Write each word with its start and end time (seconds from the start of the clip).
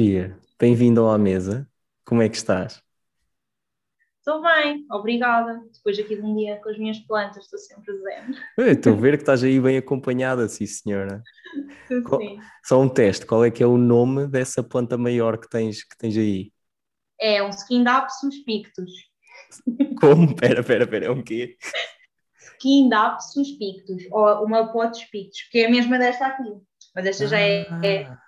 Sofia, 0.00 0.34
bem-vindo 0.58 1.06
à 1.06 1.18
mesa. 1.18 1.68
Como 2.06 2.22
é 2.22 2.28
que 2.30 2.34
estás? 2.34 2.82
Estou 4.16 4.40
bem, 4.40 4.86
obrigada. 4.90 5.60
Depois 5.74 5.98
aqui 5.98 6.16
de 6.16 6.22
um 6.22 6.34
dia 6.34 6.56
com 6.56 6.70
as 6.70 6.78
minhas 6.78 6.98
plantas, 7.00 7.44
estou 7.44 7.58
sempre 7.58 7.92
zen. 7.98 8.70
Estou 8.72 8.94
a 8.94 8.96
ver 8.96 9.18
que 9.18 9.22
estás 9.24 9.44
aí 9.44 9.60
bem 9.60 9.76
acompanhada, 9.76 10.48
sim 10.48 10.64
senhora. 10.64 11.22
Sim. 11.86 12.40
Só 12.64 12.80
um 12.80 12.88
teste, 12.88 13.26
qual 13.26 13.44
é 13.44 13.50
que 13.50 13.62
é 13.62 13.66
o 13.66 13.76
nome 13.76 14.26
dessa 14.26 14.62
planta 14.62 14.96
maior 14.96 15.36
que 15.36 15.50
tens, 15.50 15.84
que 15.84 15.98
tens 15.98 16.16
aí? 16.16 16.50
É 17.20 17.42
um 17.42 17.50
Skindapsus 17.50 18.42
pictus. 18.46 18.90
Como? 20.00 20.32
Pera, 20.34 20.62
pera, 20.64 20.86
pera, 20.86 21.06
é 21.06 21.10
um 21.10 21.22
quê? 21.22 21.58
Skindapsus 22.54 23.50
pictus, 23.58 24.02
ou 24.10 24.46
uma 24.46 24.72
potes 24.72 25.04
pictus, 25.10 25.42
que 25.50 25.58
é 25.58 25.66
a 25.66 25.70
mesma 25.70 25.98
desta 25.98 26.26
aqui. 26.26 26.54
Mas 26.94 27.04
esta 27.04 27.26
já 27.26 27.38
é, 27.38 27.66
é, 27.84 28.04
Ah. 28.06 28.18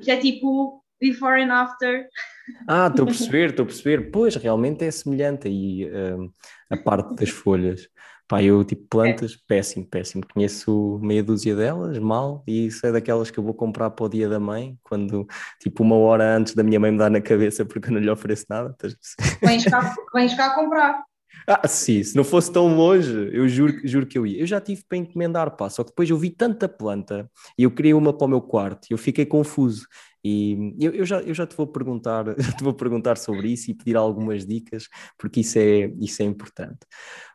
já 0.00 0.14
é 0.14 0.16
tipo 0.16 0.81
before 1.02 1.42
and 1.42 1.52
after. 1.52 2.06
Ah, 2.68 2.86
estou 2.86 3.02
a 3.04 3.06
perceber, 3.10 3.50
estou 3.50 3.64
a 3.64 3.66
perceber. 3.66 4.10
Pois, 4.10 4.36
realmente 4.36 4.84
é 4.84 4.90
semelhante 4.90 5.48
aí 5.48 5.90
hum, 5.92 6.30
a 6.70 6.76
parte 6.76 7.14
das 7.16 7.28
folhas. 7.28 7.88
Pá, 8.28 8.42
eu 8.42 8.64
tipo 8.64 8.86
plantas, 8.88 9.36
péssimo, 9.36 9.84
péssimo. 9.84 10.22
Conheço 10.32 10.98
meia 11.02 11.22
dúzia 11.22 11.54
delas, 11.54 11.98
mal, 11.98 12.42
e 12.46 12.66
isso 12.66 12.86
é 12.86 12.92
daquelas 12.92 13.30
que 13.30 13.38
eu 13.38 13.44
vou 13.44 13.52
comprar 13.52 13.90
para 13.90 14.06
o 14.06 14.08
dia 14.08 14.28
da 14.28 14.40
mãe, 14.40 14.78
quando 14.82 15.26
tipo 15.60 15.82
uma 15.82 15.96
hora 15.96 16.36
antes 16.36 16.54
da 16.54 16.62
minha 16.62 16.80
mãe 16.80 16.92
me 16.92 16.98
dar 16.98 17.10
na 17.10 17.20
cabeça 17.20 17.64
porque 17.64 17.88
eu 17.88 17.92
não 17.92 18.00
lhe 18.00 18.08
ofereço 18.08 18.46
nada. 18.48 18.74
Vens 19.42 19.64
cá, 19.64 19.94
vens 20.14 20.34
cá 20.34 20.54
comprar. 20.54 21.02
Ah, 21.46 21.66
sim, 21.66 22.02
se 22.02 22.16
não 22.16 22.24
fosse 22.24 22.52
tão 22.52 22.74
longe, 22.76 23.12
eu 23.32 23.48
juro, 23.48 23.80
juro 23.84 24.06
que 24.06 24.16
eu 24.16 24.26
ia. 24.26 24.40
Eu 24.40 24.46
já 24.46 24.60
tive 24.60 24.84
para 24.88 24.98
encomendar, 24.98 25.56
pá, 25.56 25.68
só 25.68 25.82
que 25.82 25.90
depois 25.90 26.08
eu 26.08 26.16
vi 26.16 26.30
tanta 26.30 26.68
planta 26.68 27.28
e 27.58 27.64
eu 27.64 27.70
queria 27.70 27.96
uma 27.96 28.16
para 28.16 28.26
o 28.26 28.28
meu 28.28 28.40
quarto 28.40 28.86
e 28.90 28.94
eu 28.94 28.98
fiquei 28.98 29.26
confuso. 29.26 29.86
E 30.24 30.74
eu, 30.78 30.92
eu 30.92 31.04
já, 31.04 31.20
eu 31.20 31.34
já 31.34 31.46
te 31.46 31.56
vou 31.56 31.66
perguntar, 31.66 32.24
te 32.56 32.62
vou 32.62 32.74
perguntar 32.74 33.16
sobre 33.16 33.48
isso 33.48 33.70
e 33.70 33.74
pedir 33.74 33.96
algumas 33.96 34.46
dicas, 34.46 34.88
porque 35.18 35.40
isso 35.40 35.58
é, 35.58 35.92
isso 35.98 36.22
é 36.22 36.24
importante. 36.24 36.78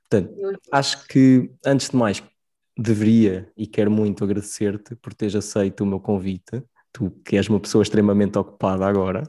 Portanto, 0.10 0.34
acho 0.72 1.06
que, 1.08 1.52
antes 1.66 1.90
de 1.90 1.98
mais, 1.98 2.24
deveria 2.78 3.52
e 3.58 3.68
quero 3.68 3.92
muito 3.92 4.24
agradecer-te 4.24 4.96
por 4.96 5.14
teres 5.14 5.36
aceito 5.36 5.84
o 5.84 5.88
meu 5.88 6.00
convite. 6.00 6.64
Tu 6.94 7.12
que 7.26 7.36
és 7.36 7.50
uma 7.50 7.60
pessoa 7.60 7.82
extremamente 7.82 8.38
ocupada 8.38 8.86
agora. 8.86 9.24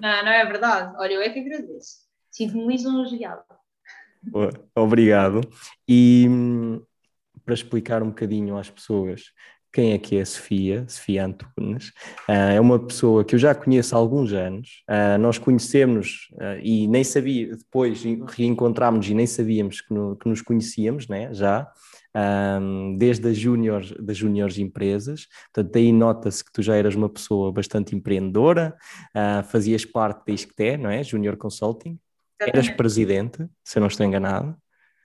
Não, 0.00 0.24
não 0.24 0.32
é 0.32 0.44
verdade. 0.44 0.94
Olha, 0.98 1.14
eu 1.14 1.22
é 1.22 1.30
que 1.30 1.38
agradeço. 1.38 2.02
Sinto-me 2.30 2.66
lisonjeada. 2.66 3.44
Obrigado. 4.74 5.40
E 5.86 6.26
hum, 6.28 6.82
para 7.44 7.54
explicar 7.54 8.02
um 8.02 8.08
bocadinho 8.08 8.56
às 8.56 8.70
pessoas 8.70 9.32
quem 9.72 9.92
é 9.92 9.98
que 9.98 10.16
é 10.16 10.20
a 10.20 10.26
Sofia, 10.26 10.84
Sofia 10.86 11.24
Antunes, 11.24 11.92
ah, 12.28 12.52
é 12.52 12.60
uma 12.60 12.78
pessoa 12.78 13.24
que 13.24 13.34
eu 13.34 13.38
já 13.38 13.54
conheço 13.54 13.94
há 13.94 13.98
alguns 13.98 14.32
anos. 14.32 14.82
Ah, 14.86 15.16
nós 15.18 15.38
conhecemos 15.38 16.28
ah, 16.38 16.58
e 16.62 16.86
nem 16.86 17.02
sabia, 17.02 17.56
depois 17.56 18.02
reencontrámos 18.36 19.08
e 19.08 19.14
nem 19.14 19.26
sabíamos 19.26 19.80
que, 19.80 19.92
no- 19.94 20.16
que 20.16 20.28
nos 20.28 20.42
conhecíamos, 20.42 21.08
né? 21.08 21.32
Já. 21.32 21.70
ahm, 22.14 22.98
desde 22.98 23.26
as 23.28 23.38
júniores, 23.38 23.90
das 23.98 24.18
júniores 24.18 24.58
empresas, 24.58 25.26
portanto, 25.52 25.72
daí 25.72 25.90
nota-se 25.92 26.44
que 26.44 26.52
tu 26.52 26.60
já 26.62 26.76
eras 26.76 26.94
uma 26.94 27.08
pessoa 27.08 27.50
bastante 27.50 27.96
empreendedora, 27.96 28.76
fazias 29.48 29.86
parte 29.86 30.26
da 30.26 30.32
Isqueté, 30.34 30.76
não 30.76 30.90
é? 30.90 31.02
Junior 31.02 31.38
Consulting, 31.38 31.98
eras 32.38 32.68
presidente, 32.68 33.46
se 33.64 33.78
eu 33.78 33.80
não 33.80 33.86
estou 33.88 34.04
enganado. 34.04 34.54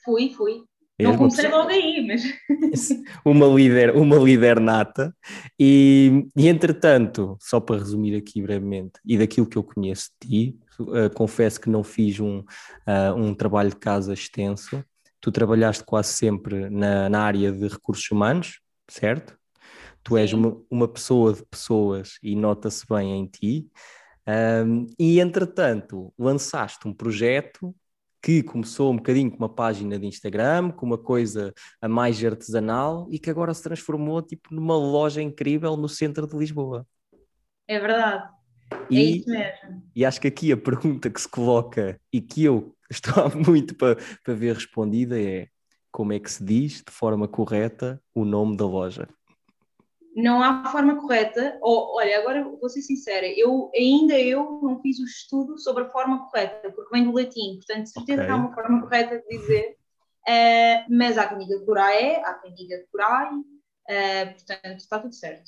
Fui, 0.04 0.30
fui. 0.32 0.64
Não 1.00 1.18
comecei 1.18 1.46
pessoa- 1.46 1.62
logo 1.64 1.72
aí, 1.72 2.06
mas 2.08 2.90
uma 3.24 3.46
líder, 3.48 3.96
uma 3.96 4.18
líder 4.18 4.60
nata, 4.60 5.16
e, 5.60 6.28
e 6.36 6.48
entretanto, 6.48 7.38
só 7.40 7.60
para 7.60 7.78
resumir 7.78 8.16
aqui 8.16 8.42
brevemente, 8.42 9.00
e 9.06 9.18
daquilo 9.18 9.48
que 9.48 9.58
eu 9.58 9.64
conheço 9.64 10.10
de 10.22 10.28
ti, 10.28 10.60
eh, 10.94 11.10
confesso 11.10 11.62
que 11.62 11.70
não 11.70 11.84
fiz 11.84 12.20
um, 12.20 12.44
ah, 12.86 13.14
um 13.16 13.34
trabalho 13.34 13.70
de 13.70 13.76
casa 13.78 14.14
extenso, 14.14 14.84
tu 15.22 15.32
trabalhaste 15.32 15.84
quase 15.84 16.10
sempre 16.14 16.70
na, 16.70 17.10
na 17.10 17.22
área 17.22 17.52
de 17.52 17.68
recursos 17.68 18.10
humanos, 18.12 18.60
certo? 18.90 19.38
Tu 20.04 20.18
és 20.18 20.34
uma, 20.34 20.58
uma 20.70 20.88
pessoa 20.88 21.34
de 21.34 21.46
pessoas 21.46 22.18
e 22.24 22.36
nota-se 22.36 22.86
bem 22.90 23.20
em 23.20 23.26
ti, 23.26 23.68
Ahm, 24.30 24.88
e 25.00 25.22
entretanto, 25.22 26.14
lançaste 26.20 26.86
um 26.86 26.94
projeto 26.94 27.74
que 28.28 28.44
começou 28.44 28.92
um 28.92 28.98
bocadinho 28.98 29.32
com 29.32 29.38
uma 29.38 29.48
página 29.48 29.98
de 29.98 30.06
Instagram, 30.06 30.72
com 30.72 30.86
uma 30.86 30.98
coisa 30.98 31.54
a 31.82 31.88
mais 31.88 32.22
artesanal 32.26 33.08
e 33.10 33.18
que 33.18 33.30
agora 33.30 33.54
se 33.54 33.64
transformou 33.64 34.22
tipo 34.22 34.54
numa 34.54 34.76
loja 34.76 35.22
incrível 35.22 35.78
no 35.78 35.88
centro 35.88 36.28
de 36.28 36.36
Lisboa. 36.36 36.86
é 37.66 37.80
verdade. 37.80 38.30
É 38.92 39.02
E, 39.02 39.20
isso 39.20 39.30
mesmo. 39.30 39.82
e 39.96 40.04
acho 40.04 40.20
que 40.20 40.28
aqui 40.28 40.52
a 40.52 40.58
pergunta 40.58 41.10
que 41.10 41.22
se 41.22 41.30
coloca 41.30 41.98
e 42.12 42.20
que 42.20 42.44
eu 42.44 42.76
estou 42.92 43.24
há 43.24 43.30
muito 43.30 43.74
para, 43.76 43.96
para 44.22 44.34
ver 44.34 44.56
respondida 44.56 45.18
é 45.18 45.48
como 45.90 46.12
é 46.12 46.20
que 46.20 46.30
se 46.30 46.44
diz 46.44 46.84
de 46.86 46.92
forma 46.92 47.30
correta 47.30 48.02
o 48.14 48.26
nome 48.26 48.58
da 48.58 48.66
loja? 48.66 49.08
Não 50.18 50.42
há 50.42 50.66
forma 50.72 50.96
correta, 51.00 51.58
ou 51.62 51.96
olha, 51.96 52.18
agora 52.20 52.44
vou 52.44 52.68
ser 52.70 52.82
sincera, 52.82 53.28
eu 53.28 53.70
ainda 53.76 54.20
eu 54.20 54.60
não 54.64 54.82
fiz 54.82 54.98
o 55.00 55.06
estudo 55.06 55.58
sobre 55.60 55.84
a 55.84 55.90
forma 55.90 56.26
correta, 56.28 56.72
porque 56.72 56.90
vem 56.92 57.04
do 57.06 57.12
latim, 57.14 57.58
portanto, 57.58 57.84
de 57.84 57.92
certeza 57.92 58.22
Ok. 58.24 58.26
que 58.26 58.32
há 58.32 58.36
uma 58.36 58.54
forma 58.54 58.82
correta 58.82 59.20
de 59.20 59.38
dizer, 59.38 59.76
eh, 60.28 60.86
mas 60.90 61.18
há 61.18 61.28
quem 61.28 61.38
diga 61.38 61.60
Corae, 61.66 62.16
há 62.26 62.34
quem 62.34 62.54
diga 62.56 62.84
Corai, 62.92 63.30
eh, 63.88 64.26
portanto, 64.26 64.78
está 64.80 65.00
tudo 65.00 65.14
certo. 65.14 65.44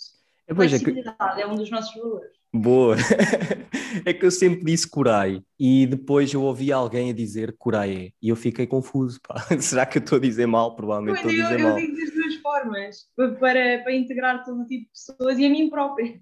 É, 0.47 0.53
pois 0.53 0.71
é 0.71 0.79
que- 0.79 1.03
é 1.41 1.47
um 1.47 1.55
dos 1.55 1.69
nossos 1.71 1.95
valores. 1.95 2.31
Boa! 2.53 2.95
É 4.05 4.13
que 4.13 4.23
eu 4.23 4.29
sempre 4.29 4.63
disse 4.63 4.87
Corai 4.87 5.41
e 5.59 5.87
depois 5.87 6.31
eu 6.31 6.43
ouvi 6.43 6.71
alguém 6.71 7.09
a 7.09 7.13
dizer 7.13 7.55
Coraie 7.57 8.13
e 8.21 8.29
eu 8.29 8.35
fiquei 8.35 8.67
confuso. 8.67 9.19
Pá. 9.27 9.35
Será 9.59 9.83
que 9.83 9.97
eu 9.97 10.01
estou 10.03 10.17
a 10.19 10.21
dizer 10.21 10.45
mal? 10.45 10.75
Provavelmente 10.75 11.23
Pois, 11.23 11.33
estou 11.33 11.43
a 11.47 11.51
eu, 11.53 11.57
dizer 11.57 11.59
eu 11.59 11.69
mal. 11.69 12.11
duas 12.15 12.28
formas, 12.49 13.07
para, 13.15 13.83
para, 13.83 13.93
integrar 13.93 14.43
todo 14.43 14.65
tipo 14.65 14.85
de 14.85 14.91
pessoas 14.91 15.37
e 15.37 15.45
a 15.45 15.49
mim 15.49 15.69
própria. 15.69 16.19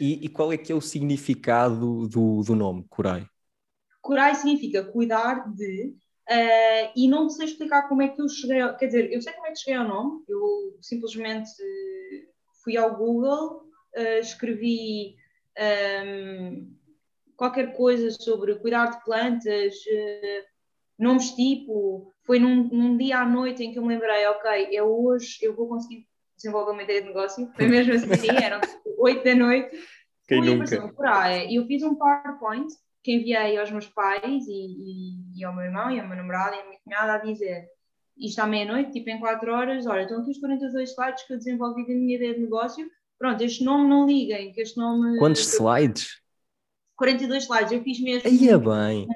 E, 0.00 0.24
e 0.24 0.28
qual 0.28 0.52
é 0.52 0.56
que 0.56 0.72
é 0.72 0.74
o 0.74 0.80
significado 0.80 2.08
do, 2.08 2.42
do 2.42 2.54
nome, 2.54 2.84
Corai? 2.88 3.26
Curar 4.00 4.34
significa 4.34 4.82
cuidar 4.84 5.52
de, 5.54 5.94
eh, 6.28 6.92
e 6.96 7.08
não 7.08 7.28
sei 7.28 7.46
explicar 7.46 7.88
como 7.88 8.02
é 8.02 8.08
que 8.08 8.20
eu 8.20 8.28
cheguei, 8.28 8.60
ao- 8.60 8.76
quer 8.76 8.86
dizer, 8.86 9.12
eu 9.12 9.20
sei 9.20 9.32
como 9.34 9.46
é 9.46 9.50
que 9.52 9.58
cheguei 9.58 9.74
ao 9.74 9.86
nome, 9.86 10.24
eu 10.28 10.76
simplesmente 10.80 11.50
eh, 11.60 12.26
fui 12.64 12.76
ao 12.76 12.96
Google, 12.96 13.68
eh, 13.94 14.20
escrevi 14.20 15.16
ehm, 15.56 16.68
qualquer 17.36 17.76
coisa 17.76 18.10
sobre 18.10 18.54
cuidar 18.56 18.86
de 18.90 19.04
plantas, 19.04 19.74
eh, 19.88 20.44
nomes 20.98 21.32
tipo, 21.32 22.12
foi 22.26 22.38
num, 22.38 22.64
num 22.64 22.96
dia 22.96 23.20
à 23.20 23.26
noite 23.26 23.62
em 23.62 23.72
que 23.72 23.78
eu 23.78 23.82
me 23.82 23.88
lembrei, 23.94 24.26
ok, 24.26 24.76
é 24.76 24.82
hoje, 24.82 25.38
eu 25.42 25.54
vou 25.54 25.68
conseguir 25.68 26.06
desenvolver 26.36 26.72
uma 26.72 26.82
ideia 26.82 27.00
de 27.00 27.08
negócio, 27.08 27.50
foi 27.54 27.66
mesmo 27.66 27.92
assim, 27.94 28.28
eram 28.42 28.60
tipo 28.60 28.94
8 28.98 29.24
da 29.24 29.34
noite, 29.34 29.70
Quem 30.28 30.42
Fui, 30.42 30.54
nunca? 30.54 31.44
E 31.46 31.54
eu 31.56 31.66
fiz 31.66 31.82
um 31.82 31.94
PowerPoint 31.94 32.66
que 33.02 33.12
enviei 33.12 33.56
aos 33.56 33.70
meus 33.70 33.86
pais 33.86 34.46
e, 34.48 34.52
e- 34.52 35.38
e 35.40 35.44
ao 35.44 35.54
meu 35.54 35.64
irmão 35.64 35.90
e 35.90 36.00
ao 36.00 36.08
meu 36.08 36.16
namorado 36.16 36.56
e 36.56 36.60
à 36.60 36.64
minha 36.64 36.78
cunhada 36.82 37.14
a 37.14 37.18
dizer 37.18 37.68
isto 38.18 38.40
à 38.40 38.46
meia-noite, 38.46 38.92
tipo 38.92 39.10
em 39.10 39.20
4 39.20 39.52
horas, 39.52 39.86
olha, 39.86 40.02
estão 40.02 40.20
aqui 40.20 40.30
os 40.30 40.38
42 40.38 40.90
slides 40.90 41.22
que 41.24 41.32
eu 41.34 41.36
desenvolvi 41.38 41.86
da 41.86 41.94
minha 41.94 42.16
ideia 42.16 42.34
de 42.34 42.40
negócio. 42.40 42.90
Pronto, 43.18 43.42
este 43.42 43.62
nome 43.62 43.88
não 43.88 44.06
liguem, 44.06 44.52
que 44.52 44.60
este 44.60 44.78
nome. 44.78 45.18
Quantos 45.18 45.42
slides? 45.42 46.20
42 46.96 47.44
slides, 47.44 47.72
eu 47.72 47.82
fiz 47.82 48.00
mesmo. 48.00 48.28
É 48.28 48.58
bem! 48.58 49.06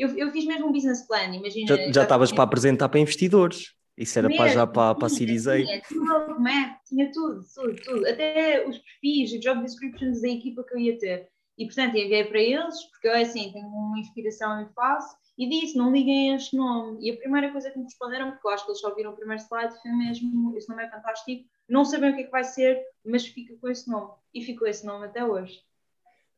Eu, 0.00 0.16
eu 0.16 0.32
fiz 0.32 0.46
mesmo 0.46 0.68
um 0.68 0.72
business 0.72 1.06
plan, 1.06 1.26
imagina. 1.26 1.92
Já, 1.92 2.02
estavas 2.02 2.32
para 2.32 2.44
apresentar 2.44 2.88
para 2.88 3.00
investidores. 3.00 3.74
Isso 3.98 4.18
era 4.18 4.28
para 4.28 4.48
já 4.48 4.60
Mesmo, 4.60 4.72
para, 4.72 4.94
para 4.94 5.06
a 5.06 5.10
Series 5.10 5.46
A. 5.46 5.56
Tinha 5.56 5.82
tudo, 5.86 6.06
roadmap, 6.06 6.80
tinha 6.88 7.12
tudo, 7.12 7.44
tudo, 7.54 7.76
tudo. 7.82 8.08
Até 8.08 8.66
os 8.66 8.78
perfis, 8.78 9.32
os 9.34 9.40
job 9.40 9.60
descriptions 9.60 10.22
da 10.22 10.28
equipa 10.28 10.64
que 10.64 10.74
eu 10.74 10.78
ia 10.78 10.98
ter. 10.98 11.28
E, 11.58 11.66
portanto, 11.66 11.96
enviei 11.96 12.24
para 12.24 12.40
eles, 12.40 12.82
porque 12.84 13.08
eu, 13.08 13.12
assim, 13.14 13.52
tenho 13.52 13.66
uma 13.66 13.98
inspiração 13.98 14.62
e 14.62 14.72
faço, 14.72 15.14
e 15.36 15.46
disse, 15.46 15.76
não 15.76 15.92
liguem 15.92 16.32
a 16.32 16.36
este 16.36 16.56
nome. 16.56 16.98
E 17.06 17.10
a 17.10 17.16
primeira 17.18 17.52
coisa 17.52 17.70
que 17.70 17.76
me 17.78 17.84
responderam, 17.84 18.30
porque 18.30 18.48
eu 18.48 18.52
acho 18.52 18.64
que 18.64 18.70
eles 18.70 18.80
só 18.80 18.94
viram 18.94 19.10
o 19.10 19.16
primeiro 19.16 19.42
slide, 19.42 19.74
foi 19.82 19.90
mesmo, 19.92 20.56
esse 20.56 20.68
nome 20.70 20.82
é 20.82 20.90
fantástico, 20.90 21.44
não 21.68 21.84
sabem 21.84 22.10
o 22.10 22.14
que 22.14 22.22
é 22.22 22.24
que 22.24 22.30
vai 22.30 22.44
ser, 22.44 22.82
mas 23.04 23.26
fica 23.26 23.54
com 23.60 23.68
esse 23.68 23.86
nome. 23.90 24.12
E 24.32 24.42
ficou 24.42 24.66
esse 24.66 24.86
nome 24.86 25.04
até 25.04 25.22
hoje. 25.22 25.60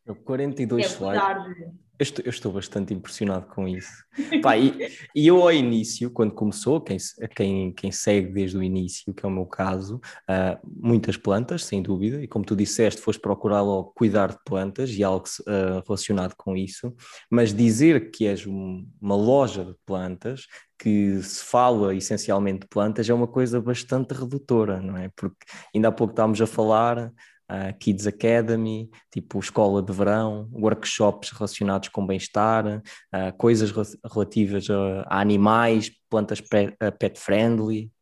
Eu, 0.04 0.16
42 0.16 0.84
é 0.84 0.88
slides. 0.88 1.82
Eu 2.02 2.04
estou, 2.04 2.24
eu 2.24 2.30
estou 2.30 2.52
bastante 2.52 2.92
impressionado 2.92 3.46
com 3.46 3.68
isso. 3.68 4.04
Pá, 4.42 4.58
e, 4.58 4.76
e 5.14 5.28
eu 5.28 5.40
ao 5.40 5.52
início, 5.52 6.10
quando 6.10 6.34
começou, 6.34 6.80
quem, 6.80 6.96
quem, 7.36 7.72
quem 7.72 7.92
segue 7.92 8.32
desde 8.32 8.58
o 8.58 8.62
início, 8.62 9.14
que 9.14 9.24
é 9.24 9.28
o 9.28 9.30
meu 9.30 9.46
caso, 9.46 10.00
uh, 10.28 10.58
muitas 10.66 11.16
plantas, 11.16 11.64
sem 11.64 11.80
dúvida, 11.80 12.20
e 12.20 12.26
como 12.26 12.44
tu 12.44 12.56
disseste, 12.56 13.00
foste 13.00 13.20
procurar 13.20 13.62
logo 13.62 13.92
cuidar 13.94 14.32
de 14.32 14.38
plantas 14.44 14.90
e 14.90 15.04
algo 15.04 15.24
uh, 15.42 15.80
relacionado 15.86 16.34
com 16.36 16.56
isso, 16.56 16.92
mas 17.30 17.54
dizer 17.54 18.10
que 18.10 18.26
és 18.26 18.48
um, 18.48 18.84
uma 19.00 19.14
loja 19.14 19.64
de 19.64 19.76
plantas, 19.86 20.48
que 20.76 21.22
se 21.22 21.44
fala 21.44 21.94
essencialmente 21.94 22.62
de 22.62 22.66
plantas, 22.66 23.08
é 23.08 23.14
uma 23.14 23.28
coisa 23.28 23.60
bastante 23.60 24.12
redutora, 24.12 24.82
não 24.82 24.96
é? 24.96 25.08
Porque 25.14 25.36
ainda 25.72 25.86
há 25.86 25.92
pouco 25.92 26.12
estávamos 26.12 26.40
a 26.42 26.46
falar 26.48 27.12
uh, 27.52 27.78
Kids 27.78 28.06
Academy, 28.06 28.90
tipo 29.10 29.38
escola 29.38 29.82
de 29.82 29.92
verão, 29.92 30.48
workshops 30.52 31.30
relacionados 31.30 31.88
com 31.88 32.06
bem-estar, 32.06 32.66
uh, 32.66 33.36
coisas 33.36 33.70
relativas 34.10 34.68
a, 34.70 35.02
a, 35.02 35.20
animais, 35.20 35.90
plantas 36.08 36.40
pet, 36.40 36.76
pet 36.98 37.20
friendly. 37.20 37.92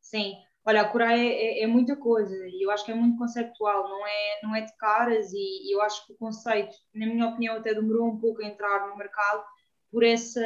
Sim, 0.00 0.34
olha, 0.64 0.84
Coreia 0.84 1.16
é, 1.16 1.60
é, 1.60 1.62
é, 1.62 1.66
muita 1.66 1.96
coisa 1.96 2.34
e 2.46 2.64
eu 2.64 2.70
acho 2.70 2.84
que 2.84 2.92
é 2.92 2.94
muito 2.94 3.16
conceptual, 3.18 3.88
não 3.88 4.06
é, 4.06 4.40
não 4.42 4.54
é 4.54 4.60
de 4.60 4.76
caras 4.76 5.32
e, 5.32 5.68
e 5.68 5.74
eu 5.74 5.80
acho 5.80 6.06
que 6.06 6.12
o 6.12 6.16
conceito, 6.16 6.76
na 6.94 7.06
minha 7.06 7.28
opinião, 7.28 7.56
até 7.56 7.74
demorou 7.74 8.08
um 8.08 8.18
pouco 8.18 8.42
a 8.42 8.46
entrar 8.46 8.88
no 8.88 8.96
mercado 8.96 9.42
por 9.90 10.02
essa, 10.02 10.40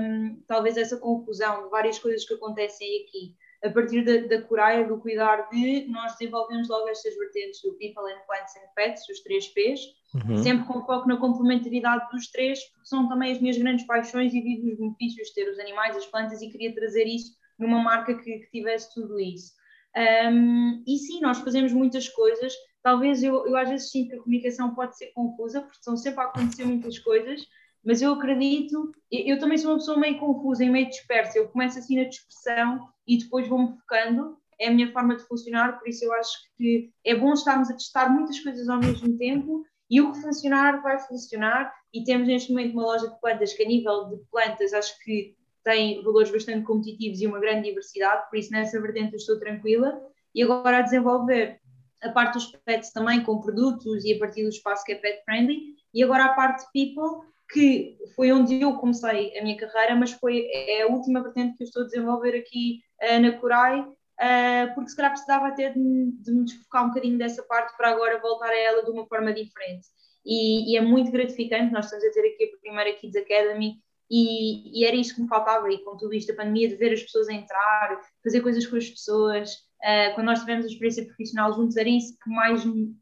hum, 0.00 0.42
talvez 0.46 0.76
essa 0.78 0.96
confusão 0.96 1.64
de 1.64 1.68
várias 1.68 1.98
coisas 1.98 2.26
que 2.26 2.34
acontecem 2.34 2.88
aqui 3.02 3.36
a 3.64 3.70
partir 3.70 4.04
da, 4.04 4.28
da 4.28 4.42
Coreia, 4.42 4.86
do 4.86 4.98
cuidar 4.98 5.48
de, 5.48 5.86
nós 5.86 6.12
desenvolvemos 6.12 6.68
logo 6.68 6.88
estas 6.88 7.16
vertentes 7.16 7.62
do 7.62 7.72
People 7.74 8.12
and 8.12 8.20
Plants 8.26 8.54
and 8.56 8.68
Pets, 8.76 9.08
os 9.08 9.20
três 9.20 9.48
P's, 9.48 9.80
uhum. 10.14 10.36
sempre 10.42 10.66
com 10.66 10.84
foco 10.84 11.08
na 11.08 11.16
complementaridade 11.16 12.06
dos 12.12 12.30
três, 12.30 12.62
porque 12.64 12.86
são 12.86 13.08
também 13.08 13.32
as 13.32 13.40
minhas 13.40 13.56
grandes 13.56 13.86
paixões 13.86 14.34
e 14.34 14.40
vivo 14.40 14.68
os 14.68 14.78
benefícios 14.78 15.28
de 15.28 15.34
ter 15.34 15.50
os 15.50 15.58
animais, 15.58 15.96
as 15.96 16.04
plantas, 16.04 16.42
e 16.42 16.50
queria 16.50 16.74
trazer 16.74 17.06
isso 17.06 17.32
numa 17.58 17.82
marca 17.82 18.14
que, 18.14 18.38
que 18.40 18.50
tivesse 18.50 18.92
tudo 18.92 19.18
isso. 19.18 19.52
Um, 19.96 20.82
e 20.86 20.98
sim, 20.98 21.20
nós 21.20 21.38
fazemos 21.38 21.72
muitas 21.72 22.08
coisas. 22.08 22.52
Talvez 22.82 23.22
eu, 23.22 23.46
eu 23.46 23.56
às 23.56 23.68
vezes 23.68 23.90
sinto 23.90 24.10
que 24.10 24.16
a 24.16 24.22
comunicação 24.22 24.74
pode 24.74 24.98
ser 24.98 25.06
confusa, 25.14 25.62
porque 25.62 25.78
estão 25.78 25.96
sempre 25.96 26.20
a 26.20 26.24
acontecer 26.24 26.64
muitas 26.64 26.98
coisas, 26.98 27.40
mas 27.84 28.00
eu 28.00 28.12
acredito, 28.12 28.92
eu, 29.10 29.38
também 29.38 29.58
sou 29.58 29.72
uma 29.72 29.78
pessoa 29.78 29.98
meio 29.98 30.18
confusa 30.18 30.64
e 30.64 30.70
meio 30.70 30.88
dispersa. 30.88 31.38
Eu 31.38 31.48
começo 31.48 31.78
assim 31.78 31.96
na 31.96 32.08
dispersão 32.08 32.88
e 33.06 33.18
depois 33.18 33.46
vou-me 33.46 33.76
focando. 33.78 34.38
É 34.58 34.68
a 34.68 34.70
minha 34.70 34.90
forma 34.92 35.16
de 35.16 35.24
funcionar, 35.24 35.78
por 35.78 35.88
isso 35.88 36.04
eu 36.04 36.12
acho 36.14 36.32
que 36.56 36.90
é 37.04 37.14
bom 37.14 37.32
estarmos 37.32 37.70
a 37.70 37.74
testar 37.74 38.08
muitas 38.08 38.38
coisas 38.40 38.68
ao 38.68 38.78
mesmo 38.78 39.18
tempo 39.18 39.64
e 39.90 40.00
o 40.00 40.12
que 40.12 40.22
funcionar 40.22 40.80
vai 40.80 40.98
funcionar. 40.98 41.74
E 41.92 42.04
temos 42.04 42.26
neste 42.26 42.50
momento 42.50 42.72
uma 42.72 42.84
loja 42.84 43.08
de 43.08 43.20
plantas 43.20 43.52
que, 43.52 43.64
a 43.64 43.68
nível 43.68 44.08
de 44.08 44.16
plantas, 44.30 44.72
acho 44.72 44.98
que 45.00 45.36
tem 45.62 46.02
valores 46.02 46.30
bastante 46.30 46.64
competitivos 46.64 47.20
e 47.20 47.26
uma 47.26 47.40
grande 47.40 47.68
diversidade, 47.68 48.28
por 48.28 48.38
isso 48.38 48.52
nessa 48.52 48.80
vertente 48.80 49.12
eu 49.12 49.16
estou 49.16 49.38
tranquila. 49.38 50.00
E 50.34 50.42
agora 50.42 50.78
a 50.78 50.82
desenvolver 50.82 51.60
a 52.02 52.10
parte 52.10 52.34
dos 52.34 52.46
pets 52.64 52.92
também 52.92 53.22
com 53.22 53.40
produtos 53.40 54.04
e 54.04 54.14
a 54.14 54.18
partir 54.18 54.42
do 54.42 54.50
espaço 54.50 54.84
que 54.84 54.92
é 54.92 54.96
pet 54.96 55.24
friendly. 55.24 55.74
E 55.92 56.02
agora 56.02 56.26
a 56.26 56.34
parte 56.34 56.64
people, 56.72 57.24
que 57.54 57.96
foi 58.16 58.32
onde 58.32 58.60
eu 58.60 58.76
comecei 58.78 59.38
a 59.38 59.42
minha 59.42 59.56
carreira, 59.56 59.94
mas 59.94 60.10
foi 60.10 60.48
é 60.52 60.82
a 60.82 60.88
última 60.88 61.22
vertente 61.22 61.56
que 61.56 61.62
eu 61.62 61.66
estou 61.66 61.82
a 61.82 61.86
desenvolver 61.86 62.36
aqui 62.36 62.80
uh, 63.00 63.20
na 63.20 63.32
Corai, 63.38 63.80
uh, 63.80 64.74
porque 64.74 64.90
se 64.90 64.96
calhar 64.96 65.12
precisava 65.12 65.46
até 65.46 65.70
de, 65.70 66.10
de, 66.20 66.32
me 66.32 66.44
desfocar 66.44 66.84
um 66.84 66.88
bocadinho 66.88 67.16
dessa 67.16 67.44
parte 67.44 67.76
para 67.76 67.90
agora 67.90 68.20
voltar 68.20 68.48
a 68.48 68.58
ela 68.58 68.84
de 68.84 68.90
uma 68.90 69.06
forma 69.06 69.32
diferente. 69.32 69.86
E, 70.26 70.72
e 70.72 70.76
é 70.76 70.80
muito 70.80 71.12
gratificante, 71.12 71.72
nós 71.72 71.84
estamos 71.84 72.04
a 72.04 72.10
ter 72.10 72.26
aqui 72.26 72.44
a 72.44 72.60
primeira 72.60 72.92
Kids 72.94 73.14
Academy 73.14 73.76
e, 74.10 74.80
e, 74.80 74.84
era 74.84 74.96
isso 74.96 75.14
que 75.14 75.22
me 75.22 75.28
faltava, 75.28 75.70
e 75.70 75.78
com 75.78 75.96
tudo 75.96 76.12
isto, 76.12 76.32
a 76.32 76.36
pandemia, 76.36 76.68
de 76.68 76.74
ver 76.74 76.92
as 76.92 77.02
pessoas 77.02 77.28
entrar, 77.28 78.00
fazer 78.22 78.40
coisas 78.40 78.66
com 78.66 78.76
as 78.76 78.88
pessoas, 78.88 79.50
Uh, 79.84 80.14
quando 80.14 80.28
nós 80.28 80.40
tivemos 80.40 80.64
a 80.64 80.68
experiência 80.68 81.04
profissional 81.04 81.52
juntos, 81.52 81.76
era 81.76 81.88
isso 81.90 82.16
que 82.24 82.30
mais 82.30 82.64
me. 82.64 82.96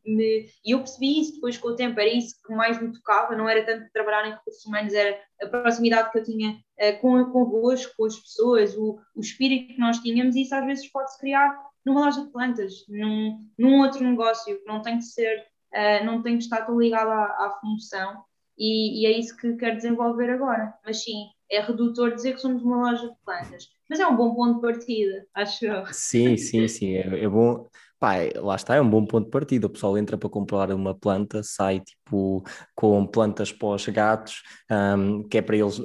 E 0.64 0.72
eu 0.72 0.78
percebi 0.78 1.20
isso 1.20 1.34
depois 1.34 1.56
com 1.56 1.68
o 1.68 1.76
tempo, 1.76 2.00
era 2.00 2.12
isso 2.12 2.34
que 2.44 2.52
mais 2.52 2.82
me 2.82 2.92
tocava, 2.92 3.36
não 3.36 3.48
era 3.48 3.64
tanto 3.64 3.88
trabalhar 3.92 4.26
em 4.26 4.32
recursos 4.32 4.66
humanos, 4.66 4.92
era 4.92 5.16
a 5.40 5.46
proximidade 5.46 6.10
que 6.10 6.18
eu 6.18 6.24
tinha 6.24 6.50
uh, 6.50 7.00
com, 7.00 7.24
convosco, 7.26 7.92
com 7.96 8.06
as 8.06 8.18
pessoas, 8.18 8.76
o, 8.76 8.98
o 9.14 9.20
espírito 9.20 9.74
que 9.74 9.80
nós 9.80 10.00
tínhamos, 10.00 10.34
e 10.34 10.42
isso 10.42 10.56
às 10.56 10.66
vezes 10.66 10.90
pode-se 10.90 11.20
criar 11.20 11.56
numa 11.86 12.06
loja 12.06 12.24
de 12.24 12.32
plantas, 12.32 12.72
num, 12.88 13.38
num 13.56 13.78
outro 13.78 14.02
negócio, 14.02 14.58
que 14.58 14.66
não 14.66 14.82
tem 14.82 14.98
que 14.98 15.04
ser, 15.04 15.38
uh, 15.72 16.04
não 16.04 16.20
tem 16.20 16.36
que 16.36 16.42
estar 16.42 16.66
tão 16.66 16.80
ligado 16.80 17.10
à, 17.10 17.24
à 17.46 17.58
função, 17.60 18.24
e, 18.58 19.02
e 19.02 19.06
é 19.06 19.16
isso 19.16 19.36
que 19.36 19.54
quero 19.54 19.76
desenvolver 19.76 20.30
agora. 20.30 20.74
Mas 20.84 21.02
sim, 21.04 21.26
é 21.52 21.60
redutor 21.60 22.14
dizer 22.14 22.34
que 22.34 22.40
somos 22.40 22.62
uma 22.62 22.90
loja 22.90 23.08
de 23.08 23.16
plantas 23.24 23.70
mas 23.92 24.00
é 24.00 24.06
um 24.06 24.16
bom 24.16 24.34
ponto 24.34 24.54
de 24.54 24.60
partida, 24.62 25.26
acho 25.34 25.66
eu. 25.66 25.84
Sim, 25.92 26.38
sim, 26.38 26.66
sim, 26.66 26.94
é, 26.94 27.24
é 27.24 27.28
bom. 27.28 27.66
Pá, 28.00 28.16
é, 28.16 28.32
lá 28.40 28.56
está, 28.56 28.74
é 28.74 28.80
um 28.80 28.88
bom 28.88 29.04
ponto 29.04 29.26
de 29.26 29.30
partida. 29.30 29.66
O 29.66 29.70
pessoal 29.70 29.98
entra 29.98 30.16
para 30.16 30.30
comprar 30.30 30.72
uma 30.72 30.94
planta, 30.94 31.42
sai 31.42 31.80
tipo 31.80 32.42
com 32.74 33.06
plantas 33.06 33.52
para 33.52 33.68
os 33.68 33.86
gatos, 33.88 34.42
um, 34.70 35.22
que 35.28 35.36
é 35.36 35.42
para 35.42 35.58
eles. 35.58 35.78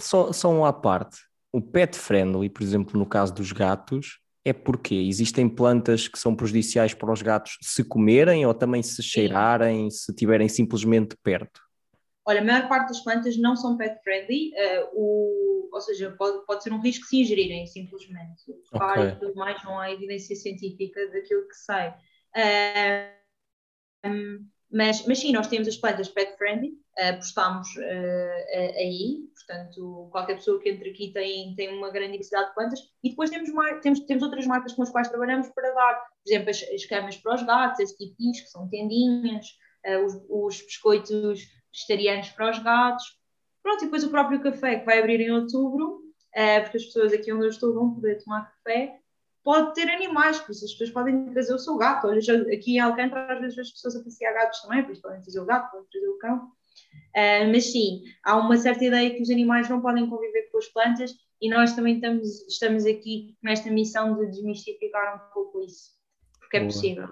Só, 0.00 0.32
só 0.32 0.50
um 0.50 0.64
à 0.64 0.72
parte. 0.72 1.18
O 1.52 1.60
pet 1.60 1.98
friendly, 1.98 2.48
por 2.48 2.62
exemplo, 2.62 2.98
no 2.98 3.04
caso 3.04 3.34
dos 3.34 3.52
gatos, 3.52 4.18
é 4.42 4.54
porque 4.54 4.94
existem 4.94 5.46
plantas 5.46 6.08
que 6.08 6.18
são 6.18 6.34
prejudiciais 6.34 6.94
para 6.94 7.12
os 7.12 7.20
gatos 7.20 7.58
se 7.60 7.84
comerem 7.84 8.46
ou 8.46 8.54
também 8.54 8.82
se 8.82 9.02
cheirarem, 9.02 9.90
se 9.90 10.10
tiverem 10.14 10.48
simplesmente 10.48 11.14
perto. 11.22 11.65
Olha, 12.28 12.40
a 12.40 12.44
maior 12.44 12.68
parte 12.68 12.88
das 12.88 13.00
plantas 13.00 13.36
não 13.38 13.54
são 13.54 13.76
pet 13.76 14.02
friendly, 14.02 14.50
uh, 14.50 14.88
o, 14.94 15.68
ou 15.72 15.80
seja, 15.80 16.10
pode, 16.18 16.44
pode 16.44 16.62
ser 16.64 16.72
um 16.72 16.80
risco 16.80 17.06
se 17.06 17.20
ingerirem, 17.20 17.66
simplesmente. 17.68 18.50
O 18.50 18.76
okay. 18.76 19.08
e 19.10 19.16
tudo 19.16 19.34
mais, 19.36 19.62
não 19.62 19.78
há 19.78 19.92
evidência 19.92 20.34
científica 20.34 21.06
daquilo 21.12 21.46
que 21.46 21.54
sai. 21.54 21.96
Uh, 22.36 24.08
um, 24.08 24.48
mas, 24.68 25.06
mas 25.06 25.20
sim, 25.20 25.32
nós 25.32 25.46
temos 25.46 25.68
as 25.68 25.76
plantas 25.76 26.08
pet 26.08 26.36
friendly, 26.36 26.70
uh, 26.98 27.16
postamos 27.16 27.68
uh, 27.76 28.76
aí, 28.76 29.28
portanto, 29.32 30.08
qualquer 30.10 30.34
pessoa 30.34 30.60
que 30.60 30.68
entre 30.68 30.90
aqui 30.90 31.12
tem, 31.12 31.54
tem 31.54 31.76
uma 31.76 31.90
grande 31.90 32.12
diversidade 32.12 32.48
de 32.48 32.54
plantas. 32.54 32.80
E 33.04 33.10
depois 33.10 33.30
temos, 33.30 33.50
temos, 33.82 34.00
temos 34.00 34.22
outras 34.24 34.46
marcas 34.46 34.72
com 34.72 34.82
as 34.82 34.90
quais 34.90 35.08
trabalhamos 35.08 35.48
para 35.50 35.72
dar, 35.72 35.94
por 35.94 36.28
exemplo, 36.28 36.50
as, 36.50 36.60
as 36.62 36.84
camas 36.86 37.16
para 37.18 37.36
os 37.36 37.42
gatos, 37.44 37.80
as 37.80 37.92
tipis, 37.92 38.40
que 38.40 38.48
são 38.48 38.68
tendinhas, 38.68 39.46
os, 40.04 40.14
os 40.28 40.62
biscoitos 40.62 41.46
vegetarianos 41.76 42.30
para 42.30 42.50
os 42.50 42.58
gatos. 42.58 43.04
Pronto, 43.62 43.82
e 43.82 43.84
depois 43.84 44.04
o 44.04 44.10
próprio 44.10 44.40
café 44.40 44.78
que 44.78 44.86
vai 44.86 44.98
abrir 44.98 45.20
em 45.20 45.30
outubro, 45.30 46.00
é, 46.34 46.60
porque 46.60 46.78
as 46.78 46.84
pessoas 46.84 47.12
aqui 47.12 47.32
onde 47.32 47.44
eu 47.44 47.50
estou 47.50 47.74
vão 47.74 47.94
poder 47.94 48.22
tomar 48.22 48.50
café. 48.52 48.98
Pode 49.44 49.74
ter 49.74 49.88
animais, 49.88 50.38
por 50.40 50.52
isso 50.52 50.64
as 50.64 50.72
pessoas 50.72 50.90
podem 50.90 51.30
trazer 51.32 51.54
o 51.54 51.58
seu 51.58 51.76
gato. 51.76 52.08
Olha, 52.08 52.20
aqui 52.52 52.76
em 52.76 52.80
Alcântara, 52.80 53.34
às 53.34 53.40
vezes 53.40 53.58
as 53.58 53.70
pessoas 53.70 53.96
a 53.96 54.02
passear 54.02 54.34
gatos 54.34 54.60
também, 54.62 54.82
por 54.82 54.92
isso 54.92 55.02
podem 55.02 55.20
trazer 55.20 55.40
o 55.40 55.44
gato, 55.44 55.70
podem 55.70 55.86
trazer 55.90 56.08
o 56.08 56.18
cão. 56.18 56.50
Uh, 57.16 57.50
mas 57.52 57.72
sim, 57.72 58.02
há 58.24 58.36
uma 58.36 58.56
certa 58.56 58.84
ideia 58.84 59.14
que 59.14 59.22
os 59.22 59.30
animais 59.30 59.68
não 59.68 59.80
podem 59.80 60.08
conviver 60.08 60.50
com 60.50 60.58
as 60.58 60.66
plantas 60.66 61.12
e 61.40 61.48
nós 61.48 61.74
também 61.74 61.94
estamos, 61.94 62.46
estamos 62.48 62.84
aqui 62.84 63.36
nesta 63.42 63.70
missão 63.70 64.16
de 64.16 64.26
desmistificar 64.26 65.16
um 65.16 65.32
pouco 65.32 65.62
isso, 65.62 65.92
porque 66.40 66.56
é 66.58 66.60
Boa. 66.60 66.72
possível. 66.72 67.08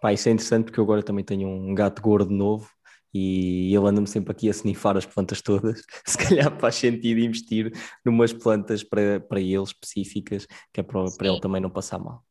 Pá, 0.00 0.12
isso 0.12 0.28
é 0.28 0.32
interessante 0.32 0.64
porque 0.66 0.78
eu 0.78 0.84
agora 0.84 1.02
também 1.02 1.24
tenho 1.24 1.48
um 1.48 1.74
gato 1.74 2.00
gordo 2.02 2.30
novo 2.30 2.70
e 3.12 3.74
ele 3.74 3.86
anda-me 3.86 4.06
sempre 4.06 4.32
aqui 4.32 4.48
a 4.48 4.52
snifar 4.52 4.96
as 4.96 5.06
plantas 5.06 5.40
todas. 5.40 5.82
Se 6.06 6.16
calhar 6.16 6.56
faz 6.58 6.76
sentido 6.76 7.20
investir 7.20 7.72
numas 8.04 8.32
plantas 8.32 8.82
para, 8.82 9.20
para 9.20 9.40
ele 9.40 9.62
específicas, 9.62 10.46
que 10.72 10.80
é 10.80 10.82
para, 10.82 11.04
para 11.10 11.28
ele 11.28 11.40
também 11.40 11.60
não 11.60 11.70
passar 11.70 11.98
mal. 11.98 12.22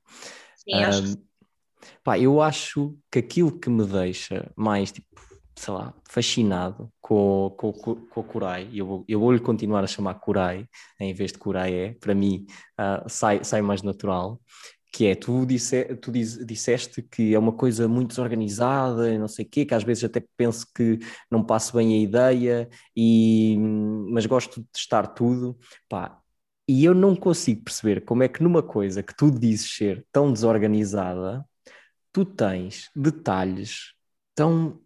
Sim, 0.55 0.75
um, 0.75 0.85
acho 0.85 1.03
que... 1.03 1.23
pá, 2.03 2.17
eu 2.17 2.41
acho 2.41 2.97
que 3.11 3.19
aquilo 3.19 3.59
que 3.59 3.69
me 3.69 3.85
deixa 3.85 4.51
mais, 4.55 4.91
tipo, 4.91 5.07
sei 5.55 5.73
lá, 5.73 5.93
fascinado 6.07 6.89
com, 7.01 7.53
com, 7.57 7.73
com 7.73 8.21
a 8.21 8.23
Kurai, 8.23 8.69
eu, 8.73 9.03
eu 9.07 9.19
vou-lhe 9.19 9.41
continuar 9.41 9.83
a 9.83 9.87
chamar 9.87 10.13
Kurai, 10.13 10.65
em 10.97 11.13
vez 11.13 11.33
de 11.33 11.37
Kurai 11.37 11.73
é, 11.73 11.93
para 11.99 12.15
mim 12.15 12.45
uh, 12.79 13.09
sai, 13.09 13.43
sai 13.43 13.61
mais 13.61 13.81
natural, 13.81 14.39
que 14.91 15.05
é, 15.07 15.15
tu, 15.15 15.45
disse, 15.45 15.95
tu 15.97 16.11
disseste 16.11 17.01
que 17.01 17.33
é 17.33 17.39
uma 17.39 17.53
coisa 17.53 17.87
muito 17.87 18.09
desorganizada, 18.09 19.17
não 19.17 19.27
sei 19.27 19.45
o 19.45 19.49
quê, 19.49 19.65
que 19.65 19.73
às 19.73 19.83
vezes 19.83 20.03
até 20.03 20.23
penso 20.35 20.65
que 20.75 20.99
não 21.29 21.43
passo 21.43 21.75
bem 21.75 21.93
a 21.93 21.97
ideia, 21.99 22.69
e, 22.95 23.57
mas 24.11 24.25
gosto 24.25 24.61
de 24.61 24.67
testar 24.71 25.07
tudo, 25.07 25.57
pá, 25.87 26.19
e 26.67 26.85
eu 26.85 26.93
não 26.93 27.15
consigo 27.15 27.63
perceber 27.63 28.01
como 28.05 28.23
é 28.23 28.27
que 28.27 28.43
numa 28.43 28.61
coisa 28.63 29.01
que 29.03 29.15
tu 29.15 29.31
dizes 29.31 29.75
ser 29.75 30.05
tão 30.11 30.31
desorganizada, 30.31 31.45
tu 32.11 32.25
tens 32.25 32.89
detalhes 32.95 33.93
tão, 34.35 34.79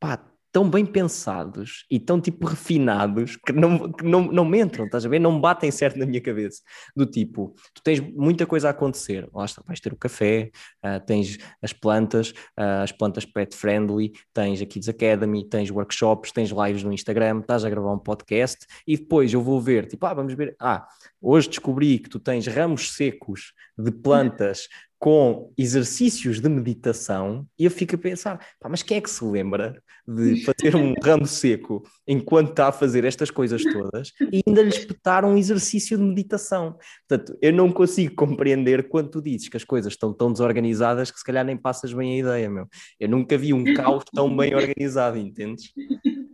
pá, 0.00 0.16
tão 0.52 0.68
bem 0.68 0.84
pensados 0.84 1.84
e 1.90 1.98
tão 1.98 2.20
tipo 2.20 2.46
refinados 2.46 3.36
que 3.36 3.52
não, 3.52 3.92
que 3.92 4.04
não, 4.04 4.22
não 4.22 4.44
me 4.44 4.60
entram, 4.60 4.86
estás 4.86 5.04
a 5.04 5.08
ver? 5.08 5.18
Não 5.18 5.40
batem 5.40 5.70
certo 5.70 5.98
na 5.98 6.06
minha 6.06 6.20
cabeça. 6.20 6.62
Do 6.96 7.06
tipo, 7.06 7.54
tu 7.74 7.82
tens 7.82 8.00
muita 8.00 8.46
coisa 8.46 8.68
a 8.68 8.70
acontecer. 8.70 9.28
Lá 9.32 9.46
vais 9.66 9.80
ter 9.80 9.92
o 9.92 9.96
café, 9.96 10.50
uh, 10.84 11.04
tens 11.04 11.38
as 11.62 11.72
plantas, 11.72 12.30
uh, 12.58 12.82
as 12.82 12.92
plantas 12.92 13.24
pet 13.24 13.54
friendly, 13.54 14.12
tens 14.32 14.60
a 14.62 14.66
Kids 14.66 14.88
Academy, 14.88 15.48
tens 15.48 15.70
workshops, 15.70 16.32
tens 16.32 16.50
lives 16.50 16.82
no 16.82 16.92
Instagram, 16.92 17.40
estás 17.40 17.64
a 17.64 17.70
gravar 17.70 17.92
um 17.92 17.98
podcast 17.98 18.66
e 18.86 18.96
depois 18.96 19.32
eu 19.32 19.42
vou 19.42 19.60
ver, 19.60 19.86
tipo, 19.86 20.04
ah, 20.06 20.14
vamos 20.14 20.34
ver, 20.34 20.56
ah, 20.60 20.86
hoje 21.20 21.48
descobri 21.48 21.98
que 21.98 22.08
tu 22.08 22.18
tens 22.18 22.46
ramos 22.46 22.92
secos 22.92 23.52
de 23.76 23.90
plantas 23.90 24.68
com 24.98 25.52
exercícios 25.56 26.40
de 26.40 26.48
meditação 26.48 27.46
e 27.56 27.64
eu 27.64 27.70
fico 27.70 27.94
a 27.94 27.98
pensar, 27.98 28.44
pá, 28.58 28.68
mas 28.68 28.82
quem 28.82 28.96
é 28.96 29.00
que 29.00 29.08
se 29.08 29.24
lembra 29.24 29.80
de 30.06 30.44
fazer 30.44 30.74
um 30.74 30.92
ramo 31.00 31.24
seco 31.24 31.84
enquanto 32.06 32.50
está 32.50 32.66
a 32.66 32.72
fazer 32.72 33.04
estas 33.04 33.30
coisas 33.30 33.62
todas 33.62 34.12
e 34.32 34.42
ainda 34.44 34.60
lhe 34.60 34.70
espetar 34.70 35.24
um 35.24 35.36
exercício 35.36 35.96
de 35.96 36.02
meditação? 36.02 36.76
Portanto, 37.08 37.38
eu 37.40 37.52
não 37.52 37.70
consigo 37.70 38.16
compreender 38.16 38.88
quando 38.88 39.10
tu 39.10 39.22
dizes 39.22 39.48
que 39.48 39.56
as 39.56 39.64
coisas 39.64 39.92
estão 39.92 40.12
tão 40.12 40.32
desorganizadas 40.32 41.12
que 41.12 41.18
se 41.18 41.24
calhar 41.24 41.44
nem 41.44 41.56
passas 41.56 41.92
bem 41.92 42.14
a 42.14 42.18
ideia, 42.18 42.50
meu. 42.50 42.66
Eu 42.98 43.08
nunca 43.08 43.38
vi 43.38 43.52
um 43.52 43.72
caos 43.74 44.02
tão 44.12 44.36
bem 44.36 44.52
organizado, 44.54 45.16
entendes? 45.16 45.72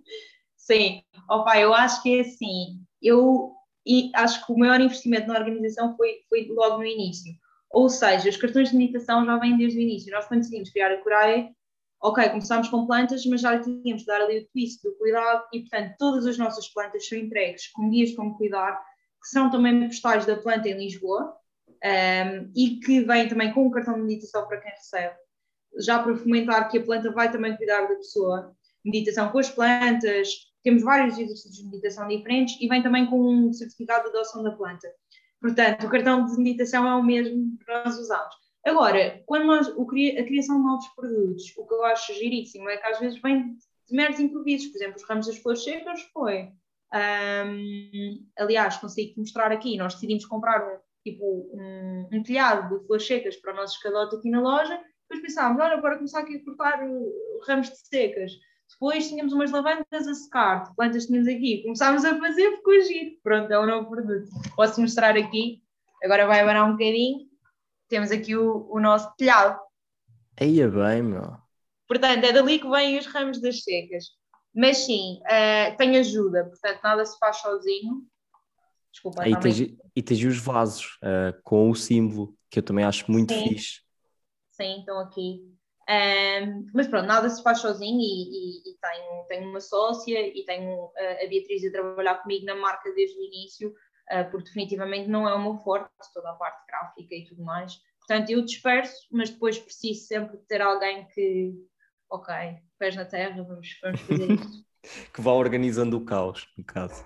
Sim, 0.56 1.02
opa, 1.28 1.58
eu 1.58 1.74
acho 1.74 2.02
que 2.02 2.16
é 2.16 2.20
assim, 2.20 2.80
eu 3.02 3.52
e 3.86 4.10
acho 4.14 4.44
que 4.46 4.52
o 4.52 4.58
maior 4.58 4.80
investimento 4.80 5.26
na 5.26 5.38
organização 5.38 5.96
foi, 5.96 6.20
foi 6.28 6.46
logo 6.48 6.78
no 6.78 6.86
início 6.86 7.32
ou 7.74 7.88
seja, 7.88 8.28
os 8.28 8.36
cartões 8.36 8.70
de 8.70 8.76
meditação 8.76 9.26
já 9.26 9.36
vêm 9.36 9.56
desde 9.56 9.78
o 9.78 9.82
início. 9.82 10.12
Nós, 10.12 10.26
quando 10.26 10.40
decidimos 10.40 10.70
criar 10.70 10.92
a 10.92 11.02
Coreia, 11.02 11.50
ok, 12.00 12.28
começámos 12.28 12.68
com 12.68 12.86
plantas, 12.86 13.26
mas 13.26 13.40
já 13.40 13.60
tínhamos 13.60 14.02
de 14.02 14.06
dar 14.06 14.20
ali 14.20 14.38
o 14.38 14.48
twist 14.52 14.80
do 14.82 14.94
cuidado 14.96 15.44
e, 15.52 15.60
portanto, 15.60 15.94
todas 15.98 16.24
as 16.24 16.38
nossas 16.38 16.68
plantas 16.68 17.06
são 17.08 17.18
entregues 17.18 17.66
com 17.72 17.90
guias 17.90 18.14
como 18.14 18.36
cuidar, 18.36 18.80
que 19.20 19.28
são 19.28 19.50
também 19.50 19.88
postais 19.88 20.24
da 20.24 20.36
planta 20.36 20.68
em 20.68 20.78
Lisboa 20.78 21.34
um, 21.68 22.52
e 22.54 22.78
que 22.78 23.00
vêm 23.00 23.28
também 23.28 23.52
com 23.52 23.66
um 23.66 23.70
cartão 23.70 23.94
de 23.94 24.02
meditação 24.02 24.46
para 24.46 24.60
quem 24.60 24.70
recebe, 24.70 25.16
já 25.80 26.00
para 26.00 26.14
fomentar 26.14 26.70
que 26.70 26.78
a 26.78 26.84
planta 26.84 27.10
vai 27.10 27.32
também 27.32 27.56
cuidar 27.56 27.88
da 27.88 27.96
pessoa. 27.96 28.54
Meditação 28.84 29.30
com 29.30 29.38
as 29.38 29.50
plantas, 29.50 30.28
temos 30.64 30.82
vários 30.82 31.18
exercícios 31.18 31.56
de 31.56 31.64
meditação 31.64 32.08
diferentes 32.08 32.56
e 32.60 32.66
vem 32.66 32.82
também 32.82 33.06
com 33.06 33.20
um 33.20 33.52
certificado 33.52 34.04
de 34.04 34.16
adoção 34.16 34.42
da 34.42 34.50
planta. 34.50 34.88
Portanto, 35.40 35.86
o 35.86 35.90
cartão 35.90 36.24
de 36.24 36.36
meditação 36.38 36.86
é 36.86 36.94
o 36.94 37.02
mesmo 37.02 37.58
que 37.58 37.70
nós 37.70 37.98
usamos. 37.98 38.34
Agora, 38.64 39.22
quando 39.26 39.44
nós, 39.44 39.68
a 39.68 40.24
criação 40.24 40.56
de 40.56 40.64
novos 40.64 40.88
produtos, 40.96 41.52
o 41.58 41.66
que 41.66 41.74
eu 41.74 41.84
acho 41.84 42.14
giríssimo 42.14 42.68
é 42.70 42.78
que 42.78 42.86
às 42.86 42.98
vezes 42.98 43.20
vem 43.20 43.54
de 43.86 43.94
meros 43.94 44.18
improvisos. 44.18 44.68
Por 44.68 44.78
exemplo, 44.78 44.96
os 44.96 45.04
ramos 45.06 45.26
das 45.26 45.36
flores 45.36 45.62
secas 45.62 46.00
foi. 46.14 46.48
Um, 46.94 48.26
aliás, 48.38 48.78
consigo 48.78 49.20
mostrar 49.20 49.52
aqui, 49.52 49.76
nós 49.76 49.94
decidimos 49.94 50.24
comprar 50.24 50.66
um, 50.66 50.78
tipo, 51.02 51.50
um, 51.52 52.08
um 52.10 52.22
telhado 52.22 52.78
de 52.78 52.86
flores 52.86 53.06
secas 53.06 53.36
para 53.36 53.52
o 53.52 53.56
nosso 53.56 53.76
escadote 53.76 54.16
aqui 54.16 54.30
na 54.30 54.40
loja, 54.40 54.80
depois 55.02 55.20
pensámos, 55.20 55.62
olha, 55.62 55.76
bora 55.76 55.96
começar 55.96 56.20
aqui 56.20 56.36
a 56.36 56.44
cortar 56.44 56.80
ramos 57.46 57.68
de 57.68 57.76
secas. 57.76 58.32
Depois 58.70 59.08
tínhamos 59.08 59.32
umas 59.32 59.50
lavandas 59.50 59.86
a 59.92 60.14
secar, 60.14 60.74
plantas 60.74 61.06
tínhamos 61.06 61.28
aqui. 61.28 61.62
Começámos 61.62 62.04
a 62.04 62.18
fazer, 62.18 62.56
ficou 62.56 62.80
giro. 62.80 63.16
Pronto, 63.22 63.52
é 63.52 63.60
um 63.60 63.66
novo 63.66 63.88
produto. 63.88 64.28
Posso 64.56 64.80
mostrar 64.80 65.16
aqui. 65.16 65.62
Agora 66.02 66.26
vai 66.26 66.40
abanar 66.40 66.68
um 66.68 66.72
bocadinho. 66.72 67.28
Temos 67.88 68.10
aqui 68.10 68.36
o, 68.36 68.66
o 68.70 68.80
nosso 68.80 69.14
telhado. 69.16 69.58
Aí 70.40 70.60
é 70.60 70.68
bem, 70.68 71.02
meu. 71.02 71.36
Portanto, 71.86 72.24
é 72.24 72.32
dali 72.32 72.58
que 72.58 72.68
vêm 72.68 72.98
os 72.98 73.06
ramos 73.06 73.40
das 73.40 73.62
secas. 73.62 74.06
Mas 74.54 74.78
sim, 74.78 75.20
uh, 75.22 75.76
tem 75.76 75.96
ajuda. 75.96 76.44
Portanto, 76.44 76.80
nada 76.82 77.04
se 77.04 77.18
faz 77.18 77.36
sozinho. 77.38 78.04
Desculpa, 78.92 79.22
Aí 79.22 79.38
tens, 79.40 79.60
e 79.60 80.02
tens 80.02 80.24
os 80.24 80.38
vasos 80.38 80.98
uh, 81.02 81.40
com 81.42 81.70
o 81.70 81.74
símbolo, 81.74 82.36
que 82.48 82.60
eu 82.60 82.62
também 82.62 82.84
acho 82.84 83.10
muito 83.10 83.34
sim. 83.34 83.48
fixe. 83.48 83.80
Sim, 84.50 84.78
estão 84.78 85.00
aqui. 85.00 85.53
Um, 85.88 86.66
mas 86.72 86.86
pronto, 86.88 87.06
nada 87.06 87.28
se 87.28 87.42
faz 87.42 87.58
sozinho 87.58 88.00
e, 88.00 88.04
e, 88.04 88.70
e 88.70 88.78
tenho, 88.80 89.24
tenho 89.28 89.50
uma 89.50 89.60
sócia 89.60 90.26
e 90.26 90.44
tenho 90.44 90.90
a, 90.96 91.24
a 91.24 91.28
Beatriz 91.28 91.64
a 91.64 91.70
trabalhar 91.70 92.22
comigo 92.22 92.46
na 92.46 92.54
marca 92.54 92.92
desde 92.94 93.18
o 93.18 93.22
início, 93.22 93.68
uh, 93.68 94.30
porque 94.30 94.46
definitivamente 94.46 95.08
não 95.08 95.28
é 95.28 95.34
o 95.34 95.42
meu 95.42 95.56
forte, 95.58 95.90
toda 96.14 96.30
a 96.30 96.34
parte 96.34 96.66
gráfica 96.66 97.14
e 97.14 97.24
tudo 97.26 97.42
mais. 97.42 97.80
Portanto, 97.98 98.30
eu 98.30 98.42
disperso, 98.44 99.06
mas 99.10 99.30
depois 99.30 99.58
preciso 99.58 100.06
sempre 100.06 100.38
ter 100.48 100.60
alguém 100.60 101.06
que, 101.08 101.52
ok, 102.10 102.34
pés 102.78 102.96
na 102.96 103.04
terra, 103.04 103.42
vamos, 103.42 103.68
vamos 103.82 104.00
fazer 104.00 104.32
isto. 104.32 104.64
que 105.12 105.20
vá 105.20 105.32
organizando 105.32 105.96
o 105.98 106.04
caos, 106.04 106.48
no 106.56 106.64
caso. 106.64 107.04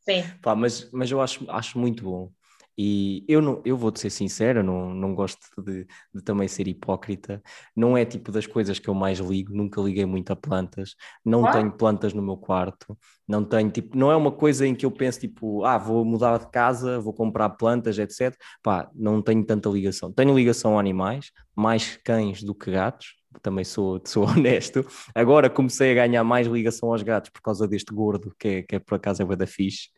Sim. 0.00 0.22
Pá, 0.42 0.54
mas, 0.54 0.90
mas 0.92 1.10
eu 1.10 1.20
acho, 1.20 1.50
acho 1.50 1.78
muito 1.78 2.04
bom. 2.04 2.30
E 2.76 3.24
eu, 3.28 3.40
não, 3.40 3.62
eu 3.64 3.76
vou-te 3.76 4.00
ser 4.00 4.10
sincero, 4.10 4.62
não, 4.62 4.92
não 4.92 5.14
gosto 5.14 5.40
de, 5.62 5.86
de, 6.12 6.22
também 6.22 6.48
ser 6.48 6.66
hipócrita. 6.66 7.42
Não 7.74 7.96
é 7.96 8.04
tipo 8.04 8.32
das 8.32 8.46
coisas 8.46 8.78
que 8.78 8.88
eu 8.88 8.94
mais 8.94 9.18
ligo, 9.18 9.54
nunca 9.54 9.80
liguei 9.80 10.04
muito 10.04 10.32
a 10.32 10.36
plantas, 10.36 10.94
não 11.24 11.46
ah? 11.46 11.52
tenho 11.52 11.72
plantas 11.72 12.12
no 12.12 12.22
meu 12.22 12.36
quarto, 12.36 12.98
não 13.26 13.44
tenho 13.44 13.70
tipo, 13.70 13.96
não 13.96 14.10
é 14.10 14.16
uma 14.16 14.32
coisa 14.32 14.66
em 14.66 14.74
que 14.74 14.84
eu 14.84 14.90
penso 14.90 15.20
tipo, 15.20 15.64
ah, 15.64 15.78
vou 15.78 16.04
mudar 16.04 16.38
de 16.38 16.50
casa, 16.50 17.00
vou 17.00 17.12
comprar 17.12 17.50
plantas, 17.50 17.98
etc. 17.98 18.34
Pá, 18.62 18.90
não 18.94 19.22
tenho 19.22 19.44
tanta 19.44 19.68
ligação. 19.68 20.12
Tenho 20.12 20.34
ligação 20.36 20.76
a 20.76 20.80
animais, 20.80 21.30
mais 21.54 21.96
cães 22.04 22.42
do 22.42 22.54
que 22.54 22.70
gatos, 22.72 23.14
também 23.40 23.64
sou, 23.64 24.00
sou 24.06 24.24
honesto. 24.24 24.86
Agora 25.14 25.50
comecei 25.50 25.92
a 25.92 26.06
ganhar 26.06 26.24
mais 26.24 26.46
ligação 26.46 26.90
aos 26.90 27.02
gatos 27.02 27.30
por 27.30 27.40
causa 27.42 27.66
deste 27.66 27.92
gordo, 27.92 28.34
que 28.38 28.48
é, 28.48 28.62
que 28.62 28.76
é 28.76 28.78
por 28.78 28.96
acaso 28.96 29.22
é 29.22 29.36
da 29.36 29.46
fixe, 29.46 29.88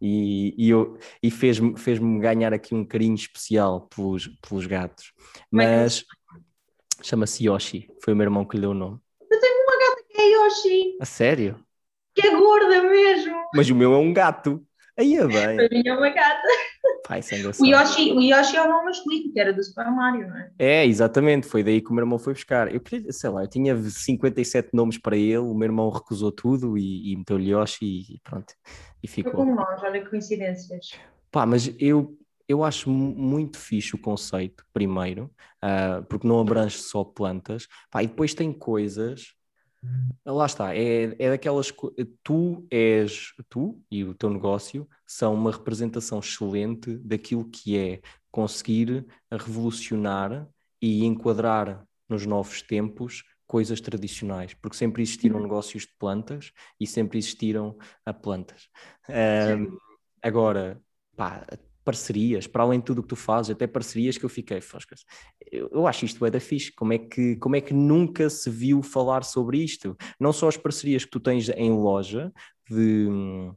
e, 0.00 0.54
e, 0.56 0.70
eu, 0.70 0.98
e 1.22 1.30
fez-me 1.30 1.78
fez 1.78 1.98
ganhar 1.98 2.52
aqui 2.52 2.74
um 2.74 2.84
carinho 2.84 3.14
especial 3.14 3.88
pelos, 3.94 4.28
pelos 4.48 4.66
gatos. 4.66 5.12
É 5.18 5.30
Mas 5.50 6.04
chama-se 7.02 7.46
Yoshi, 7.46 7.88
foi 8.02 8.14
o 8.14 8.16
meu 8.16 8.24
irmão 8.24 8.44
que 8.44 8.56
lhe 8.56 8.62
deu 8.62 8.70
o 8.70 8.74
nome. 8.74 8.98
Eu 9.30 9.40
tenho 9.40 9.62
uma 9.62 9.78
gata 9.78 10.04
que 10.08 10.20
é 10.20 10.30
Yoshi. 10.30 10.96
A 11.00 11.04
sério? 11.04 11.64
Que 12.14 12.26
é 12.26 12.36
gorda 12.36 12.82
mesmo. 12.82 13.36
Mas 13.54 13.70
o 13.70 13.74
meu 13.74 13.94
é 13.94 13.98
um 13.98 14.12
gato. 14.12 14.64
Aí 14.98 15.16
é 15.16 15.26
bem. 15.26 15.56
Para 15.56 15.68
mim 15.70 15.82
é 15.86 15.94
uma 15.94 16.10
gata. 16.10 16.48
Pai, 17.10 17.18
é 17.32 17.34
o, 17.34 17.66
Yoshi, 17.66 18.12
o 18.12 18.20
Yoshi 18.20 18.56
é 18.56 18.62
o 18.62 18.68
nome 18.68 18.84
masculino, 18.84 19.32
que 19.32 19.40
era 19.40 19.52
do 19.52 19.60
Super 19.64 19.90
Mario, 19.90 20.28
não 20.28 20.36
é? 20.36 20.50
É, 20.60 20.86
exatamente. 20.86 21.44
Foi 21.44 21.64
daí 21.64 21.80
que 21.80 21.90
o 21.90 21.92
meu 21.92 22.04
irmão 22.04 22.20
foi 22.20 22.34
buscar. 22.34 22.72
Eu 22.72 22.80
queria, 22.80 23.10
sei 23.10 23.28
lá, 23.30 23.42
eu 23.42 23.48
tinha 23.48 23.76
57 23.76 24.68
nomes 24.72 24.96
para 24.96 25.16
ele, 25.16 25.38
o 25.38 25.52
meu 25.52 25.66
irmão 25.66 25.90
recusou 25.90 26.30
tudo 26.30 26.78
e, 26.78 27.12
e 27.12 27.16
meteu-lhe 27.16 27.50
Yoshi 27.50 27.84
e 27.84 28.20
pronto. 28.22 28.54
E 29.02 29.08
ficou. 29.08 29.32
Foi 29.32 29.40
como 29.40 29.56
nós, 29.56 29.82
olha 29.82 30.00
que 30.00 30.08
coincidências. 30.08 30.92
Pá, 31.32 31.44
mas 31.44 31.74
eu, 31.80 32.16
eu 32.46 32.62
acho 32.62 32.88
muito 32.88 33.58
fixe 33.58 33.96
o 33.96 33.98
conceito, 33.98 34.64
primeiro, 34.72 35.28
uh, 35.64 36.04
porque 36.04 36.28
não 36.28 36.38
abrange 36.38 36.78
só 36.78 37.02
plantas. 37.02 37.66
Pá, 37.90 38.04
e 38.04 38.06
depois 38.06 38.34
tem 38.34 38.52
coisas 38.52 39.34
Lá 40.26 40.46
está, 40.46 40.74
é, 40.76 41.16
é 41.18 41.30
daquelas. 41.30 41.72
Tu 42.22 42.66
és. 42.70 43.32
Tu 43.48 43.80
e 43.90 44.04
o 44.04 44.14
teu 44.14 44.30
negócio 44.30 44.88
são 45.06 45.34
uma 45.34 45.50
representação 45.50 46.18
excelente 46.18 46.96
daquilo 46.98 47.48
que 47.48 47.76
é 47.76 48.00
conseguir 48.30 49.06
revolucionar 49.30 50.46
e 50.80 51.04
enquadrar 51.04 51.84
nos 52.08 52.26
novos 52.26 52.62
tempos 52.62 53.24
coisas 53.46 53.80
tradicionais, 53.80 54.54
porque 54.54 54.76
sempre 54.76 55.02
existiram 55.02 55.36
uhum. 55.36 55.42
negócios 55.42 55.82
de 55.82 55.92
plantas 55.98 56.52
e 56.78 56.86
sempre 56.86 57.18
existiram 57.18 57.76
a 58.06 58.12
plantas. 58.12 58.68
Um, 59.08 59.76
agora, 60.22 60.80
pá, 61.16 61.44
parcerias, 61.90 62.46
para 62.46 62.62
além 62.62 62.78
de 62.78 62.84
tudo 62.84 63.00
o 63.00 63.02
que 63.02 63.08
tu 63.08 63.16
fazes, 63.16 63.50
até 63.50 63.66
parcerias 63.66 64.16
que 64.16 64.24
eu 64.24 64.28
fiquei, 64.28 64.60
foscas. 64.60 65.04
Eu, 65.50 65.68
eu 65.72 65.86
acho 65.88 66.04
isto 66.04 66.24
é 66.24 66.30
da 66.30 66.38
fixe, 66.38 66.72
como 66.72 66.92
é, 66.92 66.98
que, 66.98 67.34
como 67.36 67.56
é 67.56 67.60
que 67.60 67.74
nunca 67.74 68.30
se 68.30 68.48
viu 68.48 68.80
falar 68.80 69.24
sobre 69.24 69.58
isto? 69.58 69.96
Não 70.20 70.32
só 70.32 70.46
as 70.46 70.56
parcerias 70.56 71.04
que 71.04 71.10
tu 71.10 71.18
tens 71.18 71.48
em 71.48 71.72
loja 71.72 72.32
de 72.70 73.08
hum, 73.10 73.52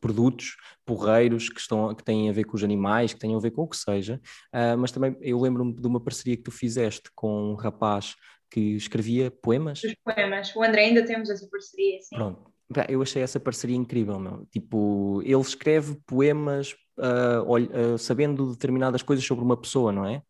produtos 0.00 0.56
porreiros 0.86 1.50
que, 1.50 1.60
estão, 1.60 1.94
que 1.94 2.02
têm 2.02 2.30
a 2.30 2.32
ver 2.32 2.44
com 2.44 2.56
os 2.56 2.64
animais, 2.64 3.12
que 3.12 3.20
têm 3.20 3.34
a 3.34 3.38
ver 3.38 3.50
com 3.50 3.64
o 3.64 3.68
que 3.68 3.76
seja, 3.76 4.18
uh, 4.54 4.78
mas 4.78 4.90
também 4.90 5.14
eu 5.20 5.38
lembro-me 5.38 5.74
de 5.74 5.86
uma 5.86 6.00
parceria 6.00 6.38
que 6.38 6.42
tu 6.42 6.50
fizeste 6.50 7.10
com 7.14 7.52
um 7.52 7.54
rapaz 7.54 8.16
que 8.50 8.76
escrevia 8.76 9.30
poemas. 9.30 9.84
Os 9.84 9.94
poemas, 10.02 10.56
o 10.56 10.62
André 10.62 10.86
ainda 10.86 11.04
temos 11.04 11.28
essa 11.28 11.46
parceria, 11.50 12.00
sim. 12.00 12.16
Pronto, 12.16 12.50
eu 12.88 13.00
achei 13.00 13.22
essa 13.22 13.40
parceria 13.40 13.76
incrível, 13.76 14.18
meu. 14.18 14.46
Tipo, 14.46 15.22
ele 15.22 15.40
escreve 15.40 15.96
poemas 16.06 16.76
uh, 16.98 17.94
uh, 17.94 17.98
sabendo 17.98 18.52
determinadas 18.52 19.02
coisas 19.02 19.24
sobre 19.24 19.44
uma 19.44 19.56
pessoa, 19.56 19.90
não 19.90 20.04
é? 20.04 20.22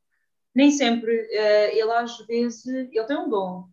Nem 0.55 0.71
sempre. 0.71 1.13
Uh, 1.13 1.77
ele 1.77 1.91
às 1.93 2.19
vezes, 2.27 2.67
ele 2.67 3.05
tem 3.05 3.17
um 3.17 3.29
dom. 3.29 3.65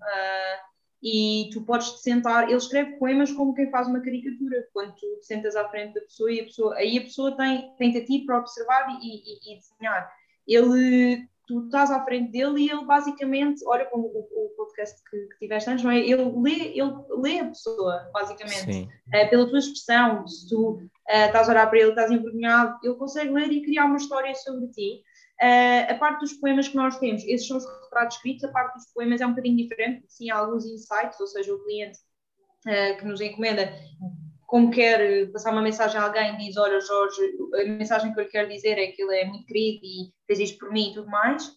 e 1.01 1.49
tu 1.53 1.61
podes 1.61 1.91
te 1.91 1.99
sentar, 1.99 2.45
ele 2.45 2.57
escreve 2.57 2.97
poemas 2.97 3.31
como 3.31 3.53
quem 3.53 3.69
faz 3.69 3.87
uma 3.87 4.01
caricatura, 4.01 4.67
quando 4.73 4.95
tu 4.95 5.19
te 5.19 5.25
sentas 5.25 5.55
à 5.55 5.69
frente 5.69 5.93
da 5.93 6.01
pessoa 6.01 6.31
e 6.31 6.39
a 6.39 6.43
pessoa, 6.43 6.75
aí 6.75 6.97
a 6.97 7.01
pessoa 7.01 7.37
tem, 7.37 7.71
tem-te 7.77 7.99
a 7.99 8.05
ti 8.05 8.23
para 8.25 8.39
observar 8.39 8.87
e, 8.99 9.07
e, 9.07 9.53
e 9.53 9.59
desenhar. 9.59 10.11
Ele 10.47 11.27
tu 11.47 11.65
estás 11.65 11.91
à 11.91 12.03
frente 12.03 12.31
dele 12.31 12.61
e 12.61 12.69
ele 12.69 12.85
basicamente, 12.85 13.63
olha 13.65 13.85
como 13.85 14.07
o, 14.07 14.53
podcast 14.55 15.01
que, 15.09 15.17
que, 15.27 15.39
tiveste 15.39 15.69
antes, 15.69 15.83
não 15.83 15.91
é? 15.91 15.99
Ele 15.99 16.31
lê, 16.41 16.77
ele 16.77 16.93
lê 17.21 17.39
a 17.39 17.47
pessoa, 17.47 18.09
basicamente, 18.13 18.87
uh, 19.07 19.29
pela 19.29 19.47
tua 19.47 19.59
expressão, 19.59 20.27
se 20.27 20.49
tu 20.49 20.71
uh, 20.71 20.81
estás 21.07 21.47
a 21.47 21.51
olhar 21.51 21.69
para 21.69 21.79
ele, 21.79 21.89
estás 21.89 22.11
envergonhado, 22.11 22.77
ele 22.83 22.95
consegue 22.95 23.31
ler 23.31 23.51
e 23.51 23.63
criar 23.63 23.85
uma 23.85 23.97
história 23.97 24.33
sobre 24.35 24.67
ti. 24.69 25.03
Uh, 25.41 25.91
a 25.91 25.95
parte 25.95 26.21
dos 26.21 26.33
poemas 26.33 26.67
que 26.67 26.75
nós 26.75 26.97
temos, 26.97 27.23
esses 27.25 27.47
são 27.47 27.57
os 27.57 27.65
retratos 27.83 28.15
escritos, 28.15 28.43
a 28.43 28.51
parte 28.51 28.75
dos 28.75 28.85
poemas 28.93 29.21
é 29.21 29.25
um 29.25 29.31
bocadinho 29.31 29.57
diferente, 29.57 30.05
sim, 30.07 30.29
há 30.29 30.37
alguns 30.37 30.65
insights, 30.65 31.19
ou 31.19 31.27
seja, 31.27 31.53
o 31.53 31.63
cliente 31.63 31.99
que 32.97 33.05
nos 33.05 33.21
encomenda 33.21 33.71
como 34.45 34.71
quer 34.71 35.31
passar 35.31 35.51
uma 35.51 35.61
mensagem 35.61 35.99
a 35.99 36.05
alguém, 36.05 36.37
diz: 36.37 36.57
Olha, 36.57 36.79
Jorge, 36.79 37.21
a 37.61 37.65
mensagem 37.65 38.13
que 38.13 38.19
eu 38.19 38.23
lhe 38.23 38.29
quero 38.29 38.49
dizer 38.49 38.77
é 38.77 38.87
que 38.87 39.01
ele 39.01 39.15
é 39.15 39.25
muito 39.25 39.45
querido 39.45 39.85
e 39.85 40.13
fez 40.27 40.39
isto 40.39 40.59
por 40.59 40.71
mim 40.71 40.91
e 40.91 40.93
tudo 40.93 41.09
mais. 41.09 41.51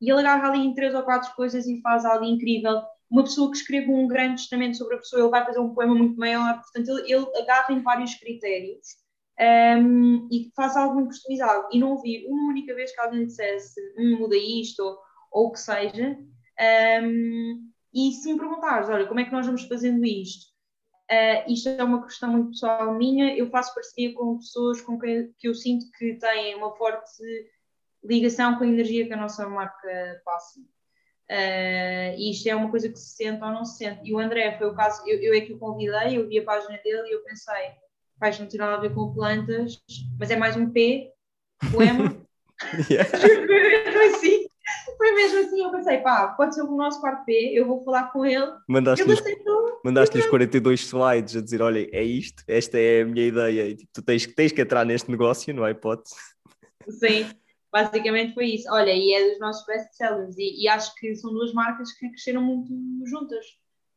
e 0.00 0.10
ele 0.10 0.20
agarra 0.20 0.48
ali 0.48 0.60
em 0.60 0.74
três 0.74 0.94
ou 0.94 1.02
quatro 1.02 1.34
coisas 1.34 1.66
e 1.66 1.80
faz 1.80 2.04
algo 2.04 2.24
incrível. 2.24 2.82
Uma 3.10 3.24
pessoa 3.24 3.50
que 3.50 3.56
escreve 3.56 3.90
um 3.90 4.06
grande 4.06 4.36
testamento 4.42 4.76
sobre 4.76 4.96
a 4.96 4.98
pessoa, 4.98 5.22
ele 5.22 5.30
vai 5.30 5.44
fazer 5.44 5.60
um 5.60 5.74
poema 5.74 5.94
muito 5.94 6.18
maior, 6.18 6.60
portanto, 6.60 6.88
ele, 6.90 7.12
ele 7.12 7.26
agarra 7.42 7.72
em 7.74 7.82
vários 7.82 8.14
critérios 8.16 8.86
um, 9.40 10.28
e 10.30 10.50
faz 10.54 10.76
algo 10.76 10.96
muito 10.96 11.08
customizado. 11.08 11.68
E 11.72 11.78
não 11.78 11.92
ouvi 11.92 12.26
uma 12.28 12.50
única 12.50 12.74
vez 12.74 12.92
que 12.92 13.00
alguém 13.00 13.26
dissesse 13.26 13.80
hum, 13.98 14.18
muda 14.18 14.36
isto 14.36 14.82
ou, 15.32 15.46
o 15.48 15.52
que 15.52 15.60
seja. 15.60 16.18
Um, 17.02 17.70
e 17.94 18.12
se 18.12 18.32
me 18.32 18.38
perguntares, 18.38 18.88
olha, 18.88 19.06
como 19.06 19.20
é 19.20 19.24
que 19.24 19.32
nós 19.32 19.46
vamos 19.46 19.62
fazendo 19.62 20.04
isto? 20.04 20.46
Uh, 21.10 21.50
isto 21.50 21.70
é 21.70 21.82
uma 21.82 22.04
questão 22.04 22.30
muito 22.30 22.50
pessoal 22.50 22.92
minha. 22.94 23.34
Eu 23.36 23.48
faço 23.48 23.74
parceria 23.74 24.14
com 24.14 24.38
pessoas 24.38 24.80
com 24.80 24.98
quem 24.98 25.32
que 25.38 25.48
eu 25.48 25.54
sinto 25.54 25.90
que 25.92 26.14
têm 26.14 26.54
uma 26.54 26.76
forte 26.76 27.22
ligação 28.04 28.56
com 28.56 28.64
a 28.64 28.68
energia 28.68 29.06
que 29.06 29.12
a 29.12 29.16
nossa 29.16 29.48
marca 29.48 30.22
passa. 30.24 30.60
Uh, 31.30 32.16
e 32.16 32.30
isto 32.30 32.48
é 32.48 32.54
uma 32.54 32.70
coisa 32.70 32.88
que 32.88 32.98
se 32.98 33.16
sente 33.16 33.42
ou 33.42 33.50
não 33.50 33.64
se 33.64 33.78
sente. 33.78 34.00
E 34.04 34.14
o 34.14 34.18
André 34.18 34.56
foi 34.58 34.68
o 34.68 34.74
caso, 34.74 35.02
eu, 35.06 35.18
eu 35.20 35.34
é 35.34 35.40
que 35.40 35.52
o 35.52 35.58
convidei, 35.58 36.16
eu 36.16 36.26
vi 36.26 36.38
a 36.38 36.44
página 36.44 36.78
dele 36.82 37.08
e 37.08 37.14
eu 37.14 37.22
pensei, 37.22 37.72
faz 38.18 38.38
não 38.38 38.46
tem 38.46 38.58
nada 38.58 38.74
a 38.74 38.80
ver 38.80 38.94
com 38.94 39.12
plantas, 39.12 39.82
mas 40.18 40.30
é 40.30 40.36
mais 40.36 40.56
um 40.56 40.70
P, 40.70 41.12
poema. 41.70 42.16
foi 42.58 44.06
assim, 44.08 44.37
foi 44.98 45.12
mesmo 45.12 45.38
assim, 45.38 45.62
eu 45.62 45.70
pensei, 45.70 45.98
pá, 45.98 46.28
pode 46.28 46.54
ser 46.54 46.62
o 46.62 46.76
nosso 46.76 47.00
quarto 47.00 47.24
P, 47.24 47.52
eu 47.54 47.66
vou 47.66 47.82
falar 47.84 48.12
com 48.12 48.26
ele. 48.26 48.52
Mandaste-lhes 48.68 49.22
mandaste 49.84 50.28
42 50.28 50.80
slides 50.80 51.36
a 51.36 51.40
dizer, 51.40 51.62
olha, 51.62 51.88
é 51.92 52.02
isto, 52.02 52.42
esta 52.48 52.78
é 52.78 53.02
a 53.02 53.06
minha 53.06 53.26
ideia, 53.26 53.68
e 53.68 53.76
tipo, 53.76 53.90
tu 53.92 54.02
tens, 54.02 54.26
tens 54.26 54.52
que 54.52 54.60
entrar 54.60 54.84
neste 54.84 55.10
negócio, 55.10 55.54
não 55.54 55.64
é 55.64 55.70
hipótese. 55.70 56.16
Sim, 56.88 57.30
basicamente 57.72 58.34
foi 58.34 58.46
isso. 58.46 58.68
Olha, 58.70 58.90
e 58.92 59.12
é 59.14 59.30
dos 59.30 59.38
nossos 59.38 59.64
best-sellers. 59.66 60.36
E, 60.36 60.64
e, 60.64 60.68
acho 60.68 60.94
que 60.96 61.14
são 61.14 61.32
duas 61.32 61.52
marcas 61.52 61.92
que 61.92 62.08
cresceram 62.08 62.42
muito 62.42 62.72
juntas, 63.06 63.46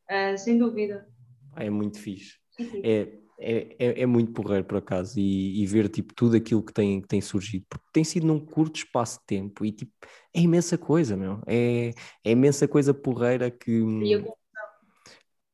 uh, 0.10 0.38
sem 0.38 0.58
dúvida. 0.58 1.08
É 1.56 1.70
muito 1.70 2.00
fixe. 2.00 2.36
É, 2.84 3.08
é, 3.42 3.76
é, 3.80 4.02
é, 4.02 4.06
muito 4.06 4.32
porreiro, 4.32 4.64
por 4.66 4.78
acaso, 4.78 5.20
e, 5.20 5.62
e, 5.62 5.66
ver 5.66 5.90
tipo, 5.90 6.14
tudo 6.14 6.38
aquilo 6.38 6.62
que 6.64 6.72
tem, 6.72 7.02
que 7.02 7.08
tem 7.08 7.20
surgido, 7.20 7.66
porque 7.68 7.86
tem 7.92 8.04
sido 8.04 8.28
num 8.28 8.40
curto 8.40 8.78
espaço 8.78 9.20
de 9.20 9.26
tempo 9.26 9.66
e 9.66 9.72
tipo, 9.72 9.92
é 10.34 10.40
imensa 10.40 10.78
coisa, 10.78 11.18
meu. 11.18 11.42
É, 11.48 11.92
é 12.24 12.32
imensa 12.32 12.68
coisa 12.68 12.94
porreira 12.94 13.50
que. 13.50 13.72
Eu... 13.72 14.34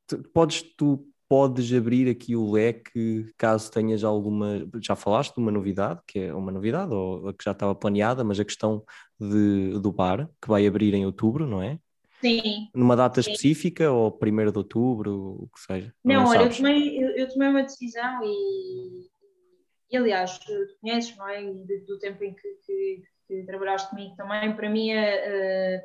Tu, 0.08 0.24
podes, 0.34 0.62
tu 0.78 1.06
podes 1.30 1.74
abrir 1.74 2.10
aqui 2.10 2.36
o 2.36 2.52
leque 2.52 3.32
caso 3.38 3.72
tenhas 3.72 4.04
alguma. 4.04 4.68
Já 4.82 4.96
falaste 4.96 5.36
de 5.36 5.40
uma 5.42 5.52
novidade, 5.52 6.02
que 6.06 6.20
é 6.20 6.34
uma 6.34 6.52
novidade, 6.52 6.94
ou 6.94 7.34
que 7.34 7.44
já 7.44 7.52
estava 7.52 7.74
planeada, 7.74 8.24
mas 8.24 8.40
a 8.40 8.46
questão 8.46 8.84
de, 9.20 9.80
do 9.80 9.92
bar, 9.92 10.30
que 10.42 10.48
vai 10.48 10.68
abrir 10.68 10.94
em 10.94 11.06
outubro, 11.06 11.48
não 11.48 11.62
é? 11.62 11.80
Sim. 12.20 12.70
Numa 12.74 12.96
data 12.96 13.22
Sim. 13.22 13.32
específica 13.32 13.92
ou 13.92 14.18
1 14.22 14.52
de 14.52 14.58
outubro, 14.58 15.44
o 15.44 15.50
que 15.54 15.60
seja? 15.60 15.94
Não, 16.04 16.24
não 16.24 16.30
olha, 16.30 16.44
eu 16.44 16.56
tomei, 16.56 17.04
eu, 17.04 17.10
eu, 17.12 17.30
tomei 17.30 17.48
uma 17.48 17.64
decisão 17.64 18.22
e, 18.24 19.08
e 19.92 19.98
aliás, 19.98 20.40
tu 20.40 20.52
conheces, 20.82 21.16
não 21.16 21.28
é? 21.30 21.44
Do, 21.44 21.86
do 21.86 22.00
tempo 22.00 22.24
em 22.24 22.34
que, 22.34 22.50
que, 22.66 23.04
que, 23.28 23.44
trabalhaste 23.46 23.90
comigo 23.90 24.16
também, 24.16 24.56
para 24.56 24.70
mim, 24.70 24.94
uh, 24.94 25.82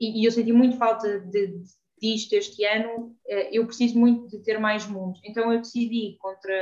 e, 0.00 0.22
e, 0.22 0.24
eu 0.24 0.32
senti 0.32 0.52
muito 0.52 0.76
falta 0.76 1.20
de, 1.20 1.46
de 1.46 1.62
disto 2.00 2.32
este 2.34 2.64
ano, 2.64 3.16
uh, 3.26 3.48
eu 3.52 3.64
preciso 3.66 3.98
muito 3.98 4.28
de 4.28 4.42
ter 4.42 4.58
mais 4.58 4.86
mundos. 4.86 5.20
Então 5.24 5.52
eu 5.52 5.60
decidi, 5.60 6.16
contra 6.18 6.52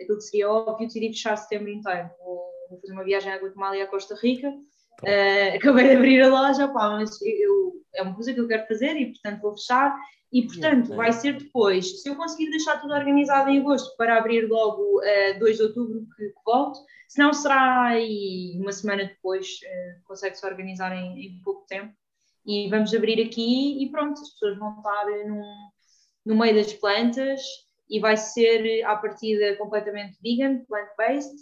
aquilo 0.00 0.18
que 0.18 0.24
seria 0.24 0.50
óbvio, 0.50 0.88
decidi 0.88 1.08
fechar 1.08 1.36
setembro 1.36 1.70
inteiro. 1.70 2.10
Vou, 2.18 2.44
vou 2.68 2.80
fazer 2.80 2.92
uma 2.92 3.04
viagem 3.04 3.32
à 3.32 3.36
Guatemala 3.36 3.76
e 3.76 3.82
à 3.82 3.86
Costa 3.86 4.16
Rica. 4.16 4.52
Uh, 5.02 5.56
acabei 5.56 5.88
de 5.88 5.96
abrir 5.96 6.22
a 6.22 6.28
loja, 6.28 6.66
mas 6.68 7.20
eu, 7.22 7.82
é 7.94 8.02
uma 8.02 8.14
coisa 8.14 8.32
que 8.32 8.40
eu 8.40 8.48
quero 8.48 8.66
fazer 8.66 8.96
e, 8.96 9.12
portanto, 9.12 9.40
vou 9.40 9.56
fechar. 9.56 9.96
E, 10.32 10.46
portanto, 10.46 10.96
vai 10.96 11.12
ser 11.12 11.38
depois, 11.38 12.02
se 12.02 12.08
eu 12.08 12.16
conseguir 12.16 12.50
deixar 12.50 12.80
tudo 12.80 12.92
organizado 12.92 13.48
em 13.50 13.60
agosto 13.60 13.96
para 13.96 14.18
abrir 14.18 14.48
logo 14.48 14.98
uh, 14.98 15.38
2 15.38 15.56
de 15.56 15.62
outubro 15.62 16.06
que, 16.16 16.28
que 16.28 16.40
volto, 16.44 16.80
se 17.06 17.20
não 17.20 17.32
será 17.32 17.84
aí 17.84 18.58
uma 18.60 18.72
semana 18.72 19.04
depois, 19.04 19.46
uh, 19.46 20.02
consegue-se 20.04 20.44
organizar 20.44 20.92
em, 20.92 21.26
em, 21.26 21.40
pouco 21.44 21.64
tempo. 21.68 21.94
E 22.44 22.68
vamos 22.68 22.92
abrir 22.92 23.24
aqui 23.24 23.82
e 23.82 23.90
pronto, 23.90 24.20
as 24.20 24.30
pessoas 24.30 24.58
vão 24.58 24.76
estar 24.76 25.06
num, 25.24 25.70
no 26.26 26.36
meio 26.36 26.56
das 26.56 26.72
plantas 26.72 27.40
e 27.88 28.00
vai 28.00 28.16
ser 28.16 28.82
à 28.84 28.96
partida 28.96 29.56
completamente 29.56 30.18
vegan, 30.20 30.64
plant-based. 30.64 31.36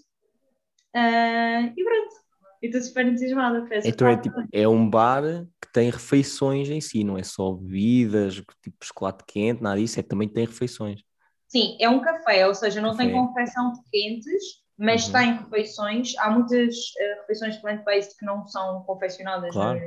Uh, 0.95 1.73
e 1.75 1.83
pronto, 1.83 2.15
e 2.62 2.66
estou 2.66 2.81
super 2.81 3.07
entusiasmada. 3.07 3.66
Então 3.85 4.07
é, 4.07 4.16
tipo, 4.16 4.37
é 4.53 4.68
um 4.68 4.88
bar 4.88 5.22
que 5.61 5.72
tem 5.72 5.90
refeições 5.90 6.70
em 6.70 6.81
si, 6.81 7.03
não 7.03 7.18
é 7.18 7.25
só 7.25 7.53
bebidas, 7.53 8.35
tipo 8.62 8.77
chocolate 8.83 9.25
quente, 9.27 9.62
nada 9.62 9.81
disso, 9.81 9.98
é 9.98 10.03
que 10.03 10.09
também 10.09 10.29
tem 10.29 10.46
refeições. 10.46 11.03
Sim, 11.48 11.77
é 11.81 11.88
um 11.88 12.01
café, 12.01 12.46
ou 12.46 12.55
seja, 12.55 12.81
não 12.81 12.92
café. 12.92 13.05
tem 13.05 13.12
confecção 13.12 13.72
de 13.72 13.81
quentes, 13.90 14.62
mas 14.79 15.07
uhum. 15.07 15.12
tem 15.12 15.37
refeições. 15.37 16.16
Há 16.18 16.31
muitas 16.31 16.77
uh, 16.77 17.20
refeições 17.20 17.57
plant-based 17.57 18.16
que 18.16 18.25
não 18.25 18.46
são 18.46 18.83
confeccionadas 18.85 19.53
claro. 19.53 19.79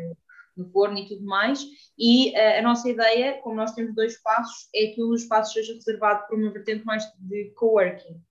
no, 0.58 0.64
no, 0.66 0.72
forno 0.72 0.98
e 1.00 1.08
tudo 1.08 1.26
mais. 1.26 1.66
E 1.98 2.32
uh, 2.32 2.60
a 2.60 2.62
nossa 2.62 2.88
ideia, 2.90 3.40
como 3.42 3.56
nós 3.56 3.72
temos 3.72 3.96
dois 3.96 4.14
espaços, 4.14 4.68
é 4.76 4.88
que 4.88 5.02
um 5.02 5.10
dos 5.10 5.24
espaços 5.24 5.54
seja 5.54 5.74
reservado 5.74 6.28
para 6.28 6.36
uma 6.36 6.52
vertente 6.52 6.86
mais 6.86 7.04
de 7.18 7.52
coworking. 7.56 8.22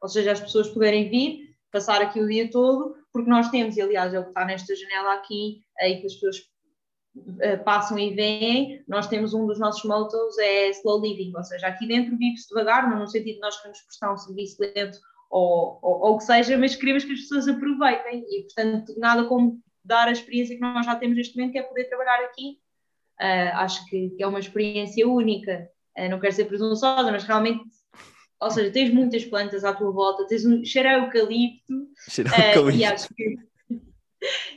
Ou 0.00 0.08
seja, 0.08 0.32
as 0.32 0.40
pessoas 0.40 0.68
poderem 0.68 1.10
vir, 1.10 1.54
passar 1.70 2.00
aqui 2.00 2.20
o 2.20 2.28
dia 2.28 2.50
todo 2.50 2.97
porque 3.18 3.30
nós 3.30 3.50
temos, 3.50 3.76
e 3.76 3.80
aliás 3.80 4.14
é 4.14 4.20
o 4.20 4.22
que 4.22 4.28
está 4.28 4.44
nesta 4.44 4.76
janela 4.76 5.14
aqui, 5.14 5.60
aí 5.80 6.00
que 6.00 6.06
as 6.06 6.14
pessoas 6.14 6.36
uh, 7.16 7.64
passam 7.64 7.98
e 7.98 8.14
veem, 8.14 8.84
nós 8.86 9.08
temos 9.08 9.34
um 9.34 9.44
dos 9.44 9.58
nossos 9.58 9.82
mottos 9.82 10.38
é 10.38 10.70
slow 10.70 11.00
living, 11.00 11.32
ou 11.34 11.42
seja, 11.42 11.66
aqui 11.66 11.88
dentro 11.88 12.16
vive-se 12.16 12.48
devagar, 12.48 12.88
não 12.88 13.00
no 13.00 13.08
sentido 13.08 13.34
de 13.34 13.40
nós 13.40 13.56
queremos 13.56 13.80
prestar 13.80 14.12
um 14.12 14.16
serviço 14.16 14.62
lento 14.62 15.00
ou, 15.28 15.80
ou, 15.82 16.00
ou 16.00 16.14
o 16.14 16.18
que 16.18 16.24
seja, 16.26 16.56
mas 16.56 16.76
queremos 16.76 17.04
que 17.04 17.12
as 17.12 17.22
pessoas 17.22 17.48
aproveitem 17.48 18.24
e, 18.30 18.42
portanto, 18.44 18.94
nada 18.98 19.24
como 19.24 19.60
dar 19.84 20.06
a 20.06 20.12
experiência 20.12 20.54
que 20.54 20.60
nós 20.60 20.86
já 20.86 20.94
temos 20.94 21.16
neste 21.16 21.36
momento, 21.36 21.52
que 21.52 21.58
é 21.58 21.62
poder 21.62 21.88
trabalhar 21.88 22.20
aqui. 22.24 22.60
Uh, 23.20 23.50
acho 23.54 23.84
que, 23.86 24.10
que, 24.10 24.22
é 24.22 24.26
uma 24.28 24.38
experiência 24.38 25.08
única. 25.08 25.68
Uh, 25.98 26.08
não 26.08 26.20
quero 26.20 26.34
ser 26.34 26.44
presunçosa, 26.44 27.10
mas 27.10 27.24
realmente 27.24 27.64
ou 28.40 28.50
seja, 28.50 28.70
tens 28.70 28.92
muitas 28.92 29.24
plantas 29.24 29.64
à 29.64 29.72
tua 29.72 29.90
volta, 29.90 30.26
tens 30.26 30.44
um 30.44 30.64
cheiro 30.64 30.88
a 30.88 30.92
eucalipto, 30.94 31.88
cheiro 32.08 32.30
a 32.32 32.54
eucalipto. 32.54 32.68
Uh, 32.68 32.70
e 32.70 32.84
acho 32.84 33.08
que, 33.14 33.36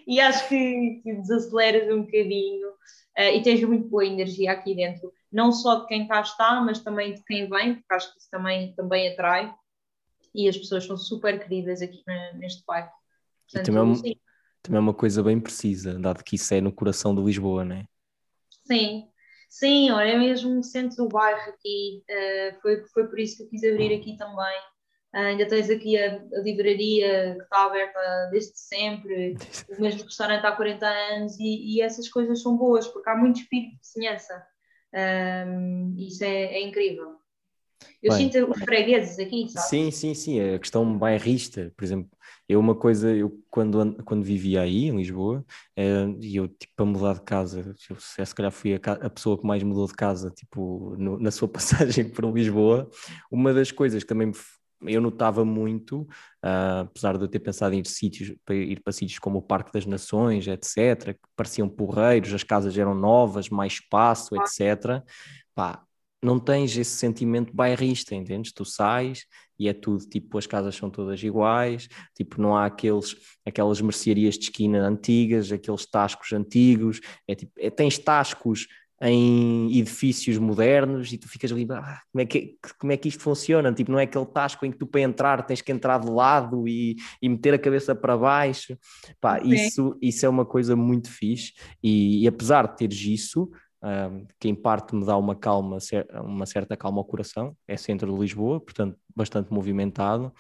e 0.08 0.20
acho 0.20 0.50
que, 0.50 1.02
que 1.04 1.14
desaceleras 1.16 1.92
um 1.94 2.04
bocadinho 2.04 2.70
uh, 2.70 3.36
e 3.36 3.42
tens 3.42 3.64
muito 3.64 3.88
boa 3.88 4.06
energia 4.06 4.52
aqui 4.52 4.76
dentro, 4.76 5.12
não 5.32 5.52
só 5.52 5.82
de 5.82 5.88
quem 5.88 6.08
cá 6.08 6.22
está, 6.22 6.62
mas 6.62 6.80
também 6.80 7.14
de 7.14 7.24
quem 7.24 7.50
vem, 7.50 7.76
porque 7.76 7.94
acho 7.94 8.14
que 8.14 8.20
isso 8.20 8.30
também, 8.30 8.74
também 8.76 9.12
atrai 9.12 9.54
e 10.34 10.48
as 10.48 10.58
pessoas 10.58 10.86
são 10.86 10.98
super 10.98 11.40
queridas 11.44 11.82
aqui 11.82 12.04
neste 12.36 12.64
bairro. 12.66 12.90
Portanto, 13.46 13.66
também, 13.66 13.82
é 13.82 13.84
uma, 13.84 13.96
também 14.62 14.78
é 14.78 14.80
uma 14.80 14.94
coisa 14.94 15.22
bem 15.24 15.40
precisa, 15.40 16.00
dado 16.00 16.24
que 16.24 16.36
isso 16.36 16.54
é 16.54 16.62
no 16.62 16.72
coração 16.72 17.14
de 17.14 17.22
Lisboa, 17.22 17.66
não 17.66 17.76
é? 17.76 17.86
Sim, 18.66 19.11
Sim, 19.52 19.92
olha, 19.92 20.12
é 20.12 20.18
mesmo 20.18 20.60
o 20.60 20.64
centro 20.64 20.96
do 20.96 21.10
bairro 21.10 21.50
aqui. 21.50 22.02
Uh, 22.10 22.62
foi, 22.62 22.86
foi 22.88 23.08
por 23.10 23.20
isso 23.20 23.36
que 23.36 23.44
eu 23.44 23.50
quis 23.50 23.64
abrir 23.66 23.94
aqui 23.94 24.16
também. 24.16 24.58
Uh, 25.14 25.28
ainda 25.28 25.46
tens 25.46 25.70
aqui 25.70 25.98
a, 25.98 26.16
a, 26.16 26.40
livraria 26.40 27.36
que 27.36 27.44
está 27.44 27.66
aberta 27.66 28.00
desde 28.32 28.58
sempre, 28.58 29.36
o 29.78 29.82
mesmo 29.82 30.06
restaurante 30.06 30.46
há 30.46 30.54
40 30.54 30.88
anos, 30.88 31.38
e, 31.38 31.76
e 31.76 31.82
essas 31.82 32.08
coisas 32.08 32.42
são 32.42 32.56
boas, 32.56 32.88
porque 32.88 33.10
há 33.10 33.16
muito 33.18 33.42
espírito 33.42 33.72
de 33.72 33.80
vizinhança. 33.80 34.42
Um, 34.96 35.96
isso 35.98 36.24
é, 36.24 36.54
é 36.54 36.62
incrível. 36.62 37.18
Eu 38.02 38.14
Bem, 38.14 38.32
sinto 38.32 38.50
os 38.50 38.60
fregueses 38.60 39.20
aqui, 39.20 39.50
sabe? 39.50 39.68
Sim, 39.68 39.92
sim, 39.92 40.14
sim. 40.14 40.56
A 40.56 40.60
questão 40.60 40.98
bairrista, 40.98 41.74
por 41.76 41.84
exemplo, 41.84 42.10
eu 42.48 42.60
uma 42.60 42.76
coisa, 42.76 43.14
eu 43.16 43.42
quando, 43.50 44.04
quando 44.04 44.24
vivia 44.24 44.62
aí 44.62 44.88
em 44.88 44.96
Lisboa, 44.98 45.46
eh, 45.76 46.08
e 46.20 46.36
eu 46.36 46.48
tipo 46.48 46.74
para 46.76 46.86
mudar 46.86 47.14
de 47.16 47.22
casa, 47.22 47.76
eu, 47.90 47.96
se 48.00 48.36
calhar 48.36 48.52
fui 48.52 48.74
a, 48.74 48.78
a, 48.78 49.10
pessoa 49.10 49.38
que 49.38 49.46
mais 49.46 49.64
mudou 49.64 49.88
de 49.88 49.94
casa, 49.94 50.30
tipo, 50.32 50.96
no, 50.98 51.18
na 51.20 51.32
sua 51.32 51.48
passagem 51.48 52.10
por 52.10 52.26
Lisboa, 52.34 52.90
uma 53.32 53.54
das 53.54 53.72
coisas 53.72 54.04
que 54.04 54.10
também 54.10 54.32
eu 54.84 55.02
notava 55.02 55.46
muito, 55.46 56.02
uh, 56.44 56.82
apesar 56.86 57.18
de 57.18 57.24
eu 57.24 57.28
ter 57.28 57.40
pensado 57.40 57.76
em 57.76 57.80
ir, 57.80 57.88
sítios, 57.88 58.36
para 58.44 58.56
ir 58.56 58.82
para 58.82 58.92
sítios 58.92 59.20
como 59.20 59.40
o 59.40 59.42
Parque 59.42 59.72
das 59.72 59.86
Nações, 59.86 60.48
etc., 60.48 61.14
que 61.14 61.20
pareciam 61.36 61.70
porreiros, 61.70 62.34
as 62.34 62.44
casas 62.44 62.78
eram 62.78 62.96
novas, 62.96 63.50
mais 63.50 63.74
espaço, 63.74 64.36
etc. 64.36 65.04
Pá, 65.54 65.84
não 66.22 66.40
tens 66.40 66.78
esse 66.78 66.96
sentimento 66.96 67.54
bairrista, 67.54 68.16
entendes? 68.16 68.52
Tu 68.52 68.64
sais 68.66 69.26
e 69.62 69.68
é 69.68 69.74
tudo, 69.74 70.04
tipo, 70.08 70.40
as 70.40 70.48
casas 70.48 70.76
são 70.76 70.90
todas 70.90 71.22
iguais, 71.22 71.88
tipo, 72.16 72.42
não 72.42 72.58
há 72.58 72.66
aqueles, 72.66 73.16
aquelas 73.46 73.80
mercearias 73.80 74.36
de 74.36 74.46
esquina 74.46 74.82
antigas, 74.82 75.52
aqueles 75.52 75.86
tascos 75.86 76.34
antigos, 76.34 77.00
é 77.28 77.36
tipo, 77.36 77.52
é, 77.60 77.70
tens 77.70 78.00
tascos 78.00 78.66
em 79.04 79.68
edifícios 79.78 80.40
modernos 80.40 81.14
e 81.14 81.18
tu 81.18 81.28
ficas 81.28 81.52
ali, 81.52 81.68
ah, 81.72 82.02
como, 82.12 82.22
é 82.22 82.26
que, 82.26 82.58
como 82.80 82.92
é 82.92 82.98
que 82.98 83.08
isto 83.08 83.22
funciona? 83.22 83.72
Tipo, 83.72 83.92
não 83.92 84.00
é 84.00 84.04
aquele 84.04 84.26
tasco 84.26 84.66
em 84.66 84.72
que 84.72 84.80
tu 84.80 84.88
para 84.88 85.02
entrar 85.02 85.44
tens 85.44 85.62
que 85.62 85.72
entrar 85.72 86.00
de 86.00 86.10
lado 86.10 86.68
e, 86.68 86.96
e 87.22 87.30
meter 87.30 87.54
a 87.54 87.60
cabeça 87.60 87.94
para 87.96 88.18
baixo. 88.18 88.76
Pá, 89.20 89.40
isso, 89.44 89.98
isso 90.02 90.26
é 90.26 90.30
uma 90.30 90.46
coisa 90.46 90.76
muito 90.76 91.10
fixe 91.12 91.54
e, 91.84 92.24
e 92.24 92.28
apesar 92.28 92.68
de 92.68 92.78
teres 92.78 93.00
isso, 93.02 93.50
um, 93.84 94.26
que 94.40 94.48
em 94.48 94.56
parte 94.56 94.96
me 94.96 95.06
dá 95.06 95.18
uma 95.18 95.36
calma, 95.36 95.78
uma 96.24 96.46
certa 96.46 96.78
calma 96.78 97.00
ao 97.00 97.06
coração, 97.06 97.56
é 97.68 97.76
centro 97.76 98.14
de 98.14 98.20
Lisboa, 98.20 98.60
portanto 98.60 98.98
bastante 99.16 99.52
movimentado, 99.52 100.34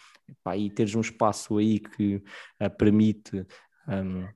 e 0.55 0.69
teres 0.69 0.95
um 0.95 1.01
espaço 1.01 1.57
aí 1.57 1.79
que 1.79 2.15
uh, 2.61 2.69
permite 2.77 3.45
um, 3.87 4.27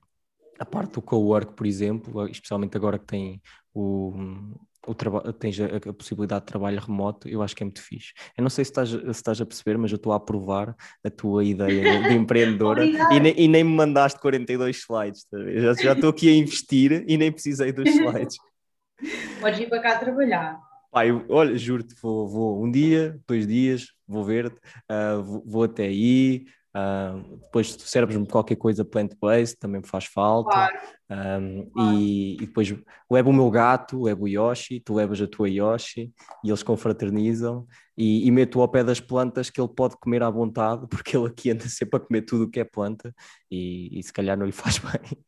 a 0.58 0.64
parte 0.64 0.94
do 0.94 1.02
co-work, 1.02 1.54
por 1.54 1.66
exemplo, 1.66 2.28
especialmente 2.28 2.76
agora 2.76 2.98
que 2.98 3.06
tem 3.06 3.40
o, 3.74 4.12
o 4.86 4.94
tens 5.32 5.60
a, 5.60 5.66
a, 5.66 5.92
possibilidade 5.92 6.42
de 6.42 6.46
trabalho 6.46 6.80
remoto, 6.80 7.28
eu 7.28 7.42
acho 7.42 7.54
que 7.54 7.62
é 7.62 7.66
muito 7.66 7.82
fixe. 7.82 8.12
Eu 8.36 8.42
não 8.42 8.50
sei 8.50 8.64
se 8.64 8.70
estás, 8.70 8.88
se 8.88 9.10
estás 9.10 9.40
a 9.40 9.46
perceber, 9.46 9.76
mas 9.76 9.90
eu 9.90 9.96
estou 9.96 10.12
a 10.12 10.16
aprovar 10.16 10.74
a 11.04 11.10
tua 11.10 11.44
ideia 11.44 12.02
de, 12.02 12.08
de 12.08 12.14
empreendedora 12.14 12.84
e, 13.12 13.20
ne, 13.20 13.34
e, 13.36 13.48
nem 13.48 13.64
me 13.64 13.72
mandaste 13.72 14.20
42 14.20 14.76
slides, 14.78 15.24
tá 15.24 15.38
já, 15.38 15.74
já 15.74 15.92
estou 15.92 16.10
aqui 16.10 16.28
a 16.28 16.34
investir 16.34 17.04
e 17.06 17.16
nem 17.16 17.30
precisei 17.30 17.72
dos 17.72 17.84
slides. 17.90 18.36
Podes 19.40 19.60
ir 19.60 19.68
para 19.68 19.80
cá 19.80 19.98
trabalhar. 19.98 20.60
Pai, 20.90 21.10
olha, 21.28 21.56
juro-te, 21.56 21.94
vou, 22.00 22.26
vou, 22.28 22.64
um 22.64 22.70
dia, 22.70 23.20
dois 23.28 23.46
dias, 23.46 23.92
vou 24.08 24.24
ver-te, 24.24 24.56
uh, 24.90 25.22
vou, 25.22 25.42
vou, 25.44 25.62
até 25.64 25.84
aí, 25.84 26.46
Uh, 26.76 27.38
depois 27.38 27.72
serves-me 27.72 28.26
qualquer 28.26 28.56
coisa 28.56 28.84
plant-based, 28.84 29.58
também 29.58 29.80
me 29.80 29.86
faz 29.86 30.04
falta. 30.04 30.50
Claro. 30.50 30.78
Um, 31.08 31.70
claro. 31.70 31.98
e, 31.98 32.34
e, 32.34 32.46
depois 32.46 32.74
levo 33.10 33.30
o 33.30 33.32
meu 33.32 33.50
gato, 33.50 34.02
levo 34.02 34.24
o 34.24 34.28
Yoshi, 34.28 34.80
tu 34.80 34.92
levas 34.92 35.22
a 35.22 35.26
tua 35.26 35.48
Yoshi 35.48 36.12
e 36.44 36.48
eles 36.48 36.62
confraternizam 36.62 37.66
e, 37.96 38.26
e 38.26 38.30
meto 38.30 38.60
ao 38.60 38.68
pé 38.68 38.84
das 38.84 39.00
plantas 39.00 39.48
que 39.48 39.58
ele 39.58 39.72
pode 39.74 39.96
comer 39.96 40.22
à 40.22 40.28
vontade, 40.28 40.86
porque 40.90 41.16
ele 41.16 41.28
aqui 41.28 41.50
anda 41.50 41.66
sempre 41.66 41.96
a 41.96 42.00
comer 42.00 42.22
tudo 42.22 42.44
o 42.44 42.50
que 42.50 42.60
é 42.60 42.64
planta 42.64 43.14
e, 43.50 43.98
e 43.98 44.02
se 44.02 44.12
calhar 44.12 44.36
não 44.36 44.44
lhe 44.44 44.52
faz 44.52 44.76
bem. 44.84 45.18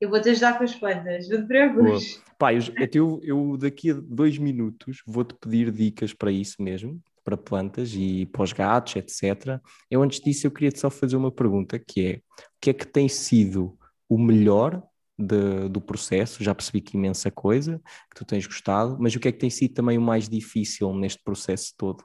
Eu 0.00 0.08
vou-te 0.08 0.30
ajudar 0.30 0.56
com 0.56 0.64
as 0.64 0.74
plantas, 0.74 1.28
não 1.28 1.42
te 1.42 1.46
preocupes. 1.46 2.22
Pai, 2.38 2.58
eu, 2.94 3.20
eu 3.22 3.56
daqui 3.58 3.90
a 3.90 3.94
dois 3.94 4.38
minutos 4.38 5.02
vou-te 5.06 5.34
pedir 5.34 5.70
dicas 5.70 6.14
para 6.14 6.32
isso 6.32 6.62
mesmo, 6.62 6.98
para 7.22 7.36
plantas 7.36 7.92
e 7.94 8.24
para 8.26 8.42
os 8.42 8.52
gatos, 8.52 8.96
etc. 8.96 9.60
Eu 9.90 10.02
antes 10.02 10.20
disso 10.20 10.46
eu 10.46 10.50
queria 10.50 10.74
só 10.74 10.88
fazer 10.88 11.16
uma 11.16 11.30
pergunta 11.30 11.78
que 11.78 12.06
é, 12.06 12.16
o 12.16 12.60
que 12.60 12.70
é 12.70 12.72
que 12.72 12.86
tem 12.86 13.08
sido 13.08 13.78
o 14.08 14.18
melhor 14.18 14.82
de, 15.18 15.68
do 15.68 15.82
processo? 15.82 16.42
Já 16.42 16.54
percebi 16.54 16.80
que 16.80 16.96
imensa 16.96 17.30
coisa, 17.30 17.78
que 18.08 18.16
tu 18.16 18.24
tens 18.24 18.46
gostado, 18.46 18.96
mas 18.98 19.14
o 19.14 19.20
que 19.20 19.28
é 19.28 19.32
que 19.32 19.38
tem 19.38 19.50
sido 19.50 19.74
também 19.74 19.98
o 19.98 20.02
mais 20.02 20.28
difícil 20.28 20.94
neste 20.94 21.22
processo 21.22 21.74
todo? 21.76 22.02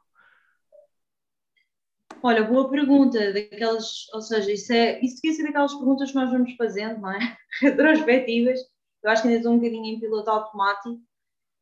Olha, 2.26 2.44
boa 2.44 2.68
pergunta, 2.72 3.32
daquelas, 3.32 4.12
ou 4.12 4.20
seja, 4.20 4.52
isso, 4.52 4.74
é, 4.74 5.00
isso 5.00 5.22
devia 5.22 5.38
ser 5.38 5.44
daquelas 5.44 5.76
perguntas 5.76 6.10
que 6.10 6.16
nós 6.16 6.32
vamos 6.32 6.56
fazendo, 6.56 7.00
não 7.00 7.12
é? 7.12 7.38
Retrospectivas. 7.62 8.60
Eu 9.04 9.12
acho 9.12 9.22
que 9.22 9.28
ainda 9.28 9.38
estou 9.38 9.54
um 9.54 9.60
bocadinho 9.60 9.86
em 9.86 10.00
piloto 10.00 10.32
automático. 10.32 11.00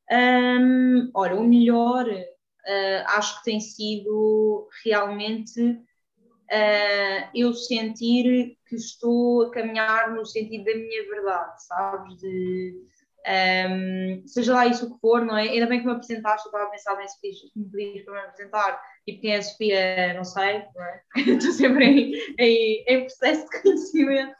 Um, 0.09 1.11
olha, 1.13 1.35
o 1.35 1.43
melhor 1.43 2.07
uh, 2.07 3.03
acho 3.07 3.39
que 3.39 3.43
tem 3.43 3.59
sido 3.59 4.69
realmente 4.85 5.61
uh, 5.61 7.29
eu 7.35 7.53
sentir 7.53 8.57
que 8.65 8.75
estou 8.77 9.47
a 9.47 9.51
caminhar 9.51 10.13
no 10.15 10.25
sentido 10.25 10.63
da 10.63 10.75
minha 10.75 11.03
verdade, 11.09 11.61
sabes? 11.65 12.17
De, 12.19 12.87
um, 13.25 14.23
seja 14.27 14.53
lá 14.53 14.67
isso 14.67 14.85
o 14.85 14.93
que 14.93 14.99
for, 15.01 15.25
não 15.25 15.37
é? 15.37 15.43
Ainda 15.43 15.67
bem 15.67 15.79
que 15.79 15.85
me 15.85 15.91
apresentaste, 15.91 16.45
eu 16.45 16.51
estava 16.51 16.65
a 16.65 16.71
pensar 16.71 16.95
bem 16.95 17.07
se 17.07 17.17
me 17.53 18.03
para 18.05 18.13
me 18.13 18.19
apresentar, 18.19 18.81
e 19.05 19.17
quem 19.17 19.33
é 19.33 19.37
a 19.37 19.41
Sofia, 19.41 20.13
não 20.13 20.23
sei, 20.23 20.43
é? 20.43 21.03
estou 21.17 21.51
sempre 21.51 21.85
em, 21.85 22.15
em, 22.39 22.85
em, 22.87 22.99
processo 23.01 23.45
de 23.49 23.61
conhecimento, 23.61 24.35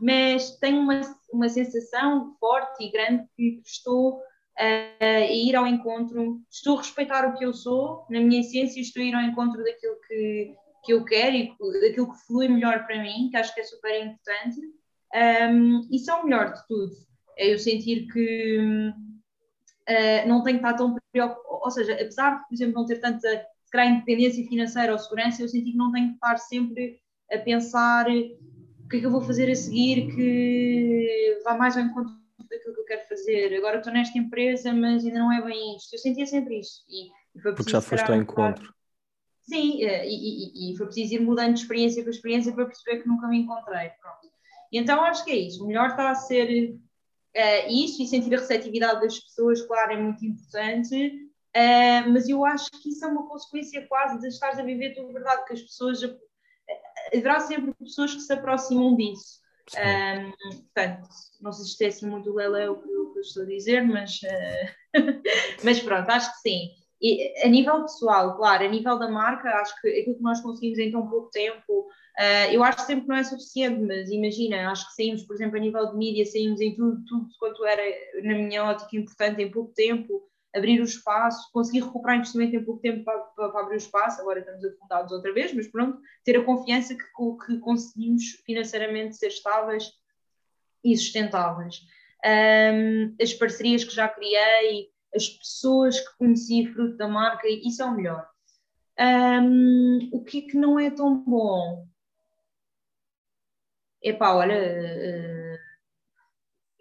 mas 0.00 0.56
tenho 0.58 0.80
uma, 0.80 1.00
uma 1.32 1.48
sensação 1.48 2.36
forte 2.38 2.84
e 2.84 2.90
grande 2.90 3.24
que 3.36 3.60
estou 3.64 4.20
a 4.58 5.20
ir 5.20 5.56
ao 5.56 5.66
encontro, 5.66 6.40
estou 6.50 6.76
a 6.76 6.82
respeitar 6.82 7.26
o 7.26 7.34
que 7.36 7.44
eu 7.44 7.54
sou, 7.54 8.04
na 8.10 8.20
minha 8.20 8.40
essência, 8.40 8.80
estou 8.80 9.02
a 9.02 9.06
ir 9.06 9.14
ao 9.14 9.22
encontro 9.22 9.62
daquilo 9.64 9.96
que, 10.06 10.54
que 10.84 10.92
eu 10.92 11.04
quero 11.04 11.36
e 11.36 11.56
daquilo 11.80 12.12
que 12.12 12.26
flui 12.26 12.48
melhor 12.48 12.84
para 12.86 13.00
mim, 13.02 13.28
que 13.30 13.36
acho 13.36 13.54
que 13.54 13.60
é 13.60 13.64
super 13.64 14.04
importante. 14.04 14.60
Um, 15.14 15.88
isso 15.90 16.10
é 16.10 16.14
o 16.14 16.24
melhor 16.24 16.52
de 16.52 16.66
tudo, 16.66 16.92
é 17.36 17.52
eu 17.52 17.58
sentir 17.58 18.06
que 18.12 18.58
uh, 19.88 20.28
não 20.28 20.42
tenho 20.42 20.58
que 20.58 20.64
estar 20.64 20.76
tão 20.76 20.96
preocupado, 21.12 21.42
ou 21.48 21.70
seja, 21.70 21.94
apesar 21.94 22.38
de, 22.38 22.48
por 22.48 22.54
exemplo, 22.54 22.74
não 22.74 22.86
ter 22.86 23.00
tanta 23.00 23.46
calhar, 23.72 23.92
independência 23.92 24.46
financeira 24.46 24.92
ou 24.92 24.98
segurança, 24.98 25.42
eu 25.42 25.48
senti 25.48 25.72
que 25.72 25.76
não 25.76 25.92
tenho 25.92 26.08
que 26.08 26.14
estar 26.14 26.36
sempre 26.36 27.00
a 27.32 27.38
pensar 27.38 28.06
o 28.08 28.88
que 28.88 28.96
é 28.96 29.00
que 29.00 29.06
eu 29.06 29.10
vou 29.10 29.22
fazer 29.22 29.50
a 29.50 29.54
seguir 29.54 30.14
que 30.14 31.40
vá 31.44 31.54
mais 31.56 31.76
ao 31.76 31.84
encontro 31.84 32.12
daquilo 32.50 32.74
que 32.74 32.80
eu 32.80 32.84
quero 32.84 33.08
fazer. 33.08 33.56
Agora 33.56 33.78
estou 33.78 33.92
nesta 33.92 34.18
empresa, 34.18 34.72
mas 34.72 35.04
ainda 35.04 35.18
não 35.18 35.32
é 35.32 35.42
bem 35.42 35.76
isto. 35.76 35.94
Eu 35.94 35.98
sentia 35.98 36.26
sempre 36.26 36.60
isto. 36.60 36.84
E, 36.88 37.08
e 37.34 37.40
foi 37.40 37.54
Porque 37.54 37.70
já 37.70 37.80
foste 37.80 38.10
ao 38.10 38.16
encontro. 38.16 38.72
Sim, 39.42 39.82
eh, 39.82 40.06
e, 40.06 40.70
e, 40.70 40.72
e, 40.72 40.76
foi 40.76 40.86
preciso 40.86 41.14
ir 41.14 41.20
mudando 41.20 41.54
de 41.54 41.60
experiência 41.60 42.02
para 42.02 42.12
experiência 42.12 42.52
para 42.52 42.66
perceber 42.66 43.02
que 43.02 43.08
nunca 43.08 43.26
me 43.26 43.38
encontrei. 43.38 43.90
Pronto. 44.00 44.32
E 44.70 44.78
então 44.78 45.02
acho 45.02 45.24
que 45.24 45.30
é 45.30 45.36
isso. 45.36 45.64
O 45.64 45.66
melhor 45.66 45.90
está 45.90 46.10
a 46.10 46.14
ser 46.14 46.74
uh, 47.36 47.70
isso 47.70 48.02
e 48.02 48.06
sentir 48.06 48.34
a 48.34 48.38
receptividade 48.38 49.00
das 49.00 49.18
pessoas, 49.18 49.60
claro, 49.62 49.92
é 49.92 49.96
muito 50.00 50.24
importante. 50.24 51.21
Uh, 51.54 52.10
mas 52.10 52.28
eu 52.28 52.44
acho 52.44 52.70
que 52.70 52.88
isso 52.88 53.04
é 53.04 53.08
uma 53.08 53.28
consequência 53.28 53.86
quase 53.86 54.18
de 54.20 54.28
estar 54.28 54.58
a 54.58 54.62
viver 54.62 54.94
tua 54.94 55.12
verdade, 55.12 55.44
que 55.44 55.52
as 55.52 55.62
pessoas. 55.62 56.00
Haverá 57.14 57.40
sempre 57.40 57.74
pessoas 57.74 58.14
que 58.14 58.20
se 58.20 58.32
aproximam 58.32 58.96
disso. 58.96 59.42
Um, 59.76 60.30
portanto, 60.62 61.08
não 61.40 61.52
sei 61.52 61.64
se 61.64 61.70
isto 61.70 61.82
é 61.82 61.86
assim 61.86 62.06
muito 62.06 62.32
leléu 62.32 62.72
o 62.72 63.12
que 63.12 63.18
eu 63.18 63.20
estou 63.20 63.42
a 63.44 63.46
dizer, 63.46 63.82
mas, 63.82 64.20
uh, 64.22 64.92
mas 65.64 65.80
pronto, 65.80 66.08
acho 66.10 66.32
que 66.32 66.48
sim. 66.48 66.70
E, 67.00 67.44
a 67.44 67.48
nível 67.48 67.82
pessoal, 67.82 68.36
claro, 68.36 68.64
a 68.64 68.68
nível 68.68 68.98
da 68.98 69.08
marca, 69.08 69.48
acho 69.60 69.80
que 69.80 69.88
aquilo 69.88 70.16
que 70.16 70.22
nós 70.22 70.40
conseguimos 70.40 70.78
em 70.78 70.92
tão 70.92 71.08
pouco 71.08 71.30
tempo, 71.30 71.80
uh, 72.18 72.52
eu 72.52 72.62
acho 72.62 72.80
sempre 72.86 73.02
que 73.02 73.08
não 73.08 73.16
é 73.16 73.24
suficiente, 73.24 73.80
mas 73.80 74.10
imagina, 74.10 74.70
acho 74.70 74.88
que 74.88 74.94
saímos, 74.94 75.22
por 75.22 75.34
exemplo, 75.34 75.56
a 75.56 75.60
nível 75.60 75.90
de 75.90 75.96
mídia, 75.96 76.24
saímos 76.24 76.60
em 76.60 76.74
tudo, 76.74 77.04
tudo 77.04 77.28
quanto 77.38 77.64
era, 77.64 77.82
na 78.22 78.34
minha 78.34 78.64
ótica, 78.64 78.96
importante 78.96 79.42
em 79.42 79.50
pouco 79.50 79.72
tempo, 79.74 80.22
abrir 80.54 80.80
o 80.80 80.84
espaço, 80.84 81.50
conseguir 81.52 81.80
recuperar 81.80 82.18
investimento 82.18 82.56
em 82.56 82.64
pouco 82.64 82.80
tempo 82.80 83.04
para, 83.04 83.18
para, 83.18 83.48
para, 83.48 83.60
abrir 83.62 83.76
o 83.76 83.78
espaço, 83.78 84.20
agora 84.20 84.40
estamos 84.40 84.64
afundados 84.64 85.12
outra 85.12 85.32
vez, 85.32 85.54
mas 85.54 85.66
pronto, 85.68 85.98
ter 86.24 86.36
a 86.36 86.44
confiança 86.44 86.94
que, 86.94 87.04
que 87.46 87.58
conseguimos 87.58 88.24
financeiramente 88.44 89.16
ser 89.16 89.28
estáveis 89.28 89.90
e 90.84 90.96
sustentáveis. 90.96 91.80
Um, 92.24 93.16
as 93.20 93.32
parcerias 93.32 93.82
que 93.84 93.94
já 93.94 94.08
criei, 94.08 94.90
as 95.14 95.28
pessoas 95.28 95.98
que 95.98 96.18
conheci 96.18 96.66
fruto 96.66 96.96
da 96.96 97.08
marca, 97.08 97.48
isso 97.48 97.82
é 97.82 97.86
o 97.86 97.94
melhor. 97.94 98.28
Um, 98.98 100.10
o 100.12 100.22
que 100.22 100.38
é 100.38 100.42
que 100.42 100.56
não 100.56 100.78
é 100.78 100.90
tão 100.90 101.24
bom? 101.24 101.86
Epá, 104.02 104.34
olha, 104.34 104.58
uh, 104.58 105.58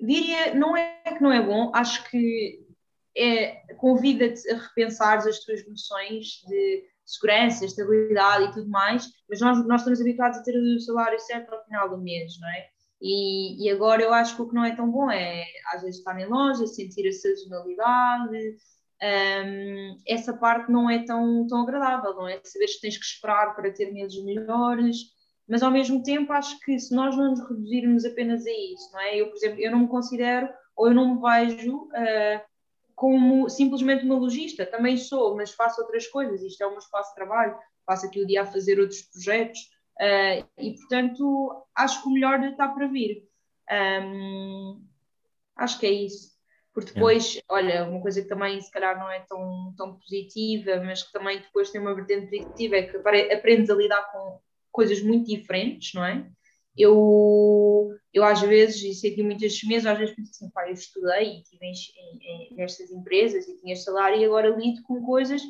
diria, 0.05 0.53
não 0.55 0.75
é 0.75 1.01
que 1.03 1.21
não 1.21 1.31
é 1.31 1.41
bom, 1.41 1.71
acho 1.73 2.09
que 2.09 2.70
é, 3.15 3.73
convida-te 3.75 4.49
a 4.49 4.57
repensar 4.57 5.17
as 5.17 5.39
tuas 5.39 5.67
noções 5.67 6.41
de 6.47 6.83
segurança, 7.05 7.65
estabilidade 7.65 8.45
e 8.45 8.51
tudo 8.53 8.69
mais, 8.69 9.07
mas 9.29 9.41
nós, 9.41 9.67
nós 9.67 9.81
estamos 9.81 9.99
habituados 9.99 10.37
a 10.37 10.43
ter 10.43 10.55
o 10.55 10.79
salário 10.79 11.19
certo 11.19 11.53
ao 11.53 11.63
final 11.65 11.89
do 11.89 11.97
mês, 11.97 12.39
não 12.39 12.49
é? 12.49 12.67
E, 13.01 13.65
e 13.65 13.69
agora 13.69 14.01
eu 14.01 14.13
acho 14.13 14.35
que 14.35 14.41
o 14.41 14.47
que 14.47 14.55
não 14.55 14.63
é 14.63 14.75
tão 14.75 14.89
bom 14.89 15.09
é, 15.09 15.43
às 15.73 15.81
vezes, 15.81 15.97
estar 15.97 16.17
em 16.19 16.27
loja, 16.27 16.67
sentir 16.67 17.07
a 17.07 17.11
sazonalidade, 17.11 18.57
um, 19.03 19.97
essa 20.07 20.33
parte 20.37 20.71
não 20.71 20.87
é 20.87 21.03
tão, 21.03 21.47
tão 21.47 21.63
agradável, 21.63 22.13
não 22.13 22.27
é? 22.27 22.39
Saberes 22.43 22.75
que 22.75 22.81
tens 22.81 22.97
que 22.97 23.05
esperar 23.05 23.55
para 23.55 23.73
ter 23.73 23.91
meses 23.91 24.23
melhores, 24.23 24.97
mas 25.49 25.63
ao 25.63 25.71
mesmo 25.71 26.03
tempo 26.03 26.31
acho 26.31 26.59
que 26.59 26.77
se 26.79 26.95
nós 26.95 27.17
não 27.17 27.31
nos 27.31 27.41
reduzirmos 27.41 28.05
apenas 28.05 28.45
a 28.45 28.51
isso, 28.51 28.91
não 28.93 28.99
é? 28.99 29.19
Eu, 29.19 29.27
por 29.29 29.35
exemplo, 29.35 29.59
eu 29.59 29.71
não 29.71 29.79
me 29.79 29.87
considero 29.87 30.47
ou 30.75 30.87
eu 30.87 30.93
não 30.93 31.15
me 31.15 31.21
vejo 31.21 31.75
uh, 31.75 32.50
como 33.01 33.49
simplesmente 33.49 34.05
uma 34.05 34.13
logista, 34.13 34.63
também 34.63 34.95
sou, 34.95 35.35
mas 35.35 35.55
faço 35.55 35.81
outras 35.81 36.05
coisas, 36.05 36.39
isto 36.43 36.61
é 36.61 36.67
o 36.67 36.69
meu 36.69 36.77
espaço 36.77 37.09
de 37.09 37.15
trabalho, 37.15 37.57
passo 37.83 38.05
aqui 38.05 38.21
o 38.21 38.27
dia 38.27 38.43
a 38.43 38.45
fazer 38.45 38.79
outros 38.79 39.01
projetos 39.01 39.59
uh, 39.99 40.47
e, 40.55 40.75
portanto, 40.75 41.65
acho 41.75 42.03
que 42.03 42.07
o 42.07 42.11
melhor 42.11 42.39
está 42.43 42.67
para 42.67 42.85
vir. 42.85 43.27
Um, 44.03 44.85
acho 45.55 45.79
que 45.79 45.87
é 45.87 45.91
isso. 45.91 46.29
Porque 46.75 46.93
depois, 46.93 47.37
é. 47.37 47.41
olha, 47.49 47.89
uma 47.89 47.99
coisa 48.03 48.21
que 48.21 48.27
também 48.27 48.61
se 48.61 48.69
calhar 48.69 48.99
não 48.99 49.09
é 49.09 49.21
tão, 49.21 49.73
tão 49.75 49.97
positiva, 49.97 50.79
mas 50.85 51.01
que 51.01 51.11
também 51.11 51.39
depois 51.39 51.71
tem 51.71 51.81
uma 51.81 51.95
vertente 51.95 52.27
positiva, 52.29 52.75
é 52.75 52.83
que 52.83 52.97
aprendes 53.33 53.71
a 53.71 53.73
lidar 53.73 54.11
com 54.11 54.39
coisas 54.71 55.01
muito 55.01 55.25
diferentes, 55.25 55.95
não 55.95 56.05
é? 56.05 56.29
Eu, 56.77 57.89
eu 58.13 58.23
às 58.23 58.41
vezes, 58.41 58.81
e 58.83 58.93
sei 58.93 59.13
que 59.13 59.23
muitas 59.23 59.61
meses, 59.63 59.85
às 59.85 59.97
vezes 59.97 60.15
penso 60.15 60.31
assim, 60.31 60.49
pá, 60.49 60.67
eu 60.67 60.73
estudei 60.73 61.37
e 61.37 61.41
estive 61.41 61.65
em, 61.65 61.73
em, 62.21 62.55
nestas 62.55 62.91
empresas 62.91 63.47
e 63.47 63.57
tinha 63.57 63.75
salário 63.75 64.19
e 64.19 64.25
agora 64.25 64.49
lido 64.49 64.81
com 64.83 65.01
coisas, 65.01 65.41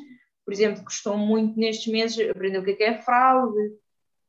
por 0.44 0.52
exemplo, 0.52 0.84
que 0.84 0.92
estão 0.92 1.16
muito 1.16 1.58
nestes 1.58 1.92
meses 1.92 2.28
aprender 2.28 2.58
o 2.58 2.64
que 2.64 2.72
é, 2.72 2.74
que 2.74 2.82
é 2.84 3.02
fraude, 3.02 3.58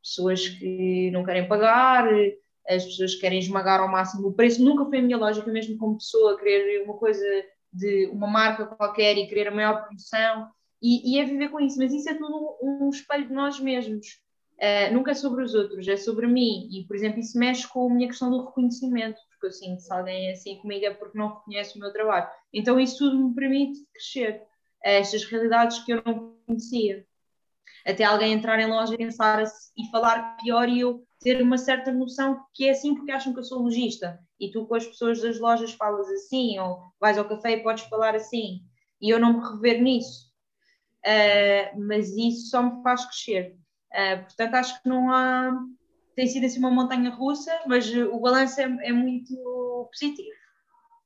pessoas 0.01 0.47
que 0.47 1.09
não 1.11 1.23
querem 1.23 1.47
pagar, 1.47 2.07
as 2.67 2.85
pessoas 2.85 3.15
querem 3.15 3.39
esmagar 3.39 3.79
ao 3.79 3.91
máximo 3.91 4.27
o 4.27 4.33
preço. 4.33 4.63
Nunca 4.63 4.85
foi 4.85 4.99
a 4.99 5.01
minha 5.01 5.17
lógica, 5.17 5.51
mesmo 5.51 5.77
como 5.77 5.97
pessoa, 5.97 6.37
querer 6.37 6.83
uma 6.83 6.95
coisa 6.95 7.25
de 7.71 8.07
uma 8.07 8.27
marca 8.27 8.67
qualquer 8.67 9.17
e 9.17 9.27
querer 9.27 9.47
a 9.47 9.55
maior 9.55 9.83
promoção. 9.83 10.47
E, 10.81 11.15
e 11.15 11.19
é 11.19 11.25
viver 11.25 11.49
com 11.49 11.59
isso, 11.59 11.77
mas 11.79 11.93
isso 11.93 12.09
é 12.09 12.13
tudo 12.13 12.57
um 12.61 12.89
espelho 12.89 13.27
de 13.27 13.33
nós 13.33 13.59
mesmos. 13.59 14.21
Uh, 14.63 14.93
nunca 14.93 15.11
é 15.11 15.13
sobre 15.13 15.43
os 15.43 15.53
outros, 15.53 15.85
é 15.89 15.97
sobre 15.97 16.25
mim. 16.25 16.69
E, 16.71 16.85
por 16.87 16.95
exemplo, 16.95 17.19
isso 17.19 17.37
mexe 17.37 17.67
com 17.67 17.91
a 17.91 17.93
minha 17.93 18.07
questão 18.07 18.31
do 18.31 18.45
reconhecimento, 18.45 19.19
porque 19.31 19.47
eu 19.47 19.51
sinto 19.51 19.81
se 19.81 19.91
alguém 19.91 20.29
é 20.29 20.31
assim 20.31 20.57
comigo 20.59 20.85
é 20.85 20.93
porque 20.93 21.17
não 21.17 21.35
reconhece 21.35 21.75
o 21.75 21.81
meu 21.81 21.91
trabalho. 21.91 22.29
Então, 22.53 22.79
isso 22.79 22.97
tudo 22.97 23.27
me 23.27 23.35
permite 23.35 23.85
crescer 23.91 24.41
a 24.85 24.89
estas 24.89 25.25
realidades 25.25 25.79
que 25.79 25.91
eu 25.91 26.01
não 26.05 26.37
conhecia. 26.45 27.05
Até 27.85 28.05
alguém 28.05 28.31
entrar 28.31 28.57
em 28.57 28.67
loja 28.67 28.93
e 28.93 28.97
pensar 28.97 29.43
e 29.77 29.91
falar 29.91 30.37
pior 30.37 30.69
e 30.69 30.79
eu 30.79 31.05
ter 31.19 31.41
uma 31.41 31.57
certa 31.57 31.91
noção 31.91 32.39
que 32.53 32.67
é 32.67 32.71
assim 32.71 32.95
porque 32.95 33.11
acham 33.11 33.33
que 33.33 33.39
eu 33.39 33.43
sou 33.43 33.61
lojista 33.61 34.17
e 34.39 34.49
tu 34.49 34.65
com 34.65 34.75
as 34.75 34.85
pessoas 34.85 35.21
das 35.21 35.39
lojas 35.39 35.73
falas 35.73 36.07
assim 36.09 36.57
ou 36.59 36.81
vais 36.99 37.17
ao 37.17 37.27
café 37.27 37.51
e 37.51 37.63
podes 37.63 37.83
falar 37.85 38.15
assim 38.15 38.61
e 39.01 39.09
eu 39.09 39.19
não 39.19 39.33
me 39.33 39.45
rever 39.45 39.81
nisso. 39.81 40.31
Uh, 41.05 41.81
mas 41.81 42.15
isso 42.15 42.49
só 42.49 42.63
me 42.63 42.81
faz 42.81 43.03
crescer. 43.05 43.57
Uh, 43.93 44.23
portanto, 44.23 44.55
acho 44.55 44.81
que 44.81 44.89
não 44.89 45.11
há. 45.11 45.51
Tem 46.15 46.27
sido 46.27 46.45
assim 46.45 46.59
uma 46.59 46.71
montanha 46.71 47.09
russa, 47.09 47.51
mas 47.65 47.91
o 47.91 48.19
balanço 48.19 48.61
é, 48.61 48.63
é 48.63 48.91
muito 48.91 49.35
positivo. 49.91 50.29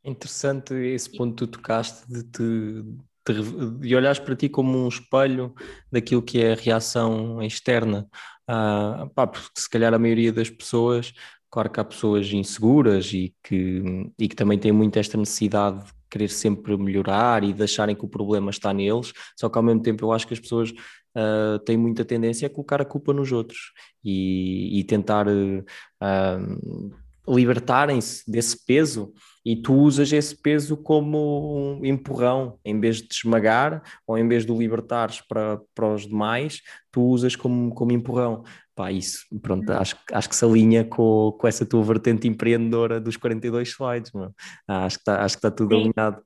Interessante 0.03 0.73
esse 0.73 1.15
ponto 1.15 1.45
que 1.45 1.51
tu 1.51 1.57
tocaste 1.57 2.05
de 2.09 2.23
te 2.23 3.95
olhares 3.95 4.19
para 4.19 4.35
ti 4.35 4.47
como 4.47 4.77
um 4.77 4.87
espelho 4.87 5.53
daquilo 5.91 6.21
que 6.21 6.41
é 6.41 6.53
a 6.53 6.55
reação 6.55 7.41
externa. 7.41 8.07
Ah, 8.47 9.09
pá, 9.13 9.27
porque 9.27 9.59
se 9.59 9.69
calhar 9.69 9.93
a 9.93 9.99
maioria 9.99 10.31
das 10.31 10.49
pessoas, 10.49 11.13
claro 11.49 11.69
que 11.69 11.79
há 11.79 11.83
pessoas 11.83 12.31
inseguras 12.31 13.11
e 13.13 13.35
que, 13.43 14.09
e 14.17 14.27
que 14.29 14.35
também 14.35 14.57
têm 14.57 14.71
muito 14.71 14.97
esta 14.97 15.17
necessidade 15.17 15.85
de 15.85 15.91
querer 16.09 16.29
sempre 16.29 16.77
melhorar 16.77 17.43
e 17.43 17.51
de 17.51 17.63
acharem 17.63 17.95
que 17.95 18.05
o 18.05 18.09
problema 18.09 18.49
está 18.49 18.73
neles, 18.73 19.11
só 19.35 19.49
que 19.49 19.57
ao 19.57 19.63
mesmo 19.63 19.81
tempo 19.81 20.05
eu 20.05 20.11
acho 20.13 20.25
que 20.25 20.33
as 20.33 20.39
pessoas 20.39 20.71
uh, 21.17 21.59
têm 21.59 21.75
muita 21.75 22.05
tendência 22.05 22.45
a 22.45 22.49
colocar 22.49 22.81
a 22.81 22.85
culpa 22.85 23.11
nos 23.11 23.31
outros 23.31 23.73
e, 24.03 24.79
e 24.79 24.83
tentar 24.83 25.27
uh, 25.27 26.95
libertarem-se 27.27 28.29
desse 28.29 28.65
peso 28.65 29.13
e 29.45 29.55
tu 29.55 29.73
usas 29.73 30.11
esse 30.11 30.35
peso 30.35 30.75
como 30.75 31.79
um 31.79 31.85
empurrão, 31.85 32.59
em 32.63 32.79
vez 32.79 32.97
de 32.97 33.03
te 33.03 33.15
esmagar 33.17 33.81
ou 34.05 34.17
em 34.17 34.27
vez 34.27 34.45
de 34.45 34.51
o 34.51 34.57
libertares 34.57 35.21
para, 35.21 35.59
para 35.73 35.93
os 35.93 36.05
demais, 36.05 36.61
tu 36.91 37.01
usas 37.01 37.35
como, 37.35 37.73
como 37.73 37.91
empurrão. 37.91 38.43
Pá, 38.75 38.91
isso, 38.91 39.25
pronto, 39.41 39.71
acho, 39.71 39.97
acho 40.11 40.29
que 40.29 40.35
se 40.35 40.45
alinha 40.45 40.83
com, 40.85 41.35
com 41.39 41.47
essa 41.47 41.65
tua 41.65 41.81
vertente 41.83 42.27
empreendedora 42.27 42.99
dos 42.99 43.17
42 43.17 43.69
slides, 43.69 44.11
mano. 44.11 44.35
Acho 44.67 44.97
que 44.97 45.09
está 45.09 45.27
tá 45.49 45.51
tudo 45.51 45.75
Sim. 45.75 45.81
alinhado. 45.81 46.21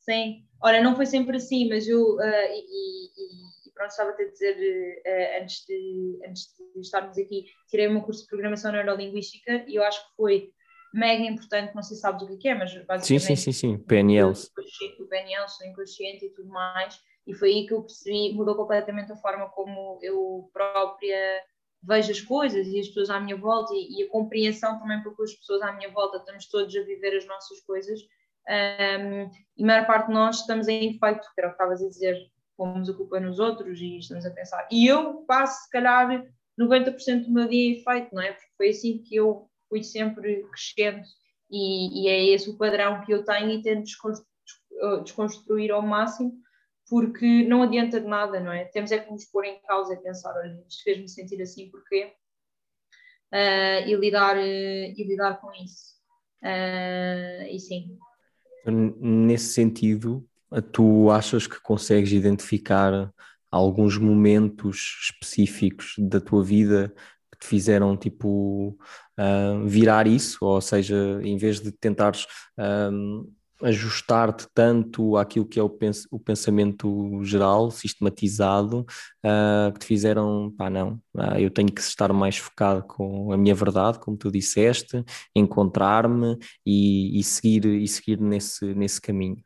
Sim, 0.00 0.44
olha, 0.62 0.82
não 0.82 0.96
foi 0.96 1.06
sempre 1.06 1.36
assim, 1.36 1.68
mas 1.68 1.86
eu, 1.86 2.16
uh, 2.16 2.20
e, 2.20 3.53
pronto, 3.74 3.90
estava 3.90 4.10
a 4.10 4.24
dizer, 4.24 4.56
uh, 4.56 5.42
antes, 5.42 5.64
de, 5.66 6.20
antes 6.26 6.48
de 6.74 6.80
estarmos 6.80 7.18
aqui, 7.18 7.46
tirei 7.68 7.88
um 7.88 8.00
curso 8.00 8.22
de 8.22 8.28
Programação 8.28 8.72
Neurolinguística 8.72 9.64
e 9.66 9.76
eu 9.76 9.82
acho 9.82 10.00
que 10.08 10.16
foi 10.16 10.50
mega 10.92 11.24
importante, 11.24 11.74
não 11.74 11.82
sei 11.82 11.96
se 11.96 12.02
sabes 12.02 12.22
o 12.22 12.38
que 12.38 12.48
é, 12.48 12.54
mas 12.54 12.72
basicamente... 12.86 13.06
Sim, 13.06 13.18
sim, 13.18 13.36
sim, 13.36 13.52
sim, 13.52 13.78
PNL. 13.78 14.32
O 15.00 15.06
PNL, 15.06 15.48
sou 15.48 15.66
inconsciente 15.66 16.24
e 16.24 16.30
tudo 16.30 16.48
mais, 16.48 17.00
e 17.26 17.34
foi 17.34 17.50
aí 17.50 17.66
que 17.66 17.74
eu 17.74 17.82
percebi, 17.82 18.32
mudou 18.32 18.54
completamente 18.54 19.10
a 19.10 19.16
forma 19.16 19.48
como 19.50 19.98
eu 20.02 20.48
própria 20.52 21.42
vejo 21.82 22.12
as 22.12 22.20
coisas 22.20 22.66
e 22.68 22.80
as 22.80 22.88
pessoas 22.88 23.10
à 23.10 23.20
minha 23.20 23.36
volta 23.36 23.74
e, 23.74 24.00
e 24.00 24.04
a 24.04 24.08
compreensão 24.08 24.78
também 24.78 25.02
porque 25.02 25.22
as 25.22 25.34
pessoas 25.34 25.60
à 25.62 25.72
minha 25.72 25.90
volta 25.90 26.16
estamos 26.16 26.48
todos 26.48 26.74
a 26.74 26.82
viver 26.82 27.16
as 27.16 27.26
nossas 27.26 27.60
coisas 27.60 28.00
um, 28.48 29.30
e 29.56 29.62
a 29.62 29.66
maior 29.66 29.86
parte 29.86 30.08
de 30.08 30.12
nós 30.12 30.40
estamos 30.40 30.68
em 30.68 30.94
efeito, 30.94 31.28
que 31.34 31.40
era 31.40 31.48
o 31.48 31.50
que 31.50 31.54
estavas 31.54 31.82
a 31.82 31.88
dizer, 31.88 32.16
pomos 32.56 32.88
a 32.88 32.94
culpa 32.94 33.20
nos 33.20 33.38
outros 33.38 33.80
e 33.80 33.98
estamos 33.98 34.24
a 34.24 34.30
pensar. 34.30 34.66
E 34.70 34.86
eu 34.86 35.24
passo, 35.26 35.64
se 35.64 35.70
calhar, 35.70 36.26
90% 36.58 37.24
do 37.24 37.32
meu 37.32 37.48
dia 37.48 37.70
em 37.70 37.80
efeito, 37.80 38.14
não 38.14 38.22
é? 38.22 38.32
Porque 38.32 38.50
foi 38.56 38.68
assim 38.70 38.98
que 38.98 39.16
eu 39.16 39.48
fui 39.68 39.82
sempre 39.82 40.44
crescendo 40.44 41.02
e, 41.50 42.04
e, 42.04 42.08
é 42.08 42.24
esse 42.26 42.50
o 42.50 42.56
padrão 42.56 43.00
que 43.04 43.12
eu 43.12 43.24
tenho 43.24 43.50
e 43.50 43.62
tento 43.62 43.84
desconstruir 45.02 45.70
ao 45.70 45.82
máximo 45.82 46.32
porque 46.88 47.44
não 47.44 47.62
adianta 47.62 48.00
de 48.00 48.06
nada, 48.06 48.40
não 48.40 48.52
é? 48.52 48.64
Temos 48.66 48.92
é 48.92 48.98
que 48.98 49.10
nos 49.10 49.24
pôr 49.24 49.44
em 49.44 49.60
causa 49.62 49.94
e 49.94 50.02
pensar, 50.02 50.34
olha, 50.36 50.62
isto 50.68 50.82
fez-me 50.82 51.08
sentir 51.08 51.40
assim, 51.40 51.70
porquê? 51.70 52.12
Uh, 53.32 53.88
e, 53.88 53.96
lidar, 53.96 54.36
uh, 54.36 54.40
e 54.40 55.04
lidar 55.04 55.40
com 55.40 55.50
isso. 55.52 55.94
Uh, 56.42 57.46
e 57.50 57.58
sim. 57.58 57.98
Nesse 58.66 59.54
sentido, 59.54 60.28
tu 60.72 61.10
achas 61.10 61.46
que 61.46 61.60
consegues 61.60 62.12
identificar 62.12 63.12
alguns 63.50 63.96
momentos 63.96 64.98
específicos 65.02 65.94
da 65.98 66.20
tua 66.20 66.42
vida 66.42 66.92
que 67.32 67.38
te 67.40 67.46
fizeram 67.46 67.96
tipo 67.96 68.76
uh, 69.18 69.66
virar 69.66 70.06
isso, 70.06 70.44
ou 70.44 70.60
seja, 70.60 71.20
em 71.22 71.36
vez 71.36 71.60
de 71.60 71.70
tentares 71.72 72.26
ajustar-te 73.62 74.46
tanto 74.52 75.16
àquilo 75.16 75.46
que 75.46 75.58
é 75.58 75.62
o, 75.62 75.70
pens 75.70 76.06
o 76.10 76.18
pensamento 76.18 77.22
geral, 77.22 77.70
sistematizado, 77.70 78.84
uh, 79.24 79.72
que 79.72 79.80
te 79.80 79.86
fizeram, 79.86 80.52
pá, 80.56 80.68
não, 80.68 81.00
uh, 81.14 81.38
eu 81.38 81.50
tenho 81.50 81.72
que 81.72 81.80
estar 81.80 82.12
mais 82.12 82.36
focado 82.36 82.82
com 82.84 83.32
a 83.32 83.36
minha 83.36 83.54
verdade, 83.54 83.98
como 84.00 84.16
tu 84.16 84.30
disseste, 84.30 85.04
encontrar-me 85.34 86.36
e, 86.66 87.18
e, 87.18 87.22
seguir, 87.22 87.64
e 87.64 87.86
seguir 87.88 88.20
nesse, 88.20 88.74
nesse 88.74 89.00
caminho. 89.00 89.42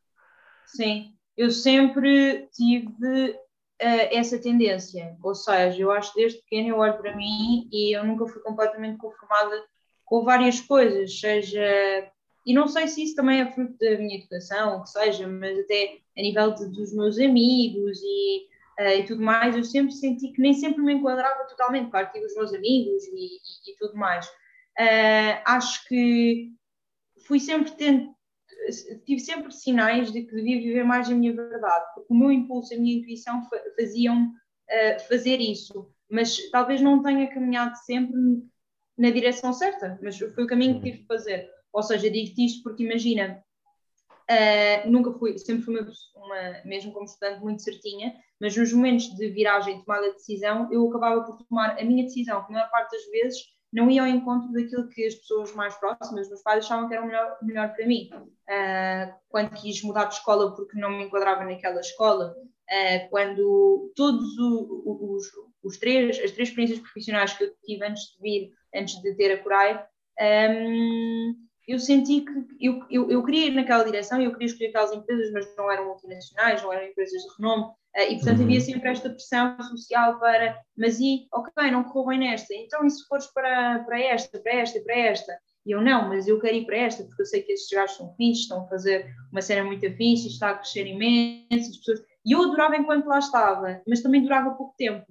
Sim, 0.75 1.15
eu 1.37 1.51
sempre 1.51 2.47
tive 2.53 3.31
uh, 3.31 4.09
essa 4.11 4.39
tendência. 4.39 5.17
Ou 5.23 5.35
seja, 5.35 5.81
eu 5.81 5.91
acho 5.91 6.13
que 6.13 6.21
desde 6.21 6.41
pequeno 6.41 6.69
eu 6.69 6.79
olho 6.79 6.99
para 6.99 7.17
mim 7.17 7.69
e 7.73 7.97
eu 7.97 8.05
nunca 8.05 8.27
fui 8.27 8.43
completamente 8.43 8.99
conformada 8.99 9.65
com 10.05 10.25
várias 10.25 10.61
coisas, 10.61 11.19
seja. 11.19 12.11
E 12.45 12.55
não 12.55 12.67
sei 12.67 12.89
se 12.89 13.03
isso 13.03 13.15
também 13.15 13.41
é 13.41 13.53
fruto 13.53 13.77
da 13.79 13.99
minha 13.99 14.19
educação, 14.19 14.77
ou 14.77 14.83
que 14.83 14.91
seja, 14.91 15.27
mas 15.27 15.59
até 15.59 15.99
a 16.17 16.23
nível 16.23 16.55
de, 16.55 16.67
dos 16.71 16.95
meus 16.95 17.19
amigos 17.19 18.01
e, 18.03 18.47
uh, 18.81 19.01
e 19.01 19.05
tudo 19.05 19.23
mais, 19.23 19.57
eu 19.57 19.65
sempre 19.65 19.93
senti 19.93 20.29
que 20.29 20.41
nem 20.41 20.55
sempre 20.55 20.83
me 20.83 20.95
enquadrava 20.95 21.45
totalmente. 21.47 21.91
Claro 21.91 22.11
tive 22.13 22.27
os 22.27 22.35
meus 22.35 22.53
amigos 22.53 23.05
e, 23.05 23.27
e, 23.71 23.73
e 23.73 23.77
tudo 23.79 23.97
mais. 23.97 24.27
Uh, 24.79 25.43
acho 25.45 25.87
que 25.89 26.53
fui 27.27 27.41
sempre 27.41 27.71
tendo, 27.73 28.15
tive 29.05 29.21
sempre 29.21 29.53
sinais 29.53 30.13
de 30.13 30.23
que 30.23 30.35
devia 30.35 30.61
viver 30.61 30.85
mais 30.85 31.09
a 31.09 31.15
minha 31.15 31.35
verdade, 31.35 31.87
porque 31.95 32.13
o 32.13 32.17
meu 32.17 32.31
impulso, 32.31 32.75
a 32.75 32.77
minha 32.77 32.99
intuição 32.99 33.43
faziam 33.77 34.27
uh, 34.27 35.01
fazer 35.09 35.41
isso, 35.41 35.91
mas 36.11 36.51
talvez 36.51 36.81
não 36.81 37.03
tenha 37.03 37.29
caminhado 37.29 37.77
sempre 37.79 38.19
na 38.97 39.11
direção 39.11 39.53
certa, 39.53 39.99
mas 40.03 40.19
foi 40.19 40.45
o 40.45 40.47
caminho 40.47 40.77
que 40.77 40.91
tive 40.91 40.99
de 40.99 41.07
fazer. 41.07 41.49
Ou 41.73 41.83
seja, 41.83 42.11
digo-te 42.11 42.45
isto 42.45 42.63
porque 42.63 42.85
imagina, 42.85 43.43
uh, 44.31 44.91
nunca 44.91 45.13
fui, 45.13 45.39
sempre 45.39 45.65
fui 45.65 45.79
uma, 45.79 45.91
uma, 46.17 46.65
mesmo 46.65 46.93
como 46.93 47.05
estudante, 47.05 47.41
muito 47.41 47.63
certinha, 47.63 48.15
mas 48.41 48.57
nos 48.57 48.73
momentos 48.73 49.15
de 49.15 49.29
viragem, 49.31 49.83
tomada 49.83 50.09
de 50.09 50.15
decisão, 50.15 50.69
eu 50.73 50.89
acabava 50.89 51.23
por 51.25 51.39
tomar 51.45 51.79
a 51.79 51.85
minha 51.85 52.05
decisão, 52.05 52.45
que 52.45 52.53
a 52.53 52.55
maior 52.55 52.71
parte 52.71 52.93
das 52.93 53.07
vezes 53.11 53.58
não 53.73 53.91
ia 53.91 54.03
ao 54.03 54.09
encontro 54.09 54.51
daquilo 54.53 54.89
que 54.89 55.07
as 55.07 55.15
pessoas 55.15 55.55
mais 55.55 55.75
próximas, 55.77 56.29
meus 56.29 56.43
pais, 56.43 56.65
achavam 56.65 56.89
que 56.89 56.95
era 56.95 57.03
o 57.03 57.07
melhor, 57.07 57.39
melhor 57.43 57.75
para 57.75 57.87
mim. 57.87 58.09
Uh, 58.13 59.15
quando 59.29 59.51
quis 59.51 59.83
mudar 59.83 60.07
de 60.07 60.15
escola 60.15 60.55
porque 60.55 60.79
não 60.79 60.91
me 60.91 61.05
enquadrava 61.05 61.45
naquela 61.45 61.81
escola, 61.81 62.35
uh, 62.35 63.11
quando 63.11 63.93
todos 63.95 64.39
o, 64.39 65.15
os, 65.15 65.27
os, 65.63 65.77
três, 65.77 66.19
as 66.19 66.31
três 66.31 66.49
experiências 66.49 66.81
profissionais 66.81 67.35
que 67.35 67.45
eu 67.45 67.55
tive 67.65 67.85
antes 67.85 68.03
de 68.15 68.21
vir, 68.21 68.53
antes 68.75 69.01
de 69.03 69.15
ter 69.15 69.33
a 69.33 69.43
Corai, 69.43 69.87
um, 70.21 71.35
eu 71.67 71.79
senti 71.79 72.23
que 72.23 72.67
eu, 72.67 72.81
eu, 72.91 73.11
eu 73.11 73.23
queria 73.23 73.49
ir 73.49 73.55
naquela 73.55 73.85
direção, 73.85 74.21
eu 74.21 74.33
queria 74.33 74.47
escolher 74.47 74.69
aquelas 74.69 74.93
empresas, 74.93 75.31
mas 75.33 75.55
não 75.55 75.71
eram 75.71 75.85
multinacionais, 75.85 76.63
não 76.63 76.73
eram 76.73 76.87
empresas 76.87 77.23
de 77.23 77.29
renome, 77.37 77.71
e 78.05 78.17
portanto 78.17 78.39
uhum. 78.39 78.45
havia 78.45 78.61
sempre 78.61 78.89
esta 78.89 79.11
pressão 79.11 79.61
social 79.63 80.19
para, 80.21 80.61
mas 80.77 80.99
e, 81.01 81.27
ok, 81.33 81.71
não 81.71 81.85
correu 81.85 82.09
bem 82.09 82.29
nesta, 82.29 82.55
então 82.55 82.85
e 82.85 82.91
se 82.91 83.07
fores 83.07 83.27
para, 83.29 83.81
para 83.81 84.01
esta, 84.01 84.39
para 84.39 84.55
esta 84.55 84.79
e 84.79 84.85
para 84.85 84.97
esta? 84.97 85.39
E 85.67 85.73
eu 85.73 85.83
não, 85.83 86.09
mas 86.09 86.27
eu 86.27 86.41
quero 86.41 86.57
ir 86.57 86.65
para 86.65 86.79
esta, 86.79 87.05
porque 87.05 87.23
eu 87.23 87.27
sei 87.27 87.43
que 87.43 87.53
estes 87.53 87.77
gajos 87.77 87.97
são 87.97 88.15
fixos, 88.15 88.45
estão 88.45 88.63
a 88.63 88.69
fazer 88.69 89.07
uma 89.31 89.43
cena 89.43 89.65
muito 89.65 89.91
fixe, 89.97 90.29
está 90.29 90.51
a 90.51 90.55
crescer 90.55 90.87
imenso, 90.87 91.71
as 91.71 91.77
pessoas... 91.77 92.01
E 92.25 92.33
eu 92.33 92.43
adorava 92.43 92.77
enquanto 92.77 93.07
lá 93.07 93.19
estava, 93.19 93.83
mas 93.87 94.01
também 94.03 94.23
durava 94.23 94.55
pouco 94.55 94.75
tempo. 94.79 95.07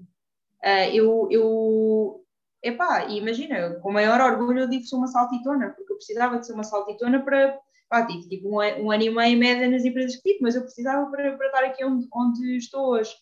Uh, 0.64 0.90
eu, 0.92 1.28
eu 1.30 2.26
epá, 2.64 3.06
imagina, 3.06 3.76
com 3.82 3.90
o 3.90 3.94
maior 3.94 4.20
orgulho 4.20 4.62
eu 4.62 4.70
digo 4.70 4.82
que 4.82 4.90
sou 4.90 5.00
uma 5.00 5.08
saltitona, 5.08 5.70
porque 5.70 5.94
eu 5.94 5.98
precisava 5.98 6.40
de 6.40 6.48
ser 6.48 6.54
uma 6.54 6.64
saltitona 6.64 7.24
para, 7.24 7.60
pá, 7.90 8.06
tive 8.06 8.28
tipo 8.28 8.50
um, 8.50 8.86
um 8.86 8.92
ano 8.92 9.04
e 9.04 9.10
meio 9.10 9.36
em 9.36 9.36
média 9.36 9.70
nas 9.70 9.86
empresas 9.86 10.16
que 10.18 10.24
tive, 10.24 10.40
mas 10.42 10.56
eu 10.56 10.62
precisava 10.62 11.10
para, 11.10 11.38
para 11.38 11.48
estar 11.48 11.64
aqui 11.64 11.86
onde, 11.86 12.08
onde 12.14 12.58
estou 12.58 12.92
hoje. 12.92 13.14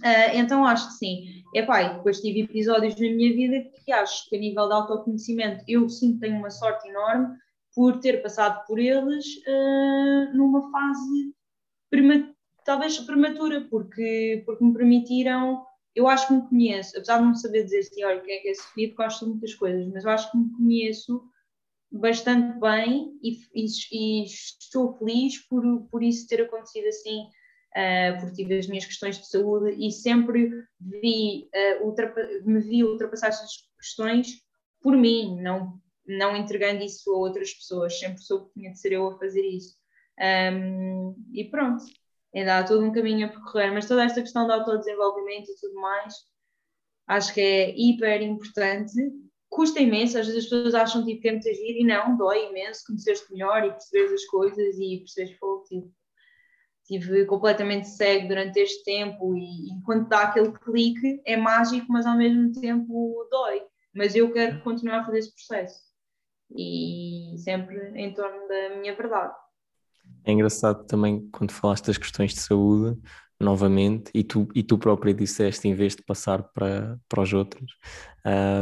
Uh, 0.00 0.34
então 0.34 0.64
acho 0.64 0.88
que 0.88 0.94
sim. 0.94 1.42
Epá, 1.54 1.82
e 1.82 1.94
depois 1.94 2.20
tive 2.20 2.42
episódios 2.42 2.94
na 2.94 3.00
minha 3.00 3.34
vida 3.34 3.70
que 3.84 3.92
acho 3.92 4.28
que 4.28 4.36
a 4.36 4.40
nível 4.40 4.66
de 4.66 4.74
autoconhecimento 4.74 5.64
eu 5.68 5.88
sim 5.88 6.18
tenho 6.18 6.38
uma 6.38 6.50
sorte 6.50 6.88
enorme 6.88 7.36
por 7.74 8.00
ter 8.00 8.22
passado 8.22 8.64
por 8.66 8.78
eles 8.78 9.26
uh, 9.46 10.36
numa 10.36 10.70
fase 10.70 11.34
talvez 12.64 12.98
prematura, 13.00 13.66
porque, 13.68 14.42
porque 14.46 14.64
me 14.64 14.72
permitiram, 14.72 15.64
eu 15.94 16.06
acho 16.08 16.28
que 16.28 16.34
me 16.34 16.48
conheço, 16.48 16.96
apesar 16.96 17.18
de 17.18 17.24
não 17.24 17.34
saber 17.34 17.64
dizer 17.64 17.80
assim, 17.80 18.04
olha, 18.04 18.20
o 18.20 18.22
que 18.22 18.30
é 18.30 18.38
que 18.38 18.48
é 18.48 18.54
Sofia, 18.54 18.88
porque 18.88 19.02
gosto 19.02 19.24
de 19.24 19.30
muitas 19.32 19.54
coisas, 19.54 19.86
mas 19.92 20.04
eu 20.04 20.10
acho 20.10 20.30
que 20.30 20.38
me 20.38 20.50
conheço 20.52 21.22
bastante 21.90 22.58
bem 22.60 23.12
e, 23.22 23.38
e, 23.54 23.66
e 23.92 24.24
estou 24.24 24.96
feliz 24.98 25.38
por, 25.48 25.62
por 25.90 26.02
isso 26.02 26.28
ter 26.28 26.42
acontecido 26.42 26.86
assim 26.86 27.24
uh, 27.76 28.20
porque 28.20 28.36
tive 28.36 28.58
as 28.58 28.66
minhas 28.66 28.84
questões 28.84 29.18
de 29.18 29.28
saúde 29.28 29.74
e 29.78 29.90
sempre 29.90 30.50
vi, 30.80 31.48
uh, 31.80 32.48
me 32.48 32.60
vi 32.60 32.84
ultrapassar 32.84 33.28
essas 33.28 33.50
questões 33.78 34.42
por 34.82 34.96
mim, 34.96 35.40
não, 35.40 35.80
não 36.06 36.36
entregando 36.36 36.82
isso 36.82 37.10
a 37.12 37.18
outras 37.18 37.52
pessoas, 37.52 37.98
sempre 37.98 38.20
soube 38.20 38.46
que 38.46 38.60
tinha 38.60 38.72
de 38.72 38.80
ser 38.80 38.92
eu 38.92 39.08
a 39.08 39.18
fazer 39.18 39.42
isso. 39.42 39.76
Um, 40.18 41.14
e 41.32 41.44
pronto, 41.50 41.84
ainda 42.34 42.58
há 42.58 42.64
todo 42.64 42.84
um 42.84 42.92
caminho 42.92 43.26
a 43.26 43.30
percorrer, 43.30 43.72
mas 43.72 43.86
toda 43.86 44.04
esta 44.04 44.20
questão 44.20 44.46
de 44.46 44.52
autodesenvolvimento 44.52 45.50
e 45.50 45.60
tudo 45.60 45.80
mais, 45.80 46.14
acho 47.06 47.34
que 47.34 47.40
é 47.40 47.74
hiper 47.78 48.22
importante. 48.22 48.92
Custa 49.50 49.80
imenso, 49.80 50.16
às 50.16 50.26
vezes 50.26 50.44
as 50.44 50.50
pessoas 50.50 50.74
acham 50.74 51.04
tipo, 51.04 51.20
que 51.20 51.28
é 51.28 51.32
muito 51.32 51.48
agir 51.48 51.80
e 51.80 51.84
não, 51.84 52.16
dói 52.16 52.48
imenso 52.48 52.86
conhecer-te 52.86 53.32
melhor 53.32 53.64
e 53.64 53.72
perceberes 53.72 54.12
as 54.12 54.24
coisas 54.26 54.78
e 54.78 54.98
perceberes 54.98 55.38
que 55.68 55.80
tipo, 55.80 55.94
estive 56.82 57.26
completamente 57.26 57.88
cego 57.88 58.28
durante 58.28 58.58
este 58.60 58.84
tempo 58.84 59.36
e, 59.36 59.68
e 59.68 59.82
quando 59.84 60.08
dá 60.08 60.22
aquele 60.22 60.52
clique 60.52 61.20
é 61.24 61.36
mágico, 61.36 61.86
mas 61.90 62.06
ao 62.06 62.16
mesmo 62.16 62.52
tempo 62.52 63.28
dói. 63.30 63.62
Mas 63.92 64.14
eu 64.14 64.32
quero 64.32 64.62
continuar 64.62 65.00
a 65.00 65.04
fazer 65.04 65.18
esse 65.18 65.34
processo 65.34 65.80
e 66.56 67.34
sempre 67.38 67.76
em 67.96 68.12
torno 68.14 68.46
da 68.48 68.76
minha 68.76 68.94
verdade. 68.94 69.34
É 70.24 70.32
engraçado 70.32 70.84
também 70.86 71.28
quando 71.32 71.52
falaste 71.52 71.86
das 71.86 71.98
questões 71.98 72.34
de 72.34 72.40
saúde, 72.40 72.98
novamente, 73.38 74.10
e 74.14 74.22
tu, 74.22 74.46
e 74.54 74.62
tu 74.62 74.76
própria 74.76 75.14
disseste, 75.14 75.66
em 75.66 75.74
vez 75.74 75.96
de 75.96 76.02
passar 76.02 76.42
para, 76.54 76.98
para 77.08 77.22
os 77.22 77.32
outros, 77.32 77.72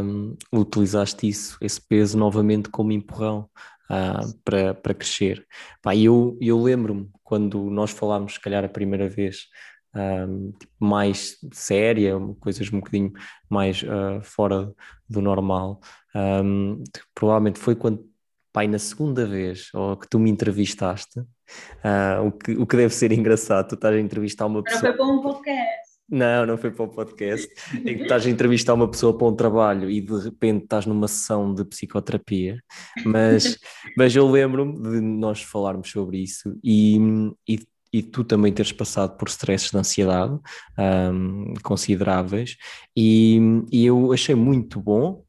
um, 0.05 0.37
utilizaste 0.53 1.29
isso, 1.29 1.59
esse 1.61 1.81
peso 1.81 2.17
novamente 2.17 2.69
como 2.69 2.93
empurrão 2.93 3.51
uh, 3.91 4.39
para, 4.45 4.75
para 4.75 4.95
crescer. 4.95 5.45
Pá, 5.83 5.97
eu, 5.97 6.39
eu 6.41 6.63
lembro-me 6.63 7.11
quando 7.25 7.69
nós 7.71 7.91
falámos, 7.91 8.35
se 8.35 8.41
calhar 8.41 8.65
a 8.65 8.69
primeira 8.69 9.09
vez, 9.09 9.47
um, 9.95 10.53
tipo, 10.53 10.73
mais 10.79 11.39
séria, 11.53 12.15
coisas 12.39 12.73
um 12.73 12.79
bocadinho 12.79 13.13
mais 13.51 13.83
uh, 13.83 14.23
fora 14.23 14.73
do 15.09 15.21
normal. 15.21 15.81
Um, 16.15 16.85
provavelmente 17.15 17.59
foi 17.59 17.75
quando, 17.75 18.09
pai, 18.53 18.67
na 18.67 18.79
segunda 18.79 19.27
vez 19.27 19.69
ou 19.75 19.97
que 19.97 20.09
tu 20.09 20.19
me 20.19 20.31
entrevistaste, 20.31 21.21
uh, 21.21 22.27
o, 22.27 22.33
que, 22.33 22.53
o 22.53 22.67
que 22.67 22.77
deve 22.77 22.95
ser 22.95 23.13
engraçado, 23.13 23.69
tu 23.69 23.75
estás 23.75 23.95
a 23.95 24.01
entrevistar 24.01 24.47
uma 24.47 24.63
pessoa. 24.63 24.83
Não 24.83 24.97
foi 24.97 24.97
para 24.97 25.07
um 25.07 25.23
podcast. 25.23 25.89
Não, 26.11 26.47
não 26.47 26.57
foi 26.57 26.71
para 26.71 26.85
o 26.85 26.89
podcast. 26.89 27.49
Em 27.75 27.97
que 27.97 28.03
estás 28.03 28.27
a 28.27 28.31
entrevistar 28.31 28.73
uma 28.73 28.91
pessoa 28.91 29.17
para 29.17 29.27
um 29.27 29.37
trabalho 29.37 29.91
e 29.91 30.01
de 30.01 30.19
repente 30.19 30.65
estás 30.65 30.87
numa 30.87 31.07
sessão 31.07 31.55
de 31.55 31.65
psicoterapia. 31.67 32.59
Mas, 33.05 33.59
mas 33.97 34.17
eu 34.17 34.29
lembro-me 34.31 34.81
de 34.81 35.01
nós 35.03 35.43
falarmos 35.43 35.91
sobre 35.91 36.19
isso 36.19 36.59
e, 36.65 36.99
e, 37.47 37.59
e 37.93 38.03
tu 38.03 38.25
também 38.25 38.53
teres 38.53 38.73
passado 38.73 39.19
por 39.19 39.29
stresses 39.29 39.71
de 39.71 39.77
ansiedade 39.77 40.39
um, 41.13 41.53
consideráveis. 41.63 42.57
E, 42.97 43.39
e 43.71 43.85
eu 43.85 44.11
achei 44.11 44.35
muito 44.35 44.81
bom 44.81 45.23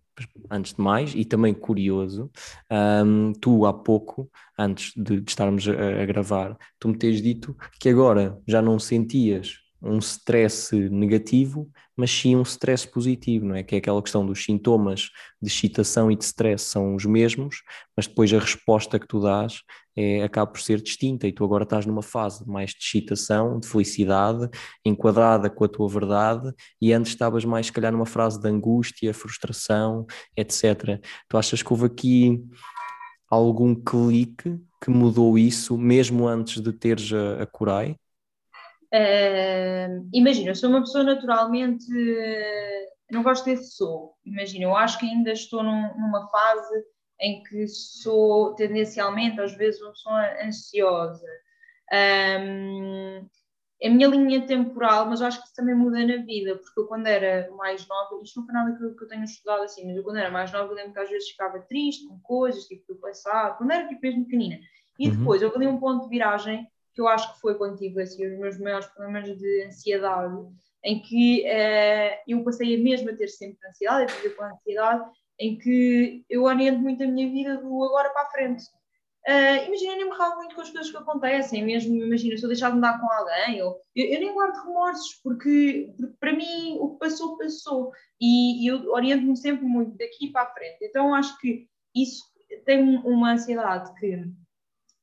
antes 0.49 0.73
de 0.73 0.81
mais, 0.81 1.13
e 1.15 1.25
também 1.25 1.53
curioso, 1.53 2.31
um, 2.71 3.33
tu 3.33 3.65
há 3.65 3.73
pouco, 3.73 4.29
antes 4.57 4.93
de, 4.95 5.21
de 5.21 5.29
estarmos 5.29 5.67
a, 5.67 6.01
a, 6.01 6.05
gravar, 6.05 6.57
tu 6.79 6.87
me 6.89 6.97
tens 6.97 7.21
dito 7.21 7.55
que 7.79 7.89
agora 7.89 8.37
já 8.47 8.61
não 8.61 8.79
sentias 8.79 9.59
um 9.81 9.97
stress 9.99 10.75
negativo, 10.89 11.69
mas 11.95 12.11
sim 12.11 12.35
um 12.35 12.41
stress 12.41 12.87
positivo, 12.87 13.45
não 13.45 13.55
é? 13.55 13.63
Que 13.63 13.75
é 13.75 13.77
aquela 13.77 14.01
questão 14.01 14.25
dos 14.25 14.43
sintomas 14.43 15.09
de 15.41 15.47
excitação 15.47 16.11
e 16.11 16.15
de 16.15 16.23
stress 16.23 16.65
são 16.65 16.95
os 16.95 17.05
mesmos, 17.05 17.61
mas 17.95 18.07
depois 18.07 18.33
a 18.33 18.39
resposta 18.39 18.99
que 18.99 19.07
tu 19.07 19.21
dás 19.21 19.61
é, 19.99 20.23
acaba 20.23 20.49
por 20.49 20.61
ser 20.61 20.81
distinta 20.81 21.27
e 21.27 21.33
tu 21.33 21.43
agora 21.43 21.65
estás 21.65 21.85
numa 21.85 22.01
fase 22.01 22.47
mais 22.47 22.71
de 22.71 22.77
excitação, 22.77 23.59
de 23.59 23.67
felicidade, 23.67 24.49
enquadrada 24.85 25.49
com 25.49 25.65
a 25.65 25.67
tua 25.67 25.89
verdade 25.89 26.53
e 26.81 26.93
antes 26.93 27.11
estavas 27.11 27.43
mais, 27.43 27.65
se 27.65 27.73
calhar, 27.73 27.91
numa 27.91 28.05
fase 28.05 28.39
de 28.39 28.47
angústia, 28.47 29.13
frustração, 29.13 30.05
etc. 30.37 31.01
Tu 31.27 31.37
achas 31.37 31.61
que 31.61 31.73
houve 31.73 31.87
aqui 31.87 32.41
algum 33.29 33.75
clique 33.75 34.57
que 34.81 34.89
mudou 34.89 35.37
isso, 35.37 35.77
mesmo 35.77 36.25
antes 36.29 36.61
de 36.61 36.71
teres 36.71 37.11
a, 37.11 37.43
a 37.43 37.45
Corai? 37.45 37.97
Uh, 38.93 40.09
imagina, 40.13 40.51
eu 40.51 40.55
sou 40.55 40.69
uma 40.69 40.79
pessoa 40.79 41.03
naturalmente. 41.03 41.85
Não 43.11 43.21
gosto 43.21 43.43
desse 43.43 43.75
sou. 43.75 44.13
Imagina, 44.23 44.63
eu 44.63 44.77
acho 44.77 44.97
que 44.97 45.05
ainda 45.05 45.33
estou 45.33 45.61
num, 45.61 45.93
numa 45.97 46.25
fase 46.29 46.85
em 47.19 47.43
que 47.43 47.67
sou 47.67 48.53
tendencialmente, 48.55 49.39
às 49.41 49.53
vezes, 49.53 49.81
uma 49.81 49.91
pessoa 49.91 50.45
ansiosa. 50.45 51.27
Um, 51.91 53.27
a 53.81 53.89
minha 53.89 54.07
linha 54.07 54.45
temporal, 54.45 55.05
mas 55.05 55.21
acho 55.21 55.39
que 55.39 55.45
isso 55.45 55.55
também 55.55 55.73
muda 55.73 56.05
na 56.05 56.17
vida, 56.17 56.57
porque 56.57 56.79
eu 56.79 56.85
quando 56.85 57.07
era 57.07 57.49
mais 57.55 57.87
nova, 57.87 58.21
isto 58.21 58.39
não 58.39 58.45
foi 58.45 58.53
nada 58.53 58.77
que 58.77 58.83
eu, 58.83 58.95
que 58.95 59.03
eu 59.03 59.07
tenho 59.07 59.23
estudado 59.23 59.63
assim, 59.63 59.85
mas 59.85 59.95
eu 59.95 60.03
quando 60.03 60.17
era 60.17 60.29
mais 60.29 60.51
nova, 60.51 60.71
eu 60.71 60.75
lembro 60.75 60.93
que 60.93 60.99
às 60.99 61.09
vezes 61.09 61.29
ficava 61.29 61.59
triste 61.61 62.05
com 62.05 62.19
coisas, 62.19 62.65
tipo 62.65 62.93
do 62.93 62.99
passado, 62.99 63.57
quando 63.57 63.71
era 63.71 63.87
tipo 63.87 64.01
mesmo 64.01 64.25
pequenina. 64.25 64.59
E 64.97 65.07
uhum. 65.07 65.15
depois 65.15 65.41
eu 65.41 65.55
ali 65.55 65.65
um 65.65 65.79
ponto 65.79 66.03
de 66.03 66.09
viragem 66.09 66.67
que 66.93 66.99
eu 66.99 67.07
acho 67.07 67.33
que 67.33 67.39
foi 67.39 67.55
quando 67.55 67.77
tive 67.77 68.01
assim, 68.01 68.27
os 68.27 68.39
meus 68.39 68.59
maiores 68.59 68.87
problemas 68.87 69.37
de 69.37 69.63
ansiedade, 69.65 70.35
em 70.83 71.01
que 71.01 71.45
uh, 71.45 72.21
eu 72.27 72.43
passei 72.43 72.75
a 72.75 72.83
mesmo 72.83 73.09
a 73.09 73.15
ter 73.15 73.29
sempre 73.29 73.65
ansiedade, 73.65 74.11
a 74.11 74.15
viver 74.15 74.35
com 74.35 74.43
ansiedade, 74.43 75.09
em 75.39 75.57
que 75.57 76.25
eu 76.29 76.43
oriento 76.43 76.79
muito 76.79 77.03
a 77.03 77.07
minha 77.07 77.29
vida 77.29 77.57
do 77.57 77.83
agora 77.83 78.09
para 78.09 78.23
a 78.23 78.31
frente. 78.31 78.63
Uh, 79.27 79.67
imagina, 79.67 79.93
eu 79.93 79.97
nem 79.97 80.09
me 80.09 80.15
ralo 80.15 80.37
muito 80.37 80.55
com 80.55 80.61
as 80.61 80.69
coisas 80.69 80.89
que 80.89 80.97
acontecem, 80.97 81.63
mesmo, 81.63 81.95
imagina, 81.95 82.37
se 82.37 82.43
eu 82.43 82.47
deixar 82.47 82.71
de 82.71 82.77
andar 82.77 82.99
com 82.99 83.11
alguém, 83.11 83.61
ou, 83.61 83.79
eu, 83.95 84.05
eu 84.05 84.19
nem 84.19 84.33
guardo 84.33 84.65
remorsos, 84.65 85.19
porque, 85.23 85.93
porque, 85.97 86.15
para 86.19 86.33
mim 86.33 86.77
o 86.79 86.91
que 86.91 86.99
passou, 86.99 87.37
passou, 87.37 87.91
e, 88.19 88.63
e 88.63 88.67
eu 88.67 88.91
oriento-me 88.91 89.37
sempre 89.37 89.65
muito 89.65 89.97
daqui 89.97 90.31
para 90.31 90.43
a 90.43 90.53
frente. 90.53 90.77
Então 90.81 91.13
acho 91.13 91.37
que 91.39 91.67
isso 91.95 92.23
tem 92.65 92.81
uma 92.81 93.33
ansiedade 93.33 93.93
que 93.99 94.23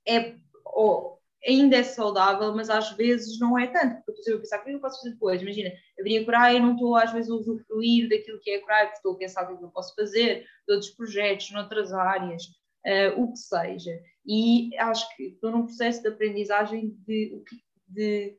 é, 0.09 0.35
ou, 0.65 1.16
ainda 1.45 1.77
é 1.77 1.83
saudável, 1.83 2.55
mas 2.55 2.71
às 2.71 2.91
vezes 2.93 3.39
não 3.39 3.59
é 3.59 3.67
tanto, 3.67 4.03
porque 4.05 4.31
eu 4.31 4.39
pensar, 4.39 4.61
o 4.61 4.65
que 4.65 4.71
é 4.71 4.75
eu 4.75 4.81
posso 4.81 4.99
fazer 4.99 5.11
depois? 5.11 5.43
Imagina, 5.43 5.71
abri 5.99 6.19
a 6.19 6.25
Corai 6.25 6.57
e 6.57 6.61
não 6.61 6.75
estou 6.75 6.97
às 6.97 7.13
vezes 7.13 7.31
a 7.31 7.35
usufruir 7.35 8.09
daquilo 8.09 8.41
que 8.41 8.51
é 8.51 8.57
a 8.57 8.61
Corai, 8.61 8.85
porque 8.87 8.97
estou 8.97 9.13
a 9.15 9.19
pensar 9.19 9.53
o 9.53 9.59
que 9.59 9.65
eu 9.65 9.71
posso 9.71 9.95
fazer, 9.95 10.47
de 10.67 10.75
outros 10.75 10.91
projetos, 10.91 11.51
noutras 11.53 11.93
áreas, 11.93 12.45
uh, 12.45 13.23
o 13.23 13.33
que 13.33 13.39
seja. 13.39 14.01
E 14.25 14.77
acho 14.79 15.17
que 15.17 15.25
estou 15.25 15.51
num 15.51 15.67
processo 15.67 16.03
de 16.03 16.09
aprendizagem 16.09 16.97
de, 17.07 17.43
de 17.87 18.37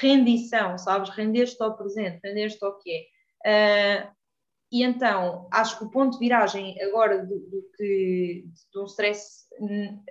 rendição, 0.00 0.78
sabes? 0.78 1.10
Render-te 1.10 1.62
ao 1.62 1.76
presente, 1.76 2.20
render-te 2.22 2.64
ao 2.64 2.78
que 2.78 3.08
é. 3.44 4.04
Uh, 4.04 4.18
e 4.70 4.82
então, 4.82 5.48
acho 5.50 5.78
que 5.78 5.84
o 5.84 5.90
ponto 5.90 6.14
de 6.14 6.18
viragem 6.18 6.80
agora 6.82 7.24
do, 7.24 7.38
do 7.40 7.70
que 7.76 8.44
de 8.70 8.78
um 8.78 8.84
stress 8.84 9.46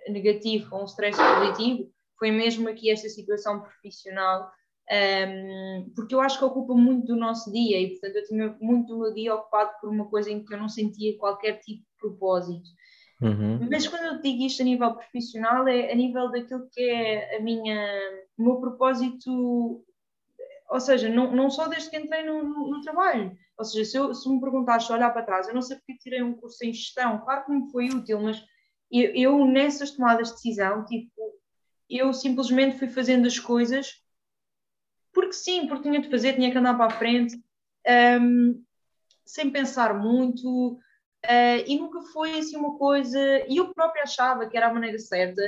negativo 0.09 0.75
a 0.75 0.81
um 0.81 0.85
stress 0.85 1.17
positivo 1.17 1.91
foi 2.17 2.31
mesmo 2.31 2.67
aqui 2.67 2.89
esta 2.89 3.09
situação 3.09 3.61
profissional, 3.61 4.51
um, 4.89 5.91
porque 5.95 6.15
eu 6.15 6.21
acho 6.21 6.39
que 6.39 6.45
ocupa 6.45 6.73
muito 6.73 7.07
do 7.07 7.15
nosso 7.15 7.51
dia 7.51 7.79
e, 7.79 7.89
portanto, 7.91 8.15
eu 8.15 8.25
tinha 8.25 8.57
muito 8.61 8.87
do 8.87 8.99
meu 8.99 9.13
dia 9.13 9.35
ocupado 9.35 9.71
por 9.81 9.89
uma 9.89 10.05
coisa 10.05 10.31
em 10.31 10.43
que 10.43 10.53
eu 10.53 10.57
não 10.57 10.69
sentia 10.69 11.17
qualquer 11.17 11.59
tipo 11.59 11.81
de 11.81 11.97
propósito. 11.99 12.69
Uhum. 13.21 13.67
Mas 13.69 13.87
quando 13.87 14.05
eu 14.05 14.21
digo 14.21 14.43
isto 14.43 14.61
a 14.61 14.65
nível 14.65 14.93
profissional, 14.93 15.67
é 15.67 15.91
a 15.91 15.95
nível 15.95 16.31
daquilo 16.31 16.69
que 16.71 16.81
é 16.81 17.37
a 17.37 17.41
minha, 17.41 17.85
o 18.37 18.43
meu 18.43 18.59
propósito, 18.61 19.83
ou 20.69 20.79
seja, 20.79 21.09
não, 21.09 21.31
não 21.35 21.49
só 21.49 21.67
desde 21.67 21.89
que 21.89 21.97
entrei 21.97 22.23
no, 22.23 22.43
no, 22.43 22.81
trabalho. 22.81 23.35
Ou 23.57 23.65
seja, 23.65 23.85
se, 23.85 23.97
eu, 23.97 24.13
se 24.13 24.29
me 24.29 24.39
perguntaste 24.39 24.91
olhar 24.93 25.09
para 25.09 25.23
trás, 25.23 25.47
eu 25.47 25.53
não 25.53 25.61
sei 25.61 25.77
porque 25.77 25.97
tirei 25.97 26.21
um 26.21 26.35
curso 26.35 26.63
em 26.63 26.71
gestão, 26.71 27.19
claro 27.19 27.45
que 27.45 27.51
me 27.51 27.71
foi 27.71 27.89
útil, 27.89 28.21
mas 28.21 28.41
eu, 28.91 29.11
eu 29.15 29.45
nessas 29.45 29.91
tomadas 29.91 30.29
de 30.29 30.33
decisão, 30.35 30.85
tipo, 30.85 31.11
eu 31.89 32.13
simplesmente 32.13 32.77
fui 32.77 32.87
fazendo 32.87 33.27
as 33.27 33.39
coisas 33.39 34.01
porque 35.17 35.33
sim, 35.33 35.67
porque 35.67 35.89
tinha 35.89 35.99
de 35.99 36.11
fazer, 36.11 36.33
tinha 36.33 36.51
que 36.51 36.57
andar 36.59 36.75
para 36.75 36.85
a 36.85 36.89
frente. 36.91 37.35
Um, 38.21 38.63
sem 39.25 39.49
pensar 39.49 39.93
muito, 39.95 40.73
uh, 40.73 41.63
e 41.65 41.79
nunca 41.79 42.01
foi 42.13 42.37
assim 42.37 42.55
uma 42.55 42.77
coisa, 42.77 43.19
e 43.47 43.57
eu 43.57 43.73
própria 43.73 44.03
achava 44.03 44.47
que 44.47 44.55
era 44.55 44.67
a 44.67 44.73
maneira 44.73 44.99
certa, 44.99 45.41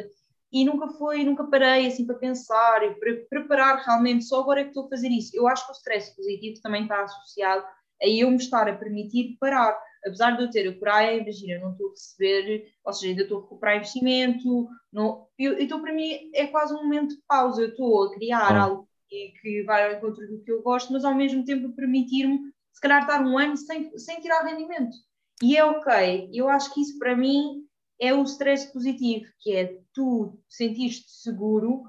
e 0.52 0.66
nunca 0.66 0.88
foi, 0.90 1.24
nunca 1.24 1.44
parei 1.44 1.86
assim 1.86 2.04
para 2.04 2.16
pensar 2.16 2.84
e 2.84 2.96
para 2.96 3.14
preparar 3.30 3.84
realmente, 3.86 4.26
só 4.26 4.42
agora 4.42 4.62
é 4.62 4.64
que 4.64 4.70
estou 4.70 4.86
a 4.86 4.90
fazer 4.90 5.10
isso. 5.10 5.38
Eu 5.38 5.48
acho 5.48 5.64
que 5.66 5.72
o 5.72 5.76
stress 5.76 6.16
positivo 6.16 6.60
também 6.64 6.84
está 6.84 7.04
associado 7.04 7.64
a 8.02 8.08
eu 8.08 8.32
me 8.32 8.38
estar 8.38 8.68
a 8.68 8.76
permitir 8.76 9.38
parar. 9.40 9.80
Apesar 10.06 10.32
de 10.32 10.44
eu 10.44 10.50
ter 10.50 10.68
a 10.68 10.80
praia, 10.80 11.22
imagina, 11.22 11.60
não 11.60 11.72
estou 11.72 11.88
a 11.88 11.92
receber, 11.92 12.72
ou 12.86 12.94
seja, 12.94 13.12
ainda 13.12 13.24
estou 13.24 13.40
a 13.40 13.42
recuperar 13.42 13.78
investimento, 13.78 14.70
não, 14.92 15.28
eu, 15.38 15.60
então 15.60 15.82
para 15.82 15.94
mim 15.94 16.32
é 16.34 16.48
quase 16.48 16.74
um 16.74 16.84
momento 16.84 17.16
de 17.16 17.22
pausa, 17.28 17.62
eu 17.62 17.70
estou 17.70 18.04
a 18.04 18.14
criar 18.14 18.56
ah. 18.56 18.64
algo 18.64 18.90
que, 19.10 19.34
que 19.42 19.64
vai 19.64 19.86
ao 19.86 19.98
encontro 19.98 20.26
do 20.28 20.42
que 20.44 20.52
eu 20.52 20.62
gosto, 20.62 20.94
mas 20.94 21.04
ao 21.04 21.16
mesmo 21.16 21.44
tempo 21.44 21.76
permitir-me, 21.76 22.40
se 22.72 22.82
calhar, 22.82 23.02
estar 23.02 23.22
um 23.22 23.38
ano 23.38 23.58
sem, 23.58 23.98
sem 23.98 24.22
tirar 24.22 24.46
rendimento. 24.46 24.96
E 25.42 25.58
é 25.58 25.64
ok, 25.64 26.30
eu 26.34 26.48
acho 26.48 26.74
que 26.74 26.82
isso 26.82 26.98
para 26.98 27.16
mim 27.16 27.66
é 28.00 28.14
o 28.14 28.24
stress 28.24 28.72
positivo, 28.72 29.26
que 29.40 29.54
é 29.54 29.78
tu 29.94 30.40
sentiste 30.48 31.12
seguro 31.12 31.84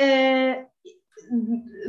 uh, 0.00 0.68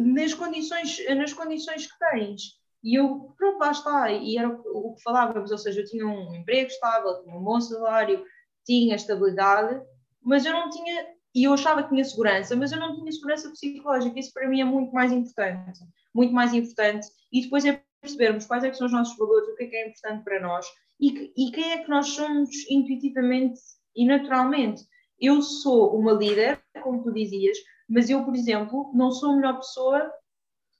nas, 0.01 0.33
condições, 0.33 0.97
nas 1.15 1.33
condições 1.33 1.87
que 1.87 1.97
tens. 1.99 2.58
E 2.83 2.97
eu, 2.97 3.33
pronto, 3.37 3.59
lá 3.59 3.71
está, 3.71 4.11
e 4.11 4.37
era 4.37 4.49
o, 4.49 4.93
que 4.95 5.03
falávamos, 5.03 5.51
ou 5.51 5.57
seja, 5.57 5.81
eu 5.81 5.85
tinha 5.85 6.07
um 6.07 6.33
emprego 6.35 6.67
estável, 6.67 7.21
tinha 7.23 7.35
um 7.35 7.43
bom 7.43 7.59
salário, 7.59 8.23
tinha 8.65 8.95
estabilidade, 8.95 9.81
mas 10.21 10.45
eu 10.45 10.53
não 10.53 10.69
tinha, 10.69 11.07
e 11.35 11.43
eu 11.43 11.53
achava 11.53 11.83
que 11.83 11.89
tinha 11.89 12.03
segurança, 12.05 12.55
mas 12.55 12.71
eu 12.71 12.79
não 12.79 12.95
tinha 12.95 13.11
segurança 13.11 13.49
psicológica, 13.49 14.19
isso 14.19 14.33
para 14.33 14.47
mim 14.47 14.61
é 14.61 14.65
muito 14.65 14.93
mais 14.93 15.11
importante, 15.11 15.79
muito 16.13 16.33
mais 16.33 16.53
importante, 16.53 17.07
e 17.31 17.41
depois 17.41 17.65
é 17.65 17.83
percebermos 18.01 18.45
quais 18.45 18.63
é 18.63 18.71
são 18.71 18.87
os 18.87 18.93
nossos 18.93 19.17
valores, 19.17 19.49
o 19.49 19.55
que 19.55 19.63
é 19.63 19.67
que 19.67 19.75
é 19.75 19.87
importante 19.87 20.23
para 20.23 20.39
nós, 20.39 20.65
e, 20.99 21.33
e 21.35 21.51
quem 21.51 21.71
é 21.71 21.77
que 21.79 21.89
nós 21.89 22.07
somos 22.07 22.49
intuitivamente 22.69 23.59
e 23.95 24.05
naturalmente. 24.05 24.83
Eu 25.19 25.41
sou 25.41 25.97
uma 25.97 26.13
líder, 26.13 26.61
como 26.81 27.03
tu 27.03 27.11
dizias, 27.11 27.57
mas 27.89 28.09
eu, 28.09 28.23
por 28.23 28.35
exemplo, 28.35 28.91
não 28.93 29.11
sou 29.11 29.31
a 29.31 29.35
melhor 29.35 29.57
pessoa 29.57 30.09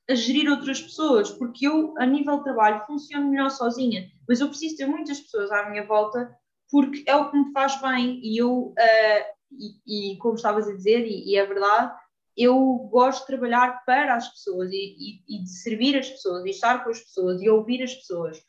a 0.09 0.15
gerir 0.15 0.49
outras 0.49 0.81
pessoas, 0.81 1.29
porque 1.29 1.67
eu, 1.67 1.93
a 1.97 2.05
nível 2.05 2.37
de 2.37 2.43
trabalho, 2.43 2.85
funciono 2.87 3.29
melhor 3.29 3.49
sozinha, 3.51 4.09
mas 4.27 4.39
eu 4.39 4.49
preciso 4.49 4.77
ter 4.77 4.87
muitas 4.87 5.19
pessoas 5.19 5.51
à 5.51 5.69
minha 5.69 5.85
volta 5.85 6.35
porque 6.71 7.03
é 7.05 7.15
o 7.15 7.29
que 7.29 7.37
me 7.37 7.51
faz 7.51 7.79
bem 7.81 8.19
e 8.23 8.37
eu, 8.37 8.67
uh, 8.67 9.23
e, 9.51 10.13
e, 10.13 10.17
como 10.17 10.35
estavas 10.35 10.67
a 10.67 10.75
dizer, 10.75 11.05
e, 11.05 11.31
e, 11.31 11.35
é 11.35 11.45
verdade, 11.45 11.93
eu 12.35 12.59
gosto 12.91 13.21
de 13.21 13.27
trabalhar 13.27 13.83
para 13.85 14.15
as 14.15 14.27
pessoas 14.29 14.71
e, 14.71 15.21
e, 15.27 15.43
de 15.43 15.49
servir 15.49 15.97
as 15.97 16.09
pessoas 16.09 16.45
e 16.45 16.49
estar 16.49 16.83
com 16.83 16.89
as 16.89 16.99
pessoas 16.99 17.41
e 17.41 17.49
ouvir 17.49 17.83
as 17.83 17.93
pessoas, 17.93 18.39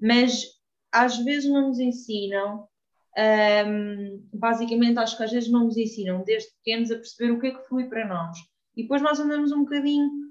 mas 0.00 0.44
às 0.92 1.18
vezes 1.18 1.50
não 1.50 1.68
nos 1.68 1.78
ensinam, 1.78 2.66
um, 3.66 4.28
basicamente 4.32 4.98
acho 4.98 5.16
que 5.16 5.22
às 5.22 5.32
vezes 5.32 5.50
não 5.50 5.64
nos 5.64 5.76
ensinam 5.76 6.22
desde 6.24 6.50
pequenos 6.56 6.90
a 6.90 6.96
perceber 6.96 7.32
o 7.32 7.40
que 7.40 7.46
é 7.46 7.50
que 7.52 7.66
flui 7.68 7.84
para 7.88 8.06
nós. 8.06 8.38
E 8.76 8.82
depois 8.82 9.00
nós 9.00 9.18
andamos 9.18 9.52
um 9.52 9.64
bocadinho 9.64 10.25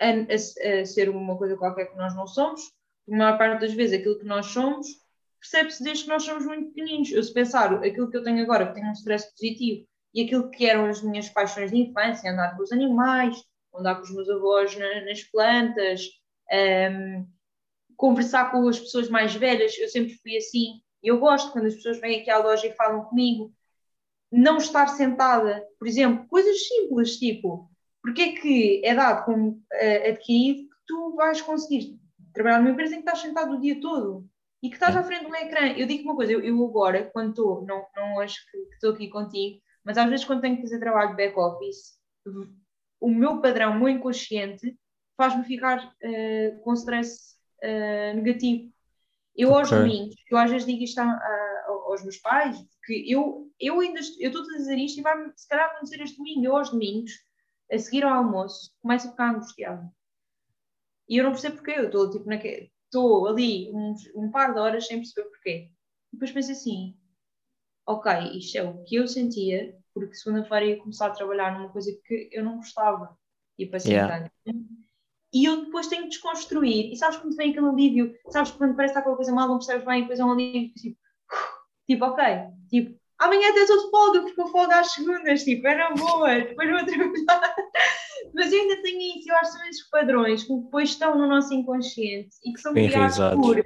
a, 0.00 0.06
a, 0.08 0.80
a 0.80 0.84
ser 0.84 1.08
uma 1.08 1.36
coisa 1.36 1.56
qualquer 1.56 1.86
que 1.86 1.96
nós 1.96 2.14
não 2.14 2.26
somos, 2.26 2.60
a 3.10 3.16
maior 3.16 3.38
parte 3.38 3.60
das 3.60 3.72
vezes 3.72 3.98
aquilo 3.98 4.18
que 4.18 4.26
nós 4.26 4.46
somos 4.46 4.86
percebe-se 5.40 5.82
desde 5.82 6.04
que 6.04 6.10
nós 6.10 6.24
somos 6.24 6.44
muito 6.44 6.72
pequeninos. 6.72 7.10
Eu 7.12 7.22
se 7.22 7.32
pensar 7.32 7.72
aquilo 7.74 8.10
que 8.10 8.16
eu 8.16 8.22
tenho 8.22 8.42
agora, 8.42 8.66
que 8.66 8.74
tenho 8.74 8.88
um 8.88 8.92
stress 8.92 9.30
positivo, 9.30 9.86
e 10.12 10.22
aquilo 10.22 10.50
que 10.50 10.66
eram 10.66 10.86
as 10.86 11.02
minhas 11.02 11.28
paixões 11.28 11.70
de 11.70 11.78
infância, 11.78 12.30
andar 12.30 12.56
com 12.56 12.62
os 12.62 12.72
animais, 12.72 13.36
andar 13.74 13.96
com 13.96 14.02
os 14.02 14.10
meus 14.10 14.28
avós 14.28 14.76
na, 14.76 15.04
nas 15.04 15.22
plantas, 15.22 16.08
um, 16.90 17.26
conversar 17.96 18.50
com 18.50 18.66
as 18.68 18.78
pessoas 18.78 19.08
mais 19.08 19.34
velhas, 19.34 19.76
eu 19.78 19.88
sempre 19.88 20.14
fui 20.14 20.36
assim. 20.36 20.80
Eu 21.02 21.18
gosto 21.18 21.52
quando 21.52 21.66
as 21.66 21.74
pessoas 21.74 22.00
vêm 22.00 22.20
aqui 22.20 22.30
à 22.30 22.38
loja 22.38 22.66
e 22.66 22.72
falam 22.72 23.04
comigo. 23.04 23.52
Não 24.32 24.56
estar 24.56 24.88
sentada, 24.88 25.64
por 25.78 25.86
exemplo, 25.86 26.26
coisas 26.28 26.66
simples, 26.66 27.16
tipo, 27.16 27.70
porque 28.06 28.22
é 28.22 28.32
que 28.34 28.82
é 28.84 28.94
dado 28.94 29.24
como 29.24 29.48
uh, 29.48 30.08
adquirido 30.08 30.68
que 30.68 30.76
tu 30.86 31.16
vais 31.16 31.42
conseguir 31.42 31.98
trabalhar 32.32 32.60
numa 32.60 32.70
empresa 32.70 32.94
em 32.94 33.02
que 33.02 33.08
estás 33.08 33.18
sentado 33.18 33.56
o 33.56 33.60
dia 33.60 33.80
todo 33.80 34.24
e 34.62 34.68
que 34.68 34.76
estás 34.76 34.96
à 34.96 35.02
frente 35.02 35.24
de 35.24 35.32
um 35.32 35.34
ecrã. 35.34 35.72
Eu 35.72 35.88
digo 35.88 36.04
uma 36.04 36.14
coisa, 36.14 36.30
eu, 36.30 36.40
eu 36.40 36.64
agora, 36.64 37.10
quando 37.12 37.30
estou, 37.30 37.66
não, 37.66 37.84
não 37.96 38.20
acho 38.20 38.38
que, 38.48 38.58
estou 38.74 38.92
aqui 38.92 39.08
contigo, 39.08 39.60
mas 39.84 39.98
às 39.98 40.08
vezes 40.08 40.24
quando 40.24 40.40
tenho 40.40 40.54
que 40.54 40.62
fazer 40.62 40.78
trabalho 40.78 41.10
de 41.10 41.16
back-office, 41.16 41.96
o 43.00 43.10
meu 43.10 43.40
padrão, 43.40 43.72
o 43.72 43.78
meu 43.80 43.88
inconsciente, 43.88 44.78
faz-me 45.16 45.42
ficar 45.42 45.84
uh, 45.84 46.60
com 46.62 46.74
stress 46.74 47.34
uh, 47.64 48.14
negativo. 48.14 48.72
Eu 49.34 49.48
okay. 49.48 49.58
aos 49.58 49.70
domingos, 49.70 50.14
eu 50.30 50.38
às 50.38 50.48
vezes 50.48 50.64
digo 50.64 50.84
isto 50.84 51.00
a, 51.00 51.10
a, 51.10 51.66
aos 51.88 52.04
meus 52.04 52.18
pais, 52.18 52.56
que 52.84 53.12
eu, 53.12 53.50
eu 53.58 53.80
ainda 53.80 53.98
eu 54.20 54.30
estou 54.30 54.42
a 54.42 54.58
dizer 54.58 54.78
isto 54.78 55.00
e 55.00 55.02
vai 55.02 55.16
se 55.34 55.48
calhar 55.48 55.70
acontecer 55.72 56.00
este 56.00 56.16
domingo, 56.16 56.46
eu 56.46 56.56
aos 56.56 56.70
domingos, 56.70 57.25
a 57.70 57.78
seguir 57.78 58.04
ao 58.04 58.12
almoço, 58.12 58.72
começo 58.80 59.08
a 59.08 59.10
ficar 59.10 59.34
angustiada. 59.34 59.92
E 61.08 61.18
eu 61.18 61.24
não 61.24 61.32
percebo 61.32 61.56
porquê, 61.56 61.72
eu 61.72 61.86
estou 61.86 62.10
tipo 62.10 62.30
estou 62.30 63.28
ali 63.28 63.70
uns, 63.72 64.02
um 64.14 64.30
par 64.30 64.52
de 64.54 64.60
horas 64.60 64.86
sem 64.86 64.98
perceber 64.98 65.28
porquê. 65.28 65.70
E 66.12 66.16
depois 66.16 66.32
penso 66.32 66.52
assim, 66.52 66.96
ok, 67.86 68.38
isto 68.38 68.58
é 68.58 68.62
o 68.62 68.82
que 68.84 68.96
eu 68.96 69.06
sentia, 69.06 69.76
porque 69.92 70.14
segunda-feira 70.14 70.66
ia 70.66 70.78
começar 70.78 71.06
a 71.06 71.10
trabalhar 71.10 71.56
numa 71.56 71.70
coisa 71.70 71.90
que 72.04 72.28
eu 72.32 72.44
não 72.44 72.56
gostava. 72.56 73.18
E 73.58 73.66
passei 73.66 73.94
yeah 73.94 74.28
e 75.36 75.44
eu 75.44 75.66
depois 75.66 75.86
tenho 75.88 76.04
que 76.04 76.08
desconstruir. 76.08 76.90
E 76.90 76.96
sabes 76.96 77.18
quando 77.18 77.36
vem 77.36 77.50
aquele 77.50 77.66
alívio? 77.66 78.14
Sabes 78.30 78.52
quando 78.52 78.74
parece 78.74 78.94
que 78.94 78.98
está 78.98 79.00
aquela 79.00 79.16
coisa 79.16 79.32
mal, 79.32 79.46
não 79.46 79.58
percebes 79.58 79.84
bem, 79.84 79.98
e 79.98 80.00
depois 80.02 80.18
é 80.18 80.24
um 80.24 80.32
alívio 80.32 80.72
tipo, 80.74 80.98
tipo, 81.86 82.04
ok, 82.06 82.24
tipo, 82.70 83.00
amanhã 83.18 83.50
até 83.50 83.60
estou 83.60 83.84
de 83.84 83.90
folga, 83.90 84.20
porque 84.22 84.40
eu 84.40 84.48
folga 84.48 84.80
às 84.80 84.92
segundas, 84.92 85.44
tipo, 85.44 85.66
era 85.66 85.90
boa, 85.94 86.34
depois 86.34 86.70
vou 86.70 86.84
trabalhar. 86.84 87.54
Mas 88.34 88.52
eu 88.52 88.60
ainda 88.60 88.82
tenho 88.82 89.18
isso, 89.18 89.30
eu 89.30 89.36
acho 89.36 89.52
que 89.52 89.58
são 89.58 89.68
esses 89.68 89.90
padrões 89.90 90.44
que 90.44 90.54
depois 90.54 90.90
estão 90.90 91.16
no 91.16 91.26
nosso 91.26 91.54
inconsciente 91.54 92.36
e 92.44 92.52
que 92.52 92.60
são 92.60 92.72
criados 92.72 93.18
por 93.36 93.64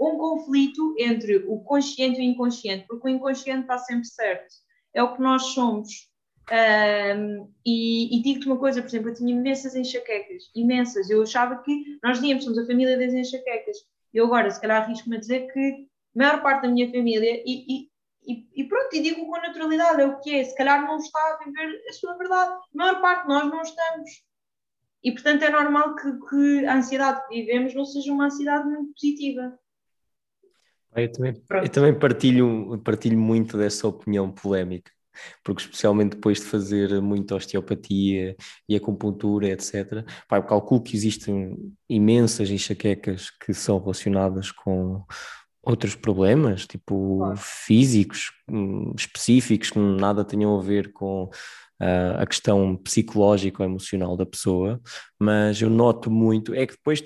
um 0.00 0.16
conflito 0.16 0.94
entre 0.98 1.44
o 1.46 1.60
consciente 1.60 2.20
e 2.20 2.26
o 2.26 2.30
inconsciente, 2.30 2.86
porque 2.88 3.06
o 3.06 3.10
inconsciente 3.10 3.62
está 3.62 3.78
sempre 3.78 4.06
certo. 4.06 4.54
É 4.94 5.02
o 5.02 5.14
que 5.14 5.22
nós 5.22 5.42
somos. 5.42 6.10
Um, 6.50 7.52
e, 7.64 8.18
e 8.18 8.22
digo-te 8.22 8.46
uma 8.46 8.58
coisa, 8.58 8.80
por 8.80 8.88
exemplo, 8.88 9.10
eu 9.10 9.14
tinha 9.14 9.32
imensas 9.32 9.76
enxaquecas, 9.76 10.44
imensas. 10.54 11.10
Eu 11.10 11.22
achava 11.22 11.62
que 11.62 11.98
nós 12.02 12.18
dizíamos, 12.18 12.44
somos 12.44 12.58
a 12.58 12.66
família 12.66 12.98
das 12.98 13.12
enxaquecas. 13.12 13.76
Eu 14.12 14.26
agora, 14.26 14.50
se 14.50 14.60
calhar, 14.60 14.82
arrisco-me 14.82 15.16
a 15.16 15.20
dizer 15.20 15.52
que 15.52 15.60
a 16.16 16.18
maior 16.18 16.42
parte 16.42 16.62
da 16.62 16.68
minha 16.68 16.90
família, 16.90 17.42
e, 17.46 17.64
e, 17.68 17.89
e, 18.26 18.64
pronto, 18.64 18.94
e 18.94 19.02
digo 19.02 19.26
com 19.26 19.40
naturalidade, 19.40 20.02
é 20.02 20.06
o 20.06 20.20
que 20.20 20.34
é, 20.34 20.44
se 20.44 20.54
calhar 20.54 20.82
não 20.84 20.98
está 20.98 21.18
a 21.18 21.44
viver 21.44 21.82
a 21.88 21.92
sua 21.92 22.16
verdade. 22.16 22.50
A 22.52 22.60
maior 22.74 23.00
parte 23.00 23.22
de 23.22 23.28
nós 23.28 23.44
não 23.44 23.62
estamos. 23.62 24.10
E, 25.02 25.12
portanto, 25.12 25.42
é 25.42 25.50
normal 25.50 25.96
que, 25.96 26.12
que 26.28 26.66
a 26.66 26.76
ansiedade 26.76 27.26
que 27.26 27.40
vivemos 27.40 27.74
não 27.74 27.84
seja 27.84 28.12
uma 28.12 28.26
ansiedade 28.26 28.68
muito 28.68 28.92
positiva. 28.92 29.58
Eu 30.94 31.12
também, 31.12 31.42
eu 31.62 31.68
também 31.68 31.98
partilho, 31.98 32.78
partilho 32.84 33.18
muito 33.18 33.56
dessa 33.56 33.88
opinião 33.88 34.30
polémica 34.30 34.90
porque 35.42 35.62
especialmente 35.62 36.14
depois 36.14 36.38
de 36.38 36.46
fazer 36.46 37.00
muita 37.00 37.34
osteopatia 37.34 38.36
e 38.68 38.76
acupuntura, 38.76 39.48
etc., 39.48 40.04
pá, 40.28 40.38
eu 40.38 40.44
calculo 40.44 40.82
que 40.82 40.96
existem 40.96 41.56
imensas 41.88 42.50
enxaquecas 42.50 43.30
que 43.30 43.52
são 43.52 43.78
relacionadas 43.78 44.50
com 44.50 45.04
outros 45.62 45.94
problemas, 45.94 46.66
tipo 46.66 47.18
claro. 47.18 47.36
físicos 47.36 48.32
hum, 48.50 48.92
específicos, 48.96 49.70
que 49.70 49.78
nada 49.78 50.24
tenham 50.24 50.58
a 50.58 50.62
ver 50.62 50.92
com 50.92 51.24
uh, 51.24 52.20
a 52.20 52.26
questão 52.26 52.76
psicológica 52.76 53.62
ou 53.62 53.68
emocional 53.68 54.16
da 54.16 54.26
pessoa, 54.26 54.80
mas 55.18 55.60
eu 55.60 55.68
noto 55.68 56.10
muito, 56.10 56.54
é 56.54 56.66
que 56.66 56.74
depois 56.74 57.02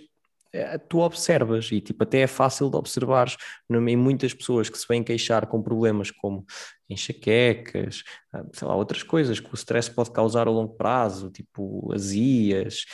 eh, 0.55 0.79
tu 0.79 1.01
observas 1.01 1.71
e 1.73 1.81
tipo 1.81 2.05
até 2.05 2.21
é 2.21 2.27
fácil 2.29 2.71
de 2.71 2.77
observar 2.77 3.27
em 3.69 3.97
muitas 3.97 4.33
pessoas 4.33 4.71
que 4.71 4.79
se 4.79 4.87
vêm 4.89 5.03
queixar 5.03 5.49
com 5.49 5.61
problemas 5.61 6.13
como 6.13 6.47
enxaquecas, 6.89 8.03
ah, 8.33 8.45
sei 8.53 8.67
lá, 8.69 8.75
outras 8.75 9.03
coisas 9.03 9.41
que 9.41 9.51
o 9.51 9.55
stress 9.55 9.91
pode 9.91 10.11
causar 10.11 10.47
a 10.47 10.51
longo 10.51 10.75
prazo, 10.75 11.31
tipo 11.31 11.93
azias, 11.93 12.85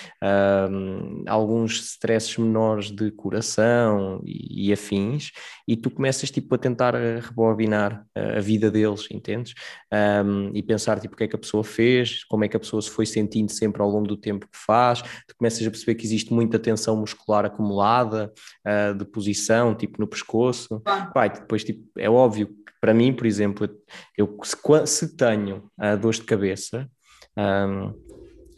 um, 0.71 1.25
alguns 1.27 1.81
stresses 1.81 2.37
menores 2.37 2.91
de 2.91 3.11
coração 3.11 4.23
e, 4.25 4.69
e, 4.69 4.73
afins, 4.73 5.31
e 5.67 5.77
tu 5.77 5.91
começas 5.91 6.31
tipo 6.31 6.55
a 6.55 6.59
tentar 6.59 6.95
rebobinar 6.95 8.07
a, 8.15 8.39
a 8.39 8.41
vida 8.41 8.71
deles, 8.71 9.07
entendes? 9.11 9.55
Um, 9.93 10.51
e 10.55 10.63
pensar 10.63 11.01
tipo 11.01 11.15
o 11.15 11.17
que 11.17 11.25
é 11.25 11.29
que 11.29 11.37
a 11.37 11.39
pessoa 11.39 11.65
fez, 11.65 12.25
como 12.25 12.45
é 12.45 12.49
que 12.49 12.57
a 12.57 12.61
pessoa 12.61 12.81
se 12.83 12.91
foi 12.91 13.07
sentindo 13.07 13.51
sempre 13.51 13.83
ao 13.83 13.89
longo 13.89 14.07
do 14.07 14.17
tempo 14.17 14.47
que 14.47 14.59
faz, 14.59 15.03
tu 15.27 15.35
começas 15.37 15.67
a 15.67 15.71
perceber 15.71 15.95
que 15.95 16.05
existe 16.05 16.33
muita 16.33 16.59
tensão 16.59 16.97
muscular 16.97 17.45
acumulada 17.45 18.33
uh, 18.67 18.95
de 18.95 19.05
posição, 19.05 19.75
tipo 19.75 20.01
no 20.01 20.07
pescoço, 20.07 20.83
ah. 20.85 21.07
Pai, 21.13 21.31
depois 21.31 21.65
tipo, 21.65 21.83
é 21.99 22.09
óbvio 22.09 22.61
para 22.81 22.95
mim, 22.95 23.13
por 23.13 23.27
exemplo, 23.27 23.69
eu 24.17 24.39
se, 24.43 24.57
se 24.87 25.17
tenho 25.17 25.71
uh, 25.79 25.97
dores 26.01 26.19
de 26.19 26.25
cabeça, 26.25 26.91
um, 27.37 27.95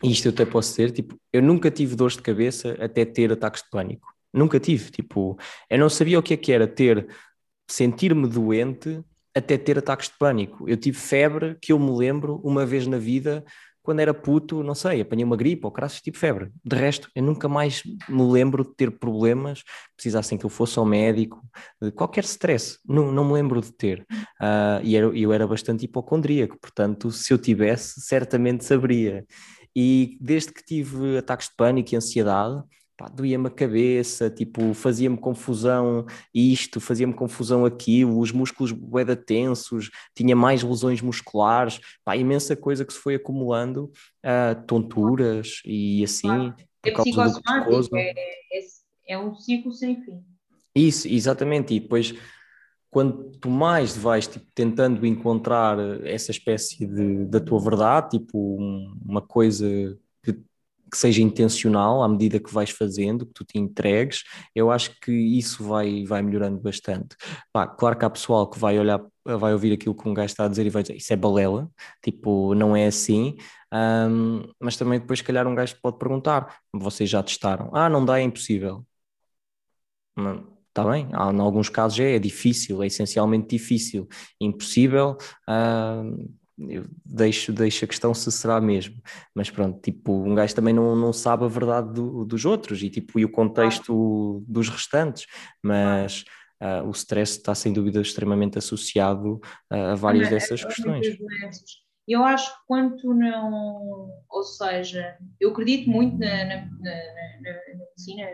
isto 0.03 0.27
eu 0.27 0.33
até 0.33 0.45
posso 0.45 0.71
dizer, 0.71 0.91
tipo, 0.91 1.17
eu 1.33 1.43
nunca 1.43 1.71
tive 1.71 1.95
dores 1.95 2.17
de 2.17 2.23
cabeça 2.23 2.77
até 2.81 3.05
ter 3.05 3.33
ataques 3.33 3.63
de 3.63 3.71
pânico. 3.71 4.13
Nunca 4.33 4.59
tive. 4.59 4.91
Tipo, 4.91 5.39
eu 5.69 5.79
não 5.79 5.89
sabia 5.89 6.19
o 6.19 6.23
que 6.23 6.35
é 6.35 6.37
que 6.37 6.53
era 6.53 6.67
ter, 6.67 7.07
sentir-me 7.69 8.27
doente 8.27 9.01
até 9.35 9.57
ter 9.57 9.79
ataques 9.79 10.09
de 10.09 10.15
pânico. 10.19 10.69
Eu 10.69 10.77
tive 10.77 10.99
febre, 10.99 11.57
que 11.61 11.73
eu 11.73 11.79
me 11.79 11.91
lembro, 11.97 12.41
uma 12.43 12.67
vez 12.67 12.87
na 12.87 12.99
vida, 12.99 13.45
quando 13.83 14.01
era 14.01 14.15
puto, 14.15 14.63
não 14.63 14.75
sei, 14.75 15.01
apanhei 15.01 15.25
uma 15.25 15.37
gripe 15.37 15.67
ou 15.67 15.73
crassos 15.73 16.01
tipo 16.01 16.17
febre. 16.17 16.51
De 16.65 16.77
resto, 16.77 17.11
eu 17.15 17.23
nunca 17.23 17.49
mais 17.49 17.83
me 18.09 18.23
lembro 18.31 18.65
de 18.65 18.75
ter 18.75 18.91
problemas, 18.99 19.63
precisassem 19.97 20.39
que 20.39 20.47
eu 20.47 20.51
fosse 20.51 20.79
ao 20.79 20.85
médico, 20.85 21.43
qualquer 21.95 22.25
stress, 22.25 22.79
não, 22.87 23.11
não 23.11 23.25
me 23.25 23.33
lembro 23.33 23.61
de 23.61 23.73
ter. 23.73 24.07
Uh, 24.41 24.81
e 24.83 24.97
era, 24.97 25.07
eu 25.07 25.33
era 25.33 25.47
bastante 25.47 25.85
hipocondríaco, 25.85 26.59
portanto, 26.61 27.11
se 27.11 27.33
eu 27.33 27.39
tivesse, 27.39 28.01
certamente 28.01 28.65
saberia. 28.65 29.27
E 29.75 30.17
desde 30.21 30.53
que 30.53 30.65
tive 30.65 31.19
ataques 31.19 31.49
de 31.49 31.55
pânico 31.57 31.93
e 31.93 31.97
ansiedade, 31.97 32.63
doía-me 33.09 33.47
a 33.47 33.51
cabeça, 33.51 34.31
tipo, 34.31 34.75
fazia-me 34.75 35.17
confusão 35.17 36.07
isto, 36.35 36.81
fazia-me 36.81 37.15
confusão 37.15 37.65
aquilo, 37.65 38.19
os 38.19 38.33
músculos 38.33 38.73
bué 38.73 39.05
tensos, 39.17 39.91
tinha 40.15 40.37
mais 40.37 40.63
lesões 40.63 41.01
musculares, 41.01 41.81
pá, 42.05 42.17
imensa 42.17 42.55
coisa 42.55 42.85
que 42.85 42.93
se 42.93 42.99
foi 42.99 43.15
acumulando, 43.17 43.91
uh, 44.25 44.67
tonturas 44.67 45.61
e 45.65 46.05
assim. 46.05 46.29
Claro. 46.29 46.55
É 46.85 46.91
psicossomático, 46.91 47.97
é, 47.97 48.11
é, 48.11 49.15
é 49.15 49.19
um 49.19 49.35
ciclo 49.35 49.73
sem 49.73 50.03
fim. 50.03 50.21
Isso, 50.75 51.07
exatamente, 51.07 51.75
e 51.75 51.81
depois 51.81 52.15
quanto 52.93 53.49
mais 53.49 53.97
vais 53.97 54.27
tipo, 54.27 54.45
tentando 54.55 55.07
encontrar 55.07 55.79
essa 56.05 56.31
espécie 56.31 56.87
de, 56.87 57.25
da 57.25 57.41
tua 57.41 57.59
verdade, 57.59 58.19
tipo 58.19 58.57
uma 59.03 59.23
coisa 59.23 59.67
que 60.93 60.99
seja 60.99 61.23
intencional 61.23 62.03
à 62.03 62.09
medida 62.09 62.39
que 62.39 62.53
vais 62.53 62.69
fazendo, 62.69 63.25
que 63.25 63.33
tu 63.33 63.45
te 63.45 63.59
entregues, 63.59 64.25
eu 64.55 64.71
acho 64.71 64.95
que 65.01 65.11
isso 65.11 65.65
vai, 65.65 66.05
vai 66.05 66.21
melhorando 66.21 66.61
bastante. 66.61 67.17
Pá, 67.51 67.67
claro 67.67 67.99
que 67.99 68.05
há 68.05 68.11
pessoal 68.11 68.49
que 68.49 68.59
vai 68.59 68.79
olhar, 68.79 69.03
vai 69.25 69.55
ouvir 69.55 69.73
aquilo 69.73 69.95
que 69.95 70.07
um 70.07 70.13
gajo 70.13 70.27
está 70.27 70.45
a 70.45 70.49
dizer 70.49 70.67
e 70.67 70.71
vai 70.71 70.83
dizer 70.83 70.97
isso 70.97 71.13
é 71.13 71.17
balela, 71.17 71.71
tipo, 72.03 72.55
não 72.55 72.77
é 72.77 72.87
assim, 72.87 73.37
um, 73.73 74.43
mas 74.61 74.77
também 74.77 75.01
depois, 75.01 75.21
se 75.21 75.25
calhar, 75.25 75.47
um 75.47 75.55
gajo 75.55 75.77
pode 75.83 75.99
perguntar: 75.99 76.59
vocês 76.73 77.09
já 77.09 77.23
testaram? 77.23 77.71
Ah, 77.75 77.89
não 77.89 78.05
dá, 78.05 78.19
é 78.21 78.23
impossível. 78.23 78.85
Está 80.69 80.85
bem, 80.91 81.09
há, 81.13 81.33
em 81.33 81.41
alguns 81.41 81.69
casos 81.69 81.99
é, 82.01 82.17
é 82.17 82.19
difícil, 82.19 82.83
é 82.83 82.87
essencialmente 82.87 83.49
difícil, 83.49 84.09
impossível. 84.41 85.17
Uh, 85.49 86.31
eu 86.69 86.85
deixo, 87.05 87.53
deixo 87.53 87.85
a 87.85 87.89
questão 87.89 88.13
se 88.15 88.31
será 88.31 88.61
mesmo, 88.61 89.01
mas 89.35 89.51
pronto, 89.51 89.81
tipo, 89.81 90.13
um 90.13 90.35
gajo 90.35 90.55
também 90.55 90.75
não, 90.75 90.95
não 90.97 91.13
sabe 91.13 91.45
a 91.45 91.49
verdade 91.49 91.93
do, 91.93 92.25
dos 92.25 92.45
outros 92.45 92.83
e, 92.83 92.91
tipo, 92.91 93.19
e 93.19 93.25
o 93.25 93.31
contexto 93.31 94.45
dos 94.47 94.69
restantes, 94.69 95.27
mas 95.63 96.25
uh, 96.63 96.87
o 96.87 96.91
stress 96.91 97.39
está 97.39 97.55
sem 97.55 97.73
dúvida 97.73 98.01
extremamente 98.01 98.59
associado 98.59 99.41
uh, 99.73 99.93
a 99.93 99.95
várias 99.95 100.29
dessas 100.29 100.63
é, 100.63 100.67
questões. 100.67 101.07
Eu 102.07 102.25
acho 102.25 102.51
que 102.51 102.61
quanto 102.67 103.15
não, 103.15 104.11
ou 104.29 104.43
seja, 104.43 105.17
eu 105.41 105.51
acredito 105.51 105.89
muito 105.89 106.19
na, 106.19 106.45
na, 106.45 106.57
na, 106.57 106.95
na 107.41 107.79
medicina, 107.79 108.29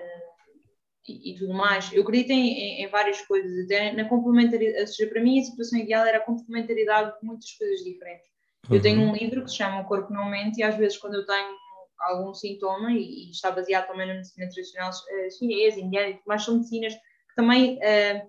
e, 1.09 1.32
e, 1.32 1.38
tudo 1.38 1.54
mais. 1.54 1.92
Eu 1.92 2.02
acredito 2.02 2.30
em, 2.30 2.48
em, 2.48 2.84
em, 2.84 2.88
várias 2.88 3.20
coisas, 3.22 3.64
até 3.64 3.92
na 3.92 4.09
complementaridade, 4.09 4.80
ou 4.80 4.86
seja, 4.86 5.11
para 5.11 5.22
mim 5.22 5.40
a 5.40 5.44
situação 5.44 5.78
ideal 5.78 6.04
era 6.04 6.18
a 6.18 6.24
complementaridade 6.24 7.18
de 7.18 7.26
muitas 7.26 7.50
coisas 7.52 7.84
diferentes. 7.84 8.28
Uhum. 8.68 8.76
Eu 8.76 8.82
tenho 8.82 9.00
um 9.00 9.14
livro 9.14 9.42
que 9.42 9.50
se 9.50 9.56
chama 9.56 9.80
O 9.80 9.84
Corpo 9.86 10.12
Não 10.12 10.28
Mente 10.28 10.61
e 10.61 10.62
às 10.62 10.76
vezes 10.76 10.98
quando 10.98 11.14
eu 11.14 11.26
tenho 11.26 11.56
algum 12.00 12.32
sintoma, 12.32 12.92
e, 12.92 13.28
e 13.28 13.30
está 13.30 13.50
baseado 13.50 13.88
também 13.88 14.06
na 14.06 14.14
medicina 14.14 14.48
tradicional 14.48 14.90
uh, 14.90 15.38
chinesa, 15.38 15.80
indiana, 15.80 16.18
mas 16.26 16.44
são 16.44 16.54
medicinas 16.54 16.94
que 16.94 17.34
também 17.34 17.76
uh, 17.76 18.28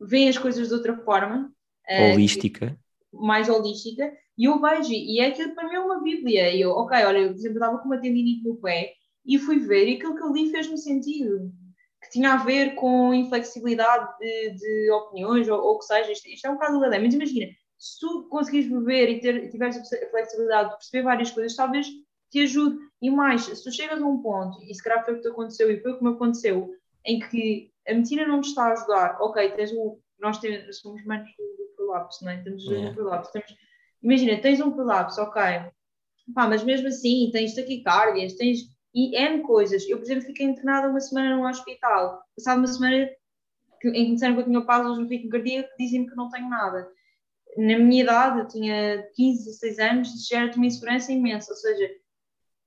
veem 0.00 0.28
as 0.28 0.38
coisas 0.38 0.68
de 0.68 0.74
outra 0.74 0.96
forma. 0.98 1.52
Uh, 1.90 2.12
holística. 2.12 2.78
mais 3.12 3.48
holística, 3.48 4.12
e 4.36 4.44
eu 4.44 4.60
vejo, 4.60 4.92
e 4.92 5.18
é 5.20 5.28
aquilo 5.28 5.54
para 5.54 5.66
mim 5.68 5.74
é 5.74 5.80
uma 5.80 6.02
bíblia, 6.02 6.54
e 6.54 6.60
eu, 6.60 6.70
ok, 6.70 7.04
olha, 7.04 7.18
eu, 7.18 7.28
por 7.30 7.36
exemplo, 7.36 7.56
estava 7.56 7.78
com 7.78 7.86
uma 7.86 8.00
tendinite 8.00 8.46
no 8.46 8.56
pé, 8.56 8.92
e 9.24 9.38
fui 9.38 9.58
ver, 9.58 9.88
e 9.88 9.96
aquilo 9.96 10.14
que 10.14 10.22
eu 10.22 10.32
li 10.32 10.50
fez-me 10.50 10.78
sentido 10.78 11.50
que 12.00 12.10
tinha 12.10 12.32
a 12.32 12.36
ver 12.36 12.74
com 12.74 13.12
inflexibilidade 13.12 14.18
de, 14.18 14.50
de 14.50 14.90
opiniões 14.92 15.48
ou, 15.48 15.58
o 15.58 15.78
que 15.78 15.84
seja. 15.84 16.12
Isto, 16.12 16.28
isto, 16.28 16.46
é 16.46 16.50
um 16.50 16.54
bocado 16.54 16.80
de 16.80 16.98
mas 16.98 17.14
imagina, 17.14 17.46
se 17.78 18.00
tu 18.00 18.28
conseguires 18.28 18.70
beber 18.70 19.08
e 19.08 19.20
ter, 19.20 19.48
tiveres 19.50 19.76
a 19.76 20.10
flexibilidade 20.10 20.70
de 20.70 20.76
perceber 20.76 21.02
várias 21.02 21.30
coisas, 21.30 21.56
talvez 21.56 21.86
te 22.30 22.40
ajude. 22.40 22.78
E 23.00 23.10
mais, 23.10 23.42
se 23.42 23.62
tu 23.62 23.70
chegas 23.70 24.02
a 24.02 24.06
um 24.06 24.20
ponto, 24.20 24.62
e 24.62 24.74
se 24.74 24.82
calhar 24.82 25.04
foi 25.04 25.14
o 25.14 25.16
que 25.16 25.22
te 25.22 25.28
aconteceu 25.28 25.70
e 25.70 25.80
foi 25.80 25.92
o 25.92 25.98
que 25.98 26.04
me 26.04 26.10
aconteceu, 26.10 26.74
em 27.04 27.20
que 27.20 27.70
a 27.86 27.94
medicina 27.94 28.26
não 28.26 28.40
te 28.40 28.48
está 28.48 28.64
a 28.64 28.72
ajudar, 28.72 29.18
ok, 29.20 29.50
tens 29.52 29.72
o, 29.72 30.00
nós 30.18 30.38
temos, 30.38 30.78
somos 30.78 31.04
manos 31.04 31.30
do, 31.36 31.44
do 31.44 31.72
prolapso, 31.76 32.24
não 32.24 32.32
é? 32.32 32.42
Temos 32.42 32.64
yeah. 32.64 32.90
um 32.90 32.94
prolapso. 32.94 33.32
Temos, 33.32 33.54
imagina, 34.02 34.40
tens 34.40 34.60
um 34.60 34.72
prolapso, 34.72 35.20
ok, 35.22 35.42
pá, 36.34 36.48
mas 36.48 36.62
mesmo 36.64 36.88
assim 36.88 37.30
tens 37.32 37.54
taquicardias, 37.54 38.34
tens 38.34 38.60
e 38.98 39.16
N 39.16 39.42
coisas. 39.42 39.88
Eu, 39.88 39.98
por 39.98 40.04
exemplo, 40.04 40.24
fiquei 40.24 40.46
internada 40.46 40.88
uma 40.88 41.00
semana 41.00 41.36
num 41.36 41.46
hospital. 41.46 42.22
Passada 42.36 42.58
uma 42.58 42.66
semana 42.66 43.08
que, 43.80 43.88
em 43.88 44.06
que 44.06 44.12
disseram 44.14 44.34
que 44.34 44.40
eu 44.40 44.46
tinha 44.46 44.64
pausas 44.64 44.98
no 44.98 45.06
ritmo 45.06 45.30
cardíaco, 45.30 45.68
dizem-me 45.78 46.08
que 46.08 46.16
não 46.16 46.28
tenho 46.30 46.48
nada. 46.48 46.90
Na 47.56 47.78
minha 47.78 48.02
idade, 48.02 48.40
eu 48.40 48.48
tinha 48.48 49.08
15, 49.14 49.44
16 49.44 49.78
anos, 49.78 50.32
era 50.32 50.52
uma 50.54 50.66
insegurança 50.66 51.12
imensa. 51.12 51.52
Ou 51.52 51.56
seja, 51.56 51.90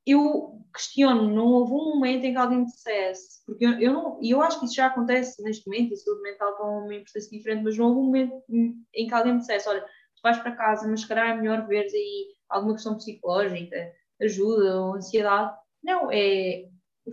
eu 0.05 0.61
questiono, 0.73 1.29
não 1.29 1.47
houve 1.47 1.73
um 1.73 1.95
momento 1.95 2.23
em 2.23 2.31
que 2.31 2.37
alguém 2.37 2.59
me 2.59 2.65
dissesse, 2.65 3.45
porque 3.45 3.65
eu, 3.65 3.79
eu 3.79 3.93
não, 3.93 4.19
e 4.21 4.31
eu 4.31 4.41
acho 4.41 4.59
que 4.59 4.65
isso 4.65 4.75
já 4.75 4.87
acontece 4.87 5.43
neste 5.43 5.67
momento, 5.67 5.93
e 5.93 5.97
saúde 5.97 6.21
mental 6.21 6.51
está 6.51 6.63
uma 6.63 6.95
importância 6.95 7.29
diferente, 7.29 7.63
mas 7.63 7.77
não 7.77 7.87
houve 7.87 7.99
um 7.99 8.03
momento 8.05 8.43
em 8.95 9.07
que 9.07 9.13
alguém 9.13 9.33
me 9.33 9.39
dissesse, 9.39 9.67
olha, 9.67 9.81
tu 9.81 10.21
vais 10.23 10.37
para 10.37 10.55
casa, 10.55 10.87
mas 10.87 11.01
se 11.01 11.07
calhar 11.07 11.29
é 11.29 11.35
melhor 11.35 11.67
veres 11.67 11.93
aí 11.93 12.27
alguma 12.49 12.73
questão 12.73 12.95
psicológica, 12.95 13.91
ajuda 14.21 14.81
ou 14.81 14.95
ansiedade, 14.95 15.53
não, 15.83 16.09
é, 16.11 16.65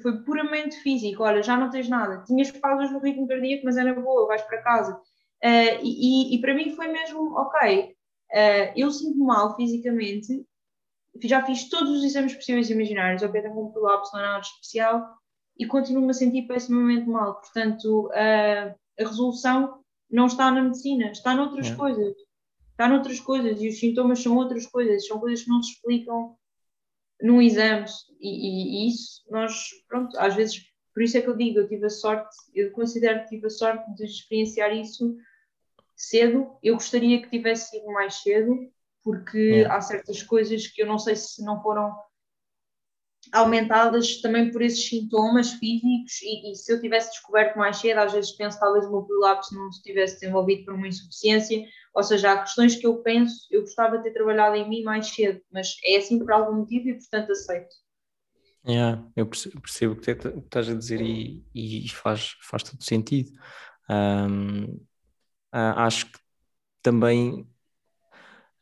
foi 0.03 0.23
puramente 0.23 0.77
físico. 0.77 1.23
Olha, 1.23 1.43
já 1.43 1.57
não 1.57 1.71
tens 1.71 1.89
nada. 1.89 2.23
Tinhas 2.25 2.51
pausas 2.51 2.91
no 2.91 3.01
ritmo 3.01 3.27
cardíaco, 3.27 3.65
mas 3.65 3.77
era 3.77 3.95
boa, 3.95 4.27
vais 4.27 4.43
para 4.43 4.63
casa. 4.63 4.97
Uh, 5.43 5.79
e, 5.83 6.35
e, 6.35 6.41
para 6.41 6.55
mim 6.55 6.75
foi 6.75 6.89
mesmo, 6.89 7.33
ok, 7.37 7.85
uh, 7.85 8.73
eu 8.77 8.91
sinto 8.91 9.19
mal 9.19 9.55
fisicamente, 9.55 10.45
já 11.23 11.45
fiz 11.45 11.69
todos 11.69 11.91
os 11.91 12.05
exames 12.05 12.35
possíveis 12.35 12.69
e 12.69 12.73
imaginários, 12.73 13.23
ok, 13.23 13.41
tenho 13.41 13.59
um 13.59 13.71
colapso, 13.71 14.13
não 14.13 14.21
é 14.21 14.27
nada 14.27 14.41
especial, 14.41 15.15
e 15.57 15.65
continuo-me 15.67 16.11
a 16.11 16.15
sentir 16.15 16.43
pessimamente 16.43 17.09
mal. 17.09 17.41
Portanto, 17.41 18.09
uh, 18.09 18.75
a 19.01 19.09
resolução 19.09 19.81
não 20.11 20.27
está 20.27 20.51
na 20.51 20.63
medicina, 20.63 21.11
está 21.13 21.35
noutras 21.35 21.69
é. 21.69 21.75
coisas. 21.75 22.15
Está 22.73 22.89
noutras 22.89 23.19
coisas, 23.21 23.61
e 23.61 23.69
os 23.69 23.79
sintomas 23.79 24.23
são 24.23 24.37
outras 24.37 24.67
coisas, 24.67 25.07
são 25.07 25.19
coisas 25.19 25.43
que 25.43 25.51
não 25.51 25.63
se 25.63 25.73
explicam 25.73 26.37
num 27.21 27.43
exame 27.43 27.87
e, 28.21 28.87
e, 28.87 28.89
isso 28.89 29.25
nós, 29.31 29.71
pronto, 29.89 30.19
às 30.19 30.35
vezes, 30.35 30.63
por 30.95 31.03
isso 31.03 31.17
é 31.17 31.23
que 31.23 31.29
eu 31.29 31.37
digo, 31.37 31.59
eu 31.59 31.69
tive 31.69 31.87
a 31.87 31.91
sorte, 31.91 32.35
eu 32.55 32.71
considero 32.73 33.21
que 33.23 33.29
tive 33.31 33.47
a 33.47 33.51
sorte 33.51 33.95
de 33.95 34.05
experienciar 34.05 34.75
isso 34.75 35.17
cedo, 35.97 36.57
eu 36.63 36.75
gostaria 36.75 37.21
que 37.21 37.31
tivesse 37.31 37.71
sido 37.71 37.87
mais 37.87 38.23
cedo, 38.23 38.57
porque 39.03 39.65
é. 39.65 39.67
há 39.67 39.81
certas 39.81 40.23
coisas 40.23 40.67
que 40.67 40.83
eu 40.83 40.87
não 40.87 40.99
sei 40.99 41.17
se 41.17 41.45
não 41.45 41.63
foram 41.63 41.95
aumentadas 43.33 44.21
também 44.21 44.51
por 44.51 44.63
esses 44.63 44.89
sintomas 44.89 45.53
físicos 45.53 46.21
e, 46.23 46.53
e, 46.53 46.55
se 46.55 46.73
eu 46.73 46.81
tivesse 46.81 47.11
descoberto 47.11 47.57
mais 47.57 47.77
cedo, 47.77 47.99
às 47.99 48.13
vezes 48.13 48.33
penso 48.33 48.59
talvez 48.59 48.87
o 48.87 48.91
meu 48.91 49.03
prolapso 49.03 49.55
não 49.55 49.71
se 49.73 49.83
tivesse 49.83 50.21
desenvolvido 50.21 50.65
por 50.65 50.75
uma 50.75 50.89
insuficiência, 50.89 51.65
ou 51.95 52.03
seja, 52.03 52.33
há 52.33 52.43
questões 52.43 52.77
que 52.77 52.87
eu 52.87 53.03
penso, 53.03 53.47
eu 53.51 53.63
gostava 53.63 53.99
de 53.99 54.05
ter 54.05 54.13
trabalhado 54.13 54.57
em 54.57 54.69
mim 54.69 54.83
mais 54.83 55.09
cedo, 55.09 55.41
mas 55.53 55.77
é 55.85 55.97
assim 55.97 56.19
por 56.19 56.33
algum 56.33 56.59
motivo 56.59 56.89
e 56.89 56.95
portanto 56.95 57.33
aceito. 57.33 57.75
Yeah, 58.67 59.03
eu 59.17 59.27
percebo, 59.27 59.95
o 59.95 59.97
que 59.97 60.11
estás 60.11 60.69
a 60.69 60.75
dizer 60.75 61.01
e, 61.01 61.45
e 61.55 61.89
faz, 61.89 62.37
faz 62.43 62.63
todo 62.63 62.83
sentido. 62.83 63.31
Um, 63.89 64.85
acho 65.53 66.07
que 66.07 66.19
também 66.83 67.49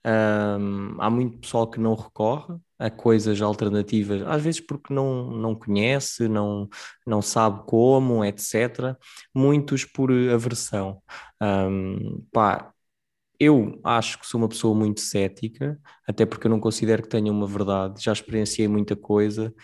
um, 0.06 1.00
há 1.00 1.10
muito 1.10 1.38
pessoal 1.38 1.68
que 1.68 1.80
não 1.80 1.94
recorre 1.94 2.56
a 2.78 2.90
coisas 2.90 3.40
alternativas, 3.40 4.22
às 4.26 4.42
vezes 4.42 4.60
porque 4.60 4.92
não, 4.92 5.30
não 5.30 5.54
conhece, 5.54 6.28
não, 6.28 6.68
não 7.06 7.22
sabe 7.22 7.64
como, 7.66 8.24
etc. 8.24 8.96
Muitos 9.34 9.84
por 9.84 10.10
aversão. 10.12 11.02
Um, 11.40 12.24
pá, 12.32 12.72
eu 13.38 13.80
acho 13.84 14.18
que 14.18 14.26
sou 14.26 14.40
uma 14.40 14.48
pessoa 14.48 14.74
muito 14.74 15.00
cética, 15.00 15.78
até 16.08 16.24
porque 16.26 16.46
eu 16.46 16.50
não 16.50 16.60
considero 16.60 17.02
que 17.02 17.08
tenha 17.08 17.30
uma 17.32 17.46
verdade. 17.46 18.02
Já 18.02 18.12
experienciei 18.12 18.68
muita 18.68 18.96
coisa 18.96 19.54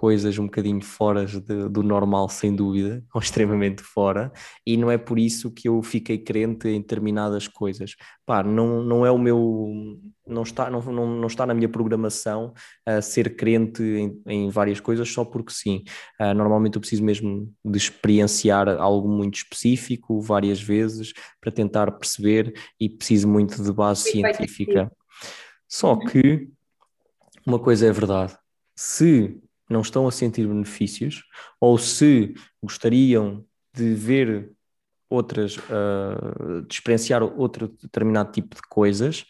coisas 0.00 0.38
um 0.38 0.46
bocadinho 0.46 0.80
fora 0.80 1.26
de, 1.26 1.68
do 1.68 1.82
normal, 1.82 2.26
sem 2.30 2.56
dúvida, 2.56 3.04
ou 3.12 3.20
extremamente 3.20 3.82
fora, 3.82 4.32
e 4.66 4.74
não 4.74 4.90
é 4.90 4.96
por 4.96 5.18
isso 5.18 5.50
que 5.50 5.68
eu 5.68 5.82
fiquei 5.82 6.16
crente 6.16 6.68
em 6.68 6.80
determinadas 6.80 7.46
coisas. 7.46 7.96
Pá, 8.24 8.42
não, 8.42 8.82
não 8.82 9.04
é 9.04 9.10
o 9.10 9.18
meu. 9.18 10.00
Não 10.26 10.42
está, 10.42 10.70
não, 10.70 10.80
não, 10.80 11.06
não 11.06 11.26
está 11.26 11.44
na 11.44 11.52
minha 11.52 11.68
programação 11.68 12.54
uh, 12.88 13.02
ser 13.02 13.36
crente 13.36 13.82
em, 13.82 14.22
em, 14.26 14.48
várias 14.48 14.80
coisas 14.80 15.06
só 15.12 15.22
porque 15.22 15.52
sim. 15.52 15.84
Uh, 16.18 16.32
normalmente 16.32 16.76
eu 16.76 16.80
preciso 16.80 17.04
mesmo 17.04 17.52
de 17.62 17.76
experienciar 17.76 18.70
algo 18.70 19.06
muito 19.06 19.34
específico 19.34 20.18
várias 20.22 20.62
vezes 20.62 21.12
para 21.42 21.52
tentar 21.52 21.90
perceber 21.92 22.54
e 22.80 22.88
preciso 22.88 23.28
muito 23.28 23.62
de 23.62 23.70
base 23.70 24.04
científica. 24.04 24.90
Só 25.68 25.94
que 25.96 26.48
uma 27.46 27.58
coisa 27.58 27.86
é 27.86 27.92
verdade: 27.92 28.34
se 28.74 29.38
não 29.70 29.80
estão 29.80 30.06
a 30.06 30.10
sentir 30.10 30.46
benefícios 30.46 31.22
ou 31.60 31.78
se 31.78 32.34
gostariam 32.62 33.44
de 33.72 33.94
ver 33.94 34.52
outras, 35.08 35.56
uh, 35.56 36.62
de 36.66 36.74
experienciar 36.74 37.22
outro 37.22 37.68
determinado 37.68 38.32
tipo 38.32 38.54
de 38.54 38.62
coisas, 38.62 39.24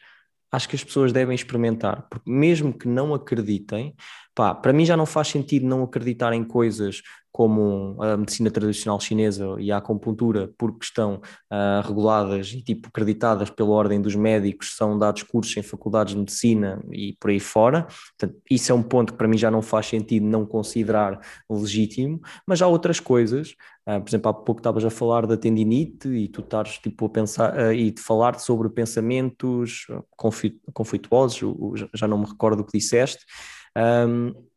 acho 0.52 0.68
que 0.68 0.76
as 0.76 0.84
pessoas 0.84 1.12
devem 1.12 1.34
experimentar, 1.34 2.06
porque 2.10 2.30
mesmo 2.30 2.76
que 2.76 2.88
não 2.88 3.14
acreditem, 3.14 3.94
pá, 4.34 4.54
para 4.54 4.72
mim 4.72 4.84
já 4.84 4.96
não 4.96 5.06
faz 5.06 5.28
sentido 5.28 5.66
não 5.66 5.82
acreditar 5.82 6.32
em 6.32 6.44
coisas 6.44 7.02
como 7.40 7.96
a 8.02 8.18
medicina 8.18 8.50
tradicional 8.50 9.00
chinesa 9.00 9.56
e 9.58 9.72
a 9.72 9.78
acupuntura, 9.78 10.52
porque 10.58 10.84
estão 10.84 11.22
uh, 11.50 11.80
reguladas 11.82 12.52
e 12.52 12.60
tipo 12.60 12.88
acreditadas 12.88 13.48
pela 13.48 13.70
ordem 13.70 13.98
dos 13.98 14.14
médicos, 14.14 14.76
são 14.76 14.98
dados 14.98 15.22
cursos 15.22 15.56
em 15.56 15.62
faculdades 15.62 16.12
de 16.12 16.20
medicina 16.20 16.84
e 16.92 17.16
por 17.18 17.30
aí 17.30 17.40
fora. 17.40 17.86
Portanto, 18.18 18.38
isso 18.50 18.70
é 18.70 18.74
um 18.74 18.82
ponto 18.82 19.14
que 19.14 19.18
para 19.18 19.26
mim 19.26 19.38
já 19.38 19.50
não 19.50 19.62
faz 19.62 19.86
sentido 19.86 20.26
não 20.26 20.44
considerar 20.44 21.18
legítimo, 21.48 22.20
mas 22.46 22.60
há 22.60 22.66
outras 22.66 23.00
coisas, 23.00 23.54
uh, 23.88 23.98
por 24.02 24.10
exemplo, 24.10 24.28
há 24.28 24.34
pouco 24.34 24.60
estavas 24.60 24.84
a 24.84 24.90
falar 24.90 25.26
da 25.26 25.34
tendinite 25.34 26.08
e 26.08 26.28
tu 26.28 26.42
estás 26.42 26.76
tipo 26.76 27.06
a 27.06 27.08
pensar 27.08 27.56
uh, 27.56 27.72
e 27.72 27.90
de 27.90 28.02
falar 28.02 28.38
sobre 28.38 28.68
pensamentos 28.68 29.86
conflituosos, 30.74 31.88
já 31.94 32.06
não 32.06 32.18
me 32.18 32.26
recordo 32.26 32.60
o 32.60 32.64
que 32.66 32.76
disseste. 32.76 33.24
Um, 33.74 34.49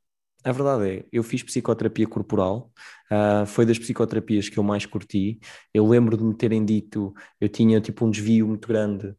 a 0.44 0.52
verdade 0.52 0.90
é, 0.90 1.06
eu 1.12 1.24
fiz 1.24 1.44
psicoterapia 1.44 2.08
corporal, 2.08 2.72
uh, 3.12 3.46
foi 3.46 3.66
das 3.66 3.80
psicoterapias 3.80 4.50
que 4.50 4.58
eu 4.58 4.64
mais 4.64 4.86
curti. 4.86 5.40
Eu 5.74 5.88
lembro 5.88 6.18
de 6.18 6.24
me 6.24 6.36
terem 6.36 6.64
dito, 6.66 7.14
eu 7.40 7.50
tinha 7.50 7.80
tipo 7.80 8.06
um 8.06 8.12
desvio 8.12 8.48
muito 8.48 8.68
grande 8.68 9.16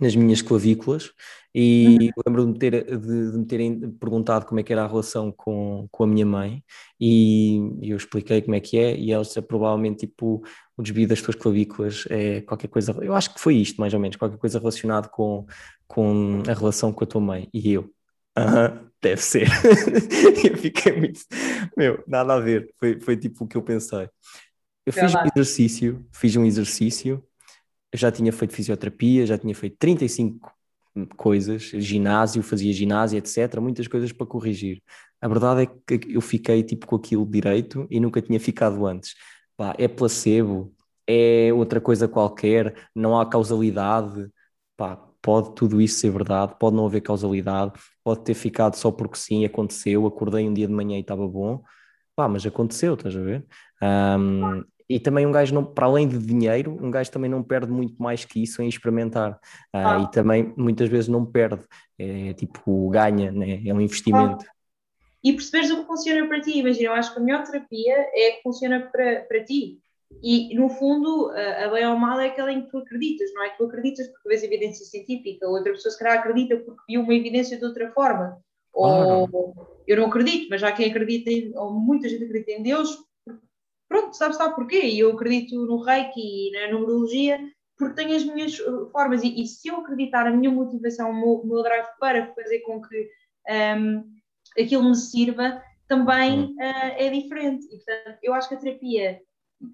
nas 0.00 0.14
minhas 0.14 0.42
clavículas 0.42 1.10
e 1.54 2.12
uhum. 2.16 2.22
lembro 2.26 2.44
de 2.44 2.52
me, 2.52 2.58
ter, 2.58 2.84
de, 2.84 3.30
de, 3.32 3.38
me 3.38 3.46
terem 3.46 3.90
perguntado 3.92 4.44
como 4.44 4.60
é 4.60 4.62
que 4.62 4.72
era 4.72 4.84
a 4.84 4.86
relação 4.86 5.32
com, 5.32 5.88
com 5.90 6.04
a 6.04 6.06
minha 6.06 6.26
mãe 6.26 6.62
e, 7.00 7.56
e 7.80 7.90
eu 7.90 7.96
expliquei 7.96 8.42
como 8.42 8.54
é 8.54 8.60
que 8.60 8.76
é 8.76 8.94
e 8.94 9.10
ela 9.10 9.24
disse 9.24 9.40
provavelmente 9.40 10.06
tipo 10.06 10.42
o 10.76 10.82
desvio 10.82 11.08
das 11.08 11.22
tuas 11.22 11.34
clavículas 11.34 12.04
é 12.10 12.42
qualquer 12.42 12.68
coisa, 12.68 12.94
eu 13.00 13.14
acho 13.14 13.32
que 13.32 13.40
foi 13.40 13.56
isto 13.56 13.80
mais 13.80 13.94
ou 13.94 14.00
menos, 14.00 14.16
qualquer 14.16 14.36
coisa 14.36 14.58
relacionado 14.58 15.08
com, 15.08 15.46
com 15.86 16.42
a 16.46 16.52
relação 16.52 16.92
com 16.92 17.04
a 17.04 17.06
tua 17.06 17.20
mãe 17.22 17.48
e 17.54 17.72
eu, 17.72 17.90
aham, 18.36 18.66
uh 18.66 18.68
-huh 18.70 18.86
deve 19.06 19.22
ser. 19.22 19.48
eu 20.50 20.56
fiquei 20.56 20.96
muito. 20.96 21.20
Meu, 21.76 22.02
nada 22.06 22.34
a 22.34 22.40
ver. 22.40 22.72
Foi, 22.78 23.00
foi 23.00 23.16
tipo 23.16 23.44
o 23.44 23.48
que 23.48 23.56
eu 23.56 23.62
pensei. 23.62 24.08
Eu 24.84 24.92
fiz 24.92 25.14
um 25.14 25.24
exercício, 25.34 26.06
fiz 26.12 26.36
um 26.36 26.44
exercício, 26.44 27.24
eu 27.92 27.98
já 27.98 28.12
tinha 28.12 28.32
feito 28.32 28.54
fisioterapia, 28.54 29.26
já 29.26 29.36
tinha 29.36 29.52
feito 29.52 29.76
35 29.78 30.52
coisas, 31.16 31.62
ginásio, 31.62 32.40
fazia 32.42 32.72
ginásio, 32.72 33.18
etc. 33.18 33.60
Muitas 33.60 33.88
coisas 33.88 34.12
para 34.12 34.26
corrigir. 34.26 34.80
A 35.20 35.26
verdade 35.26 35.62
é 35.62 35.98
que 35.98 36.14
eu 36.14 36.20
fiquei 36.20 36.62
tipo 36.62 36.86
com 36.86 36.96
aquilo 36.96 37.26
direito 37.26 37.86
e 37.90 37.98
nunca 37.98 38.22
tinha 38.22 38.38
ficado 38.38 38.86
antes. 38.86 39.14
Pá, 39.56 39.74
é 39.76 39.88
placebo, 39.88 40.72
é 41.06 41.52
outra 41.52 41.80
coisa 41.80 42.06
qualquer, 42.06 42.88
não 42.94 43.18
há 43.18 43.26
causalidade. 43.28 44.28
Pá, 44.76 44.96
pode 45.20 45.52
tudo 45.56 45.80
isso 45.80 45.98
ser 45.98 46.10
verdade, 46.10 46.54
pode 46.60 46.76
não 46.76 46.86
haver 46.86 47.00
causalidade, 47.00 47.72
pode 48.06 48.20
ter 48.20 48.34
ficado 48.34 48.76
só 48.76 48.92
porque 48.92 49.18
sim, 49.18 49.44
aconteceu, 49.44 50.06
acordei 50.06 50.48
um 50.48 50.54
dia 50.54 50.68
de 50.68 50.72
manhã 50.72 50.96
e 50.96 51.00
estava 51.00 51.26
bom, 51.26 51.60
pá, 52.14 52.28
mas 52.28 52.46
aconteceu, 52.46 52.94
estás 52.94 53.16
a 53.16 53.20
ver? 53.20 53.44
Um, 53.82 54.62
e 54.88 55.00
também 55.00 55.26
um 55.26 55.32
gajo, 55.32 55.52
não, 55.52 55.64
para 55.64 55.86
além 55.86 56.06
de 56.06 56.16
dinheiro, 56.16 56.78
um 56.80 56.88
gajo 56.88 57.10
também 57.10 57.28
não 57.28 57.42
perde 57.42 57.72
muito 57.72 58.00
mais 58.00 58.24
que 58.24 58.40
isso 58.40 58.62
em 58.62 58.68
experimentar. 58.68 59.32
Uh, 59.32 59.36
ah. 59.74 60.00
E 60.04 60.10
também 60.12 60.54
muitas 60.56 60.88
vezes 60.88 61.08
não 61.08 61.26
perde, 61.26 61.64
é 61.98 62.32
tipo, 62.34 62.88
ganha, 62.90 63.32
né? 63.32 63.60
é 63.66 63.74
um 63.74 63.80
investimento. 63.80 64.46
Ah. 64.48 64.52
E 65.24 65.32
perceberes 65.32 65.72
o 65.72 65.80
que 65.80 65.86
funciona 65.88 66.28
para 66.28 66.40
ti. 66.40 66.58
Imagina, 66.58 66.90
eu 66.90 66.92
acho 66.92 67.12
que 67.12 67.18
a 67.18 67.22
melhor 67.24 67.42
terapia 67.42 68.06
é 68.14 68.30
que 68.36 68.42
funciona 68.44 68.88
para, 68.92 69.22
para 69.22 69.42
ti. 69.42 69.80
E, 70.22 70.54
no 70.54 70.68
fundo, 70.68 71.30
a, 71.30 71.68
bem 71.68 71.86
ou 71.86 71.96
mal 71.96 72.18
é 72.20 72.28
aquela 72.28 72.52
em 72.52 72.62
que 72.62 72.70
tu 72.70 72.78
acreditas, 72.78 73.32
não 73.34 73.42
é 73.42 73.50
que 73.50 73.58
tu 73.58 73.64
acreditas 73.64 74.06
porque 74.08 74.28
vês 74.28 74.42
evidência 74.42 74.84
científica, 74.86 75.48
outra 75.48 75.72
pessoa 75.72 75.92
se 75.92 75.98
calhar 75.98 76.18
acredita 76.18 76.56
porque 76.56 76.82
viu 76.88 77.02
uma 77.02 77.14
evidência 77.14 77.58
de 77.58 77.64
outra 77.64 77.90
forma. 77.92 78.40
Ou 78.72 79.28
eu 79.86 79.96
não 79.96 80.06
acredito, 80.06 80.48
mas 80.50 80.60
já 80.60 80.72
quem 80.72 80.90
acredita, 80.90 81.30
em, 81.30 81.56
ou 81.56 81.72
muita 81.72 82.08
gente 82.08 82.24
acredita 82.24 82.52
em 82.52 82.62
Deus, 82.62 82.96
pronto, 83.88 84.14
sabe, 84.16 84.36
sabe 84.36 84.54
porquê? 84.54 84.80
E 84.80 84.98
eu 84.98 85.12
acredito 85.12 85.66
no 85.66 85.82
reiki 85.82 86.48
e 86.48 86.50
na 86.52 86.72
numerologia 86.72 87.38
porque 87.78 87.94
tenho 87.94 88.16
as 88.16 88.24
minhas 88.24 88.58
uh, 88.60 88.88
formas. 88.90 89.22
E, 89.22 89.42
e 89.42 89.46
se 89.46 89.68
eu 89.68 89.76
acreditar 89.76 90.26
a 90.26 90.30
minha 90.30 90.50
motivação, 90.50 91.10
o 91.10 91.14
meu, 91.14 91.34
o 91.34 91.46
meu 91.46 91.62
drive 91.62 91.86
para 92.00 92.32
fazer 92.34 92.60
com 92.60 92.80
que 92.80 93.08
um, 93.78 94.04
aquilo 94.58 94.84
me 94.84 94.94
sirva, 94.94 95.62
também 95.86 96.54
uh, 96.54 96.94
é 96.96 97.10
diferente. 97.10 97.66
E, 97.66 97.76
portanto, 97.76 98.18
eu 98.22 98.34
acho 98.34 98.48
que 98.48 98.54
a 98.54 98.58
terapia 98.58 99.20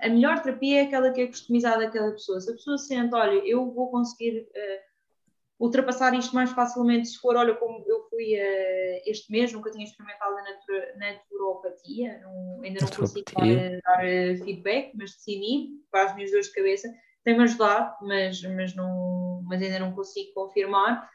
a 0.01 0.09
melhor 0.09 0.41
terapia 0.43 0.81
é 0.81 0.85
aquela 0.85 1.11
que 1.13 1.21
é 1.21 1.27
customizada 1.27 1.87
àquela 1.87 2.13
pessoa. 2.13 2.41
Se 2.41 2.51
a 2.51 2.55
pessoa 2.55 2.79
sente, 2.79 3.15
olha, 3.15 3.35
eu 3.47 3.71
vou 3.73 3.91
conseguir 3.91 4.41
uh, 4.41 5.65
ultrapassar 5.65 6.15
isto 6.15 6.35
mais 6.35 6.51
facilmente 6.51 7.09
se 7.09 7.19
for, 7.19 7.37
olha, 7.37 7.55
como 7.55 7.85
eu 7.87 8.09
fui 8.09 8.35
uh, 8.35 9.03
este 9.07 9.31
mês, 9.31 9.53
nunca 9.53 9.71
tinha 9.71 9.85
experimentado 9.85 10.37
a 10.37 10.43
natura, 10.43 10.95
naturopatia, 10.97 12.21
não, 12.21 12.61
ainda 12.63 12.81
não 12.81 12.91
consigo 12.91 13.25
dar, 13.37 13.81
dar 13.85 14.05
uh, 14.05 14.45
feedback, 14.45 14.93
mas 14.95 15.15
decidi, 15.15 15.71
para 15.91 16.05
as 16.05 16.15
minhas 16.15 16.31
dores 16.31 16.47
de 16.47 16.53
cabeça, 16.53 16.93
tem-me 17.25 17.43
ajudado, 17.43 17.95
mas, 18.03 18.43
mas, 18.43 18.75
não, 18.75 19.43
mas 19.45 19.63
ainda 19.63 19.79
não 19.79 19.93
consigo 19.93 20.33
confirmar. 20.35 21.09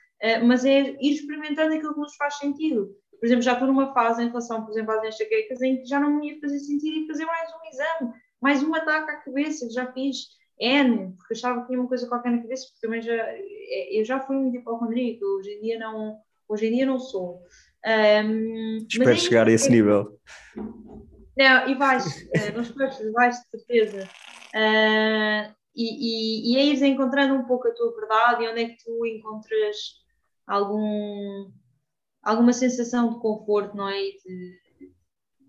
mas 0.45 0.63
é 0.63 0.95
ir 1.01 1.11
experimentando 1.11 1.73
aquilo 1.73 1.93
que 1.93 1.99
nos 1.99 2.15
faz 2.15 2.37
sentido. 2.37 2.95
Por 3.19 3.25
exemplo, 3.25 3.41
já 3.41 3.53
estou 3.53 3.67
numa 3.67 3.93
fase 3.93 4.23
em 4.23 4.27
relação, 4.27 4.63
por 4.63 4.71
exemplo, 4.71 4.93
às 4.93 5.03
enxaquecas 5.03 5.61
em 5.61 5.77
que 5.77 5.85
já 5.85 5.99
não 5.99 6.17
me 6.17 6.29
ia 6.29 6.39
fazer 6.39 6.59
sentido 6.59 6.99
e 6.99 7.07
fazer 7.07 7.25
mais 7.25 7.49
um 7.49 7.67
exame 7.69 8.13
mais 8.41 8.63
um 8.63 8.73
ataque 8.73 9.11
à 9.11 9.17
cabeça, 9.17 9.69
já 9.69 9.91
fiz 9.91 10.27
N, 10.59 11.13
porque 11.17 11.33
achava 11.33 11.61
que 11.61 11.67
tinha 11.67 11.79
uma 11.79 11.87
coisa 11.87 12.07
qualquer 12.07 12.31
na 12.31 12.41
cabeça, 12.41 12.67
porque 12.67 12.85
também 12.85 13.01
já, 13.01 13.13
é, 13.13 13.99
eu 13.99 14.05
já 14.05 14.19
fui 14.19 14.35
um 14.35 14.53
hipocondríaco, 14.53 15.25
hoje 15.25 15.51
em 15.51 15.61
dia 15.61 15.79
não, 15.79 16.17
hoje 16.47 16.67
em 16.67 16.71
dia 16.71 16.85
não 16.85 16.99
sou. 16.99 17.41
Um, 17.85 18.77
Espero 18.89 19.11
é 19.11 19.15
chegar 19.15 19.47
a 19.47 19.51
esse 19.51 19.69
nível. 19.69 20.19
Não, 21.37 21.69
e 21.69 21.75
vais, 21.75 22.27
eh, 22.33 22.51
não 22.51 22.61
esperes, 22.61 22.99
vais 23.13 23.35
de 23.35 23.59
certeza. 23.59 24.09
Uh, 24.55 25.53
e, 25.75 25.85
e, 25.85 26.53
e 26.53 26.57
é 26.57 26.65
ires 26.65 26.81
encontrando 26.81 27.35
um 27.35 27.45
pouco 27.45 27.67
a 27.67 27.73
tua 27.73 27.95
verdade 27.95 28.43
e 28.43 28.47
onde 28.49 28.61
é 28.63 28.69
que 28.69 28.83
tu 28.83 29.05
encontras 29.05 29.77
algum, 30.47 31.51
alguma 32.23 32.51
sensação 32.53 33.13
de 33.13 33.19
conforto, 33.19 33.77
não 33.77 33.87
é? 33.87 34.01
E 34.01 34.17
de, 34.17 34.66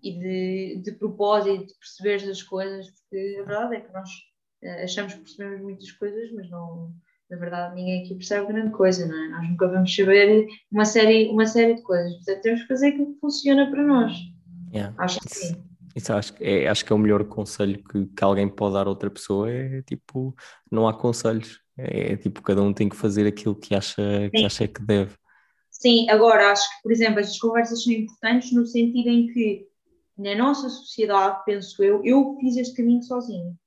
e 0.03 0.19
de, 0.19 0.81
de 0.83 0.91
propósito, 0.93 1.67
de 1.67 1.73
perceber 1.75 2.29
as 2.29 2.43
coisas, 2.43 2.87
porque 2.89 3.37
a 3.39 3.43
verdade 3.43 3.75
é 3.75 3.81
que 3.81 3.93
nós 3.93 4.09
eh, 4.61 4.83
achamos 4.83 5.13
que 5.13 5.21
percebemos 5.21 5.61
muitas 5.61 5.91
coisas, 5.93 6.31
mas 6.33 6.49
não, 6.49 6.93
na 7.29 7.37
verdade 7.37 7.75
ninguém 7.75 8.03
aqui 8.03 8.15
percebe 8.15 8.47
grande 8.47 8.71
coisa, 8.71 9.05
não 9.07 9.15
é? 9.15 9.29
Nós 9.29 9.49
nunca 9.49 9.67
vamos 9.67 9.95
saber 9.95 10.47
uma 10.71 10.85
série, 10.85 11.29
uma 11.29 11.45
série 11.45 11.75
de 11.75 11.81
coisas, 11.81 12.13
portanto 12.15 12.41
temos 12.41 12.61
que 12.61 12.67
fazer 12.67 12.87
aquilo 12.89 13.13
que 13.13 13.19
funciona 13.19 13.69
para 13.69 13.83
nós. 13.83 14.13
Yeah. 14.73 14.93
Acho 14.97 15.19
que 15.19 15.29
sim. 15.29 15.69
Isso 15.95 16.13
acho, 16.13 16.33
é, 16.39 16.67
acho 16.67 16.85
que 16.85 16.93
é 16.93 16.95
o 16.95 16.99
melhor 16.99 17.23
conselho 17.25 17.83
que, 17.83 18.05
que 18.05 18.23
alguém 18.23 18.47
pode 18.47 18.75
dar 18.75 18.85
a 18.85 18.89
outra 18.89 19.09
pessoa 19.09 19.49
é 19.51 19.81
tipo, 19.81 20.35
não 20.71 20.87
há 20.87 20.93
conselhos, 20.93 21.59
é, 21.77 22.13
é 22.13 22.17
tipo, 22.17 22.41
cada 22.41 22.61
um 22.61 22.71
tem 22.71 22.87
que 22.87 22.95
fazer 22.95 23.27
aquilo 23.27 23.55
que 23.55 23.73
acha, 23.73 24.29
que 24.31 24.45
acha 24.45 24.67
que 24.67 24.81
deve. 24.81 25.15
Sim, 25.69 26.09
agora 26.09 26.51
acho 26.51 26.69
que, 26.69 26.83
por 26.83 26.91
exemplo, 26.91 27.19
estas 27.19 27.39
conversas 27.39 27.83
são 27.83 27.93
importantes 27.93 28.51
no 28.51 28.65
sentido 28.65 29.09
em 29.09 29.27
que 29.27 29.68
na 30.19 30.35
nossa 30.35 30.67
sociedade, 30.69 31.41
penso 31.45 31.81
eu, 31.81 32.03
eu 32.03 32.35
fiz 32.39 32.57
este 32.57 32.75
caminho 32.75 33.01
sozinho, 33.01 33.57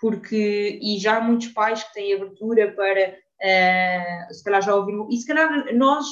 porque, 0.00 0.78
e 0.82 0.98
já 0.98 1.18
há 1.18 1.20
muitos 1.20 1.48
pais 1.48 1.82
que 1.84 1.92
têm 1.92 2.14
abertura 2.14 2.72
para, 2.72 3.10
uh, 3.10 4.34
se 4.34 4.42
calhar 4.42 4.62
já 4.62 4.74
ouviram, 4.74 5.06
e 5.10 5.16
se 5.18 5.26
calhar 5.26 5.74
nós, 5.74 6.06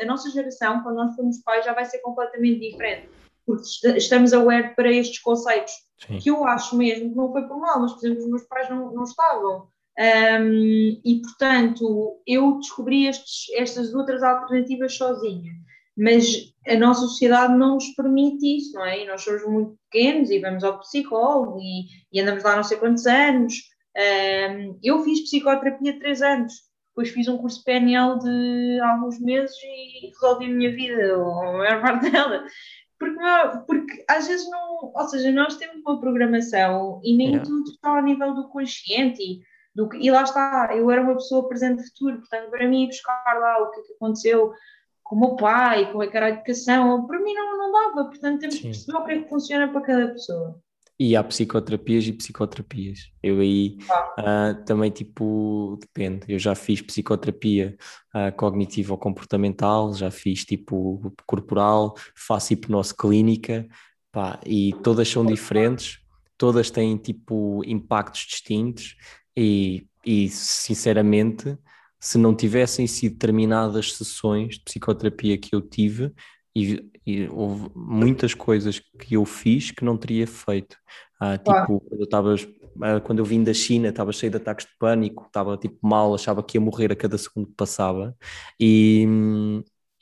a 0.00 0.04
nossa 0.04 0.30
geração, 0.30 0.82
quando 0.82 0.96
nós 0.96 1.16
formos 1.16 1.38
pais, 1.42 1.64
já 1.64 1.72
vai 1.72 1.86
ser 1.86 2.00
completamente 2.00 2.60
diferente, 2.60 3.08
porque 3.46 3.62
estamos 3.96 4.34
aware 4.34 4.74
para 4.74 4.92
estes 4.92 5.20
conceitos, 5.20 5.72
Sim. 6.06 6.18
que 6.18 6.30
eu 6.30 6.44
acho 6.44 6.76
mesmo 6.76 7.10
que 7.10 7.16
não 7.16 7.32
foi 7.32 7.48
por 7.48 7.58
mal, 7.58 7.80
mas, 7.80 7.92
por 7.92 8.04
exemplo, 8.04 8.24
os 8.24 8.28
meus 8.28 8.42
pais 8.44 8.68
não, 8.68 8.92
não 8.92 9.04
estavam. 9.04 9.68
Um, 9.98 11.00
e, 11.04 11.20
portanto, 11.22 12.20
eu 12.26 12.58
descobri 12.58 13.06
estes, 13.06 13.46
estas 13.54 13.94
outras 13.94 14.22
alternativas 14.22 14.94
sozinha. 14.94 15.52
Mas 16.00 16.24
a 16.66 16.76
nossa 16.76 17.02
sociedade 17.02 17.54
não 17.54 17.74
nos 17.74 17.88
permite 17.90 18.56
isso, 18.56 18.72
não 18.72 18.86
é? 18.86 19.02
E 19.02 19.06
nós 19.06 19.22
somos 19.22 19.44
muito 19.44 19.78
pequenos 19.90 20.30
e 20.30 20.38
vamos 20.38 20.64
ao 20.64 20.80
psicólogo 20.80 21.58
e, 21.60 21.84
e 22.10 22.20
andamos 22.20 22.42
lá 22.42 22.56
não 22.56 22.64
sei 22.64 22.78
quantos 22.78 23.06
anos. 23.06 23.54
Um, 23.94 24.78
eu 24.82 25.04
fiz 25.04 25.20
psicoterapia 25.20 25.98
três 25.98 26.22
anos, 26.22 26.54
depois 26.88 27.10
fiz 27.10 27.28
um 27.28 27.36
curso 27.36 27.62
PNL 27.64 28.18
de 28.18 28.80
alguns 28.80 29.20
meses 29.20 29.54
e 29.62 30.06
resolvi 30.06 30.46
a 30.46 30.48
minha 30.48 30.70
vida, 30.74 31.18
ou 31.18 31.42
a 31.42 31.52
maior 31.58 31.82
parte 31.82 32.10
dela. 32.10 32.46
Porque, 32.98 33.18
porque 33.66 34.04
às 34.08 34.26
vezes 34.26 34.48
não, 34.48 34.92
ou 34.94 35.08
seja, 35.08 35.30
nós 35.32 35.56
temos 35.56 35.82
uma 35.84 36.00
programação 36.00 37.00
e 37.04 37.14
nem 37.14 37.28
yeah. 37.28 37.44
tudo 37.44 37.70
está 37.70 37.90
ao 37.90 38.02
nível 38.02 38.34
do 38.34 38.48
consciente 38.48 39.20
e, 39.22 39.40
do, 39.74 39.94
e 39.94 40.10
lá 40.10 40.22
está, 40.22 40.70
eu 40.74 40.90
era 40.90 41.02
uma 41.02 41.14
pessoa 41.14 41.46
presente 41.46 41.86
futuro, 41.88 42.18
portanto 42.20 42.50
para 42.50 42.66
mim 42.66 42.86
buscar 42.86 43.38
lá 43.38 43.62
o 43.62 43.70
que, 43.70 43.80
é 43.80 43.82
que 43.82 43.92
aconteceu 43.94 44.52
com 45.10 45.16
o 45.16 45.18
meu 45.18 45.34
pai, 45.34 45.90
como 45.90 46.04
é 46.04 46.06
que 46.06 46.16
era 46.16 46.26
a 46.26 46.30
educação, 46.30 47.04
para 47.04 47.18
mim 47.18 47.34
não, 47.34 47.58
não 47.58 47.72
dava, 47.72 48.08
portanto 48.08 48.38
temos 48.38 48.54
Sim. 48.54 48.60
que 48.60 48.68
perceber 48.68 48.96
o 48.96 49.04
que 49.04 49.10
é 49.10 49.22
que 49.22 49.28
funciona 49.28 49.66
para 49.66 49.80
cada 49.80 50.12
pessoa. 50.12 50.62
E 51.00 51.16
há 51.16 51.24
psicoterapias 51.24 52.06
e 52.06 52.12
psicoterapias. 52.12 53.10
Eu 53.20 53.40
aí 53.40 53.78
ah. 53.90 54.54
uh, 54.54 54.64
também, 54.64 54.90
tipo, 54.90 55.78
depende. 55.80 56.26
Eu 56.28 56.38
já 56.38 56.54
fiz 56.54 56.80
psicoterapia 56.80 57.76
uh, 58.14 58.36
cognitivo 58.36 58.92
ou 58.92 58.98
comportamental, 58.98 59.92
já 59.94 60.12
fiz 60.12 60.44
tipo 60.44 61.12
corporal, 61.26 61.96
faço 62.14 62.52
hipnose 62.52 62.94
clínica, 62.94 63.66
pá, 64.12 64.38
e 64.46 64.74
todas 64.80 65.08
são 65.08 65.26
diferentes, 65.26 65.98
todas 66.38 66.70
têm 66.70 66.96
tipo 66.96 67.64
impactos 67.64 68.26
distintos 68.28 68.94
e, 69.36 69.88
e 70.06 70.28
sinceramente 70.28 71.58
se 72.00 72.16
não 72.16 72.34
tivessem 72.34 72.86
sido 72.86 73.18
terminadas 73.18 73.92
sessões 73.92 74.56
de 74.56 74.64
psicoterapia 74.64 75.36
que 75.38 75.54
eu 75.54 75.60
tive, 75.60 76.12
e, 76.56 76.82
e, 77.06 77.28
houve 77.28 77.70
muitas 77.76 78.34
coisas 78.34 78.80
que 78.80 79.14
eu 79.14 79.24
fiz 79.24 79.70
que 79.70 79.84
não 79.84 79.96
teria 79.96 80.26
feito. 80.26 80.76
Ah, 81.20 81.36
tipo, 81.38 81.80
quando 81.80 82.00
eu 82.00 82.04
estava 82.04 82.34
ah, 82.82 83.00
quando 83.00 83.18
eu 83.18 83.24
vim 83.24 83.44
da 83.44 83.52
China, 83.52 83.88
estava 83.88 84.12
cheio 84.12 84.30
de 84.30 84.38
ataques 84.38 84.66
de 84.66 84.72
pânico, 84.78 85.26
estava 85.26 85.56
tipo 85.56 85.78
mal, 85.82 86.14
achava 86.14 86.42
que 86.42 86.56
ia 86.56 86.60
morrer 86.60 86.90
a 86.92 86.96
cada 86.96 87.18
segundo 87.18 87.48
que 87.48 87.54
passava, 87.54 88.16
e, 88.58 89.06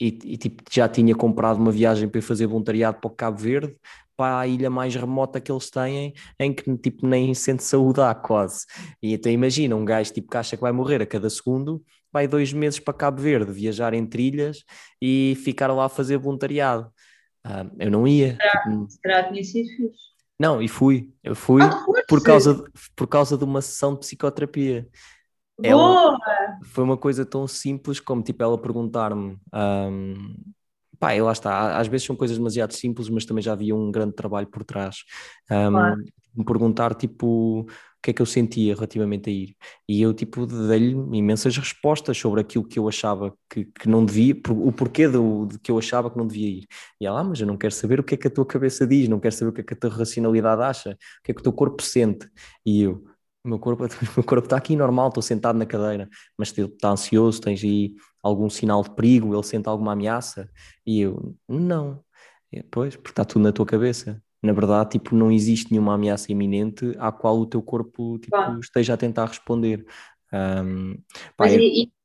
e, 0.00 0.06
e 0.24 0.36
tipo, 0.36 0.62
já 0.70 0.88
tinha 0.88 1.14
comprado 1.14 1.58
uma 1.58 1.72
viagem 1.72 2.08
para 2.08 2.18
ir 2.18 2.22
fazer 2.22 2.46
voluntariado 2.46 2.98
para 3.00 3.08
o 3.08 3.14
Cabo 3.14 3.38
Verde, 3.38 3.76
para 4.16 4.40
a 4.40 4.46
ilha 4.46 4.68
mais 4.68 4.94
remota 4.94 5.40
que 5.40 5.50
eles 5.50 5.70
têm, 5.70 6.12
em 6.38 6.52
que 6.52 6.76
tipo 6.78 7.06
nem 7.06 7.32
sente 7.34 7.62
saúde 7.62 8.00
há 8.00 8.14
quase. 8.14 8.66
E 9.02 9.14
então 9.14 9.30
imagina, 9.30 9.76
um 9.76 9.84
gajo 9.84 10.12
tipo 10.12 10.30
que 10.30 10.36
acha 10.36 10.56
que 10.56 10.62
vai 10.62 10.72
morrer 10.72 11.00
a 11.02 11.06
cada 11.06 11.30
segundo, 11.30 11.82
vai 12.12 12.26
dois 12.26 12.52
meses 12.52 12.80
para 12.80 12.94
Cabo 12.94 13.20
Verde, 13.20 13.52
viajar 13.52 13.94
em 13.94 14.04
trilhas 14.04 14.64
e 15.00 15.36
ficar 15.44 15.72
lá 15.72 15.84
a 15.86 15.88
fazer 15.88 16.18
voluntariado. 16.18 16.90
Uh, 17.46 17.70
eu 17.78 17.90
não 17.90 18.06
ia. 18.06 18.36
Será, 18.36 18.62
tipo, 18.62 18.86
será 18.90 19.24
que 19.24 19.32
tinha 19.32 19.44
sido 19.44 19.68
fixe? 19.68 20.08
Não, 20.38 20.62
e 20.62 20.68
fui. 20.68 21.10
Eu 21.22 21.34
fui 21.34 21.62
ah, 21.62 21.84
por, 22.06 22.22
causa 22.22 22.54
de, 22.54 22.62
por 22.94 23.08
causa 23.08 23.36
de 23.36 23.44
uma 23.44 23.60
sessão 23.60 23.94
de 23.94 24.00
psicoterapia. 24.00 24.86
Ela, 25.62 26.16
foi 26.64 26.84
uma 26.84 26.96
coisa 26.96 27.26
tão 27.26 27.46
simples 27.48 27.98
como 27.98 28.22
tipo 28.22 28.42
ela 28.42 28.56
perguntar-me 28.56 29.36
um, 29.52 30.34
pá, 30.98 31.12
lá 31.20 31.32
está, 31.32 31.78
às 31.78 31.88
vezes 31.88 32.06
são 32.06 32.16
coisas 32.16 32.36
demasiado 32.36 32.72
simples, 32.72 33.08
mas 33.08 33.24
também 33.24 33.42
já 33.42 33.52
havia 33.52 33.74
um 33.74 33.90
grande 33.90 34.14
trabalho 34.14 34.46
por 34.46 34.64
trás. 34.64 34.98
Um, 35.50 35.70
claro. 35.70 36.04
Me 36.34 36.44
perguntar 36.44 36.94
tipo 36.94 37.66
o 37.98 38.00
que 38.00 38.10
é 38.10 38.12
que 38.14 38.22
eu 38.22 38.26
sentia 38.26 38.74
relativamente 38.74 39.28
a 39.28 39.32
ir. 39.32 39.56
E 39.88 40.00
eu, 40.00 40.14
tipo, 40.14 40.46
dei-lhe 40.46 40.92
imensas 41.16 41.56
respostas 41.56 42.16
sobre 42.16 42.40
aquilo 42.40 42.64
que 42.64 42.78
eu 42.78 42.86
achava 42.86 43.34
que, 43.50 43.64
que 43.64 43.88
não 43.88 44.04
devia, 44.04 44.34
o 44.50 44.70
porquê 44.70 45.08
do, 45.08 45.46
de 45.46 45.58
que 45.58 45.70
eu 45.70 45.78
achava 45.78 46.08
que 46.08 46.16
não 46.16 46.26
devia 46.26 46.48
ir. 46.48 46.66
E 47.00 47.06
ela, 47.06 47.20
ah, 47.20 47.24
mas 47.24 47.40
eu 47.40 47.46
não 47.46 47.56
quero 47.56 47.74
saber 47.74 47.98
o 47.98 48.04
que 48.04 48.14
é 48.14 48.16
que 48.16 48.28
a 48.28 48.30
tua 48.30 48.46
cabeça 48.46 48.86
diz, 48.86 49.08
não 49.08 49.18
quero 49.18 49.34
saber 49.34 49.50
o 49.50 49.52
que 49.52 49.62
é 49.62 49.64
que 49.64 49.74
a 49.74 49.76
tua 49.76 49.90
racionalidade 49.90 50.62
acha, 50.62 50.90
o 50.90 51.22
que 51.24 51.32
é 51.32 51.34
que 51.34 51.40
o 51.40 51.42
teu 51.42 51.52
corpo 51.52 51.82
sente. 51.82 52.28
E 52.64 52.82
eu, 52.82 53.04
o 53.48 53.50
meu 53.50 53.58
corpo, 53.58 53.84
o 53.84 53.88
meu 54.16 54.24
corpo 54.24 54.46
está 54.46 54.56
aqui 54.56 54.76
normal, 54.76 55.08
estou 55.08 55.22
sentado 55.22 55.58
na 55.58 55.66
cadeira, 55.66 56.08
mas 56.36 56.56
está 56.56 56.90
ansioso, 56.90 57.40
tens 57.40 57.62
aí 57.64 57.94
algum 58.22 58.48
sinal 58.48 58.82
de 58.82 58.90
perigo, 58.90 59.34
ele 59.34 59.42
sente 59.42 59.68
alguma 59.68 59.92
ameaça? 59.92 60.48
E 60.86 61.00
eu, 61.00 61.34
não. 61.48 62.02
E, 62.52 62.62
pois, 62.62 62.96
porque 62.96 63.10
está 63.10 63.24
tudo 63.24 63.42
na 63.42 63.52
tua 63.52 63.66
cabeça 63.66 64.22
na 64.42 64.52
verdade, 64.52 64.90
tipo, 64.90 65.14
não 65.14 65.32
existe 65.32 65.70
nenhuma 65.70 65.94
ameaça 65.94 66.30
iminente 66.30 66.94
à 66.98 67.10
qual 67.10 67.38
o 67.38 67.46
teu 67.46 67.60
corpo 67.60 68.18
tipo, 68.18 68.36
esteja 68.60 68.94
a 68.94 68.96
tentar 68.96 69.26
responder. 69.26 69.84
Um, 70.32 70.94
pá, 71.36 71.46
Mas 71.46 71.54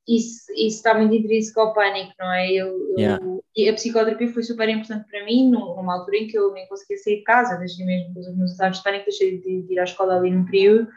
isso, 0.05 0.51
isso 0.51 0.77
está 0.77 0.93
muito 0.95 1.13
intrínseco 1.13 1.59
ao 1.61 1.73
pânico, 1.73 2.13
não 2.19 2.31
é? 2.31 2.51
Eu, 2.51 2.67
eu 2.67 2.97
yeah. 2.97 3.25
A 3.69 3.73
psicoterapia 3.73 4.33
foi 4.33 4.43
super 4.43 4.67
importante 4.67 5.07
para 5.09 5.23
mim 5.23 5.49
numa 5.49 5.93
altura 5.93 6.17
em 6.17 6.27
que 6.27 6.37
eu 6.37 6.51
nem 6.53 6.67
conseguia 6.67 6.97
sair 6.97 7.17
de 7.17 7.23
casa, 7.23 7.55
desde 7.57 7.85
mesmo 7.85 8.13
com 8.13 8.19
os 8.19 8.35
meus 8.35 8.53
ataques 8.55 8.79
de 8.79 8.83
pânico, 8.83 9.05
deixei 9.05 9.39
de, 9.39 9.61
de 9.61 9.73
ir 9.73 9.79
à 9.79 9.83
escola 9.83 10.17
ali 10.17 10.31
num 10.31 10.45
período. 10.45 10.87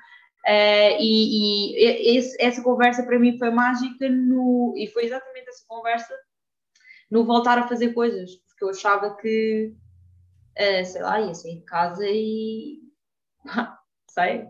Uh, 0.46 0.94
e, 1.00 1.74
e 1.74 2.18
esse, 2.18 2.40
essa 2.40 2.62
conversa 2.62 3.02
para 3.02 3.18
mim 3.18 3.36
foi 3.36 3.50
mágica 3.50 4.08
no, 4.08 4.74
e 4.76 4.86
foi 4.86 5.06
exatamente 5.06 5.48
essa 5.48 5.64
conversa 5.66 6.14
no 7.10 7.24
voltar 7.24 7.58
a 7.58 7.66
fazer 7.66 7.92
coisas, 7.92 8.36
porque 8.36 8.64
eu 8.64 8.70
achava 8.70 9.16
que 9.16 9.74
uh, 10.56 10.84
sei 10.84 11.02
lá, 11.02 11.20
ia 11.20 11.34
sair 11.34 11.56
de 11.56 11.64
casa 11.64 12.06
e 12.06 12.80
sei, 14.10 14.46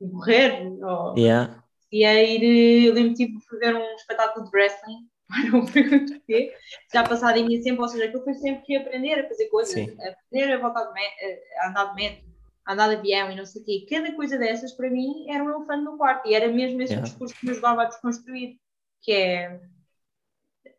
morrer. 0.00 0.66
Ou, 0.82 1.16
yeah. 1.16 1.62
Ia 1.92 2.22
ir, 2.24 2.86
eu 2.86 2.94
lembro 2.94 3.14
tipo 3.14 3.40
fazer 3.48 3.74
um 3.74 3.94
espetáculo 3.94 4.44
de 4.46 4.56
wrestling, 4.56 5.08
não 5.52 5.64
pergunto 5.64 6.12
porquê, 6.12 6.52
já 6.92 7.04
passado 7.04 7.38
em 7.38 7.46
mim 7.46 7.62
sempre, 7.62 7.80
ou 7.82 7.88
seja, 7.88 8.06
aquilo 8.06 8.24
foi 8.24 8.34
sempre 8.34 8.64
que 8.64 8.76
aprender 8.76 9.20
a 9.20 9.28
fazer 9.28 9.46
coisas, 9.46 9.74
Sim. 9.74 9.96
a 10.00 10.10
aprender 10.10 10.52
a 10.52 10.58
voltar 10.58 10.92
de 10.92 11.00
a 11.60 11.68
andar 11.68 11.94
de 11.94 12.06
a 12.06 12.35
andar 12.68 12.88
de 12.88 12.96
avião 12.96 13.30
e 13.30 13.36
não 13.36 13.46
sei 13.46 13.62
o 13.62 13.64
quê. 13.64 13.86
Cada 13.88 14.14
coisa 14.14 14.38
dessas 14.38 14.72
para 14.72 14.90
mim 14.90 15.30
era 15.30 15.44
um 15.44 15.50
elefante 15.50 15.84
no 15.84 15.96
quarto 15.96 16.28
e 16.28 16.34
era 16.34 16.48
mesmo 16.48 16.80
esse 16.82 16.92
yeah. 16.92 17.08
discurso 17.08 17.34
que 17.34 17.46
me 17.46 17.52
ajudava 17.52 17.82
a 17.82 17.86
desconstruir, 17.86 18.58
que 19.02 19.12
é 19.12 19.60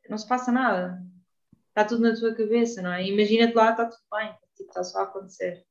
não 0.09 0.17
se 0.17 0.27
passa 0.27 0.51
nada, 0.51 1.01
está 1.69 1.83
tudo 1.83 2.01
na 2.01 2.15
tua 2.15 2.33
cabeça, 2.33 2.81
não 2.81 2.91
é? 2.91 3.05
Imagina-te 3.05 3.53
lá, 3.53 3.71
está 3.71 3.85
tudo 3.85 4.01
bem, 4.11 4.33
tipo, 4.55 4.69
está 4.69 4.83
só 4.83 4.99
a 4.99 5.03
acontecer. 5.03 5.65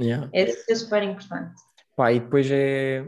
Yeah. 0.00 0.28
É, 0.32 0.42
é 0.42 0.74
super 0.74 1.02
importante. 1.02 1.60
Pá, 1.96 2.12
e 2.12 2.20
depois 2.20 2.48
é. 2.50 3.04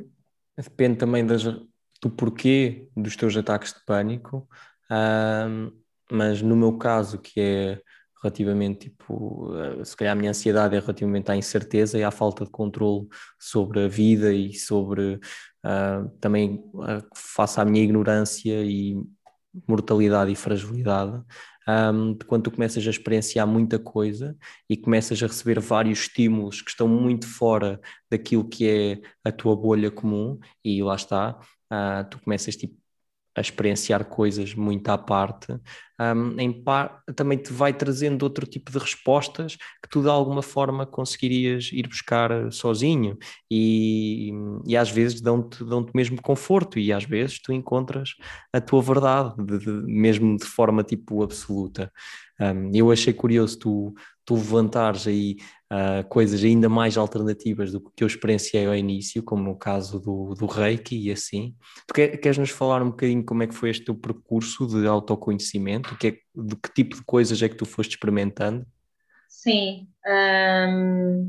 Depende 0.57 0.99
também 0.99 1.25
das, 1.25 1.45
do 1.45 2.11
porquê 2.15 2.89
dos 2.95 3.17
teus 3.17 3.35
ataques 3.35 3.73
de 3.73 3.83
pânico, 3.87 4.47
um, 4.91 5.73
mas 6.11 6.43
no 6.43 6.55
meu 6.55 6.77
caso, 6.77 7.19
que 7.19 7.41
é 7.41 7.83
relativamente, 8.23 8.91
tipo, 8.91 9.55
eh, 9.57 9.85
se 9.85 9.97
calhar 9.97 10.13
a 10.13 10.17
minha 10.17 10.31
ansiedade 10.31 10.77
é 10.77 10.81
relativamente 10.81 11.31
à 11.31 11.37
incerteza 11.37 11.99
e 11.99 12.05
à 12.05 12.11
falta 12.11 12.45
de 12.45 12.51
controle 12.51 13.09
sobre 13.39 13.85
a 13.85 13.89
vida 13.89 14.33
e 14.33 14.53
sobre 14.55 15.15
uh, 15.65 16.09
também 16.21 16.63
uh, 16.75 17.03
face 17.15 17.61
à 17.61 17.65
minha 17.65 17.83
ignorância 17.83 18.63
e 18.65 18.97
mortalidade 19.67 20.31
e 20.31 20.37
fragilidade, 20.37 21.23
um, 21.69 22.17
quando 22.27 22.45
tu 22.45 22.51
começas 22.51 22.87
a 22.87 22.91
experienciar 22.91 23.47
muita 23.47 23.79
coisa 23.79 24.37
e 24.69 24.77
começas 24.77 25.23
a 25.23 25.27
receber 25.27 25.61
vários 25.61 26.01
estímulos 26.01 26.63
que 26.63 26.71
estão 26.71 26.89
muito 26.89 27.27
fora 27.27 27.81
daquilo 28.11 28.49
que 28.49 28.69
é 28.69 29.01
a 29.25 29.33
tua 29.33 29.57
bolha 29.57 29.91
comum, 29.91 30.39
e 30.65 30.83
lá 30.83 30.95
está, 30.95 31.39
uh, 31.73 32.09
tu 32.11 32.21
começas 32.21 32.57
tipo, 32.57 32.80
a 33.41 33.43
experienciar 33.43 34.05
coisas 34.05 34.55
muito 34.55 34.89
à 34.91 34.99
parte, 34.99 35.59
um, 35.99 36.63
par, 36.63 37.03
também 37.17 37.39
te 37.39 37.53
vai 37.53 37.73
trazendo 37.73 38.23
outro 38.23 38.47
tipo 38.47 38.71
de 38.71 38.79
respostas 38.79 39.57
que 39.83 39.89
tu 39.91 40.03
de 40.03 40.09
alguma 40.09 40.43
forma 40.43 40.87
conseguirias 40.87 41.71
ir 41.73 41.89
buscar 41.89 42.53
sozinho 42.53 43.19
e, 43.51 44.31
e 44.67 44.77
às 44.77 44.91
vezes 44.91 45.23
dão-te 45.23 45.65
dão 45.65 45.87
mesmo 45.95 46.21
conforto 46.21 46.79
e 46.79 46.93
às 46.93 47.05
vezes 47.05 47.41
tu 47.41 47.53
encontras 47.53 48.11
a 48.53 48.61
tua 48.61 48.83
verdade, 48.83 49.35
de, 49.39 49.59
de, 49.59 49.71
mesmo 49.71 50.37
de 50.37 50.45
forma 50.45 50.85
tipo 50.85 51.23
absoluta. 51.23 51.91
Um, 52.39 52.71
eu 52.75 52.91
achei 52.91 53.13
curioso 53.13 53.59
tu, 53.59 53.95
tu 54.31 54.35
levantares 54.37 55.09
aí 55.09 55.39
uh, 55.73 56.09
coisas 56.09 56.45
ainda 56.45 56.69
mais 56.69 56.97
alternativas 56.97 57.73
do 57.73 57.81
que 57.81 58.05
eu 58.05 58.07
experienciei 58.07 58.65
ao 58.65 58.77
início, 58.77 59.25
como 59.25 59.51
o 59.51 59.59
caso 59.59 59.99
do, 59.99 60.37
do 60.37 60.47
Reiki 60.47 60.97
e 60.97 61.11
assim. 61.11 61.53
Tu 61.89 61.95
quer, 61.95 62.17
queres 62.17 62.39
nos 62.39 62.51
falar 62.51 62.81
um 62.81 62.91
bocadinho 62.91 63.25
como 63.25 63.43
é 63.43 63.49
que 63.49 63.55
foi 63.55 63.71
este 63.71 63.87
teu 63.87 63.95
percurso 63.97 64.69
de 64.69 64.87
autoconhecimento? 64.87 65.99
Que 65.99 66.07
é, 66.07 66.11
de 66.13 66.55
que 66.55 66.73
tipo 66.73 66.95
de 66.95 67.03
coisas 67.03 67.43
é 67.43 67.49
que 67.49 67.57
tu 67.57 67.67
foste 67.67 67.91
experimentando? 67.91 68.65
Sim. 69.29 69.89
Um, 70.07 71.29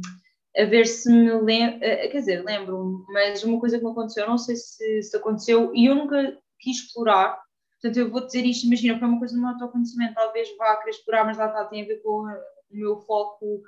a 0.56 0.66
ver 0.66 0.86
se 0.86 1.12
me 1.12 1.42
lembro, 1.42 1.80
eh, 1.82 2.08
quer 2.10 2.20
dizer, 2.20 2.46
lembro 2.46 3.04
mas 3.12 3.44
uma 3.44 3.60
coisa 3.60 3.80
que 3.80 3.84
me 3.84 3.90
aconteceu, 3.90 4.28
não 4.28 4.38
sei 4.38 4.56
se, 4.58 5.02
se 5.02 5.18
aconteceu, 5.18 5.72
e 5.74 5.88
eu 5.88 5.96
nunca 5.96 6.38
quis 6.60 6.78
explorar, 6.78 7.42
portanto 7.82 7.98
eu 7.98 8.12
vou 8.12 8.24
dizer 8.24 8.46
isto, 8.46 8.68
imagina, 8.68 9.00
foi 9.00 9.08
uma 9.08 9.18
coisa 9.18 9.34
do 9.34 9.42
meu 9.42 9.50
autoconhecimento, 9.50 10.14
talvez 10.14 10.56
vá 10.56 10.76
querer 10.76 10.92
explorar, 10.92 11.26
mas 11.26 11.38
lá 11.38 11.48
está, 11.48 11.66
tem 11.66 11.82
a 11.84 11.88
ver 11.88 12.04
com 12.04 12.28
o 12.74 12.78
meu 12.78 12.98
foco 12.98 13.62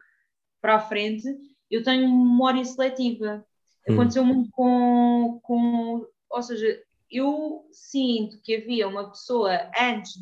para 0.62 0.76
a 0.76 0.80
frente, 0.80 1.28
eu 1.70 1.84
tenho 1.84 2.08
memória 2.08 2.64
seletiva. 2.64 3.45
Hum. 3.88 3.93
Aconteceu 3.93 4.24
muito 4.24 4.49
com, 4.51 5.39
com. 5.43 6.06
Ou 6.30 6.43
seja, 6.43 6.82
eu 7.12 7.68
sinto 7.72 8.41
que 8.41 8.56
havia 8.56 8.88
uma 8.88 9.10
pessoa 9.10 9.51
antes 9.80 10.14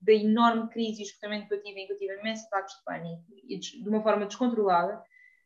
da 0.00 0.12
enorme 0.12 0.68
crise 0.70 1.02
e 1.02 1.04
esgotamento 1.04 1.48
que 1.48 1.54
eu 1.54 1.62
tive, 1.62 1.80
em 1.80 1.86
que 1.86 1.92
eu 1.92 1.98
tive 1.98 2.18
imensos 2.18 2.46
ataques 2.46 2.76
de 2.76 2.84
pânico, 2.84 3.24
e 3.46 3.58
de, 3.58 3.82
de 3.82 3.88
uma 3.88 4.02
forma 4.02 4.26
descontrolada. 4.26 5.02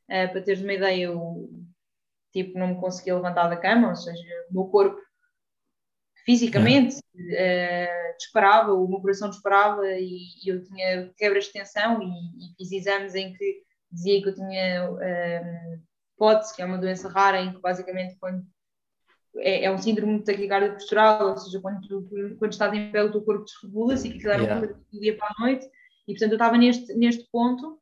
Uh, 0.08 0.30
para 0.30 0.42
teres 0.42 0.62
uma 0.62 0.74
ideia, 0.74 1.04
eu 1.04 1.48
tipo, 2.32 2.58
não 2.58 2.68
me 2.68 2.80
conseguia 2.80 3.14
levantar 3.14 3.48
da 3.48 3.56
cama, 3.56 3.90
ou 3.90 3.96
seja, 3.96 4.22
o 4.50 4.54
meu 4.54 4.64
corpo 4.64 5.00
fisicamente 6.24 6.96
uh, 6.96 8.16
disparava, 8.16 8.72
o 8.72 8.88
meu 8.88 9.00
coração 9.00 9.30
disparava 9.30 9.86
e, 9.88 10.26
e 10.44 10.48
eu 10.48 10.62
tinha 10.62 11.10
quebras 11.16 11.46
de 11.46 11.52
tensão 11.52 12.02
e, 12.02 12.06
e, 12.06 12.54
fiz 12.56 12.72
exames 12.72 13.14
em 13.14 13.32
que 13.32 13.62
dizia 13.90 14.22
que 14.22 14.28
eu 14.28 14.34
tinha 14.34 14.90
um, 14.90 15.02
eh, 15.02 15.78
POTS, 16.16 16.52
que 16.52 16.62
é 16.62 16.64
uma 16.64 16.78
doença 16.78 17.08
rara 17.08 17.42
em 17.42 17.52
que 17.52 17.60
basicamente 17.60 18.16
quando 18.18 18.42
é, 19.36 19.64
é 19.64 19.70
um 19.70 19.76
síndrome 19.76 20.18
de 20.18 20.24
taquicardia 20.24 20.72
postural, 20.72 21.30
ou 21.30 21.36
seja, 21.36 21.60
quando, 21.60 21.80
tu, 21.86 22.08
quando 22.38 22.52
estás 22.52 22.72
em 22.72 22.90
pé 22.90 23.02
o 23.02 23.10
teu 23.12 23.22
corpo 23.22 23.44
desregula-se 23.44 24.08
e 24.08 24.12
que 24.12 24.16
aquilo 24.18 24.32
era 24.32 24.42
yeah. 24.42 24.66
coisa 24.66 24.86
do 24.92 25.00
dia 25.00 25.16
para 25.16 25.26
a 25.26 25.42
noite 25.42 25.66
e 26.08 26.12
portanto 26.12 26.32
eu 26.32 26.36
estava 26.36 26.56
neste, 26.56 26.94
neste 26.94 27.28
ponto 27.30 27.72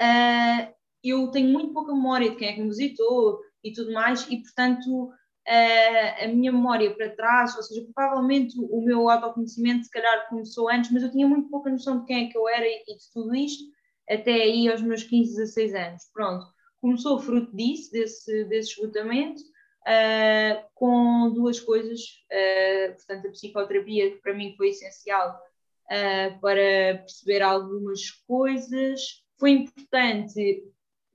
uh, 0.00 0.74
eu 1.04 1.30
tenho 1.30 1.48
muito 1.48 1.72
pouca 1.72 1.94
memória 1.94 2.30
de 2.30 2.36
quem 2.36 2.48
é 2.48 2.52
que 2.54 2.60
me 2.60 2.68
visitou 2.68 3.40
e 3.62 3.72
tudo 3.72 3.92
mais 3.92 4.26
e 4.30 4.42
portanto 4.42 5.10
uh, 5.46 6.24
a 6.24 6.28
minha 6.28 6.52
memória 6.52 6.94
para 6.94 7.14
trás, 7.14 7.56
ou 7.56 7.62
seja, 7.62 7.86
provavelmente 7.94 8.56
o 8.58 8.80
meu 8.82 9.08
autoconhecimento 9.08 9.84
se 9.84 9.90
calhar 9.90 10.28
começou 10.28 10.68
antes, 10.68 10.90
mas 10.90 11.02
eu 11.02 11.10
tinha 11.10 11.26
muito 11.26 11.48
pouca 11.48 11.70
noção 11.70 12.00
de 12.00 12.06
quem 12.06 12.26
é 12.26 12.30
que 12.30 12.36
eu 12.36 12.48
era 12.48 12.66
e, 12.66 12.84
e 12.88 12.96
de 12.96 13.12
tudo 13.12 13.34
isto, 13.34 13.64
até 14.08 14.32
aí 14.32 14.68
aos 14.68 14.82
meus 14.82 15.02
15, 15.02 15.36
16 15.36 15.74
anos. 15.74 16.02
Pronto, 16.12 16.46
começou 16.80 17.20
fruto 17.20 17.54
disso, 17.56 17.90
desse, 17.92 18.44
desse 18.44 18.70
esgotamento, 18.72 19.40
uh, 19.40 20.64
com 20.74 21.32
duas 21.32 21.60
coisas, 21.60 22.00
uh, 22.32 22.94
portanto, 22.94 23.28
a 23.28 23.30
psicoterapia, 23.30 24.10
que 24.10 24.22
para 24.22 24.34
mim 24.34 24.54
foi 24.56 24.68
essencial 24.68 25.40
uh, 25.86 26.40
para 26.40 26.98
perceber 26.98 27.42
algumas 27.42 28.10
coisas, 28.26 29.24
foi 29.38 29.50
importante 29.50 30.64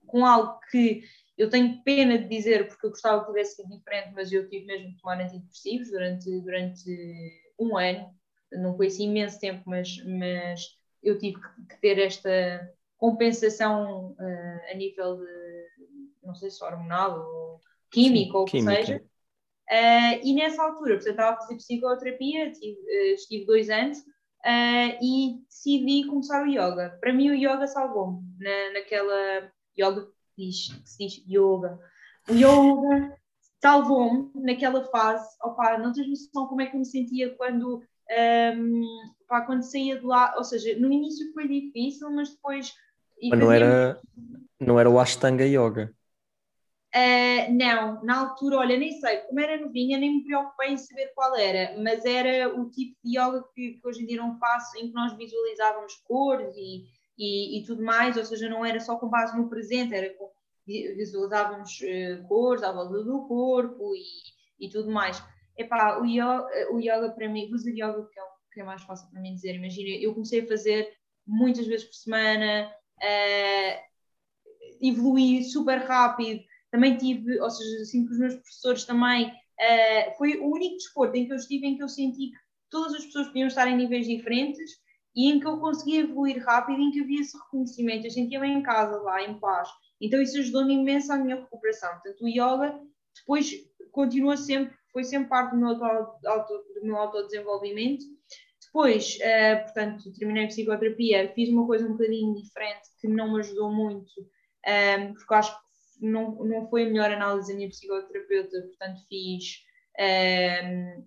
com 0.05 0.25
algo 0.25 0.59
que 0.69 1.03
eu 1.41 1.49
tenho 1.49 1.81
pena 1.81 2.19
de 2.19 2.27
dizer, 2.27 2.67
porque 2.67 2.85
eu 2.85 2.91
gostava 2.91 3.21
que 3.21 3.27
tivesse 3.29 3.55
sido 3.55 3.69
diferente, 3.69 4.13
mas 4.13 4.31
eu 4.31 4.47
tive 4.47 4.63
mesmo 4.67 4.89
de 4.89 4.97
tomar 5.01 5.19
antidepressivos 5.19 5.89
durante, 5.89 6.39
durante 6.41 7.41
um 7.59 7.75
ano. 7.75 8.13
Não 8.51 8.77
foi 8.77 8.85
assim 8.85 9.09
imenso 9.09 9.39
tempo, 9.39 9.63
mas, 9.65 9.97
mas 10.05 10.77
eu 11.01 11.17
tive 11.17 11.41
que, 11.41 11.81
ter 11.81 11.97
esta 11.97 12.71
compensação 12.95 14.11
uh, 14.11 14.71
a 14.71 14.75
nível 14.75 15.17
de, 15.17 15.67
não 16.21 16.35
sei 16.35 16.51
se 16.51 16.63
hormonal 16.63 17.19
ou 17.19 17.59
químico 17.89 18.33
Sim, 18.33 18.37
ou 18.37 18.43
o 18.43 18.45
que 18.45 18.61
seja. 18.61 19.03
Uh, 19.67 20.21
e 20.23 20.35
nessa 20.35 20.61
altura, 20.61 20.93
portanto, 20.93 21.09
estava 21.09 21.31
a 21.31 21.37
fazer 21.37 21.55
psicoterapia, 21.55 22.51
tive, 22.51 22.79
uh, 22.79 23.13
estive 23.15 23.45
dois 23.47 23.67
anos 23.67 23.97
e 25.01 25.39
decidi 25.47 26.07
começar 26.07 26.43
o 26.43 26.47
yoga. 26.47 26.99
Para 27.01 27.13
mim, 27.13 27.31
o 27.31 27.35
yoga 27.35 27.65
salvou-me 27.65 28.21
na, 28.39 28.73
naquela 28.73 29.51
yoga 29.75 30.07
diz, 30.45 30.73
que 30.73 30.89
se 30.89 30.97
diz 30.97 31.23
yoga. 31.27 31.79
O 32.29 32.33
yoga 32.33 33.17
salvou-me 33.61 34.31
naquela 34.35 34.83
fase. 34.85 35.27
Opa, 35.43 35.77
não 35.77 35.93
tens 35.93 36.07
noção 36.07 36.47
como 36.47 36.61
é 36.61 36.65
que 36.65 36.75
eu 36.75 36.79
me 36.79 36.85
sentia 36.85 37.35
quando, 37.35 37.81
um, 38.57 38.85
opa, 39.23 39.41
quando 39.41 39.63
saía 39.63 39.99
de 39.99 40.05
lá. 40.05 40.33
Ou 40.37 40.43
seja, 40.43 40.77
no 40.79 40.91
início 40.91 41.31
foi 41.33 41.47
difícil, 41.47 42.11
mas 42.11 42.29
depois. 42.29 42.73
Mas 43.29 43.39
não 43.39 43.51
era, 43.51 44.01
não 44.59 44.79
era 44.79 44.89
o 44.89 44.99
Ashtanga 44.99 45.45
Yoga. 45.45 45.93
Uh, 46.93 47.53
não, 47.53 48.03
na 48.03 48.19
altura, 48.19 48.57
olha, 48.57 48.75
nem 48.75 48.91
sei, 48.99 49.19
como 49.19 49.39
era 49.39 49.57
novinha, 49.57 49.97
nem 49.97 50.17
me 50.17 50.25
preocupei 50.25 50.71
em 50.71 50.77
saber 50.77 51.13
qual 51.15 51.37
era, 51.37 51.81
mas 51.81 52.03
era 52.03 52.53
o 52.53 52.69
tipo 52.69 52.97
de 53.01 53.17
yoga 53.17 53.45
que, 53.55 53.75
que 53.75 53.87
hoje 53.87 54.03
em 54.03 54.05
dia 54.07 54.17
não 54.17 54.37
faço, 54.37 54.77
em 54.77 54.89
que 54.89 54.93
nós 54.93 55.15
visualizávamos 55.15 55.95
cores 56.03 56.53
e, 56.57 56.83
e, 57.17 57.59
e, 57.59 57.65
tudo 57.65 57.83
mais, 57.83 58.17
ou 58.17 58.25
seja, 58.25 58.49
não 58.49 58.65
era 58.65 58.79
só 58.79 58.97
com 58.97 59.07
base 59.07 59.37
no 59.37 59.49
presente, 59.49 59.93
era 59.93 60.13
com, 60.13 60.29
visualizávamos 60.65 61.79
uh, 61.81 62.27
cores 62.27 62.63
à 62.63 62.71
volta 62.71 63.03
do 63.03 63.27
corpo 63.27 63.93
e, 63.95 64.65
e 64.65 64.69
tudo 64.69 64.91
mais. 64.91 65.21
Epá, 65.57 65.99
o 65.99 66.05
yoga, 66.05 66.47
o 66.71 66.79
yoga 66.79 67.11
para 67.11 67.29
mim, 67.29 67.49
fazer 67.49 67.71
yoga 67.71 68.07
que 68.11 68.19
é, 68.19 68.23
o, 68.23 68.27
que 68.53 68.61
é 68.61 68.63
mais 68.63 68.81
fácil 68.83 69.09
para 69.09 69.21
mim 69.21 69.35
dizer, 69.35 69.55
imagina, 69.55 69.89
eu 70.01 70.13
comecei 70.13 70.41
a 70.41 70.47
fazer 70.47 70.91
muitas 71.27 71.67
vezes 71.67 71.85
por 71.85 71.95
semana, 71.95 72.71
uh, 74.83 75.43
super 75.43 75.79
rápido, 75.79 76.41
também 76.71 76.97
tive, 76.97 77.39
ou 77.39 77.49
seja, 77.49 77.81
assim 77.81 78.05
que 78.05 78.13
os 78.13 78.19
meus 78.19 78.35
professores 78.35 78.85
também, 78.85 79.27
uh, 79.27 80.17
foi 80.17 80.37
o 80.37 80.49
único 80.49 80.77
desporto 80.77 81.15
em 81.17 81.25
que 81.25 81.33
eu 81.33 81.37
estive 81.37 81.67
em 81.67 81.77
que 81.77 81.83
eu 81.83 81.89
senti 81.89 82.31
que 82.31 82.37
todas 82.69 82.93
as 82.95 83.05
pessoas 83.05 83.27
podiam 83.27 83.47
estar 83.47 83.67
em 83.67 83.75
níveis 83.75 84.07
diferentes 84.07 84.80
e 85.15 85.29
em 85.29 85.39
que 85.39 85.47
eu 85.47 85.59
conseguia 85.59 86.01
evoluir 86.01 86.43
rápido, 86.43 86.81
em 86.81 86.91
que 86.91 87.01
havia 87.01 87.21
esse 87.21 87.37
reconhecimento, 87.37 88.05
eu 88.05 88.11
sentia-me 88.11 88.47
em 88.47 88.63
casa 88.63 88.97
lá, 89.01 89.21
em 89.21 89.39
paz. 89.39 89.69
Então 89.99 90.21
isso 90.21 90.37
ajudou-me 90.39 90.73
imenso 90.73 91.11
à 91.11 91.17
minha 91.17 91.35
recuperação. 91.35 91.91
Portanto, 91.91 92.23
o 92.23 92.27
yoga 92.27 92.79
depois 93.15 93.51
continua 93.91 94.37
sempre, 94.37 94.75
foi 94.91 95.03
sempre 95.03 95.29
parte 95.29 95.51
do 95.51 95.57
meu, 95.57 95.83
auto, 95.83 96.27
auto, 96.27 96.53
do 96.75 96.85
meu 96.85 96.97
autodesenvolvimento. 96.97 98.03
Depois, 98.65 99.17
uh, 99.17 99.63
portanto, 99.63 100.13
terminei 100.13 100.45
a 100.45 100.47
psicoterapia, 100.47 101.33
fiz 101.33 101.49
uma 101.49 101.65
coisa 101.65 101.85
um 101.85 101.91
bocadinho 101.91 102.33
diferente 102.35 102.87
que 103.01 103.07
não 103.07 103.33
me 103.33 103.39
ajudou 103.39 103.69
muito, 103.69 104.09
um, 104.21 104.25
ehm, 104.65 105.13
porque 105.13 105.33
acho 105.33 105.53
que 105.53 106.05
não, 106.07 106.31
não 106.45 106.69
foi 106.69 106.85
a 106.85 106.89
melhor 106.89 107.11
análise 107.11 107.51
da 107.51 107.57
minha 107.57 107.67
psicoterapeuta, 107.67 108.61
portanto, 108.61 109.01
fiz 109.09 109.65
um, 109.99 110.03
ehm, 110.03 111.03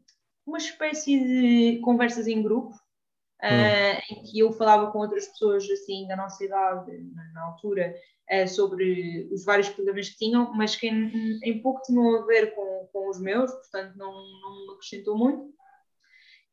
uma 0.47 0.59
espécie 0.59 1.19
de 1.19 1.81
conversas 1.81 2.27
em 2.27 2.43
grupo, 2.43 2.75
uh, 3.45 4.13
em 4.13 4.23
que 4.23 4.39
eu 4.39 4.53
falava 4.53 4.91
com 4.91 5.01
outras 5.01 5.27
pessoas 5.29 5.69
assim 5.71 6.07
da 6.07 6.17
nossa 6.17 6.43
idade, 6.45 6.91
na, 7.35 7.45
altura, 7.45 7.95
uh, 8.33 8.49
sobre 8.49 9.29
os 9.33 9.45
vários 9.45 9.69
problemas 9.69 10.09
que 10.09 10.17
tinham, 10.17 10.53
mas 10.55 10.75
que 10.75 10.89
em, 10.89 11.39
em, 11.43 11.61
pouco 11.61 11.83
tinham 11.83 12.17
a 12.17 12.27
ver 12.27 12.55
com, 12.55 12.89
com 12.93 13.11
os 13.11 13.21
meus, 13.21 13.51
portanto 13.51 13.97
não, 13.97 14.13
não 14.13 14.67
me 14.67 14.73
acrescentou 14.73 15.17
muito. 15.17 15.53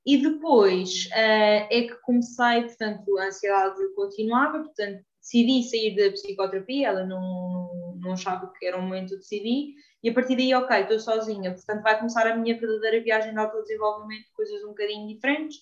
E 0.05 0.17
depois 0.17 1.05
uh, 1.11 1.67
é 1.69 1.81
que 1.83 1.95
comecei, 2.01 2.63
portanto, 2.63 3.17
a 3.19 3.27
ansiedade 3.27 3.93
continuava, 3.95 4.63
portanto, 4.63 5.03
decidi 5.19 5.63
sair 5.63 5.95
da 5.95 6.11
psicoterapia, 6.11 6.87
ela 6.87 7.05
não, 7.05 7.95
não 8.01 8.13
achava 8.13 8.51
que 8.57 8.65
era 8.65 8.77
o 8.77 8.81
momento 8.81 9.09
de 9.09 9.17
decidir, 9.17 9.75
e 10.03 10.09
a 10.09 10.13
partir 10.13 10.35
daí, 10.35 10.51
ok, 10.55 10.75
estou 10.75 10.99
sozinha, 10.99 11.53
portanto, 11.53 11.83
vai 11.83 11.95
começar 11.95 12.25
a 12.25 12.35
minha 12.35 12.59
verdadeira 12.59 13.03
viagem 13.03 13.31
de 13.31 13.37
autodesenvolvimento, 13.37 14.25
coisas 14.35 14.63
um 14.63 14.69
bocadinho 14.69 15.07
diferentes, 15.07 15.59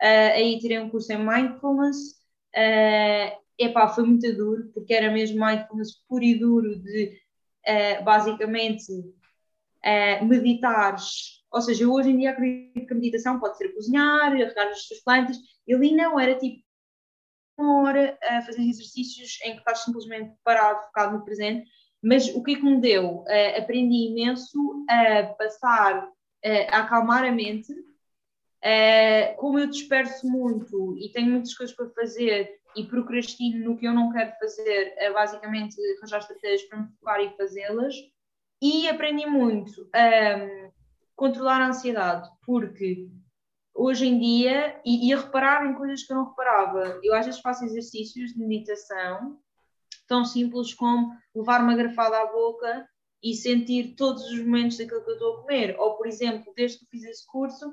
Uh, 0.00 0.32
aí 0.34 0.58
tirei 0.58 0.78
um 0.78 0.88
curso 0.88 1.12
em 1.12 1.18
mindfulness. 1.18 2.20
Uh, 2.56 3.38
epá, 3.58 3.88
foi 3.88 4.04
muito 4.04 4.34
duro, 4.34 4.70
porque 4.72 4.94
era 4.94 5.10
mesmo 5.10 5.44
mindfulness 5.44 5.92
puro 6.08 6.24
e 6.24 6.38
duro 6.38 6.80
de 6.80 7.20
uh, 7.68 8.04
basicamente 8.04 8.90
uh, 8.92 10.24
meditares. 10.24 11.40
Ou 11.52 11.60
seja, 11.60 11.86
hoje 11.86 12.10
em 12.10 12.18
dia 12.18 12.30
acredito 12.30 12.86
que 12.86 12.92
a 12.92 12.96
meditação 12.96 13.38
pode 13.38 13.58
ser 13.58 13.68
cozinhar, 13.74 14.32
regar 14.32 14.68
as 14.68 14.86
suas 14.86 15.00
plantas. 15.00 15.36
E 15.66 15.74
ali 15.74 15.94
não, 15.94 16.18
era 16.18 16.38
tipo 16.38 16.62
uma 17.58 17.82
hora 17.82 18.18
a 18.22 18.40
fazer 18.40 18.62
exercícios 18.62 19.38
em 19.44 19.52
que 19.52 19.58
estás 19.58 19.80
simplesmente 19.80 20.32
parado, 20.42 20.82
focado 20.86 21.18
no 21.18 21.24
presente. 21.24 21.68
Mas 22.02 22.34
o 22.34 22.42
que 22.42 22.52
é 22.52 22.56
que 22.56 22.64
me 22.64 22.80
deu? 22.80 23.18
Uh, 23.18 23.58
aprendi 23.58 24.08
imenso 24.08 24.86
a 24.88 25.24
passar, 25.34 26.08
a 26.72 26.78
acalmar 26.78 27.24
a 27.24 27.30
mente, 27.30 27.74
Uh, 28.62 29.36
como 29.38 29.58
eu 29.58 29.66
disperso 29.66 30.26
muito 30.26 30.94
e 30.98 31.10
tenho 31.10 31.30
muitas 31.30 31.54
coisas 31.54 31.74
para 31.74 31.88
fazer 31.90 32.60
e 32.76 32.84
procrastino 32.84 33.64
no 33.64 33.76
que 33.76 33.86
eu 33.86 33.94
não 33.94 34.12
quero 34.12 34.32
fazer, 34.38 34.94
é 34.96 35.10
basicamente 35.12 35.76
arranjar 35.96 36.18
estratégias 36.18 36.62
para 36.64 36.80
me 36.80 36.88
focar 36.88 37.20
e 37.20 37.36
fazê-las. 37.36 37.94
E 38.62 38.88
aprendi 38.88 39.24
muito 39.26 39.88
a 39.94 40.70
controlar 41.16 41.62
a 41.62 41.68
ansiedade, 41.68 42.28
porque 42.44 43.08
hoje 43.74 44.06
em 44.06 44.18
dia, 44.18 44.78
e, 44.84 45.08
e 45.08 45.12
a 45.14 45.20
reparar 45.20 45.66
em 45.66 45.74
coisas 45.74 46.02
que 46.02 46.12
eu 46.12 46.16
não 46.16 46.28
reparava, 46.28 47.00
eu 47.02 47.14
às 47.14 47.24
vezes 47.24 47.40
faço 47.40 47.64
exercícios 47.64 48.34
de 48.34 48.44
meditação 48.44 49.38
tão 50.06 50.24
simples 50.24 50.74
como 50.74 51.16
levar 51.34 51.62
uma 51.62 51.76
garfada 51.76 52.20
à 52.20 52.26
boca 52.26 52.86
e 53.22 53.34
sentir 53.34 53.94
todos 53.94 54.24
os 54.24 54.40
momentos 54.40 54.76
daquilo 54.76 55.04
que 55.04 55.10
eu 55.10 55.14
estou 55.14 55.34
a 55.34 55.40
comer. 55.42 55.76
Ou, 55.78 55.96
por 55.96 56.06
exemplo, 56.06 56.52
desde 56.56 56.78
que 56.78 56.86
fiz 56.90 57.04
esse 57.04 57.26
curso, 57.26 57.72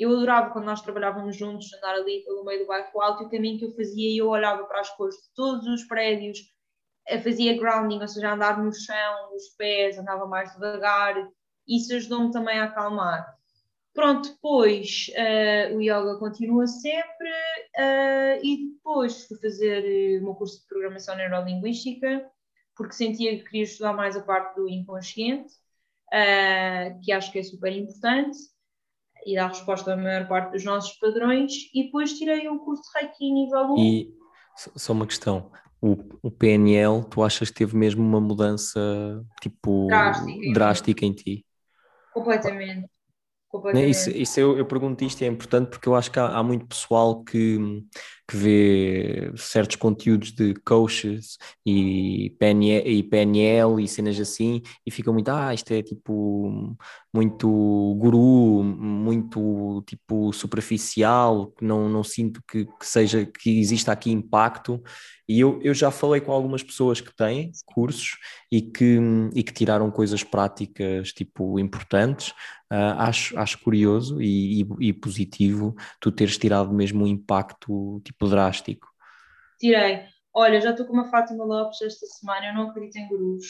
eu 0.00 0.12
adorava 0.12 0.50
quando 0.50 0.64
nós 0.64 0.82
trabalhávamos 0.82 1.36
juntos, 1.36 1.72
andar 1.74 1.94
ali 1.94 2.24
pelo 2.24 2.44
meio 2.44 2.60
do 2.60 2.66
bairro 2.66 3.00
alto 3.00 3.22
e 3.22 3.26
o 3.26 3.30
caminho 3.30 3.58
que 3.58 3.64
eu 3.66 3.72
fazia, 3.72 4.18
eu 4.18 4.28
olhava 4.28 4.64
para 4.64 4.80
as 4.80 4.90
cores 4.96 5.16
de 5.16 5.34
todos 5.34 5.66
os 5.66 5.84
prédios, 5.84 6.38
eh, 7.06 7.20
fazia 7.20 7.56
grounding, 7.56 8.00
ou 8.00 8.08
seja, 8.08 8.32
andar 8.32 8.62
no 8.62 8.72
chão, 8.72 9.30
nos 9.32 9.48
pés, 9.50 9.98
andava 9.98 10.26
mais 10.26 10.52
devagar, 10.52 11.14
isso 11.68 11.94
ajudou-me 11.94 12.32
também 12.32 12.58
a 12.58 12.64
acalmar. 12.64 13.38
Pronto, 13.92 14.30
depois 14.30 15.10
uh, 15.10 15.76
o 15.76 15.80
yoga 15.80 16.16
continua 16.18 16.66
sempre 16.66 17.28
uh, 17.28 18.40
e 18.42 18.72
depois 18.72 19.26
fui 19.26 19.36
fazer 19.38 20.20
o 20.20 20.24
meu 20.24 20.34
curso 20.34 20.60
de 20.60 20.68
programação 20.68 21.16
neurolinguística 21.16 22.30
porque 22.80 22.94
sentia 22.94 23.36
que 23.36 23.44
queria 23.44 23.64
estudar 23.64 23.92
mais 23.92 24.16
a 24.16 24.22
parte 24.22 24.56
do 24.56 24.66
inconsciente, 24.66 25.52
uh, 26.08 26.98
que 27.04 27.12
acho 27.12 27.30
que 27.30 27.38
é 27.38 27.42
super 27.42 27.70
importante. 27.76 28.38
E 29.26 29.34
dar 29.34 29.48
resposta 29.48 29.92
à 29.92 29.96
maior 29.96 30.26
parte 30.28 30.52
dos 30.52 30.64
nossos 30.64 30.92
padrões, 30.98 31.52
e 31.74 31.84
depois 31.84 32.12
tirei 32.12 32.48
o 32.48 32.58
curso 32.58 32.82
de 32.82 33.00
Reiki 33.00 33.32
nível 33.32 33.74
1. 33.74 33.78
E 33.78 34.14
só 34.56 34.92
uma 34.92 35.06
questão, 35.06 35.50
o, 35.80 35.96
o 36.22 36.30
PNL, 36.30 37.04
tu 37.08 37.22
achas 37.22 37.48
que 37.50 37.56
teve 37.56 37.76
mesmo 37.76 38.02
uma 38.02 38.20
mudança 38.20 38.80
tipo 39.40 39.86
Drástica. 39.86 40.52
drástica 40.52 41.06
em 41.06 41.12
ti? 41.12 41.46
Completamente. 42.12 42.88
Completamente. 43.48 43.90
Isso, 43.90 44.10
isso 44.10 44.38
eu, 44.38 44.56
eu 44.56 44.64
pergunto 44.64 45.02
isto 45.02 45.22
é 45.22 45.26
importante 45.26 45.70
porque 45.70 45.88
eu 45.88 45.96
acho 45.96 46.10
que 46.10 46.20
há, 46.20 46.26
há 46.26 46.42
muito 46.42 46.66
pessoal 46.66 47.24
que, 47.24 47.58
que 48.30 48.36
vê 48.36 49.32
certos 49.36 49.74
conteúdos 49.74 50.30
de 50.30 50.54
coaches 50.64 51.36
e 51.66 52.32
PNL, 52.38 52.88
e 52.88 53.02
PNL 53.02 53.82
e 53.82 53.88
cenas 53.88 54.20
assim 54.20 54.62
e 54.86 54.90
fica 54.90 55.12
muito, 55.12 55.28
ah, 55.30 55.52
isto 55.52 55.72
é 55.72 55.82
tipo 55.82 56.76
muito 57.12 57.96
guru, 57.98 58.62
muito 58.62 59.82
tipo 59.84 60.32
superficial, 60.32 61.52
não, 61.60 61.88
não 61.88 62.04
sinto 62.04 62.40
que, 62.48 62.66
que 62.66 62.86
seja, 62.86 63.26
que 63.26 63.58
exista 63.58 63.90
aqui 63.90 64.12
impacto. 64.12 64.80
E 65.28 65.40
eu, 65.40 65.60
eu 65.62 65.74
já 65.74 65.90
falei 65.90 66.20
com 66.20 66.32
algumas 66.32 66.62
pessoas 66.62 67.00
que 67.00 67.14
têm 67.14 67.52
cursos 67.66 68.16
e 68.50 68.62
que, 68.62 68.98
e 69.34 69.42
que 69.42 69.52
tiraram 69.52 69.90
coisas 69.90 70.22
práticas 70.22 71.12
tipo 71.12 71.58
importantes. 71.58 72.32
Uh, 72.72 72.94
acho, 72.98 73.36
acho 73.36 73.58
curioso 73.58 74.22
e, 74.22 74.62
e, 74.62 74.66
e, 74.78 74.92
positivo 74.92 75.74
tu 76.00 76.12
teres 76.12 76.38
tirado 76.38 76.72
mesmo 76.72 77.02
um 77.02 77.06
impacto 77.06 78.00
tipo 78.04 78.19
drástico. 78.28 78.88
Tirei. 79.58 80.04
Olha, 80.32 80.60
já 80.60 80.70
estou 80.70 80.86
com 80.86 80.92
uma 80.92 81.10
Fátima 81.10 81.44
Lopes 81.44 81.82
esta 81.82 82.06
semana, 82.06 82.46
eu 82.46 82.54
não 82.54 82.70
acredito 82.70 82.96
em 82.96 83.08
gurus. 83.08 83.46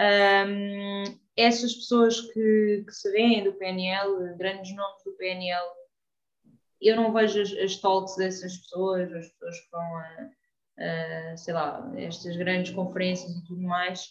Um, 0.00 1.04
essas 1.36 1.74
pessoas 1.74 2.20
que, 2.20 2.84
que 2.86 2.92
se 2.92 3.10
veem 3.10 3.44
do 3.44 3.54
PNL, 3.54 4.36
grandes 4.36 4.74
nomes 4.74 5.02
do 5.04 5.12
PNL, 5.12 5.66
eu 6.80 6.96
não 6.96 7.12
vejo 7.12 7.40
as, 7.40 7.52
as 7.52 7.76
talks 7.76 8.16
dessas 8.16 8.56
pessoas, 8.58 9.12
as 9.12 9.28
pessoas 9.28 9.60
que 9.60 9.70
vão 9.70 9.96
a, 9.96 10.30
a 10.78 11.36
sei 11.36 11.54
lá, 11.54 11.92
estas 11.96 12.36
grandes 12.36 12.72
conferências 12.72 13.30
e 13.30 13.44
tudo 13.44 13.62
mais, 13.62 14.06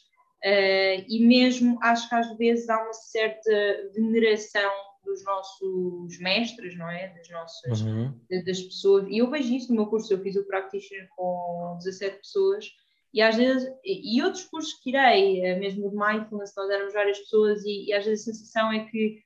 uh, 0.45 1.05
e 1.07 1.25
mesmo 1.25 1.77
acho 1.81 2.07
que 2.07 2.15
às 2.15 2.37
vezes 2.37 2.69
há 2.69 2.81
uma 2.81 2.93
certa 2.93 3.51
veneração 3.93 4.71
dos 5.11 5.23
nossos 5.25 6.19
mestres, 6.19 6.77
não 6.77 6.89
é? 6.89 7.09
Das 7.09 7.29
nossas, 7.29 7.81
Uhum. 7.81 8.13
das 8.45 8.61
pessoas, 8.61 9.07
e 9.09 9.17
eu 9.17 9.29
vejo 9.29 9.53
isso 9.53 9.69
no 9.69 9.75
meu 9.75 9.87
curso, 9.87 10.13
eu 10.13 10.21
fiz 10.21 10.35
o 10.35 10.47
practitioner 10.47 11.07
com 11.15 11.75
17 11.79 12.17
pessoas, 12.17 12.65
e 13.13 13.21
às 13.21 13.35
vezes, 13.35 13.69
e 13.83 14.21
outros 14.23 14.45
cursos 14.45 14.73
que 14.75 14.83
tirei, 14.91 15.41
eh, 15.41 15.59
mesmo 15.59 15.89
de 15.89 15.95
mindfulness, 15.95 16.53
nós 16.55 16.69
éramos 16.69 16.93
várias 16.93 17.19
pessoas, 17.19 17.63
e, 17.65 17.87
e 17.87 17.93
às 17.93 18.05
vezes 18.05 18.27
a 18.27 18.31
sensação 18.31 18.71
é 18.71 18.85
que, 18.85 19.21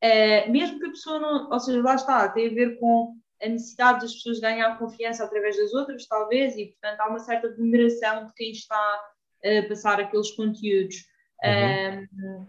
eh, 0.00 0.48
mesmo 0.48 0.78
que 0.80 0.86
a 0.86 0.90
pessoa 0.90 1.18
não, 1.20 1.48
ou 1.50 1.60
seja, 1.60 1.80
lá 1.82 1.94
está, 1.94 2.28
tem 2.28 2.48
a 2.48 2.54
ver 2.54 2.78
com 2.80 3.14
a 3.42 3.48
necessidade 3.48 4.00
das 4.00 4.14
pessoas 4.14 4.40
ganhar 4.40 4.78
confiança 4.78 5.24
através 5.24 5.56
das 5.56 5.72
outras, 5.72 6.06
talvez, 6.06 6.56
e 6.56 6.66
portanto 6.66 7.00
há 7.00 7.08
uma 7.08 7.18
certa 7.20 7.48
veneração 7.54 8.26
de 8.26 8.34
quem 8.34 8.50
está 8.50 9.00
a 9.44 9.68
passar 9.68 10.00
aqueles 10.00 10.30
conteúdos. 10.32 10.96
Um, 11.42 12.46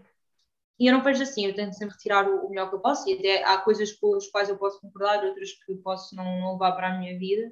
e 0.78 0.86
eu 0.86 0.92
não 0.92 1.02
vejo 1.02 1.22
assim, 1.22 1.46
eu 1.46 1.54
tento 1.54 1.74
sempre 1.74 1.94
retirar 1.94 2.28
o, 2.28 2.46
o 2.46 2.50
melhor 2.50 2.68
que 2.68 2.76
eu 2.76 2.80
posso, 2.80 3.08
e 3.08 3.14
até 3.14 3.44
há 3.44 3.58
coisas 3.58 3.92
com 3.92 4.14
as 4.16 4.26
quais 4.28 4.48
eu 4.48 4.58
posso 4.58 4.80
concordar, 4.80 5.24
outras 5.24 5.52
que 5.52 5.74
posso 5.76 6.14
não, 6.16 6.40
não 6.40 6.52
levar 6.52 6.72
para 6.72 6.94
a 6.94 6.98
minha 6.98 7.18
vida. 7.18 7.50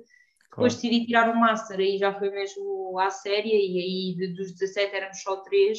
Depois 0.50 0.74
decidi 0.74 1.06
tirar 1.06 1.30
o 1.30 1.38
Master, 1.38 1.78
aí 1.78 1.96
já 1.96 2.12
foi 2.18 2.28
mesmo 2.30 2.98
à 2.98 3.08
séria, 3.08 3.54
e 3.54 3.78
aí 3.78 4.14
de, 4.16 4.34
dos 4.34 4.52
17 4.52 4.94
éramos 4.94 5.22
só 5.22 5.36
3. 5.36 5.78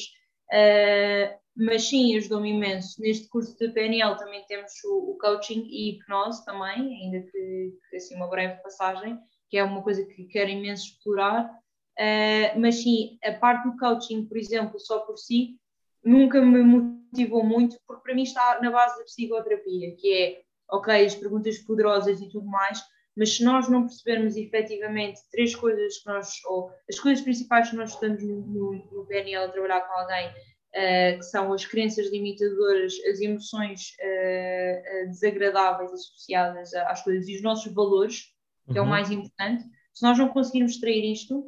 mas 1.55 1.83
sim, 1.83 2.15
ajudou-me 2.15 2.51
imenso. 2.51 3.01
Neste 3.01 3.27
curso 3.27 3.57
de 3.57 3.69
PNL 3.73 4.17
também 4.17 4.45
temos 4.47 4.71
o, 4.85 5.11
o 5.11 5.17
coaching 5.17 5.67
e 5.69 5.89
hipnose 5.89 6.45
também, 6.45 6.71
ainda 6.71 7.19
que, 7.29 7.73
que 7.89 7.97
assim 7.97 8.15
uma 8.15 8.29
breve 8.29 8.61
passagem, 8.63 9.19
que 9.49 9.57
é 9.57 9.63
uma 9.63 9.83
coisa 9.83 10.05
que 10.05 10.23
quero 10.25 10.49
imenso 10.49 10.85
explorar. 10.85 11.51
Uh, 11.99 12.57
mas 12.57 12.75
sim, 12.75 13.19
a 13.23 13.33
parte 13.33 13.67
do 13.67 13.77
coaching, 13.77 14.25
por 14.25 14.37
exemplo, 14.37 14.79
só 14.79 14.99
por 14.99 15.17
si, 15.17 15.59
nunca 16.03 16.41
me 16.41 17.00
motivou 17.11 17.43
muito, 17.43 17.77
porque 17.87 18.03
para 18.03 18.15
mim 18.15 18.23
está 18.23 18.59
na 18.61 18.71
base 18.71 18.97
da 18.97 19.03
psicoterapia, 19.03 19.95
que 19.97 20.13
é, 20.13 20.41
ok, 20.71 21.05
as 21.05 21.15
perguntas 21.15 21.57
poderosas 21.59 22.21
e 22.21 22.29
tudo 22.29 22.45
mais, 22.45 22.81
mas 23.15 23.35
se 23.35 23.43
nós 23.43 23.69
não 23.69 23.85
percebermos 23.85 24.35
efetivamente 24.37 25.19
três 25.31 25.55
coisas 25.55 25.97
que 25.97 26.07
nós, 26.07 26.33
ou 26.45 26.71
as 26.89 26.99
coisas 26.99 27.23
principais 27.23 27.69
que 27.69 27.75
nós 27.75 27.93
estamos 27.93 28.23
no, 28.23 28.41
no, 28.41 28.89
no 28.91 29.05
PNL 29.05 29.45
a 29.45 29.49
trabalhar 29.49 29.81
com 29.81 29.93
alguém, 29.93 30.29
uh, 30.29 31.17
que 31.17 31.23
são 31.23 31.51
as 31.51 31.65
crenças 31.65 32.09
limitadoras, 32.09 32.93
as 33.09 33.19
emoções 33.19 33.91
uh, 33.99 35.09
desagradáveis 35.09 35.91
associadas 35.91 36.73
às 36.73 37.03
coisas 37.03 37.27
e 37.27 37.35
os 37.35 37.41
nossos 37.41 37.73
valores, 37.73 38.33
que 38.65 38.71
uhum. 38.71 38.77
é 38.77 38.81
o 38.81 38.89
mais 38.89 39.11
importante, 39.11 39.63
se 39.93 40.03
nós 40.03 40.17
não 40.17 40.29
conseguirmos 40.29 40.73
extrair 40.73 41.11
isto, 41.11 41.43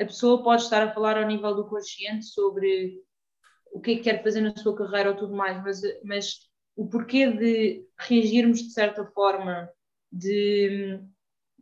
a 0.00 0.04
pessoa 0.04 0.42
pode 0.42 0.62
estar 0.62 0.82
a 0.82 0.92
falar 0.92 1.18
ao 1.18 1.26
nível 1.26 1.54
do 1.54 1.68
consciente 1.68 2.24
sobre 2.26 3.00
o 3.74 3.80
que 3.80 3.90
é 3.90 3.94
que 3.96 4.02
quer 4.02 4.22
fazer 4.22 4.40
na 4.40 4.56
sua 4.56 4.74
carreira 4.74 5.10
ou 5.10 5.16
tudo 5.16 5.34
mais, 5.34 5.60
mas, 5.62 5.82
mas 6.04 6.38
o 6.76 6.88
porquê 6.88 7.26
de 7.26 7.84
reagirmos 7.98 8.62
de 8.62 8.72
certa 8.72 9.04
forma, 9.04 9.68
de 10.10 11.00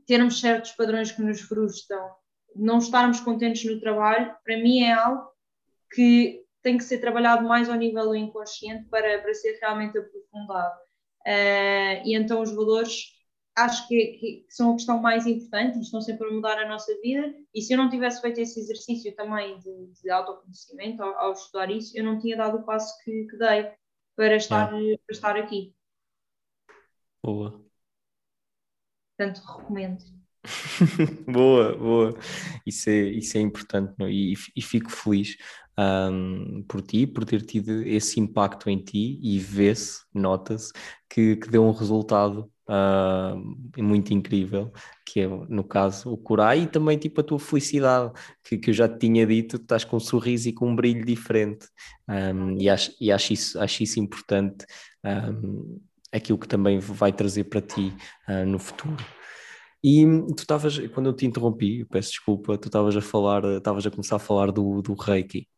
termos 0.06 0.38
certos 0.38 0.72
padrões 0.72 1.10
que 1.10 1.22
nos 1.22 1.40
frustram, 1.40 2.10
não 2.54 2.78
estarmos 2.78 3.18
contentes 3.20 3.64
no 3.64 3.80
trabalho, 3.80 4.36
para 4.44 4.58
mim 4.58 4.82
é 4.82 4.92
algo 4.92 5.26
que 5.90 6.44
tem 6.62 6.76
que 6.76 6.84
ser 6.84 6.98
trabalhado 6.98 7.48
mais 7.48 7.70
ao 7.70 7.76
nível 7.76 8.04
do 8.08 8.14
inconsciente 8.14 8.84
para, 8.90 9.20
para 9.22 9.32
ser 9.32 9.58
realmente 9.58 9.96
aprofundado. 9.96 10.80
Uh, 11.26 12.04
e 12.04 12.14
então 12.14 12.42
os 12.42 12.54
valores 12.54 13.06
acho 13.54 13.86
que, 13.86 14.06
que, 14.18 14.46
são 14.48 14.72
a 14.72 14.74
questão 14.74 15.00
mais 15.00 15.26
importante 15.26 15.78
e 15.78 15.82
estão 15.82 16.00
sempre 16.00 16.26
a 16.28 16.32
mudar 16.32 16.58
a 16.58 16.68
nossa 16.68 16.92
vida. 17.00 17.34
E 17.54 17.60
se 17.60 17.72
eu 17.72 17.78
não 17.78 17.90
tivesse 17.90 18.20
feito 18.20 18.40
esse 18.40 18.60
exercício 18.60 19.14
também 19.14 19.58
de, 19.58 19.92
de 20.00 20.10
autoconhecimento 20.10 21.02
ao, 21.02 21.14
ao, 21.18 21.32
estudar 21.32 21.70
isso, 21.70 21.96
eu 21.96 22.04
não 22.04 22.18
tinha 22.18 22.36
dado 22.36 22.58
o 22.58 22.64
passo 22.64 22.96
que, 23.04 23.26
que 23.26 23.36
dei 23.36 23.70
para 24.16 24.36
estar, 24.36 24.72
é. 24.74 24.96
para 24.96 25.14
estar 25.14 25.36
aqui. 25.36 25.74
Boa. 27.22 27.62
Portanto, 29.16 29.40
recomendo. 29.40 30.02
boa, 31.30 31.76
boa. 31.76 32.18
Isso 32.66 32.90
é, 32.90 33.02
isso 33.02 33.38
é 33.38 33.40
importante 33.40 33.94
não? 33.98 34.08
E, 34.08 34.34
e 34.56 34.62
fico 34.62 34.90
feliz 34.90 35.36
um, 35.78 36.64
por 36.68 36.82
ti, 36.82 37.06
por 37.06 37.24
ter 37.24 37.42
tido 37.42 37.82
esse 37.82 38.18
impacto 38.18 38.68
em 38.68 38.78
ti 38.78 39.18
e 39.22 39.38
vê-se, 39.38 40.04
nota-se 40.12 40.72
que, 41.08 41.36
que 41.36 41.48
deu 41.48 41.64
um 41.64 41.72
resultado 41.72 42.51
uh, 42.68 43.82
muito 43.82 44.12
incrível, 44.12 44.72
que 45.06 45.20
é, 45.20 45.26
no 45.26 45.64
caso, 45.64 46.12
o 46.12 46.16
curar 46.16 46.56
e 46.56 46.66
também 46.66 46.98
tipo 46.98 47.20
a 47.20 47.24
tua 47.24 47.38
felicidade, 47.38 48.12
que, 48.44 48.58
que 48.58 48.70
eu 48.70 48.74
já 48.74 48.88
te 48.88 48.98
tinha 48.98 49.26
dito, 49.26 49.56
estás 49.56 49.84
com 49.84 49.96
um 49.96 50.00
sorriso 50.00 50.48
e 50.48 50.52
com 50.52 50.70
um 50.70 50.76
brilho 50.76 51.04
diferente, 51.04 51.66
um, 52.08 52.58
e, 52.60 52.68
acho, 52.68 52.92
e 53.00 53.10
acho, 53.10 53.32
isso, 53.32 53.60
acho 53.60 53.82
isso 53.82 54.00
importante, 54.00 54.64
um, 55.04 55.80
aquilo 56.12 56.38
que 56.38 56.48
também 56.48 56.78
vai 56.78 57.12
trazer 57.12 57.44
para 57.44 57.60
ti 57.60 57.94
uh, 58.28 58.46
no 58.46 58.58
futuro. 58.58 59.04
E 59.84 60.04
tu 60.36 60.42
estavas, 60.42 60.78
quando 60.90 61.06
eu 61.06 61.12
te 61.12 61.26
interrompi, 61.26 61.84
peço 61.86 62.10
desculpa, 62.10 62.56
tu 62.56 62.68
estavas 62.68 62.96
a 62.96 63.00
falar, 63.00 63.44
estavas 63.56 63.84
a 63.84 63.90
começar 63.90 64.16
a 64.16 64.20
falar 64.20 64.52
do, 64.52 64.80
do 64.80 64.94
Reiki. 64.94 65.48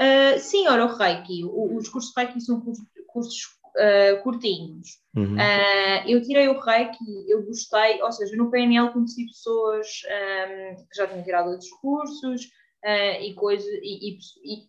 Uh, 0.00 0.38
sim, 0.38 0.66
ora, 0.66 0.84
o 0.84 0.96
Reiki, 0.96 1.44
os 1.44 1.88
cursos 1.88 2.12
Reiki 2.16 2.40
são 2.40 2.60
cursos, 2.60 2.84
cursos 3.06 3.57
uh, 3.78 4.22
curtinhos. 4.22 4.98
Uhum. 5.16 5.34
Uh, 5.34 6.08
eu 6.08 6.22
tirei 6.22 6.48
o 6.48 6.60
Reiki, 6.60 7.28
eu 7.28 7.44
gostei, 7.44 8.02
ou 8.02 8.12
seja, 8.12 8.36
no 8.36 8.50
PNL 8.50 8.92
conheci 8.92 9.26
pessoas 9.26 9.86
um, 10.06 10.76
que 10.86 10.96
já 10.96 11.06
tinham 11.06 11.24
tirado 11.24 11.50
outros 11.50 11.70
cursos 11.80 12.44
uh, 12.84 13.22
e 13.22 13.34
coisas, 13.34 13.66
e, 13.66 14.10
e, 14.10 14.18
e, 14.44 14.68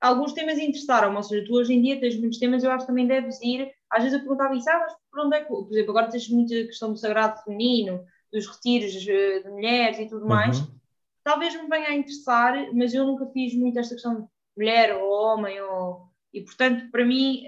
alguns 0.00 0.32
temas 0.32 0.58
interessaram-me, 0.58 1.16
ou 1.16 1.22
seja, 1.22 1.44
tu 1.46 1.54
hoje 1.54 1.74
em 1.74 1.82
dia 1.82 2.00
tens 2.00 2.18
muitos 2.18 2.38
temas, 2.38 2.62
eu 2.62 2.70
acho 2.70 2.84
que 2.84 2.92
também 2.92 3.06
deves 3.06 3.40
ir, 3.42 3.70
às 3.90 4.02
vezes 4.02 4.18
eu 4.18 4.24
perguntava 4.24 4.54
isso, 4.54 4.70
ah, 4.70 4.78
mas 4.78 4.94
por 5.10 5.26
onde 5.26 5.36
é 5.36 5.40
que, 5.40 5.48
por 5.48 5.68
exemplo, 5.70 5.90
agora 5.90 6.10
tens 6.10 6.28
muita 6.28 6.54
questão 6.54 6.92
do 6.92 6.98
sagrado 6.98 7.42
feminino, 7.42 8.04
dos 8.32 8.46
retiros 8.46 8.92
de 8.92 9.42
mulheres 9.48 9.98
e 9.98 10.06
tudo 10.06 10.26
mais, 10.26 10.60
uhum. 10.60 10.68
talvez 11.24 11.54
me 11.60 11.68
venha 11.68 11.88
a 11.88 11.96
interessar, 11.96 12.72
mas 12.72 12.94
eu 12.94 13.04
nunca 13.04 13.26
fiz 13.26 13.54
muito 13.54 13.78
esta 13.78 13.94
questão 13.94 14.20
de 14.20 14.28
mulher 14.56 14.96
ou 14.96 15.10
homem 15.10 15.60
ou 15.60 16.09
e, 16.32 16.42
portanto, 16.42 16.90
para 16.90 17.04
mim, 17.04 17.42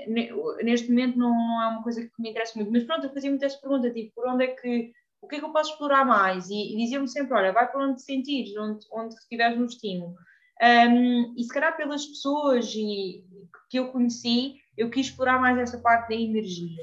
neste 0.63 0.89
momento 0.89 1.17
não, 1.17 1.31
não 1.31 1.63
é 1.63 1.67
uma 1.69 1.83
coisa 1.83 2.03
que 2.03 2.11
me 2.19 2.31
interessa 2.31 2.53
muito. 2.57 2.73
Mas 2.73 2.85
pronto, 2.85 3.05
eu 3.05 3.13
fazia 3.13 3.31
muito 3.31 3.45
esta 3.45 3.61
pergunta, 3.61 3.93
tipo, 3.93 4.13
por 4.15 4.27
onde 4.29 4.45
é 4.45 4.49
que, 4.49 4.93
o 5.21 5.29
que 5.29 5.37
é 5.37 5.39
que 5.39 5.45
eu 5.45 5.53
posso 5.53 5.73
explorar 5.73 6.05
mais? 6.05 6.51
E, 6.51 6.75
e 6.75 6.77
diziam-me 6.77 7.09
sempre, 7.09 7.35
olha, 7.35 7.53
vai 7.53 7.71
para 7.71 7.85
onde 7.85 7.97
te 7.97 8.03
sentires, 8.03 8.57
onde, 8.57 8.85
onde 8.93 9.15
estiveres 9.15 9.57
no 9.57 9.67
estímulo. 9.67 10.15
Um, 10.61 11.35
e 11.37 11.45
se 11.45 11.49
calhar 11.49 11.77
pelas 11.77 12.05
pessoas 12.07 12.73
e, 12.75 13.25
que 13.71 13.79
eu 13.79 13.93
conheci, 13.93 14.57
eu 14.77 14.91
quis 14.91 15.07
explorar 15.07 15.41
mais 15.41 15.59
essa 15.59 15.81
parte 15.81 16.09
da 16.09 16.15
energia. 16.15 16.83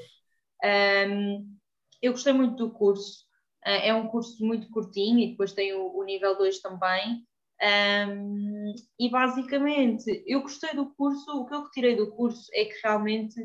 Um, 1.09 1.55
eu 2.01 2.13
gostei 2.13 2.33
muito 2.33 2.55
do 2.55 2.71
curso, 2.71 3.25
uh, 3.65 3.69
é 3.69 3.93
um 3.93 4.07
curso 4.07 4.43
muito 4.45 4.69
curtinho 4.69 5.19
e 5.19 5.31
depois 5.31 5.53
tem 5.53 5.73
o, 5.73 5.97
o 5.97 6.03
nível 6.03 6.37
2 6.37 6.59
também. 6.61 7.25
Um, 7.61 8.73
e 8.97 9.09
basicamente, 9.09 10.23
eu 10.25 10.41
gostei 10.41 10.73
do 10.73 10.93
curso, 10.93 11.29
o 11.31 11.45
que 11.45 11.53
eu 11.53 11.63
retirei 11.63 11.95
do 11.95 12.09
curso 12.11 12.49
é 12.53 12.65
que 12.65 12.79
realmente 12.81 13.35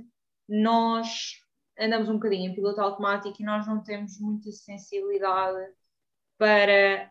nós 0.48 1.40
andamos 1.78 2.08
um 2.08 2.14
bocadinho 2.14 2.50
em 2.50 2.54
piloto 2.54 2.80
automático 2.80 3.36
e 3.40 3.44
nós 3.44 3.66
não 3.66 3.82
temos 3.82 4.20
muita 4.20 4.50
sensibilidade 4.52 5.72
para 6.38 7.10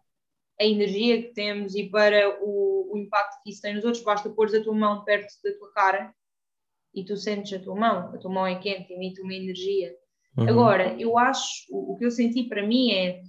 a 0.60 0.64
energia 0.64 1.22
que 1.22 1.34
temos 1.34 1.76
e 1.76 1.90
para 1.90 2.42
o, 2.42 2.94
o 2.94 2.98
impacto 2.98 3.42
que 3.44 3.50
isso 3.50 3.62
tem 3.62 3.76
nos 3.76 3.84
outros. 3.84 4.04
Basta 4.04 4.30
pôr 4.30 4.56
a 4.56 4.64
tua 4.64 4.74
mão 4.74 5.04
perto 5.04 5.34
da 5.44 5.52
tua 5.58 5.72
cara 5.74 6.14
e 6.94 7.04
tu 7.04 7.18
sentes 7.18 7.52
a 7.54 7.62
tua 7.62 7.76
mão, 7.76 8.14
a 8.14 8.18
tua 8.18 8.32
mão 8.32 8.46
é 8.46 8.56
quente, 8.60 8.94
emite 8.94 9.22
uma 9.22 9.34
energia. 9.34 9.94
Uhum. 10.38 10.48
Agora, 10.48 10.96
eu 11.00 11.18
acho, 11.18 11.66
o, 11.70 11.94
o, 11.94 11.98
que 11.98 12.06
eu 12.06 12.12
senti 12.12 12.44
para 12.44 12.66
mim 12.66 12.92
é, 12.92 13.22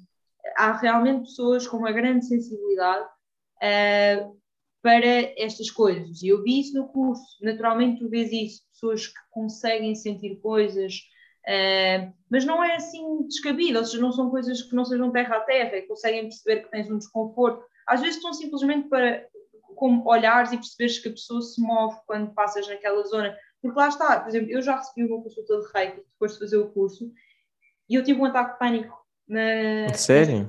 há 0.56 0.72
realmente 0.76 1.22
pessoas 1.22 1.66
com 1.66 1.78
uma 1.78 1.92
grande 1.92 2.26
sensibilidade 2.26 3.08
uh, 3.64 4.36
para 4.82 5.06
estas 5.38 5.70
coisas, 5.70 6.22
e 6.22 6.28
eu 6.28 6.42
vi 6.42 6.60
isso 6.60 6.74
no 6.74 6.88
curso, 6.88 7.38
naturalmente 7.42 8.00
tu 8.00 8.08
vês 8.08 8.30
isso, 8.30 8.62
pessoas 8.72 9.06
que 9.06 9.20
conseguem 9.30 9.94
sentir 9.94 10.36
coisas, 10.36 11.00
uh, 11.46 12.12
mas 12.30 12.44
não 12.44 12.62
é 12.62 12.76
assim 12.76 13.26
descabido, 13.26 13.78
ou 13.78 13.84
seja, 13.84 14.02
não 14.02 14.12
são 14.12 14.28
coisas 14.30 14.62
que 14.62 14.74
não 14.74 14.84
sejam 14.84 15.10
terra 15.10 15.36
a 15.36 15.40
terra, 15.40 15.76
e 15.76 15.82
conseguem 15.82 16.24
perceber 16.24 16.62
que 16.62 16.70
tens 16.70 16.90
um 16.90 16.98
desconforto, 16.98 17.64
às 17.86 18.00
vezes 18.00 18.16
estão 18.16 18.32
simplesmente 18.32 18.88
para 18.88 19.26
como 19.74 20.08
olhares 20.08 20.52
e 20.52 20.56
perceberes 20.56 20.98
que 20.98 21.08
a 21.08 21.12
pessoa 21.12 21.42
se 21.42 21.60
move 21.60 21.96
quando 22.06 22.32
passas 22.32 22.68
naquela 22.68 23.02
zona, 23.04 23.36
porque 23.60 23.78
lá 23.78 23.88
está, 23.88 24.20
por 24.20 24.28
exemplo, 24.28 24.50
eu 24.50 24.62
já 24.62 24.76
recebi 24.76 25.06
uma 25.06 25.22
consulta 25.22 25.58
de 25.58 25.72
reiki 25.72 25.96
depois 25.96 26.34
de 26.34 26.38
fazer 26.38 26.56
o 26.58 26.70
curso 26.70 27.10
e 27.88 27.94
eu 27.94 28.04
tive 28.04 28.20
um 28.20 28.26
ataque 28.26 28.52
de 28.52 28.58
pânico. 28.58 29.04
Na... 29.26 29.92
Sério? 29.94 30.48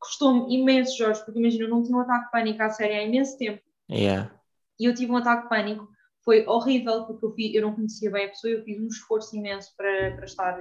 Custou-me 0.00 0.54
imenso, 0.54 0.96
Jorge, 0.96 1.24
porque 1.24 1.38
imagina, 1.38 1.64
eu 1.64 1.70
não 1.70 1.82
tinha 1.82 1.96
um 1.96 2.00
ataque 2.00 2.26
de 2.26 2.30
pânico 2.30 2.62
à 2.62 2.70
série 2.70 2.94
há 2.94 3.02
imenso 3.02 3.36
tempo. 3.36 3.62
Yeah. 3.90 4.32
E 4.78 4.84
eu 4.84 4.94
tive 4.94 5.10
um 5.10 5.16
ataque 5.16 5.42
de 5.44 5.48
pânico. 5.48 5.88
Foi 6.24 6.46
horrível, 6.46 7.04
porque 7.06 7.24
eu, 7.24 7.32
fiz, 7.32 7.54
eu 7.54 7.62
não 7.62 7.74
conhecia 7.74 8.10
bem 8.10 8.26
a 8.26 8.28
pessoa, 8.28 8.52
eu 8.52 8.62
fiz 8.62 8.78
um 8.78 8.86
esforço 8.86 9.36
imenso 9.36 9.74
para, 9.76 10.14
para 10.16 10.24
estar 10.24 10.58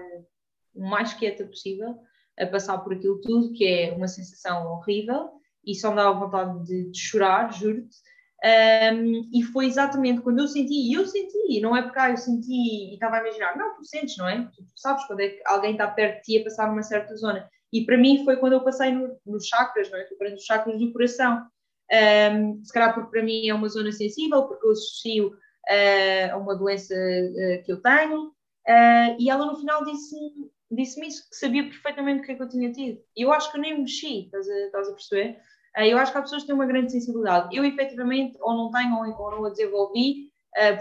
o 0.74 0.90
mais 0.90 1.14
quieta 1.14 1.46
possível, 1.46 1.98
a 2.40 2.46
passar 2.46 2.78
por 2.80 2.94
aquilo 2.94 3.20
tudo, 3.22 3.54
que 3.54 3.66
é 3.66 3.92
uma 3.92 4.08
sensação 4.08 4.66
horrível, 4.68 5.32
e 5.66 5.76
só 5.76 5.90
me 5.90 5.98
dava 5.98 6.20
vontade 6.20 6.64
de, 6.64 6.92
de 6.92 6.98
chorar, 6.98 7.52
juro-te. 7.52 7.98
Um, 8.44 9.30
e 9.34 9.42
foi 9.42 9.66
exatamente 9.66 10.22
quando 10.22 10.40
eu 10.40 10.48
senti, 10.48 10.74
e 10.74 10.94
eu 10.94 11.08
senti, 11.08 11.60
não 11.60 11.76
é 11.76 11.82
porque 11.82 12.00
ah, 12.00 12.12
eu 12.12 12.18
senti 12.18 12.92
e 12.92 12.94
estava 12.94 13.18
a 13.18 13.22
imaginar, 13.22 13.58
não, 13.58 13.76
tu 13.76 13.84
sentes, 13.84 14.16
não 14.16 14.30
é? 14.30 14.44
Tu, 14.56 14.64
tu, 14.64 14.72
sabes 14.76 15.04
quando 15.06 15.22
é 15.22 15.30
que 15.30 15.42
alguém 15.46 15.72
está 15.72 15.88
perto 15.88 16.18
de 16.18 16.22
ti 16.22 16.40
a 16.40 16.44
passar 16.44 16.70
numa 16.70 16.84
certa 16.84 17.16
zona. 17.16 17.50
E 17.72 17.86
para 17.86 17.98
mim 17.98 18.24
foi 18.24 18.38
quando 18.38 18.54
eu 18.54 18.64
passei 18.64 18.92
nos 18.92 19.12
no 19.26 19.40
chakras, 19.42 19.90
não 19.90 19.98
é? 19.98 20.04
Estou 20.04 20.30
nos 20.30 20.44
chakras 20.44 20.80
do 20.80 20.92
coração. 20.92 21.46
Um, 21.90 22.64
se 22.64 22.74
calhar 22.74 22.94
porque 22.94 23.12
para 23.12 23.24
mim 23.24 23.48
é 23.48 23.54
uma 23.54 23.70
zona 23.70 23.92
sensível, 23.92 24.44
porque 24.44 24.66
eu 24.66 24.72
associo 24.72 25.28
uh, 25.30 26.34
a 26.34 26.38
uma 26.38 26.56
doença 26.56 26.94
uh, 26.94 27.64
que 27.64 27.72
eu 27.72 27.82
tenho. 27.82 28.28
Uh, 28.68 29.16
e 29.20 29.30
ela 29.30 29.46
no 29.46 29.58
final 29.58 29.84
disse-me 29.86 30.52
disse 30.70 31.06
isso, 31.06 31.30
que 31.30 31.36
sabia 31.38 31.64
perfeitamente 31.64 32.20
o 32.20 32.24
que 32.26 32.32
é 32.34 32.36
que 32.36 32.44
eu 32.44 32.50
tinha 32.50 32.72
tido. 32.72 33.00
E 33.16 33.22
eu 33.22 33.32
acho 33.32 33.50
que 33.50 33.58
eu 33.58 33.62
nem 33.62 33.80
mexi, 33.80 34.26
estás 34.26 34.50
a, 34.50 34.66
estás 34.66 34.90
a 34.90 34.92
perceber? 34.92 35.40
Eu 35.78 35.98
acho 35.98 36.12
que 36.12 36.18
há 36.18 36.22
pessoas 36.22 36.42
que 36.42 36.48
têm 36.48 36.56
uma 36.56 36.66
grande 36.66 36.92
sensibilidade. 36.92 37.56
Eu, 37.56 37.64
efetivamente, 37.64 38.36
ou 38.42 38.54
não 38.54 38.72
tenho 38.72 38.96
ou 38.96 39.32
não 39.32 39.46
a 39.46 39.50
desenvolvi, 39.50 40.32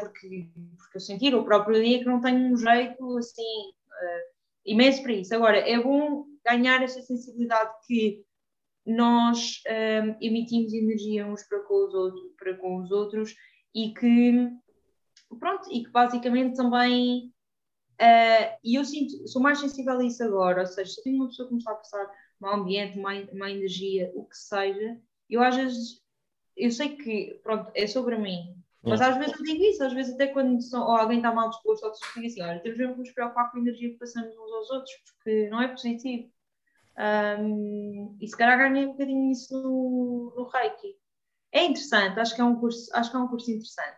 porque, 0.01 0.49
porque 0.78 0.97
eu 0.97 1.01
senti 1.01 1.32
o 1.34 1.45
próprio 1.45 1.80
dia 1.84 1.99
que 1.99 2.07
não 2.07 2.20
tenho 2.20 2.53
um 2.53 2.57
jeito 2.57 3.18
assim 3.18 3.74
imenso 4.64 5.03
para 5.03 5.12
isso. 5.12 5.34
Agora, 5.34 5.59
é 5.59 5.78
bom 5.78 6.24
ganhar 6.47 6.82
essa 6.82 7.03
sensibilidade 7.03 7.72
que 7.86 8.24
nós 8.86 9.62
emitimos 10.20 10.72
energia 10.72 11.26
uns 11.26 11.42
para 11.42 11.61
com 11.61 11.86
os 11.86 11.92
outros, 11.92 12.22
para 12.38 12.55
com 12.57 12.76
os 12.76 12.90
outros 12.92 13.34
e 13.74 13.92
que 13.92 14.49
pronto, 15.40 15.68
e 15.72 15.82
que 15.82 15.90
basicamente 15.90 16.57
também 16.57 17.32
e 18.62 18.74
eu 18.78 18.84
sinto, 18.84 19.26
sou 19.26 19.42
mais 19.42 19.59
sensível 19.59 19.99
a 19.99 20.05
isso 20.05 20.22
agora, 20.22 20.61
ou 20.61 20.66
seja, 20.66 20.90
se 20.90 21.01
eu 21.01 21.05
tenho 21.05 21.16
uma 21.16 21.26
pessoa 21.26 21.49
que 21.49 21.55
me 21.55 21.59
está 21.59 21.72
a 21.72 21.76
passar 21.76 22.11
mau 22.38 22.55
ambiente, 22.55 22.99
má, 22.99 23.11
má 23.32 23.51
energia, 23.51 24.12
o 24.14 24.24
que 24.24 24.36
seja, 24.36 25.01
eu 25.28 25.42
às 25.42 25.57
vezes, 25.57 26.03
eu 26.57 26.70
sei 26.70 26.97
que, 26.97 27.40
pronto, 27.42 27.72
é 27.74 27.86
sobre 27.86 28.16
mim, 28.16 28.55
mas 28.84 29.01
às 29.01 29.16
vezes 29.16 29.36
eu 29.36 29.44
digo 29.44 29.64
isso, 29.64 29.82
às 29.82 29.92
vezes 29.92 30.14
até 30.14 30.28
quando 30.28 30.62
são, 30.62 30.82
ou 30.82 30.94
alguém 30.94 31.16
está 31.16 31.32
mal 31.32 31.51
disposto, 31.51 31.84
ou 31.84 31.92
digo 31.92 32.26
assim, 32.26 32.42
olha, 32.42 32.61
temos 32.61 32.78
mesmo 32.78 32.94
que 32.94 33.01
nos 33.01 33.11
preocupar 33.11 33.51
com 33.51 33.59
a 33.59 33.61
energia 33.61 33.90
que 33.90 33.99
passamos 33.99 34.36
uns 34.36 34.53
aos 34.53 34.70
outros, 34.70 34.94
porque 35.05 35.49
não 35.49 35.61
é 35.61 35.68
positivo. 35.68 36.30
Um, 36.99 38.16
e 38.20 38.26
se 38.26 38.36
calhar 38.36 38.59
ganhei 38.59 38.86
um 38.86 38.92
bocadinho 38.92 39.30
isso 39.30 39.53
no, 39.53 40.34
no 40.36 40.49
Reiki. 40.49 40.94
É 41.53 41.64
interessante, 41.64 42.18
acho 42.18 42.34
que 42.34 42.40
é 42.40 42.44
um 42.44 42.57
curso, 42.57 42.90
acho 42.94 43.11
que 43.11 43.16
é 43.16 43.20
um 43.20 43.28
curso 43.28 43.51
interessante. 43.51 43.97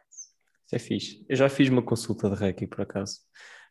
Isso 0.67 0.75
é 0.75 0.79
fixe. 0.79 1.27
Eu 1.29 1.37
já 1.37 1.49
fiz 1.49 1.69
uma 1.69 1.83
consulta 1.83 2.29
de 2.29 2.37
Reiki, 2.37 2.67
por 2.67 2.83
acaso. 2.83 3.21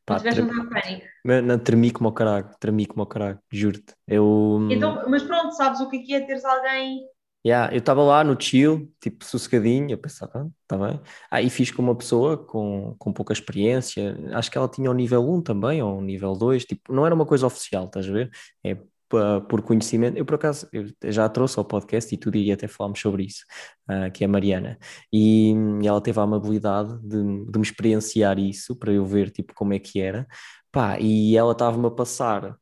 Pá, 0.05 0.19
tre... 0.19 0.41
pânico. 0.41 1.05
Não, 1.23 1.59
tremi 1.59 1.91
como 1.91 2.09
o 2.09 2.13
caralho, 2.13 2.49
tremi 2.59 2.85
como 2.85 3.03
o 3.03 3.07
caralho, 3.07 3.39
juro-te. 3.51 3.93
Eu... 4.07 4.67
Então, 4.71 5.03
mas 5.09 5.21
pronto, 5.23 5.51
sabes 5.51 5.81
o 5.81 5.89
que 5.89 6.13
é, 6.13 6.17
é 6.17 6.25
teres 6.25 6.45
alguém 6.45 7.05
Yeah, 7.47 7.73
eu 7.73 7.77
estava 7.77 8.03
lá 8.03 8.25
no 8.25 8.39
chill, 8.39 8.91
tipo 8.99 9.23
sossegadinho, 9.23 9.91
eu 9.91 9.97
pensava, 9.97 10.51
está 10.63 10.75
ah, 10.75 10.87
bem. 10.89 11.01
Aí 11.31 11.47
ah, 11.47 11.49
fiz 11.49 11.71
com 11.71 11.81
uma 11.81 11.95
pessoa 11.95 12.37
com, 12.37 12.93
com 12.99 13.13
pouca 13.13 13.31
experiência, 13.31 14.17
acho 14.33 14.51
que 14.51 14.57
ela 14.57 14.67
tinha 14.67 14.91
o 14.91 14.93
nível 14.93 15.25
1 15.29 15.43
também, 15.43 15.81
ou 15.81 15.97
o 15.97 16.01
nível 16.01 16.33
2, 16.33 16.65
tipo, 16.65 16.91
não 16.91 17.05
era 17.05 17.15
uma 17.15 17.25
coisa 17.25 17.47
oficial, 17.47 17.85
estás 17.85 18.09
a 18.09 18.11
ver? 18.11 18.29
É 18.65 18.75
por 19.09 19.61
conhecimento. 19.61 20.17
Eu, 20.17 20.25
por 20.25 20.35
acaso, 20.35 20.67
eu 20.71 20.85
já 21.11 21.27
trouxe 21.29 21.57
ao 21.59 21.65
podcast 21.65 22.13
e 22.13 22.17
tudo, 22.17 22.37
e 22.37 22.51
até 22.51 22.67
falámos 22.67 22.99
sobre 22.99 23.23
isso, 23.25 23.45
uh, 23.89 24.11
que 24.11 24.23
é 24.23 24.27
a 24.27 24.29
Mariana. 24.29 24.77
E, 25.11 25.53
e, 25.81 25.87
ela 25.87 26.01
teve 26.01 26.19
a 26.19 26.23
amabilidade 26.23 26.97
de, 27.01 27.45
de 27.45 27.59
me 27.59 27.63
experienciar 27.63 28.39
isso, 28.39 28.75
para 28.75 28.91
eu 28.91 29.05
ver, 29.05 29.31
tipo, 29.31 29.53
como 29.53 29.73
é 29.73 29.79
que 29.79 29.99
era. 29.99 30.27
Pá, 30.71 30.99
e 30.99 31.35
ela 31.37 31.53
estava-me 31.53 31.87
a 31.87 31.91
passar 31.91 32.57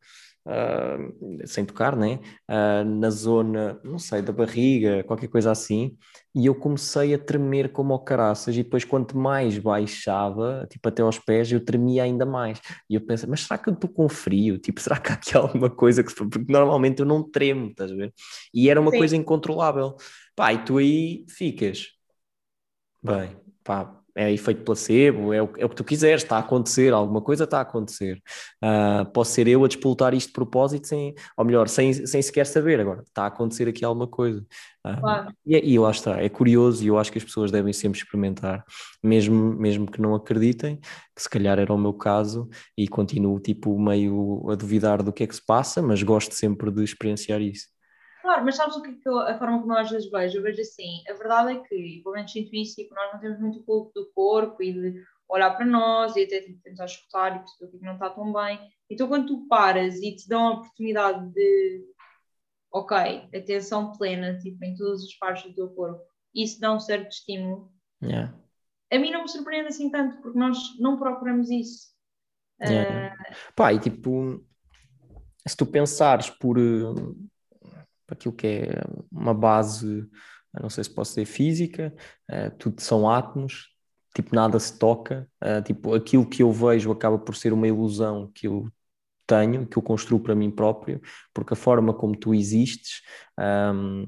uh, 0.46 1.48
sem 1.48 1.66
tocar, 1.66 1.96
né? 1.96 2.20
Uh, 2.50 2.86
na 2.86 3.10
zona, 3.10 3.80
não 3.84 4.00
sei, 4.00 4.22
da 4.22 4.32
barriga, 4.32 5.04
qualquer 5.04 5.28
coisa 5.28 5.52
assim, 5.52 5.98
e 6.34 6.46
eu 6.46 6.56
comecei 6.56 7.14
a 7.14 7.20
tremer 7.20 7.72
como 7.72 7.94
o 7.94 8.00
caraças, 8.00 8.56
e 8.56 8.64
depois 8.64 8.84
quanto 8.84 9.18
mais 9.18 9.58
baixava, 9.58 10.68
tipo 10.70 10.88
até 10.88 11.02
aos 11.02 11.20
pés, 11.20 11.52
eu 11.52 11.64
tremia 11.64 12.04
ainda 12.04 12.26
mais. 12.26 12.62
E 12.90 12.96
eu 12.96 13.02
pensei, 13.02 13.28
mas 13.30 13.42
será 13.42 13.58
que 13.58 13.70
eu 13.70 13.74
estou 13.74 13.90
com 13.90 14.08
frio? 14.10 14.60
Tipo, 14.66 14.82
será 14.82 15.00
que 15.00 15.12
há 15.12 15.16
aqui 15.16 15.38
alguma 15.38 15.70
coisa 15.70 16.04
que... 16.04 16.14
Porque 16.14 16.52
normalmente 16.52 17.00
eu 17.00 17.06
não 17.06 17.24
tremo, 17.30 17.68
estás 17.68 17.92
a 17.92 17.96
ver? 17.96 18.14
E 18.54 18.70
era 18.70 18.82
uma 18.82 18.92
Sim. 18.92 18.98
coisa 18.98 19.16
incontrolável. 19.16 19.96
Pá, 20.36 20.54
e 20.54 20.64
tu 20.64 20.78
aí 20.78 21.26
ficas... 21.30 21.94
Bem, 23.02 23.38
pá, 23.64 24.02
é 24.16 24.32
efeito 24.32 24.64
placebo, 24.64 25.34
é 25.34 25.44
o, 25.44 25.50
é 25.58 25.66
o 25.66 25.70
que 25.70 25.76
tu 25.76 25.84
quiseres, 25.84 26.24
está 26.24 26.38
a 26.38 26.40
acontecer, 26.40 26.94
alguma 26.94 27.22
coisa 27.22 27.44
está 27.44 27.58
a 27.58 27.62
acontecer. 27.62 28.22
Uh, 28.64 29.06
posso 29.12 29.32
ser 29.32 29.48
eu 29.48 29.64
a 29.64 29.68
despoltar 29.68 30.14
isto 30.14 30.28
de 30.28 30.34
propósito, 30.34 30.88
sem, 30.88 31.14
ou 31.36 31.44
melhor, 31.44 31.68
sem, 31.68 31.94
sem 31.94 32.22
sequer 32.22 32.46
saber, 32.46 32.80
agora 32.80 33.02
está 33.02 33.24
a 33.24 33.28
acontecer 33.28 33.68
aqui 33.68 33.84
alguma 33.84 34.08
coisa. 34.08 34.40
Uh, 34.86 35.00
claro. 35.02 35.34
e, 35.46 35.56
é, 35.56 35.66
e 35.66 35.78
lá 35.78 35.92
está, 35.92 36.22
é 36.22 36.30
curioso 36.30 36.84
e 36.84 36.88
eu 36.88 36.98
acho 36.98 37.12
que 37.12 37.18
as 37.18 37.24
pessoas 37.24 37.52
devem 37.52 37.74
sempre 37.74 38.00
experimentar, 38.00 38.64
mesmo, 39.04 39.36
mesmo 39.56 39.92
que 39.92 40.00
não 40.00 40.16
acreditem, 40.16 40.78
que 41.14 41.22
se 41.22 41.30
calhar 41.30 41.60
era 41.60 41.74
o 41.74 41.78
meu 41.78 41.94
caso 41.94 42.50
e 42.78 42.88
continuo 42.88 43.40
tipo 43.40 43.78
meio 43.78 44.50
a 44.50 44.56
duvidar 44.56 45.04
do 45.04 45.12
que 45.12 45.24
é 45.24 45.28
que 45.28 45.36
se 45.36 45.46
passa, 45.46 45.82
mas 45.82 46.02
gosto 46.02 46.34
sempre 46.34 46.72
de 46.72 46.84
experienciar 46.84 47.42
isso. 47.42 47.75
Claro, 48.26 48.44
mas 48.44 48.56
sabes 48.56 48.76
o 48.76 48.82
que, 48.82 48.92
que 48.94 49.08
eu, 49.08 49.20
a 49.20 49.38
forma 49.38 49.62
como 49.62 49.74
eu 49.74 49.78
às 49.78 49.92
vezes 49.92 50.10
vejo? 50.10 50.40
Eu 50.40 50.42
vejo 50.42 50.60
assim, 50.60 51.04
a 51.08 51.14
verdade 51.14 51.52
é 51.52 51.60
que, 51.60 52.02
pelo 52.02 52.16
menos 52.16 52.32
sinto 52.32 52.56
isso, 52.56 52.82
e 52.82 52.86
que 52.86 52.96
nós 52.96 53.14
não 53.14 53.20
temos 53.20 53.40
muito 53.40 53.64
culto 53.64 53.92
do 53.94 54.12
corpo 54.14 54.64
e 54.64 54.74
de 54.74 55.04
olhar 55.30 55.56
para 55.56 55.64
nós 55.64 56.16
e 56.16 56.24
até 56.24 56.42
tipo, 56.42 56.60
tentar 56.64 56.86
escutar 56.86 57.36
e 57.36 57.40
perceber 57.40 57.66
o 57.66 57.70
que, 57.70 57.76
é 57.76 57.80
que 57.82 57.86
não 57.86 57.94
está 57.94 58.10
tão 58.10 58.34
bem. 58.34 58.60
Então, 58.90 59.08
quando 59.08 59.28
tu 59.28 59.48
paras 59.48 60.02
e 60.02 60.16
te 60.16 60.28
dão 60.28 60.48
a 60.48 60.52
oportunidade 60.54 61.32
de, 61.34 61.86
ok, 62.72 63.30
atenção 63.32 63.92
plena, 63.92 64.40
tipo, 64.40 64.66
em 64.66 64.76
todas 64.76 65.04
as 65.04 65.14
partes 65.14 65.44
do 65.44 65.54
teu 65.54 65.70
corpo, 65.70 66.02
isso 66.34 66.60
dá 66.60 66.74
um 66.74 66.80
certo 66.80 67.12
estímulo. 67.12 67.72
Yeah. 68.02 68.34
A 68.92 68.98
mim 68.98 69.12
não 69.12 69.22
me 69.22 69.30
surpreende 69.30 69.68
assim 69.68 69.92
tanto, 69.92 70.20
porque 70.20 70.40
nós 70.40 70.58
não 70.80 70.98
procuramos 70.98 71.52
isso. 71.52 71.90
Yeah. 72.60 73.16
Uh... 73.16 73.54
Pá, 73.56 73.72
e 73.72 73.80
tipo, 73.80 74.44
se 75.48 75.56
tu 75.56 75.68
pensares 75.68 76.32
por 76.32 76.58
para 78.06 78.16
aquilo 78.16 78.34
que 78.34 78.48
é 78.48 78.82
uma 79.12 79.34
base, 79.34 80.08
não 80.62 80.70
sei 80.70 80.84
se 80.84 80.90
posso 80.90 81.12
dizer 81.12 81.26
física, 81.26 81.94
uh, 82.32 82.56
tudo 82.58 82.82
são 82.82 83.10
átomos, 83.10 83.70
tipo 84.16 84.36
nada 84.36 84.60
se 84.60 84.78
toca, 84.78 85.30
uh, 85.44 85.62
tipo 85.64 85.94
aquilo 85.94 86.28
que 86.28 86.44
eu 86.44 86.52
vejo 86.52 86.92
acaba 86.92 87.18
por 87.18 87.36
ser 87.36 87.54
uma 87.54 87.68
ilusão 87.68 88.32
que 88.34 88.48
eu 88.48 88.70
tenho, 89.26 89.66
que 89.66 89.78
eu 89.78 89.82
construo 89.82 90.20
para 90.20 90.36
mim 90.36 90.52
próprio, 90.52 91.02
porque 91.34 91.54
a 91.54 91.58
forma 91.58 91.94
como 91.94 92.16
tu 92.16 92.34
existes, 92.34 93.02
um, 93.38 94.06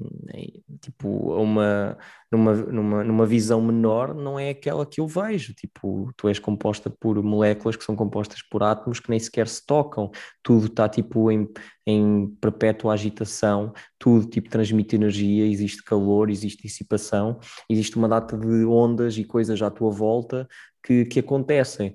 tipo, 0.80 1.08
uma, 1.34 1.98
numa, 2.30 2.54
numa, 2.54 3.04
numa 3.04 3.26
visão 3.26 3.60
menor, 3.60 4.14
não 4.14 4.38
é 4.38 4.50
aquela 4.50 4.86
que 4.86 5.00
eu 5.00 5.06
vejo. 5.06 5.52
Tipo, 5.54 6.10
tu 6.16 6.28
és 6.28 6.38
composta 6.38 6.88
por 6.88 7.22
moléculas 7.22 7.76
que 7.76 7.84
são 7.84 7.94
compostas 7.94 8.42
por 8.42 8.62
átomos 8.62 9.00
que 9.00 9.10
nem 9.10 9.18
sequer 9.18 9.48
se 9.48 9.64
tocam, 9.66 10.10
tudo 10.42 10.66
está 10.66 10.88
tipo 10.88 11.30
em, 11.30 11.48
em 11.86 12.28
perpétua 12.40 12.94
agitação, 12.94 13.72
tudo 13.98 14.26
tipo 14.26 14.48
transmite 14.48 14.96
energia, 14.96 15.46
existe 15.46 15.82
calor, 15.82 16.30
existe 16.30 16.62
dissipação, 16.62 17.38
existe 17.68 17.96
uma 17.96 18.08
data 18.08 18.36
de 18.36 18.64
ondas 18.64 19.18
e 19.18 19.24
coisas 19.24 19.60
à 19.60 19.70
tua 19.70 19.90
volta 19.90 20.48
que, 20.82 21.04
que 21.04 21.20
acontecem. 21.20 21.94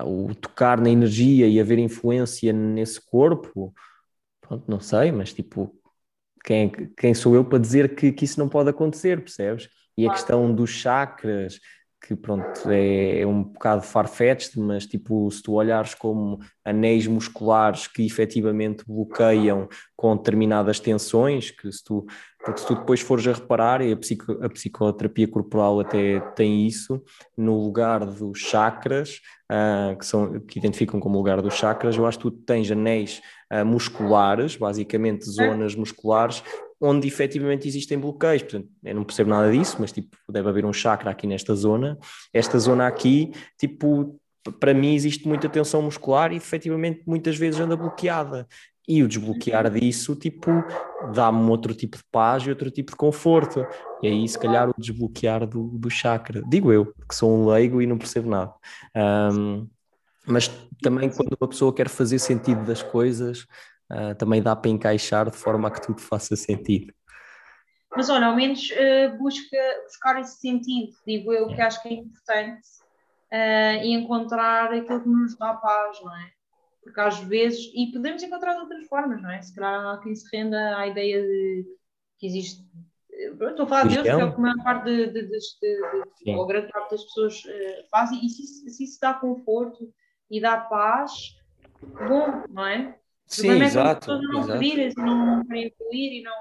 O 0.00 0.34
tocar 0.34 0.80
na 0.80 0.90
energia 0.90 1.46
e 1.46 1.60
haver 1.60 1.78
influência 1.78 2.52
nesse 2.52 3.00
corpo, 3.04 3.74
pronto, 4.40 4.64
não 4.70 4.80
sei, 4.80 5.12
mas 5.12 5.32
tipo, 5.32 5.74
quem, 6.44 6.70
quem 6.96 7.14
sou 7.14 7.34
eu 7.34 7.44
para 7.44 7.58
dizer 7.58 7.94
que, 7.94 8.12
que 8.12 8.24
isso 8.24 8.38
não 8.38 8.48
pode 8.48 8.70
acontecer, 8.70 9.20
percebes? 9.20 9.68
E 9.96 10.06
a 10.06 10.10
questão 10.10 10.54
dos 10.54 10.70
chakras, 10.70 11.60
que 12.06 12.16
pronto, 12.16 12.68
é, 12.68 13.20
é 13.20 13.26
um 13.26 13.44
bocado 13.44 13.82
farfetched, 13.82 14.58
mas 14.58 14.86
tipo, 14.86 15.30
se 15.30 15.40
tu 15.40 15.52
olhares 15.52 15.94
como 15.94 16.40
anéis 16.64 17.06
musculares 17.06 17.86
que 17.86 18.04
efetivamente 18.04 18.84
bloqueiam 18.86 19.68
com 19.96 20.16
determinadas 20.16 20.80
tensões, 20.80 21.52
que 21.52 21.70
se 21.70 21.84
tu, 21.84 22.04
porque 22.44 22.60
se 22.60 22.66
tu 22.66 22.74
depois 22.74 23.00
fores 23.00 23.26
a 23.28 23.32
reparar, 23.32 23.80
e 23.82 23.92
a, 23.92 23.96
psico, 23.96 24.32
a 24.42 24.48
psicoterapia 24.48 25.28
corporal 25.28 25.78
até 25.78 26.18
tem 26.34 26.66
isso, 26.66 27.00
no 27.36 27.62
lugar 27.62 28.04
dos 28.04 28.40
chakras, 28.40 29.20
uh, 29.50 29.96
que, 29.96 30.04
são, 30.04 30.40
que 30.40 30.58
identificam 30.58 30.98
como 30.98 31.16
lugar 31.16 31.40
dos 31.40 31.54
chakras, 31.54 31.96
eu 31.96 32.04
acho 32.04 32.18
que 32.18 32.24
tu 32.24 32.30
tens 32.32 32.68
anéis 32.70 33.22
uh, 33.52 33.64
musculares, 33.64 34.56
basicamente 34.56 35.30
zonas 35.30 35.76
musculares, 35.76 36.42
onde 36.82 37.06
efetivamente 37.06 37.68
existem 37.68 37.96
bloqueios. 37.96 38.42
Portanto, 38.42 38.68
eu 38.82 38.94
não 38.94 39.04
percebo 39.04 39.30
nada 39.30 39.50
disso, 39.50 39.76
mas 39.78 39.92
tipo, 39.92 40.16
deve 40.28 40.48
haver 40.48 40.64
um 40.64 40.72
chakra 40.72 41.10
aqui 41.10 41.26
nesta 41.26 41.54
zona. 41.54 41.96
Esta 42.34 42.58
zona 42.58 42.88
aqui, 42.88 43.32
tipo, 43.56 44.18
para 44.58 44.74
mim 44.74 44.94
existe 44.94 45.26
muita 45.28 45.48
tensão 45.48 45.80
muscular 45.80 46.32
e 46.32 46.36
efetivamente 46.36 47.02
muitas 47.06 47.36
vezes 47.36 47.60
anda 47.60 47.76
bloqueada. 47.76 48.48
E 48.86 49.00
o 49.00 49.06
desbloquear 49.06 49.70
disso, 49.70 50.16
tipo, 50.16 50.50
dá-me 51.14 51.48
outro 51.48 51.72
tipo 51.72 51.96
de 51.96 52.02
paz 52.10 52.42
e 52.42 52.50
outro 52.50 52.68
tipo 52.68 52.90
de 52.90 52.96
conforto. 52.96 53.64
E 54.02 54.08
aí, 54.08 54.28
se 54.28 54.36
calhar, 54.36 54.68
o 54.68 54.74
desbloquear 54.76 55.46
do, 55.46 55.68
do 55.78 55.88
chakra. 55.88 56.42
Digo 56.48 56.72
eu, 56.72 56.92
que 57.08 57.14
sou 57.14 57.30
um 57.32 57.46
leigo 57.46 57.80
e 57.80 57.86
não 57.86 57.96
percebo 57.96 58.28
nada. 58.28 58.52
Um, 59.32 59.68
mas 60.26 60.48
também 60.82 61.08
quando 61.08 61.36
uma 61.40 61.48
pessoa 61.48 61.72
quer 61.72 61.88
fazer 61.88 62.18
sentido 62.18 62.64
das 62.64 62.82
coisas, 62.82 63.46
uh, 63.92 64.14
também 64.16 64.42
dá 64.42 64.56
para 64.56 64.70
encaixar 64.70 65.30
de 65.30 65.36
forma 65.36 65.68
a 65.68 65.70
que 65.70 65.82
tudo 65.82 66.00
faça 66.00 66.34
sentido. 66.34 66.92
Mas 67.94 68.08
olha, 68.08 68.26
ao 68.26 68.34
menos 68.34 68.70
uh, 68.70 69.18
busca 69.18 69.58
buscar 69.84 70.18
esse 70.20 70.38
sentido, 70.38 70.92
digo 71.06 71.32
eu, 71.32 71.48
que 71.48 71.60
acho 71.60 71.82
que 71.82 71.88
é 71.88 71.92
importante 71.92 72.66
uh, 73.30 73.84
e 73.84 73.92
encontrar 73.92 74.72
aquilo 74.72 75.02
que 75.02 75.08
nos 75.08 75.36
dá 75.36 75.54
paz, 75.54 76.00
não 76.02 76.16
é? 76.16 76.30
Porque 76.82 77.00
às 77.00 77.18
vezes, 77.20 77.70
e 77.74 77.92
podemos 77.92 78.22
encontrar 78.22 78.54
de 78.54 78.60
outras 78.60 78.86
formas, 78.88 79.22
não 79.22 79.30
é? 79.30 79.40
Se 79.42 79.54
calhar 79.54 79.86
há 79.86 79.98
quem 79.98 80.14
se 80.14 80.26
renda 80.34 80.76
à 80.78 80.86
ideia 80.86 81.22
de 81.22 81.64
que 82.18 82.26
existe. 82.26 82.64
Estou 83.10 83.66
a 83.66 83.68
falar 83.68 83.88
de 83.88 83.94
Deus, 83.94 84.08
porque 84.08 84.22
é 84.22 84.24
o 84.24 84.32
que 84.32 84.38
a 84.38 84.42
maior 84.42 84.64
parte 84.64 84.84
de, 84.84 85.06
de, 85.12 85.28
de, 85.28 85.38
de 86.24 86.34
ou 86.34 86.46
grande 86.46 86.72
parte 86.72 86.92
das 86.92 87.04
pessoas 87.04 87.44
uh, 87.44 87.88
fazem, 87.90 88.24
e 88.24 88.28
se, 88.28 88.70
se 88.70 88.84
isso 88.84 88.98
dá 89.00 89.14
conforto 89.14 89.92
e 90.30 90.40
dá 90.40 90.56
paz, 90.56 91.36
bom, 92.08 92.42
não 92.48 92.66
é? 92.66 92.98
Sim, 93.26 93.50
é 93.50 93.64
exato. 93.64 94.12
As 94.12 94.20
pessoas 94.20 94.48
não 94.48 94.58
pedirem 94.58 94.90
e 94.90 94.94
não 95.00 95.44
querem 95.46 95.66
incluir 95.68 96.20
e 96.20 96.22
não, 96.22 96.32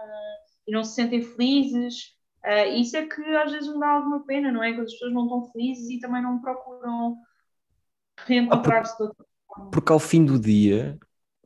e 0.67 0.71
não 0.71 0.83
se 0.83 0.95
sentem 0.95 1.21
felizes. 1.21 2.15
Uh, 2.45 2.79
isso 2.79 2.97
é 2.97 3.05
que 3.05 3.21
às 3.35 3.51
vezes 3.51 3.71
me 3.71 3.79
dá 3.79 3.89
alguma 3.89 4.25
pena, 4.25 4.51
não 4.51 4.63
é? 4.63 4.73
Que 4.73 4.81
as 4.81 4.91
pessoas 4.91 5.13
não 5.13 5.23
estão 5.23 5.51
felizes 5.51 5.89
e 5.89 5.99
também 5.99 6.23
não 6.23 6.41
procuram 6.41 7.17
reencontrar-se 8.25 8.93
ah, 9.03 9.07
por, 9.47 9.69
Porque 9.71 9.91
ao 9.91 9.99
fim 9.99 10.25
do 10.25 10.39
dia, 10.39 10.97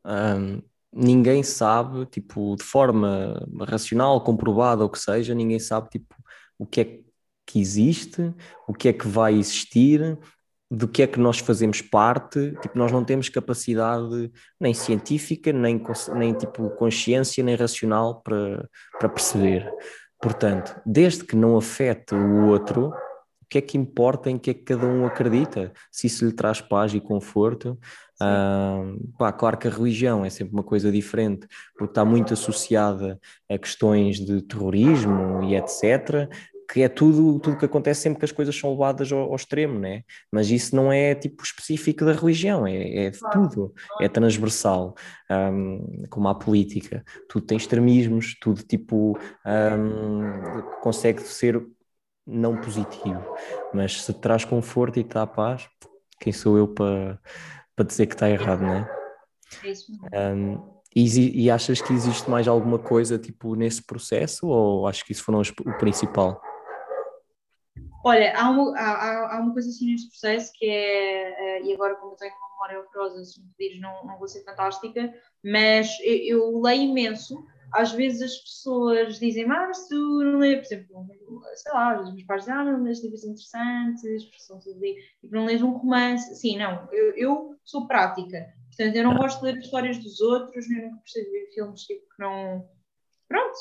um, 0.06 0.62
ninguém 0.92 1.44
sabe, 1.44 2.06
tipo, 2.06 2.56
de 2.56 2.64
forma 2.64 3.46
racional, 3.68 4.24
comprovada 4.24 4.84
ou 4.84 4.90
que 4.90 5.00
seja, 5.00 5.36
ninguém 5.36 5.60
sabe, 5.60 5.90
tipo, 5.90 6.16
o 6.58 6.66
que 6.66 6.82
é 6.82 7.00
que 7.46 7.60
existe, 7.60 8.34
o 8.68 8.74
que 8.74 8.88
é 8.88 8.94
que 8.94 9.08
vai 9.08 9.36
existir 9.36 10.18
do 10.70 10.88
que 10.88 11.04
é 11.04 11.08
que 11.08 11.20
nós 11.20 11.40
fazemos 11.40 11.82
parte, 11.82 12.52
tipo, 12.62 12.78
nós 12.78 12.92
não 12.92 13.04
temos 13.04 13.30
capacidade 13.30 14.32
nem 14.60 14.74
científica, 14.74 15.54
nem, 15.54 15.82
nem 16.16 16.34
tipo 16.34 16.70
consciência, 16.72 17.44
nem 17.44 17.56
racional 17.56 18.22
para, 18.22 18.68
para 19.00 19.10
perceber. 19.10 19.72
Portanto, 20.20 20.80
desde 20.86 21.24
que 21.24 21.36
não 21.36 21.56
afete 21.56 22.16
o 22.16 22.48
outro, 22.48 22.88
o 22.88 23.48
que 23.48 23.60
é 23.60 23.62
que 23.62 23.78
importa 23.78 24.30
em 24.30 24.40
que 24.40 24.50
é 24.50 24.54
que 24.56 24.64
cada 24.64 24.88
um 24.88 25.06
acredita? 25.06 25.72
Se 25.92 26.08
isso 26.08 26.26
lhe 26.26 26.34
traz 26.34 26.62
paz 26.62 26.94
e 26.96 27.00
conforto. 27.00 27.78
Ah, 28.20 28.82
pá, 29.20 29.32
claro 29.32 29.58
que 29.58 29.68
a 29.68 29.72
religião 29.72 30.26
é 30.26 30.30
sempre 30.32 30.54
uma 30.54 30.64
coisa 30.64 30.92
diferente, 30.92 31.48
porque 31.78 31.92
está 31.92 32.04
muito 32.04 32.34
associada 32.34 33.20
a 33.48 33.58
questões 33.58 34.20
de 34.20 34.42
terrorismo 34.42 35.44
e 35.44 35.56
etc 35.56 36.28
que 36.72 36.82
é 36.82 36.90
tudo 36.90 37.40
tudo 37.40 37.58
que 37.58 37.66
acontece 37.66 38.02
sempre 38.02 38.20
que 38.20 38.26
as 38.26 38.32
coisas 38.32 38.56
são 38.58 38.72
levadas 38.72 39.12
ao, 39.12 39.20
ao 39.20 39.36
extremo, 39.36 39.80
né? 39.80 40.04
Mas 40.32 40.50
isso 40.50 40.76
não 40.76 40.92
é 40.92 41.14
tipo 41.16 41.44
específico 41.44 42.06
da 42.06 42.14
religião, 42.14 42.66
é, 42.66 43.06
é 43.06 43.10
de 43.10 43.20
tudo, 43.32 43.74
é 44.00 44.08
transversal, 44.08 44.96
um, 45.30 46.04
como 46.10 46.28
a 46.28 46.36
política, 46.36 47.04
tudo 47.30 47.46
tem 47.46 47.58
extremismos, 47.58 48.36
tudo 48.40 48.64
tipo 48.64 49.18
um, 49.46 50.62
consegue 50.82 51.22
ser 51.22 51.66
não 52.26 52.60
positivo, 52.60 53.24
mas 53.74 54.02
se 54.02 54.14
traz 54.14 54.44
conforto 54.44 55.00
e 55.00 55.04
te 55.04 55.14
dá 55.14 55.28
paz, 55.28 55.68
quem 56.20 56.34
sou 56.34 56.58
eu 56.58 56.68
para, 56.68 57.20
para 57.76 57.86
dizer 57.86 58.08
que 58.08 58.16
está 58.16 58.30
errado, 58.30 58.62
né? 58.62 58.90
É 60.12 60.34
um, 60.34 60.76
e, 60.96 61.44
e, 61.44 61.52
achas 61.52 61.82
que 61.82 61.92
existe 61.92 62.30
mais 62.30 62.48
alguma 62.48 62.80
coisa 62.80 63.20
tipo 63.20 63.54
nesse 63.54 63.86
processo 63.86 64.48
ou 64.48 64.88
acho 64.88 65.04
que 65.04 65.12
isso 65.12 65.24
foi 65.24 65.36
o 65.36 65.78
principal? 65.78 66.42
Olha, 68.08 68.38
há 68.38 68.52
uma, 68.52 68.78
há, 68.78 69.36
há 69.36 69.40
uma 69.40 69.52
coisa 69.52 69.68
assim 69.68 69.88
neste 69.88 70.10
processo 70.10 70.54
que 70.54 70.70
é, 70.70 71.60
uh, 71.60 71.66
e 71.66 71.74
agora 71.74 71.96
como 71.96 72.12
eu 72.12 72.18
tenho 72.18 72.36
uma 72.36 72.50
memória 72.52 72.80
horrorosa, 72.80 73.26
se 73.26 73.42
me 73.42 73.50
pedires 73.58 73.82
não, 73.82 74.06
não 74.06 74.20
vou 74.20 74.28
ser 74.28 74.44
fantástica, 74.44 75.12
mas 75.44 75.90
eu, 76.04 76.38
eu, 76.38 76.62
leio 76.62 76.84
imenso, 76.84 77.44
às 77.74 77.94
vezes 77.94 78.22
as 78.22 78.38
pessoas 78.38 79.18
dizem, 79.18 79.48
mas 79.48 79.88
tu 79.88 80.24
não 80.24 80.38
lês, 80.38 80.60
por 80.60 80.66
exemplo, 80.76 81.08
sei 81.56 81.72
lá, 81.72 82.00
os 82.00 82.14
meus 82.14 82.24
pais 82.28 82.42
dizem, 82.42 82.54
ah, 82.54 82.64
não 82.64 82.84
lês 82.84 83.02
livros 83.02 83.24
interessantes, 83.24 84.04
são 84.38 84.60
tudo 84.60 84.80
tipo, 84.80 85.36
não 85.36 85.46
lês 85.46 85.64
um 85.64 85.72
romance, 85.72 86.36
sim, 86.36 86.60
não, 86.60 86.88
eu, 86.92 87.12
eu 87.16 87.56
sou 87.64 87.88
prática, 87.88 88.54
portanto 88.68 88.96
eu 88.96 89.04
não 89.04 89.18
gosto 89.18 89.40
de 89.40 89.46
ler 89.52 89.58
histórias 89.58 89.98
dos 89.98 90.22
outros, 90.22 90.70
nem 90.70 90.84
nunca 90.84 91.02
gostei 91.02 91.26
de 91.26 91.32
ver 91.32 91.52
filmes 91.56 91.82
tipo 91.82 92.04
que 92.04 92.22
não, 92.22 92.70
pronto, 93.28 93.58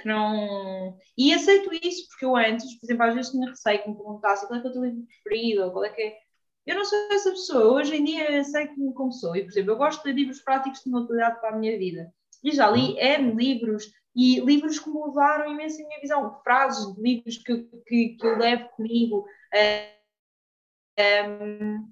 que 0.00 0.08
não. 0.08 0.98
E 1.16 1.32
aceito 1.34 1.70
isso, 1.82 2.08
porque 2.08 2.24
eu 2.24 2.36
antes, 2.36 2.78
por 2.78 2.86
exemplo, 2.86 3.04
às 3.04 3.14
vezes 3.14 3.30
tinha 3.30 3.48
receio 3.48 3.82
que 3.82 3.88
me 3.90 3.96
perguntasse 3.96 4.46
qual 4.46 4.58
é 4.58 4.62
que 4.62 4.66
é 4.68 4.70
o 4.70 4.72
teu 4.72 4.84
livro 4.84 5.06
preferido, 5.06 5.64
ou 5.64 5.72
qual 5.72 5.84
é 5.84 5.90
que 5.90 6.02
é. 6.02 6.16
Eu 6.66 6.76
não 6.76 6.84
sou 6.84 6.98
essa 7.12 7.30
pessoa, 7.30 7.74
hoje 7.74 7.96
em 7.96 8.04
dia 8.04 8.44
sei 8.44 8.68
como 8.68 9.12
sou. 9.12 9.34
E, 9.34 9.42
por 9.42 9.50
exemplo, 9.50 9.72
eu 9.72 9.76
gosto 9.76 10.04
de 10.04 10.12
livros 10.12 10.40
práticos 10.40 10.82
de 10.84 10.94
utilidade 10.94 11.40
para 11.40 11.50
a 11.50 11.58
minha 11.58 11.76
vida. 11.78 12.12
E 12.42 12.52
já 12.52 12.70
li 12.70 12.96
N 12.98 13.34
livros, 13.34 13.90
e 14.14 14.40
livros 14.40 14.78
que 14.78 14.88
mudaram 14.88 15.52
imenso 15.52 15.82
a 15.82 15.86
minha 15.86 16.00
visão, 16.00 16.40
frases 16.42 16.94
de 16.94 17.02
livros 17.02 17.38
que, 17.38 17.62
que, 17.86 18.08
que 18.16 18.26
eu 18.26 18.38
levo 18.38 18.68
comigo. 18.70 19.26
Um, 20.98 21.88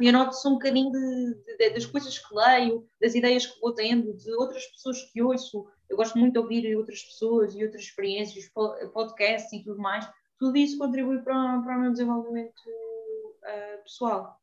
eu 0.00 0.12
noto-se 0.12 0.46
um 0.48 0.54
bocadinho 0.54 0.90
de, 0.90 1.56
de, 1.56 1.70
das 1.70 1.86
coisas 1.86 2.18
que 2.18 2.34
leio, 2.34 2.88
das 3.00 3.14
ideias 3.14 3.46
que 3.46 3.60
vou 3.60 3.72
tendo, 3.72 4.12
de 4.16 4.32
outras 4.32 4.66
pessoas 4.66 5.00
que 5.12 5.22
ouço, 5.22 5.66
eu 5.92 5.96
gosto 5.96 6.18
muito 6.18 6.32
de 6.32 6.38
ouvir 6.38 6.74
outras 6.74 7.02
pessoas 7.02 7.54
e 7.54 7.62
outras 7.62 7.82
experiências, 7.82 8.50
podcasts 8.94 9.52
e 9.52 9.62
tudo 9.62 9.78
mais. 9.78 10.08
Tudo 10.38 10.56
isso 10.56 10.78
contribui 10.78 11.20
para, 11.20 11.60
para 11.60 11.76
o 11.76 11.80
meu 11.82 11.92
desenvolvimento 11.92 12.58
uh, 12.58 13.82
pessoal. 13.82 14.34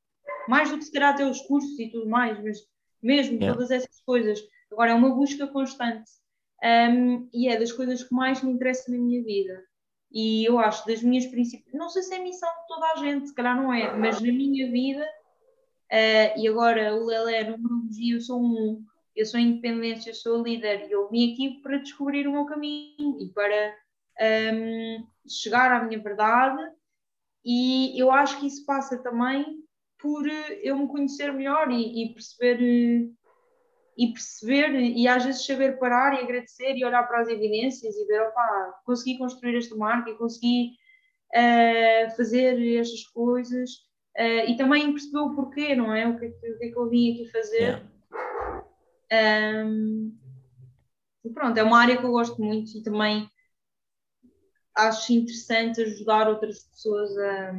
Mais 0.47 0.69
do 0.69 0.77
que 0.77 0.85
se 0.85 0.91
terá 0.91 1.09
até 1.09 1.25
os 1.25 1.41
cursos 1.41 1.77
e 1.79 1.89
tudo 1.89 2.07
mais, 2.07 2.39
mas 2.43 2.59
mesmo 3.01 3.37
yeah. 3.37 3.51
todas 3.51 3.71
essas 3.71 3.99
coisas. 4.01 4.39
Agora, 4.71 4.91
é 4.91 4.93
uma 4.93 5.09
busca 5.09 5.47
constante. 5.47 6.11
Um, 6.63 7.27
e 7.33 7.49
é 7.49 7.57
das 7.57 7.71
coisas 7.71 8.03
que 8.03 8.13
mais 8.13 8.43
me 8.43 8.51
interessam 8.51 8.93
na 8.93 9.01
minha 9.01 9.23
vida. 9.23 9.63
E 10.11 10.45
eu 10.45 10.59
acho 10.59 10.85
das 10.85 11.01
minhas 11.01 11.25
principais. 11.25 11.73
Não 11.73 11.89
sei 11.89 12.03
se 12.03 12.13
é 12.13 12.19
missão 12.19 12.49
de 12.49 12.67
toda 12.67 12.91
a 12.91 12.95
gente, 12.97 13.27
se 13.27 13.33
calhar 13.33 13.55
não 13.55 13.73
é, 13.73 13.91
mas 13.97 14.21
na 14.21 14.31
minha 14.31 14.71
vida, 14.71 15.03
uh, 15.03 16.39
e 16.39 16.47
agora 16.47 16.95
o 16.95 17.05
Lelé, 17.05 17.43
numerologia, 17.43 18.15
eu 18.15 18.21
sou 18.21 18.39
um 18.39 18.85
eu 19.15 19.25
sou 19.25 19.39
independência, 19.39 20.09
eu 20.09 20.15
sou 20.15 20.41
líder 20.41 20.87
e 20.87 20.91
eu 20.91 21.09
vim 21.09 21.33
aqui 21.33 21.61
para 21.61 21.77
descobrir 21.77 22.27
o 22.27 22.31
meu 22.31 22.45
caminho 22.45 23.17
e 23.19 23.29
para 23.33 23.75
um, 24.53 25.07
chegar 25.27 25.71
à 25.71 25.83
minha 25.83 26.01
verdade 26.01 26.61
e 27.43 27.99
eu 27.99 28.11
acho 28.11 28.39
que 28.39 28.47
isso 28.47 28.65
passa 28.65 29.01
também 29.01 29.45
por 29.97 30.27
eh, 30.27 30.59
eu 30.63 30.77
me 30.77 30.87
conhecer 30.87 31.31
melhor 31.33 31.71
e, 31.71 32.03
e 32.03 32.13
perceber 32.13 32.59
e 33.97 34.13
perceber 34.13 34.73
e 34.79 35.07
às 35.09 35.25
vezes 35.25 35.45
saber 35.45 35.77
parar 35.77 36.13
e 36.13 36.23
agradecer 36.23 36.73
e 36.75 36.85
olhar 36.85 37.03
para 37.03 37.19
as 37.19 37.27
evidências 37.27 37.95
e 37.97 38.05
ver, 38.05 38.21
opa, 38.21 38.81
consegui 38.85 39.17
construir 39.17 39.57
esta 39.57 39.75
marca 39.75 40.09
e 40.09 40.17
consegui 40.17 40.71
uh, 41.35 42.15
fazer 42.15 42.77
estas 42.77 43.03
coisas 43.07 43.69
uh, 44.17 44.47
e 44.47 44.55
também 44.55 44.93
perceber 44.93 45.19
o 45.19 45.35
porquê, 45.35 45.75
não 45.75 45.93
é? 45.93 46.07
O 46.07 46.13
é 46.13 46.17
que, 46.17 46.27
o 46.27 46.57
que, 46.59 46.65
é 46.65 46.71
que 46.71 46.77
eu 46.77 46.89
vim 46.89 47.13
aqui 47.13 47.29
fazer. 47.29 47.57
Yeah. 47.57 47.98
Um, 49.11 50.17
pronto, 51.33 51.57
é 51.57 51.63
uma 51.63 51.79
área 51.79 51.97
que 51.97 52.03
eu 52.03 52.11
gosto 52.11 52.41
muito 52.41 52.77
e 52.77 52.83
também 52.83 53.29
acho 54.75 55.13
interessante 55.13 55.81
ajudar 55.81 56.27
outras 56.27 56.63
pessoas 56.63 57.17
a, 57.17 57.53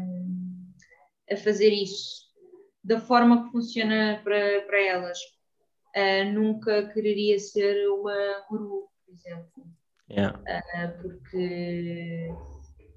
a 1.32 1.36
fazer 1.36 1.70
isso. 1.70 2.28
da 2.82 3.00
forma 3.00 3.44
que 3.44 3.52
funciona 3.52 4.20
para, 4.24 4.62
para 4.62 4.82
elas. 4.82 5.18
Uh, 5.96 6.32
nunca 6.32 6.88
quereria 6.92 7.38
ser 7.38 7.88
uma 7.88 8.46
guru, 8.48 8.88
por 9.04 9.12
exemplo. 9.12 9.66
Yeah. 10.08 10.38
Uh, 10.38 11.02
porque 11.02 12.30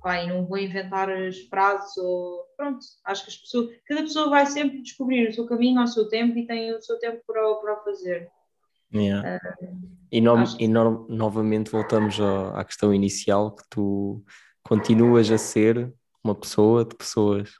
pai, 0.03 0.27
não 0.27 0.45
vou 0.45 0.57
inventar 0.57 1.09
as 1.09 1.39
frases 1.43 1.95
ou 1.97 2.43
pronto, 2.57 2.85
acho 3.05 3.23
que 3.23 3.29
as 3.29 3.37
pessoas, 3.37 3.69
cada 3.87 4.01
pessoa 4.01 4.29
vai 4.29 4.45
sempre 4.45 4.81
descobrir 4.81 5.29
o 5.29 5.33
seu 5.33 5.47
caminho 5.47 5.79
ao 5.79 5.87
seu 5.87 6.09
tempo 6.09 6.37
e 6.37 6.45
tem 6.45 6.73
o 6.73 6.81
seu 6.81 6.99
tempo 6.99 7.23
para, 7.25 7.41
para 7.55 7.79
o 7.79 7.83
fazer. 7.85 8.29
Yeah. 8.93 9.37
Uh, 9.37 9.93
e, 10.11 10.21
no, 10.21 10.43
e 10.59 10.67
no, 10.67 11.07
novamente 11.09 11.71
voltamos 11.71 12.19
à, 12.19 12.59
à 12.59 12.63
questão 12.63 12.93
inicial 12.93 13.55
que 13.55 13.63
tu 13.69 14.23
continuas 14.63 15.31
a 15.31 15.37
ser 15.37 15.91
uma 16.23 16.35
pessoa 16.35 16.85
de 16.85 16.95
pessoas. 16.95 17.51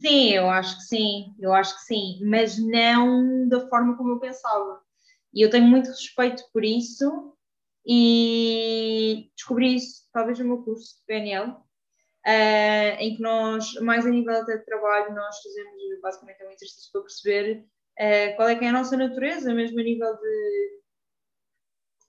Sim, 0.00 0.30
eu 0.32 0.48
acho 0.48 0.76
que 0.76 0.82
sim, 0.84 1.34
eu 1.38 1.52
acho 1.52 1.74
que 1.74 1.82
sim, 1.82 2.20
mas 2.24 2.58
não 2.58 3.48
da 3.48 3.68
forma 3.68 3.96
como 3.96 4.12
eu 4.12 4.20
pensava. 4.20 4.80
E 5.34 5.42
eu 5.42 5.50
tenho 5.50 5.66
muito 5.66 5.88
respeito 5.88 6.44
por 6.52 6.64
isso 6.64 7.34
e 7.84 9.30
descobri 9.36 9.76
isso 9.76 10.08
talvez 10.12 10.38
no 10.38 10.46
meu 10.46 10.62
curso 10.62 10.96
de 10.96 11.04
PNL, 11.06 11.50
uh, 11.50 11.56
eh, 12.24 12.96
em 13.00 13.16
que 13.16 13.22
nós, 13.22 13.72
mais 13.74 14.06
a 14.06 14.10
nível 14.10 14.44
de 14.44 14.58
trabalho, 14.64 15.14
nós 15.14 15.36
fazemos 15.42 16.00
basicamente 16.02 16.44
um 16.44 16.50
exercício 16.50 16.90
para 16.92 17.02
perceber 17.02 17.66
uh, 17.98 18.36
qual 18.36 18.48
é 18.48 18.56
que 18.56 18.64
é 18.64 18.68
a 18.68 18.72
nossa 18.72 18.96
natureza, 18.96 19.52
mesmo 19.54 19.80
a 19.80 19.82
nível 19.82 20.16
de 20.16 20.76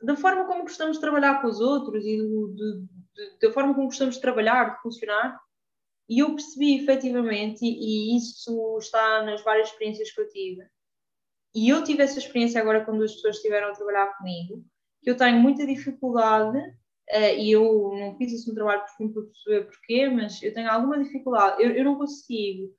da 0.02 0.16
forma 0.16 0.46
como 0.46 0.62
gostamos 0.62 0.98
de 0.98 1.02
trabalhar 1.02 1.42
com 1.42 1.48
os 1.48 1.60
outros 1.60 2.06
e 2.06 2.18
do, 2.18 2.54
de, 2.54 2.82
de, 3.16 3.40
da 3.42 3.52
forma 3.52 3.74
como 3.74 3.88
gostamos 3.88 4.16
de 4.16 4.22
trabalhar, 4.22 4.76
de 4.76 4.82
funcionar. 4.82 5.40
E 6.10 6.20
eu 6.20 6.36
percebi 6.36 6.78
efetivamente, 6.78 7.66
e, 7.66 8.14
e 8.14 8.18
isso 8.18 8.78
está 8.80 9.24
nas 9.24 9.44
várias 9.44 9.70
experiências 9.70 10.12
que 10.12 10.22
eu 10.22 10.30
tive, 10.30 10.64
e 11.54 11.70
eu 11.70 11.84
tive 11.84 12.04
essa 12.04 12.20
experiência 12.20 12.62
agora 12.62 12.86
quando 12.86 13.04
as 13.04 13.14
pessoas 13.14 13.38
estiveram 13.38 13.70
a 13.70 13.74
trabalhar 13.74 14.16
comigo, 14.18 14.64
que 15.02 15.10
eu 15.10 15.18
tenho 15.18 15.40
muita 15.40 15.66
dificuldade, 15.66 16.58
uh, 16.58 17.36
e 17.38 17.52
eu 17.52 17.92
não 17.98 18.16
fiz 18.18 18.32
isso 18.32 18.50
no 18.50 18.56
trabalho 18.56 18.82
profundo 18.82 19.14
para 19.14 19.24
perceber 19.24 19.66
porquê, 19.66 20.10
mas 20.10 20.42
eu 20.44 20.54
tenho 20.54 20.70
alguma 20.70 21.04
dificuldade, 21.04 21.62
eu, 21.62 21.72
eu 21.72 21.84
não 21.84 21.98
consigo 21.98 22.74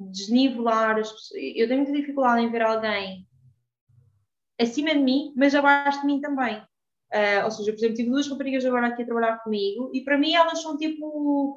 desnivelar 0.00 0.98
as 0.98 1.10
pessoas, 1.10 1.40
eu 1.54 1.68
tenho 1.68 1.82
muita 1.82 1.98
dificuldade 1.98 2.42
em 2.42 2.50
ver 2.50 2.62
alguém 2.62 3.26
acima 4.60 4.90
de 4.90 5.00
mim, 5.00 5.32
mas 5.36 5.54
abaixo 5.54 6.00
de 6.00 6.06
mim 6.06 6.20
também. 6.20 6.56
Uh, 7.12 7.44
ou 7.44 7.50
seja, 7.50 7.72
por 7.72 7.78
exemplo, 7.78 7.96
tive 7.96 8.10
duas 8.10 8.28
raparigas 8.28 8.64
agora 8.64 8.88
aqui 8.88 9.02
a 9.02 9.06
trabalhar 9.06 9.38
comigo 9.38 9.90
e 9.94 10.02
para 10.02 10.18
mim 10.18 10.34
elas 10.34 10.60
são 10.60 10.76
tipo 10.76 11.56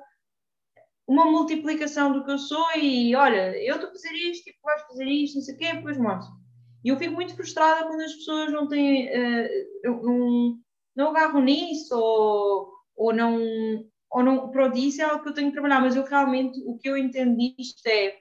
uma 1.07 1.25
multiplicação 1.25 2.11
do 2.11 2.23
que 2.23 2.31
eu 2.31 2.37
sou 2.37 2.65
e 2.75 3.15
olha, 3.15 3.57
eu 3.63 3.75
estou 3.75 3.89
a 3.89 3.93
fazer 3.93 4.11
isto, 4.13 4.43
tipo, 4.43 4.59
vais 4.61 4.81
fazer 4.83 5.05
isto, 5.05 5.35
não 5.35 5.41
sei 5.41 5.55
o 5.55 5.57
quê, 5.57 5.73
depois 5.73 5.97
mostro. 5.97 6.35
E 6.83 6.89
eu 6.89 6.97
fico 6.97 7.13
muito 7.13 7.35
frustrada 7.35 7.87
quando 7.87 8.01
as 8.01 8.13
pessoas 8.13 8.51
não 8.51 8.67
têm, 8.67 9.07
uh, 9.07 10.03
não, 10.03 10.59
não 10.95 11.09
agarram 11.09 11.41
nisso 11.41 11.97
ou, 11.97 12.71
ou 12.95 13.13
não, 13.13 13.39
ou 14.11 14.23
não, 14.23 14.49
pronto, 14.49 14.77
isso 14.77 15.01
é 15.01 15.05
algo 15.05 15.23
que 15.23 15.29
eu 15.29 15.33
tenho 15.33 15.47
que 15.47 15.53
trabalhar, 15.53 15.81
mas 15.81 15.95
eu 15.95 16.03
realmente, 16.03 16.61
o 16.65 16.77
que 16.77 16.89
eu 16.89 16.97
entendo 16.97 17.37
disto 17.37 17.85
é, 17.87 18.15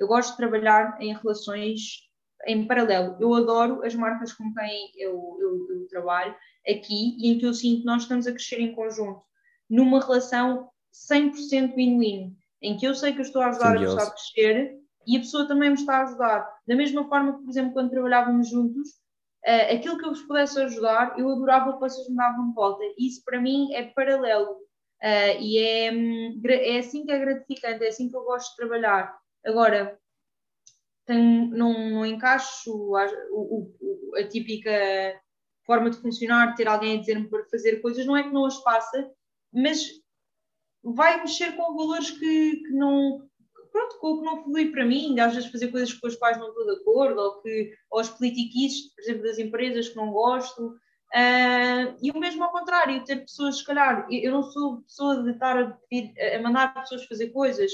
eu 0.00 0.08
gosto 0.08 0.30
de 0.30 0.38
trabalhar 0.38 0.96
em 0.98 1.14
relações 1.14 2.08
em 2.46 2.66
paralelo. 2.66 3.16
Eu 3.20 3.34
adoro 3.34 3.84
as 3.84 3.94
marcas 3.94 4.32
com 4.32 4.52
quem 4.54 4.90
eu, 4.96 5.36
eu, 5.38 5.76
eu 5.76 5.86
trabalho 5.88 6.34
aqui 6.66 7.16
e 7.18 7.30
em 7.30 7.38
que 7.38 7.44
eu 7.44 7.52
sinto 7.52 7.80
que 7.80 7.86
nós 7.86 8.02
estamos 8.02 8.26
a 8.26 8.32
crescer 8.32 8.60
em 8.60 8.74
conjunto, 8.74 9.22
numa 9.68 10.00
relação 10.00 10.70
100% 11.12 11.74
win-win, 11.74 12.34
em 12.62 12.76
que 12.78 12.86
eu 12.86 12.94
sei 12.94 13.12
que 13.12 13.18
eu 13.18 13.24
estou 13.24 13.42
a 13.42 13.48
ajudar 13.48 13.76
Sim, 13.76 13.76
a 13.76 13.80
pessoa 13.80 14.02
a 14.02 14.10
crescer 14.10 14.80
e 15.06 15.16
a 15.16 15.20
pessoa 15.20 15.48
também 15.48 15.68
me 15.68 15.76
está 15.76 15.98
a 15.98 16.02
ajudar. 16.04 16.50
Da 16.66 16.74
mesma 16.74 17.06
forma 17.06 17.36
que, 17.36 17.42
por 17.42 17.50
exemplo, 17.50 17.72
quando 17.74 17.90
trabalhávamos 17.90 18.48
juntos, 18.48 18.88
uh, 19.46 19.74
aquilo 19.74 19.98
que 19.98 20.06
eu 20.06 20.10
vos 20.10 20.22
pudesse 20.22 20.58
ajudar, 20.60 21.18
eu 21.18 21.28
adorava 21.28 21.74
que 21.74 21.80
vocês 21.80 22.08
me 22.08 22.16
davam 22.16 22.48
de 22.48 22.54
volta. 22.54 22.82
Isso 22.98 23.22
para 23.22 23.40
mim 23.40 23.72
é 23.74 23.84
paralelo. 23.84 24.52
Uh, 25.02 25.40
e 25.40 25.58
é, 25.58 25.92
hum, 25.92 26.40
é 26.46 26.78
assim 26.78 27.04
que 27.04 27.12
é 27.12 27.18
gratificante, 27.18 27.84
é 27.84 27.88
assim 27.88 28.08
que 28.08 28.16
eu 28.16 28.24
gosto 28.24 28.50
de 28.50 28.56
trabalhar. 28.56 29.20
Agora, 29.44 29.98
tem, 31.06 31.50
não, 31.50 31.90
não 31.90 32.06
encaixo 32.06 32.94
a, 32.96 33.06
o, 33.32 33.72
a 34.16 34.28
típica 34.28 34.70
forma 35.66 35.90
de 35.90 35.98
funcionar, 35.98 36.54
ter 36.54 36.68
alguém 36.68 36.96
a 36.96 37.00
dizer-me 37.00 37.28
para 37.28 37.44
fazer 37.48 37.80
coisas, 37.80 38.06
não 38.06 38.16
é 38.16 38.22
que 38.22 38.32
não 38.32 38.44
as 38.44 38.60
faça, 38.62 39.10
mas 39.52 39.88
vai 40.82 41.20
mexer 41.20 41.56
com 41.56 41.76
valores 41.76 42.10
que, 42.10 42.56
que 42.56 42.72
não. 42.72 43.28
Pronto, 43.72 43.98
com 44.00 44.08
o 44.08 44.18
que 44.18 44.24
não 44.24 44.42
flui 44.42 44.72
para 44.72 44.84
mim, 44.84 45.18
às 45.20 45.32
vezes 45.32 45.50
fazer 45.50 45.68
coisas 45.68 45.92
com 45.92 46.08
as 46.08 46.16
quais 46.16 46.36
não 46.38 46.48
estou 46.48 46.64
de 46.64 46.80
acordo, 46.80 47.20
ou, 47.20 47.40
que, 47.40 47.72
ou 47.88 48.00
as 48.00 48.08
politiquices, 48.08 48.92
por 48.92 49.02
exemplo, 49.02 49.22
das 49.22 49.38
empresas 49.38 49.88
que 49.88 49.96
não 49.96 50.10
gosto. 50.10 50.70
Uh, 51.14 51.96
e 52.02 52.10
o 52.10 52.18
mesmo 52.18 52.42
ao 52.42 52.50
contrário, 52.50 53.04
ter 53.04 53.20
pessoas, 53.20 53.58
se 53.58 53.64
calhar, 53.64 54.08
eu 54.10 54.32
não 54.32 54.42
sou 54.42 54.82
pessoa 54.82 55.22
de 55.22 55.30
estar 55.30 55.56
a, 55.56 55.78
a 56.36 56.42
mandar 56.42 56.74
pessoas 56.74 57.04
fazer 57.06 57.28
coisas, 57.30 57.70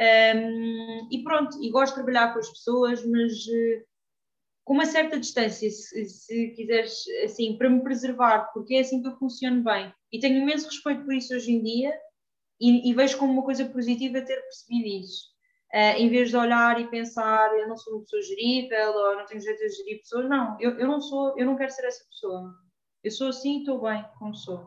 um, 0.00 1.08
e 1.10 1.22
pronto, 1.22 1.62
e 1.62 1.70
gosto 1.70 1.94
de 1.94 2.02
trabalhar 2.02 2.32
com 2.32 2.40
as 2.40 2.48
pessoas, 2.48 3.04
mas 3.06 3.32
uh, 3.32 3.84
com 4.64 4.74
uma 4.74 4.86
certa 4.86 5.20
distância, 5.20 5.70
se, 5.70 6.04
se, 6.06 6.48
quiseres, 6.50 7.04
assim, 7.24 7.56
para 7.56 7.70
me 7.70 7.82
preservar, 7.82 8.50
porque 8.52 8.74
é 8.74 8.80
assim 8.80 9.00
que 9.00 9.08
eu 9.08 9.16
funciono 9.18 9.62
bem. 9.62 9.92
E 10.10 10.18
tenho 10.18 10.38
imenso 10.38 10.66
respeito 10.66 11.04
por 11.04 11.14
isso 11.14 11.34
hoje 11.34 11.52
em 11.52 11.62
dia 11.62 11.92
e, 12.60 12.90
e 12.90 12.94
vejo 12.94 13.18
como 13.18 13.32
uma 13.32 13.44
coisa 13.44 13.64
positiva 13.66 14.22
ter 14.22 14.40
percebido 14.40 15.04
isso. 15.04 15.34
Uh, 15.72 15.98
em 15.98 16.08
vez 16.08 16.30
de 16.30 16.36
olhar 16.36 16.80
e 16.80 16.88
pensar, 16.88 17.52
eu 17.58 17.68
não 17.68 17.76
sou 17.76 17.94
uma 17.94 18.02
pessoa 18.02 18.22
gerível 18.22 18.92
ou 18.92 19.16
não 19.16 19.26
tenho 19.26 19.40
jeito 19.40 19.58
de 19.58 19.68
gerir 19.70 19.98
pessoas, 19.98 20.28
não, 20.28 20.56
eu, 20.60 20.78
eu 20.78 20.86
não 20.86 21.00
sou, 21.00 21.36
eu 21.36 21.44
não 21.44 21.56
quero 21.56 21.70
ser 21.70 21.84
essa 21.84 22.04
pessoa. 22.06 22.54
Eu 23.02 23.10
sou 23.10 23.28
assim 23.28 23.56
e 23.56 23.58
estou 23.58 23.82
bem 23.82 24.04
como 24.18 24.34
sou. 24.34 24.64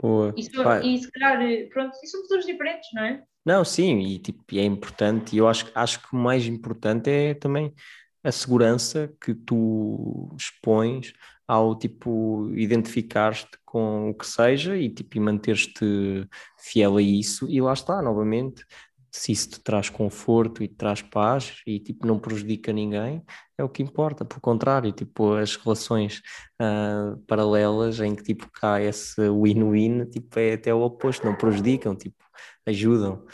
Boa. 0.00 0.32
E, 0.36 0.42
sou, 0.44 0.80
e 0.82 0.98
se 0.98 1.10
calhar, 1.10 1.68
pronto, 1.70 1.96
e 2.02 2.06
são 2.06 2.22
pessoas 2.22 2.46
diferentes, 2.46 2.88
não 2.94 3.04
é? 3.04 3.24
Não, 3.44 3.64
sim, 3.64 4.00
e 4.00 4.18
tipo, 4.18 4.44
é 4.54 4.64
importante, 4.64 5.34
e 5.34 5.38
eu 5.38 5.48
acho, 5.48 5.70
acho 5.74 6.00
que 6.00 6.14
o 6.14 6.18
mais 6.18 6.46
importante 6.46 7.08
é 7.10 7.34
também 7.34 7.74
a 8.22 8.30
segurança 8.30 9.10
que 9.20 9.34
tu 9.34 10.30
expões 10.38 11.12
ao 11.48 11.76
tipo 11.78 12.50
identificar-te 12.54 13.48
com 13.64 14.10
o 14.10 14.14
que 14.14 14.26
seja 14.26 14.76
e 14.76 14.90
tipo 14.90 15.16
e 15.16 15.20
manteres-te 15.20 16.28
fiel 16.58 16.96
a 16.98 17.02
isso 17.02 17.48
e 17.50 17.60
lá 17.60 17.72
está 17.72 18.02
novamente 18.02 18.64
se 19.10 19.32
isso 19.32 19.50
te 19.50 19.60
traz 19.60 19.88
conforto 19.88 20.62
e 20.62 20.68
te 20.68 20.74
traz 20.74 21.02
paz 21.02 21.56
e 21.66 21.80
tipo 21.80 22.06
não 22.06 22.18
prejudica 22.18 22.72
ninguém 22.72 23.22
é 23.58 23.64
o 23.64 23.68
que 23.68 23.82
importa 23.82 24.24
por 24.24 24.40
contrário 24.40 24.92
tipo 24.92 25.34
as 25.34 25.56
relações 25.56 26.22
uh, 26.60 27.16
paralelas 27.26 28.00
em 28.00 28.14
que 28.14 28.22
tipo 28.22 28.50
cá 28.52 28.80
esse 28.80 29.20
win-win 29.28 30.06
tipo 30.06 30.38
é 30.38 30.54
até 30.54 30.72
o 30.72 30.82
oposto 30.82 31.26
não 31.26 31.34
prejudicam 31.34 31.94
tipo 31.96 32.20
ajudam. 32.66 33.24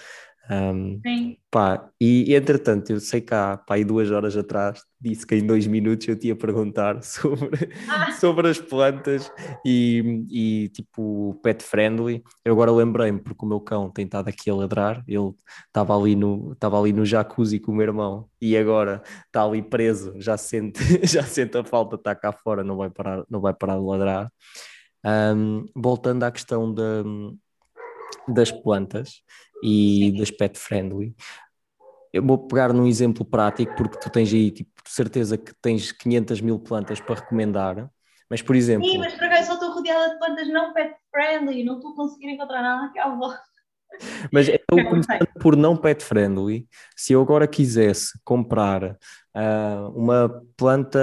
Um, 0.48 1.00
Sim. 1.04 1.36
Pá, 1.50 1.90
e, 2.00 2.34
entretanto, 2.34 2.90
eu 2.90 3.00
sei 3.00 3.20
que 3.20 3.34
há 3.34 3.56
pá, 3.56 3.76
duas 3.78 4.10
horas 4.10 4.36
atrás 4.36 4.80
disse 5.00 5.26
que 5.26 5.34
em 5.34 5.46
dois 5.46 5.66
minutos 5.66 6.06
eu 6.06 6.16
te 6.16 6.28
ia 6.28 6.36
perguntar 6.36 7.02
sobre, 7.04 7.68
ah. 7.88 8.12
sobre 8.12 8.48
as 8.48 8.58
plantas 8.58 9.30
e, 9.64 10.24
e 10.30 10.68
tipo 10.68 11.38
pet 11.42 11.64
friendly. 11.64 12.22
Eu 12.44 12.52
agora 12.52 12.70
lembrei-me 12.70 13.20
porque 13.20 13.44
o 13.44 13.48
meu 13.48 13.60
cão 13.60 13.90
tem 13.90 14.04
estado 14.04 14.28
aqui 14.28 14.48
a 14.48 14.54
ladrar, 14.54 15.02
ele 15.08 15.34
estava 15.66 15.96
ali 15.98 16.14
no, 16.14 16.52
estava 16.52 16.78
ali 16.78 16.92
no 16.92 17.04
jacuzzi 17.04 17.58
com 17.58 17.72
o 17.72 17.74
meu 17.74 17.84
irmão 17.84 18.28
e 18.40 18.56
agora 18.56 19.02
está 19.26 19.42
ali 19.42 19.62
preso, 19.62 20.14
já 20.18 20.36
sente, 20.36 20.80
já 21.06 21.22
sente 21.24 21.58
a 21.58 21.64
falta, 21.64 21.96
está 21.96 22.14
cá 22.14 22.32
fora, 22.32 22.62
não 22.62 22.76
vai 22.76 22.90
parar, 22.90 23.24
não 23.28 23.40
vai 23.40 23.54
parar 23.54 23.78
de 23.78 23.84
ladrar. 23.84 24.32
Um, 25.04 25.66
voltando 25.74 26.24
à 26.24 26.30
questão 26.30 26.72
da 26.72 27.04
das 28.28 28.50
plantas 28.50 29.22
e 29.62 30.14
das 30.18 30.30
pet 30.30 30.58
friendly. 30.58 31.14
Eu 32.12 32.24
vou 32.24 32.38
pegar 32.46 32.72
num 32.72 32.86
exemplo 32.86 33.24
prático, 33.24 33.74
porque 33.76 33.98
tu 33.98 34.10
tens 34.10 34.32
aí, 34.32 34.50
tipo, 34.50 34.70
certeza 34.86 35.36
que 35.36 35.52
tens 35.60 35.92
500 35.92 36.40
mil 36.40 36.58
plantas 36.58 37.00
para 37.00 37.16
recomendar, 37.16 37.90
mas 38.30 38.40
por 38.42 38.56
exemplo... 38.56 38.88
Sim, 38.88 38.98
mas 38.98 39.14
por 39.14 39.24
acaso 39.24 39.46
só 39.48 39.54
estou 39.54 39.72
rodeada 39.72 40.12
de 40.12 40.18
plantas 40.18 40.48
não 40.48 40.72
pet 40.72 40.94
friendly, 41.10 41.64
não 41.64 41.76
estou 41.76 41.94
conseguindo 41.94 42.32
encontrar 42.32 42.62
nada 42.62 42.90
que 42.92 42.98
à 42.98 43.08
volta. 43.08 43.40
Mas 44.32 44.48
então, 44.48 44.84
começando 44.90 45.26
por 45.40 45.56
não 45.56 45.76
pet 45.76 46.04
friendly, 46.04 46.68
se 46.96 47.12
eu 47.12 47.22
agora 47.22 47.46
quisesse 47.46 48.18
comprar 48.24 48.82
uh, 48.92 49.90
uma 49.94 50.42
planta 50.56 50.98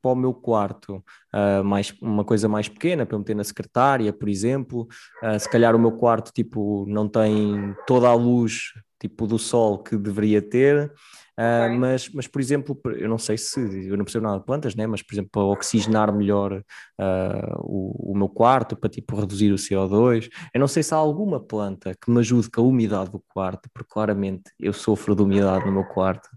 para 0.00 0.10
o 0.12 0.14
meu 0.14 0.32
quarto, 0.32 1.04
uh, 1.34 1.64
mais, 1.64 1.94
uma 2.00 2.24
coisa 2.24 2.48
mais 2.48 2.68
pequena, 2.68 3.06
para 3.06 3.14
eu 3.14 3.18
meter 3.20 3.36
na 3.36 3.44
secretária, 3.44 4.12
por 4.12 4.28
exemplo, 4.28 4.88
uh, 5.22 5.38
se 5.38 5.48
calhar 5.48 5.74
o 5.74 5.78
meu 5.78 5.92
quarto 5.92 6.32
tipo, 6.32 6.84
não 6.88 7.08
tem 7.08 7.74
toda 7.86 8.08
a 8.08 8.14
luz 8.14 8.72
tipo 9.00 9.26
do 9.26 9.38
sol 9.38 9.78
que 9.78 9.96
deveria 9.96 10.42
ter, 10.42 10.92
Uh, 11.38 11.72
mas, 11.78 12.08
mas, 12.08 12.26
por 12.26 12.40
exemplo, 12.40 12.76
eu 12.96 13.08
não 13.08 13.16
sei 13.16 13.38
se, 13.38 13.60
eu 13.60 13.96
não 13.96 14.04
percebo 14.04 14.26
nada 14.26 14.40
de 14.40 14.44
plantas, 14.44 14.74
né? 14.74 14.88
mas, 14.88 15.02
por 15.02 15.14
exemplo, 15.14 15.30
para 15.30 15.42
oxigenar 15.44 16.12
melhor 16.12 16.52
uh, 16.52 17.60
o, 17.60 18.10
o, 18.10 18.16
meu 18.16 18.28
quarto, 18.28 18.74
para 18.74 18.90
tipo 18.90 19.14
reduzir 19.14 19.52
o 19.52 19.54
CO2, 19.54 20.28
eu 20.52 20.58
não 20.58 20.66
sei 20.66 20.82
se 20.82 20.92
há 20.92 20.96
alguma 20.96 21.38
planta 21.38 21.94
que 21.94 22.10
me 22.10 22.18
ajude 22.18 22.50
com 22.50 22.60
a 22.60 22.64
umidade 22.64 23.12
do 23.12 23.22
quarto, 23.28 23.70
porque 23.72 23.88
claramente 23.88 24.50
eu 24.58 24.72
sofro 24.72 25.14
de 25.14 25.22
umidade 25.22 25.64
no 25.64 25.70
meu 25.70 25.84
quarto. 25.84 26.28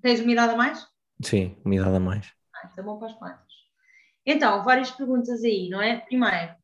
Tens 0.00 0.20
umidade 0.20 0.52
a 0.52 0.56
mais? 0.56 0.86
Sim, 1.20 1.56
umidade 1.64 1.96
a 1.96 2.00
mais. 2.00 2.32
Isso 2.68 2.80
é 2.80 2.82
bom 2.82 2.98
para 2.98 3.08
as 3.08 3.14
plantas. 3.14 3.52
Então, 4.24 4.64
várias 4.64 4.90
perguntas 4.90 5.44
aí, 5.44 5.68
não 5.68 5.80
é? 5.80 5.98
Primeiro, 5.98 6.54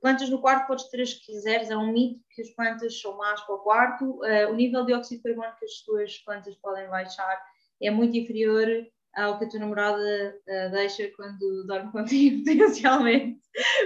plantas 0.00 0.28
no 0.28 0.40
quarto 0.40 0.66
podes 0.66 0.88
ter 0.88 1.02
as 1.02 1.12
que 1.12 1.26
quiseres, 1.26 1.70
é 1.70 1.76
um 1.76 1.92
mito 1.92 2.20
que 2.34 2.42
as 2.42 2.50
plantas 2.50 3.00
são 3.00 3.16
más 3.16 3.40
para 3.42 3.54
o 3.54 3.58
quarto. 3.58 4.04
Uh, 4.20 4.50
o 4.50 4.54
nível 4.54 4.84
de 4.84 4.94
óxido 4.94 5.22
de 5.22 5.22
carbono 5.22 5.56
que 5.58 5.64
as 5.64 5.82
tuas 5.84 6.18
plantas 6.18 6.56
podem 6.56 6.88
baixar 6.88 7.40
é 7.80 7.90
muito 7.90 8.16
inferior 8.16 8.66
ao 9.14 9.38
que 9.38 9.44
a 9.44 9.48
tua 9.48 9.60
namorada 9.60 9.98
uh, 9.98 10.70
deixa 10.70 11.10
quando 11.16 11.66
dorme 11.66 11.90
contigo, 11.92 12.38
potencialmente. 12.38 13.40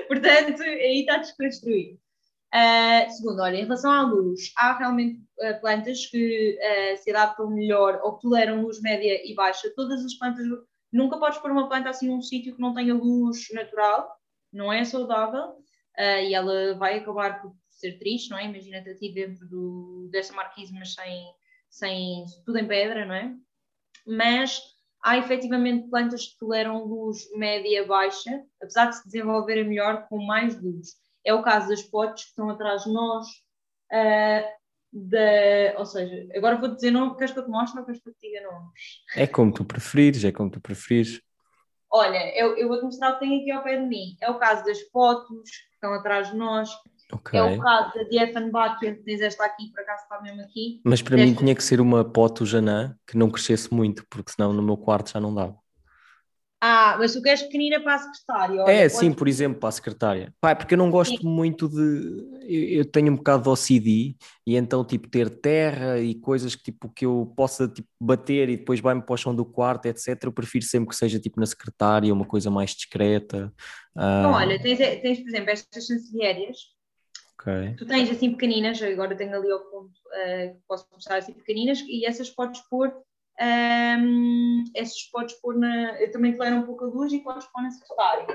Portanto, 0.09 0.63
aí 0.63 1.01
está 1.01 1.19
desconstruído. 1.19 1.99
Uh, 2.55 3.11
segundo, 3.11 3.43
olha, 3.43 3.57
em 3.57 3.65
relação 3.65 3.91
à 3.91 4.03
luz, 4.03 4.53
há 4.57 4.79
realmente 4.79 5.21
uh, 5.41 5.61
plantas 5.61 6.07
que 6.07 6.59
se 7.03 7.11
adaptam 7.11 7.51
melhor 7.51 8.01
ou 8.03 8.17
que 8.17 8.23
toleram 8.23 8.63
luz 8.63 8.81
média 8.81 9.21
e 9.29 9.35
baixa. 9.35 9.73
Todas 9.75 10.05
as 10.05 10.15
plantas, 10.15 10.47
nunca 10.97 11.18
podes 11.18 11.39
pôr 11.39 11.51
uma 11.51 11.68
planta 11.68 11.90
assim 11.90 12.09
num 12.09 12.23
sítio 12.23 12.55
que 12.55 12.60
não 12.60 12.74
tenha 12.74 12.94
luz 12.94 13.47
natural, 13.52 14.10
não 14.52 14.73
é 14.73 14.85
saudável 14.85 15.56
e 15.98 16.35
ela 16.35 16.74
vai 16.74 16.98
acabar 16.98 17.40
por 17.40 17.55
ser 17.70 17.98
triste, 17.98 18.31
não 18.31 18.39
é? 18.39 18.44
Imagina-te 18.44 18.90
a 18.90 18.97
ti 18.97 19.12
dentro 19.12 19.47
do, 19.47 20.09
dessa 20.10 20.32
marquise, 20.32 20.73
mas 20.73 20.94
sem, 20.94 21.24
sem 21.70 22.24
tudo 22.44 22.59
em 22.59 22.66
pedra, 22.66 23.05
não 23.05 23.14
é? 23.14 23.35
Mas 24.06 24.60
há 25.02 25.18
efetivamente 25.18 25.89
plantas 25.89 26.27
que 26.27 26.39
toleram 26.39 26.85
luz 26.85 27.31
média 27.36 27.86
baixa, 27.86 28.43
apesar 28.60 28.86
de 28.86 28.97
se 28.97 29.05
desenvolverem 29.05 29.68
melhor 29.68 30.06
com 30.09 30.18
mais 30.24 30.60
luz. 30.60 30.97
É 31.24 31.35
o 31.35 31.43
caso 31.43 31.68
das 31.68 31.82
potes 31.82 32.24
que 32.24 32.31
estão 32.31 32.48
atrás 32.51 32.85
de 32.85 32.93
nós. 32.93 33.27
Uh, 33.93 34.56
da, 34.97 35.78
ou 35.78 35.85
seja, 35.85 36.27
agora 36.35 36.56
vou 36.56 36.74
dizer 36.74 36.90
nome, 36.90 37.16
queres 37.16 37.32
que 37.32 37.39
eu 37.39 37.44
te 37.44 37.51
mostre 37.51 37.78
ou 37.78 37.85
queres 37.85 38.02
que 38.02 38.09
eu 38.09 38.14
te 38.14 38.20
diga 38.20 38.43
nomes? 38.43 38.73
É 39.14 39.27
como 39.27 39.52
tu 39.52 39.64
preferires, 39.64 40.24
é 40.24 40.32
como 40.32 40.51
tu 40.51 40.60
preferires. 40.60 41.20
Olha, 41.90 42.35
eu, 42.39 42.56
eu 42.56 42.66
vou-te 42.68 42.85
mostrar 42.85 43.10
o 43.10 43.12
que 43.14 43.20
tem 43.20 43.40
aqui 43.40 43.51
ao 43.51 43.62
pé 43.62 43.77
de 43.77 43.86
mim. 43.86 44.16
É 44.20 44.31
o 44.31 44.39
caso 44.39 44.64
das 44.64 44.81
potos 44.85 45.51
que 45.51 45.74
estão 45.74 45.93
atrás 45.93 46.31
de 46.31 46.36
nós. 46.36 46.70
Okay. 47.12 47.39
É 47.39 47.43
o 47.43 47.60
caso 47.60 47.94
da 47.94 48.02
Dieffenbach, 48.05 48.81
que 48.81 48.93
tens 48.94 49.20
esta 49.20 49.44
aqui, 49.44 49.70
por 49.70 49.81
acaso 49.81 50.02
está 50.02 50.20
mesmo 50.20 50.43
aqui. 50.43 50.81
Mas 50.85 51.01
para 51.02 51.16
Desta... 51.16 51.31
mim 51.31 51.36
tinha 51.36 51.55
que 51.55 51.62
ser 51.62 51.81
uma 51.81 52.05
poto 52.05 52.44
Janã 52.44 52.97
que 53.06 53.16
não 53.16 53.31
crescesse 53.31 53.73
muito, 53.73 54.05
porque 54.10 54.32
senão 54.32 54.52
no 54.52 54.62
meu 54.62 54.77
quarto 54.77 55.12
já 55.12 55.20
não 55.20 55.32
dava. 55.32 55.56
Ah, 56.59 56.97
mas 56.99 57.12
tu 57.12 57.20
queres 57.20 57.43
pequenina 57.43 57.81
para 57.81 57.95
a 57.95 57.99
secretária? 57.99 58.62
Olha, 58.62 58.73
é, 58.73 58.89
sim, 58.89 59.12
por 59.12 59.28
exemplo, 59.28 59.61
para 59.61 59.69
a 59.69 59.73
secretária. 59.73 60.35
Pai, 60.41 60.57
porque 60.57 60.73
eu 60.73 60.78
não 60.78 60.91
gosto 60.91 61.20
sim. 61.20 61.27
muito 61.27 61.69
de. 61.69 62.74
Eu 62.74 62.85
tenho 62.85 63.12
um 63.12 63.16
bocado 63.16 63.43
de 63.43 63.49
OCD 63.51 64.16
e 64.47 64.57
então, 64.57 64.83
tipo, 64.83 65.09
ter 65.09 65.28
terra 65.28 65.99
e 65.99 66.15
coisas 66.15 66.55
que, 66.55 66.65
tipo, 66.65 66.89
que 66.89 67.05
eu 67.05 67.31
possa 67.37 67.69
tipo, 67.69 67.89
bater 68.01 68.49
e 68.49 68.57
depois 68.57 68.81
vai-me 68.81 69.03
para 69.03 69.12
o 69.12 69.16
chão 69.19 69.35
do 69.35 69.45
quarto, 69.45 69.87
etc. 69.87 70.16
Eu 70.24 70.33
prefiro 70.33 70.65
sempre 70.65 70.89
que 70.89 70.97
seja 70.97 71.20
tipo 71.20 71.39
na 71.39 71.47
secretária, 71.47 72.12
uma 72.12 72.24
coisa 72.24 72.51
mais 72.51 72.70
discreta. 72.70 73.53
Então, 73.93 74.35
ah... 74.35 74.39
olha, 74.39 74.59
tens, 74.61 74.78
tens, 74.78 75.20
por 75.20 75.28
exemplo, 75.28 75.51
estas 75.51 75.87
chancelhérias. 75.87 76.57
Okay. 77.39 77.74
Tu 77.77 77.87
tens 77.87 78.11
assim 78.11 78.31
pequeninas, 78.31 78.83
agora 78.83 79.15
tenho 79.15 79.37
ali 79.37 79.51
ao 79.51 79.62
fundo, 79.70 79.91
uh, 79.91 80.57
posso 80.66 80.87
mostrar 80.91 81.19
assim 81.19 81.33
pequeninas, 81.33 81.81
e 81.81 82.05
essas 82.05 82.31
podes 82.31 82.61
pôr 82.69 82.93
um, 83.41 84.65
esses 84.75 85.11
podes 85.11 85.35
pôr 85.41 85.57
na. 85.57 86.01
Eu 86.01 86.11
também 86.11 86.35
toleram 86.35 86.59
um 86.59 86.67
pouco 86.67 86.85
a 86.85 86.89
luz 86.89 87.13
e 87.13 87.21
podes 87.21 87.47
pôr 87.47 87.63
na 87.63 87.71
secretária. 87.71 88.27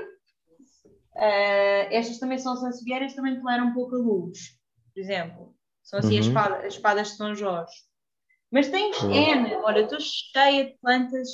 Uh, 1.13 1.87
estas 1.91 2.19
também 2.19 2.37
são 2.37 2.55
sansevieras, 2.55 3.15
também 3.15 3.39
toleram 3.39 3.67
um 3.67 3.73
pouco 3.73 3.95
a 3.95 3.99
luz, 3.99 4.57
por 4.93 4.99
exemplo. 4.99 5.55
São 5.83 5.99
assim 5.99 6.13
uhum. 6.13 6.19
as, 6.19 6.25
espadas, 6.27 6.65
as, 6.65 6.73
espadas, 6.73 7.07
de 7.09 7.17
São 7.17 7.35
Jorge. 7.35 7.73
Mas 8.51 8.69
tens 8.69 9.01
uhum. 9.01 9.11
N, 9.11 9.55
olha, 9.55 9.81
estou 9.81 9.99
cheia 9.99 10.65
de 10.65 10.77
plantas 10.79 11.27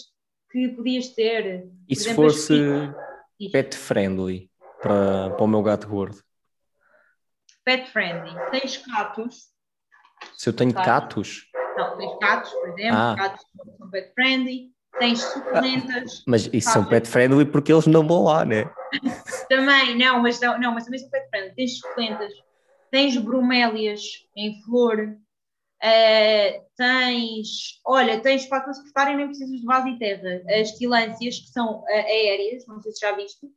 que 0.52 0.70
podias 0.70 1.10
ter. 1.10 1.70
E 1.88 1.96
se 1.96 2.04
exemplo, 2.04 2.26
fosse 2.26 2.62
pet 3.52 3.76
friendly 3.76 4.50
para, 4.82 5.32
para 5.32 5.44
o 5.44 5.48
meu 5.48 5.62
gato 5.62 5.88
gordo? 5.88 6.24
Pet 7.66 7.92
friendly. 7.92 8.34
Tens 8.52 8.78
catos. 8.78 9.48
Se 10.36 10.50
eu 10.50 10.54
tenho 10.54 10.74
catos? 10.74 11.48
Não, 11.78 11.96
tens 11.96 12.20
gatos, 12.20 12.52
por 12.52 12.70
exemplo, 12.70 12.98
ah. 12.98 13.16
gatos 13.16 13.46
são 13.78 13.90
pet 13.92 14.14
friendly, 14.16 14.72
tens 14.98 15.22
suculentas. 15.22 16.24
Mas 16.28 16.50
isso 16.52 16.72
são 16.72 16.84
pet 16.84 17.08
friendly 17.08 17.46
porque 17.46 17.72
eles 17.72 17.86
não 17.86 18.06
vão 18.06 18.24
lá, 18.24 18.44
né? 18.44 18.64
também, 19.48 19.96
não 19.96 20.22
mas, 20.22 20.40
não, 20.40 20.74
mas 20.74 20.86
também 20.86 21.00
são 21.00 21.10
pet 21.10 21.30
friendly. 21.30 21.56
Tens 21.56 21.78
suculentas, 21.78 22.34
tens 22.90 23.18
bromélias 23.18 24.02
em 24.36 24.60
flor, 24.64 24.98
uh, 25.84 26.66
tens, 26.76 27.80
olha, 27.86 28.20
tens 28.22 28.48
para 28.48 28.58
a 28.58 28.64
tua 28.64 28.74
secretária 28.74 29.16
nem 29.16 29.28
precisas 29.28 29.60
de 29.60 29.66
vaso 29.66 29.88
e 29.88 30.00
terra. 30.00 30.42
As 30.60 30.72
tilâncias 30.72 31.40
que 31.40 31.48
são 31.48 31.82
uh, 31.82 31.88
aéreas, 31.88 32.66
não 32.66 32.82
sei 32.82 32.92
se 32.92 33.02
já 33.02 33.12
viste. 33.12 33.48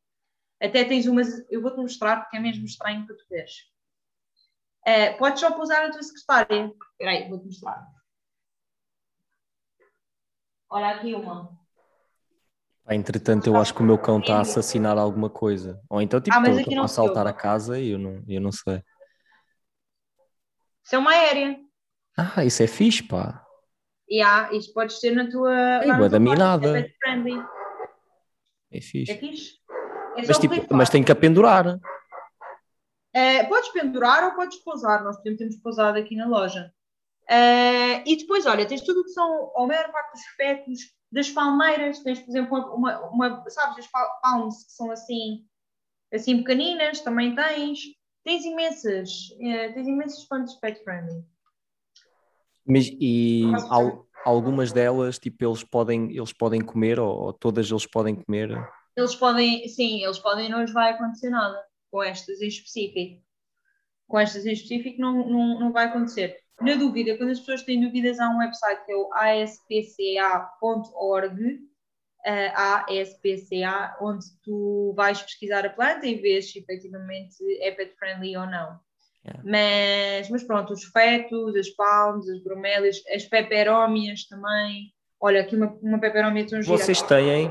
Até 0.60 0.84
tens 0.84 1.06
umas, 1.06 1.28
eu 1.50 1.62
vou-te 1.62 1.78
mostrar 1.78 2.20
porque 2.20 2.36
é 2.36 2.40
mesmo 2.40 2.66
estranho 2.66 3.06
para 3.06 3.16
tu 3.16 3.24
veres. 3.30 3.52
Uh, 4.86 5.16
podes 5.18 5.40
só 5.40 5.50
pousar 5.52 5.86
a 5.86 5.90
tua 5.90 6.02
secretária. 6.02 6.70
Espera 6.92 7.10
aí, 7.12 7.28
vou-te 7.30 7.46
mostrar. 7.46 7.99
Olha 10.70 10.90
aqui 10.90 11.14
uma. 11.14 11.50
entretanto, 12.88 13.48
eu 13.48 13.56
acho 13.56 13.74
que 13.74 13.80
o 13.80 13.84
meu 13.84 13.98
cão 13.98 14.20
está 14.20 14.36
a 14.36 14.40
assassinar 14.40 14.96
alguma 14.96 15.28
coisa. 15.28 15.80
Ou 15.90 16.00
então, 16.00 16.20
tipo, 16.20 16.36
ah, 16.36 16.42
estou 16.48 16.80
a 16.80 16.84
assaltar 16.84 17.26
a 17.26 17.32
casa 17.32 17.78
e 17.78 17.90
eu 17.90 17.98
não, 17.98 18.22
eu 18.28 18.40
não 18.40 18.52
sei. 18.52 18.82
Isso 20.84 20.94
é 20.94 20.98
uma 20.98 21.10
aérea. 21.10 21.58
Ah, 22.16 22.44
isso 22.44 22.62
é 22.62 22.66
fixe, 22.66 23.02
pá. 23.02 23.44
Yeah, 24.10 24.52
isso 24.54 24.72
podes 24.72 24.98
ter 25.00 25.14
na 25.14 25.28
tua. 25.28 25.52
É 25.52 26.08
da 26.08 26.18
minada. 26.18 26.80
É. 26.80 26.86
É 28.72 28.80
fixe. 28.80 29.12
É 29.12 29.16
fixe. 29.16 29.60
É 30.16 30.26
mas, 30.26 30.38
tipo, 30.38 30.74
mas 30.74 30.90
tem 30.90 31.02
que 31.02 31.12
a 31.12 31.16
pendurar. 31.16 31.78
É, 33.12 33.44
podes 33.44 33.70
pendurar 33.70 34.24
ou 34.24 34.34
podes 34.34 34.58
pousar. 34.58 35.02
Nós 35.02 35.16
temos 35.18 35.56
pousado 35.56 35.98
aqui 35.98 36.16
na 36.16 36.26
loja. 36.26 36.72
Uh, 37.28 38.02
e 38.06 38.16
depois, 38.16 38.46
olha, 38.46 38.66
tens 38.66 38.82
tudo 38.82 39.04
que 39.04 39.10
são, 39.10 39.52
a 39.56 39.66
maior 39.66 39.90
parte 39.92 40.12
dos 40.12 40.20
espectros, 40.20 40.80
das 41.12 41.30
palmeiras, 41.30 42.00
tens, 42.00 42.20
por 42.20 42.30
exemplo, 42.30 42.58
uma, 42.74 43.00
uma, 43.08 43.44
sabes, 43.48 43.78
as 43.78 43.90
palms 44.20 44.64
que 44.64 44.72
são 44.72 44.90
assim, 44.90 45.44
assim 46.12 46.38
pequeninas, 46.38 47.00
também 47.00 47.34
tens. 47.34 47.80
Tens 48.22 48.44
imensas, 48.44 49.30
uh, 49.36 49.72
tens 49.72 49.88
imensas 49.88 50.24
plantas 50.24 50.54
pet 50.56 50.82
friendly. 50.84 51.24
Mas 52.66 52.88
e 53.00 53.44
al, 53.70 54.06
algumas 54.24 54.72
delas, 54.72 55.18
tipo, 55.18 55.44
eles 55.44 55.64
podem, 55.64 56.14
eles 56.14 56.32
podem 56.32 56.60
comer 56.60 57.00
ou, 57.00 57.08
ou, 57.08 57.32
todas 57.32 57.70
eles 57.70 57.86
podem 57.86 58.14
comer? 58.14 58.50
Eles 58.96 59.14
podem, 59.14 59.66
sim, 59.68 60.04
eles 60.04 60.18
podem, 60.18 60.48
não 60.50 60.60
lhes 60.60 60.72
vai 60.72 60.92
acontecer 60.92 61.30
nada 61.30 61.64
com 61.90 62.02
estas 62.02 62.40
em 62.40 62.48
específico. 62.48 63.22
Com 64.06 64.18
estas 64.18 64.44
em 64.44 64.52
específico 64.52 65.00
não, 65.00 65.28
não, 65.28 65.60
não 65.60 65.72
vai 65.72 65.86
acontecer. 65.86 66.36
Na 66.60 66.74
dúvida, 66.74 67.16
quando 67.16 67.30
as 67.30 67.40
pessoas 67.40 67.62
têm 67.62 67.80
dúvidas, 67.80 68.20
há 68.20 68.28
um 68.28 68.38
website 68.38 68.84
que 68.84 68.92
é 68.92 68.96
o 68.96 69.08
aspca.org, 69.14 70.44
uh, 71.44 71.60
eh, 72.26 72.52
ASPCA, 72.54 73.96
onde 74.00 74.26
tu 74.42 74.92
vais 74.94 75.22
pesquisar 75.22 75.64
a 75.64 75.70
planta 75.70 76.06
e 76.06 76.16
vês 76.16 76.52
se 76.52 76.58
efetivamente 76.58 77.36
é 77.60 77.70
pet 77.70 77.96
friendly 77.96 78.36
ou 78.36 78.46
não. 78.46 78.78
Yeah. 79.24 79.42
Mas, 79.44 80.30
mas 80.30 80.42
pronto, 80.44 80.72
os 80.72 80.84
fetos, 80.84 81.56
as 81.56 81.68
palmas, 81.70 82.28
as 82.28 82.42
bromélias, 82.42 83.02
as 83.14 83.24
peperómias 83.24 84.26
também. 84.26 84.92
Olha, 85.22 85.42
aqui 85.42 85.54
uma, 85.54 85.76
uma 85.82 85.98
peperómia 85.98 86.46
tão. 86.46 86.62
Vocês 86.62 87.02
têm, 87.02 87.50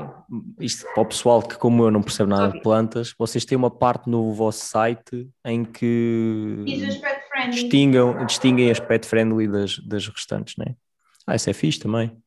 isto 0.58 0.84
para 0.92 1.02
o 1.02 1.06
pessoal 1.06 1.40
que 1.40 1.56
como 1.56 1.84
eu 1.84 1.90
não 1.90 2.02
percebo 2.02 2.30
nada 2.30 2.52
de 2.52 2.60
plantas, 2.60 3.14
vocês 3.16 3.44
têm 3.44 3.56
uma 3.56 3.70
parte 3.70 4.10
no 4.10 4.32
vosso 4.32 4.64
site 4.66 5.28
em 5.44 5.64
que... 5.64 6.64
Diz 6.66 6.82
as. 6.82 7.19
Distingam, 7.48 8.26
distinguem 8.26 8.70
as 8.70 8.80
pet 8.80 9.06
friendly 9.06 9.48
das, 9.48 9.78
das 9.78 10.06
restantes, 10.08 10.56
não 10.56 10.66
é? 10.66 10.76
Ah, 11.26 11.36
isso 11.36 11.48
é 11.48 11.52
fixe 11.52 11.78
também. 11.78 12.20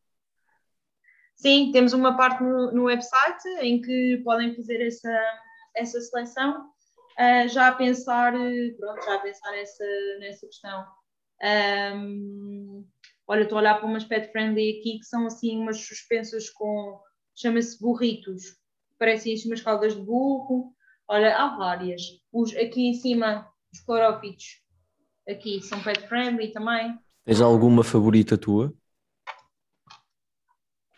Sim, 1.36 1.72
temos 1.74 1.92
uma 1.94 2.16
parte 2.16 2.42
no, 2.42 2.72
no 2.72 2.84
website 2.84 3.48
em 3.62 3.82
que 3.82 4.22
podem 4.24 4.56
fazer 4.56 4.82
essa, 4.86 5.40
essa 5.76 6.00
seleção, 6.00 6.70
uh, 7.20 7.48
já 7.50 7.68
a 7.68 7.74
pensar, 7.74 8.32
pronto, 8.32 9.04
já 9.04 9.16
a 9.16 9.20
pensar 9.20 9.52
nessa, 9.52 9.84
nessa 10.20 10.48
questão. 10.48 10.86
Um, 11.96 12.88
olha, 13.28 13.44
estou 13.44 13.58
a 13.58 13.62
olhar 13.62 13.76
para 13.76 13.86
umas 13.86 14.06
pet 14.06 14.32
friendly 14.32 14.80
aqui 14.80 15.00
que 15.00 15.06
são 15.06 15.28
assim 15.28 15.60
umas 15.60 15.86
suspensas 15.86 16.50
com, 16.50 17.02
chama-se 17.36 17.78
burritos, 17.78 18.58
parecem 18.98 19.34
assim 19.34 19.50
umas 19.50 19.62
caldas 19.62 19.96
de 19.96 20.02
burro. 20.02 20.74
Olha, 21.10 21.36
há 21.36 21.58
várias. 21.58 22.02
Os, 22.32 22.56
aqui 22.56 22.88
em 22.88 22.94
cima, 22.94 23.52
os 23.74 23.82
clorófitos, 23.82 24.63
aqui 25.28 25.62
são 25.62 25.82
pet 25.84 26.08
friendly 26.08 26.52
também. 26.52 26.98
Tens 27.26 27.42
alguma 27.42 27.84
favorita 27.84 28.38
tua? 28.38 28.74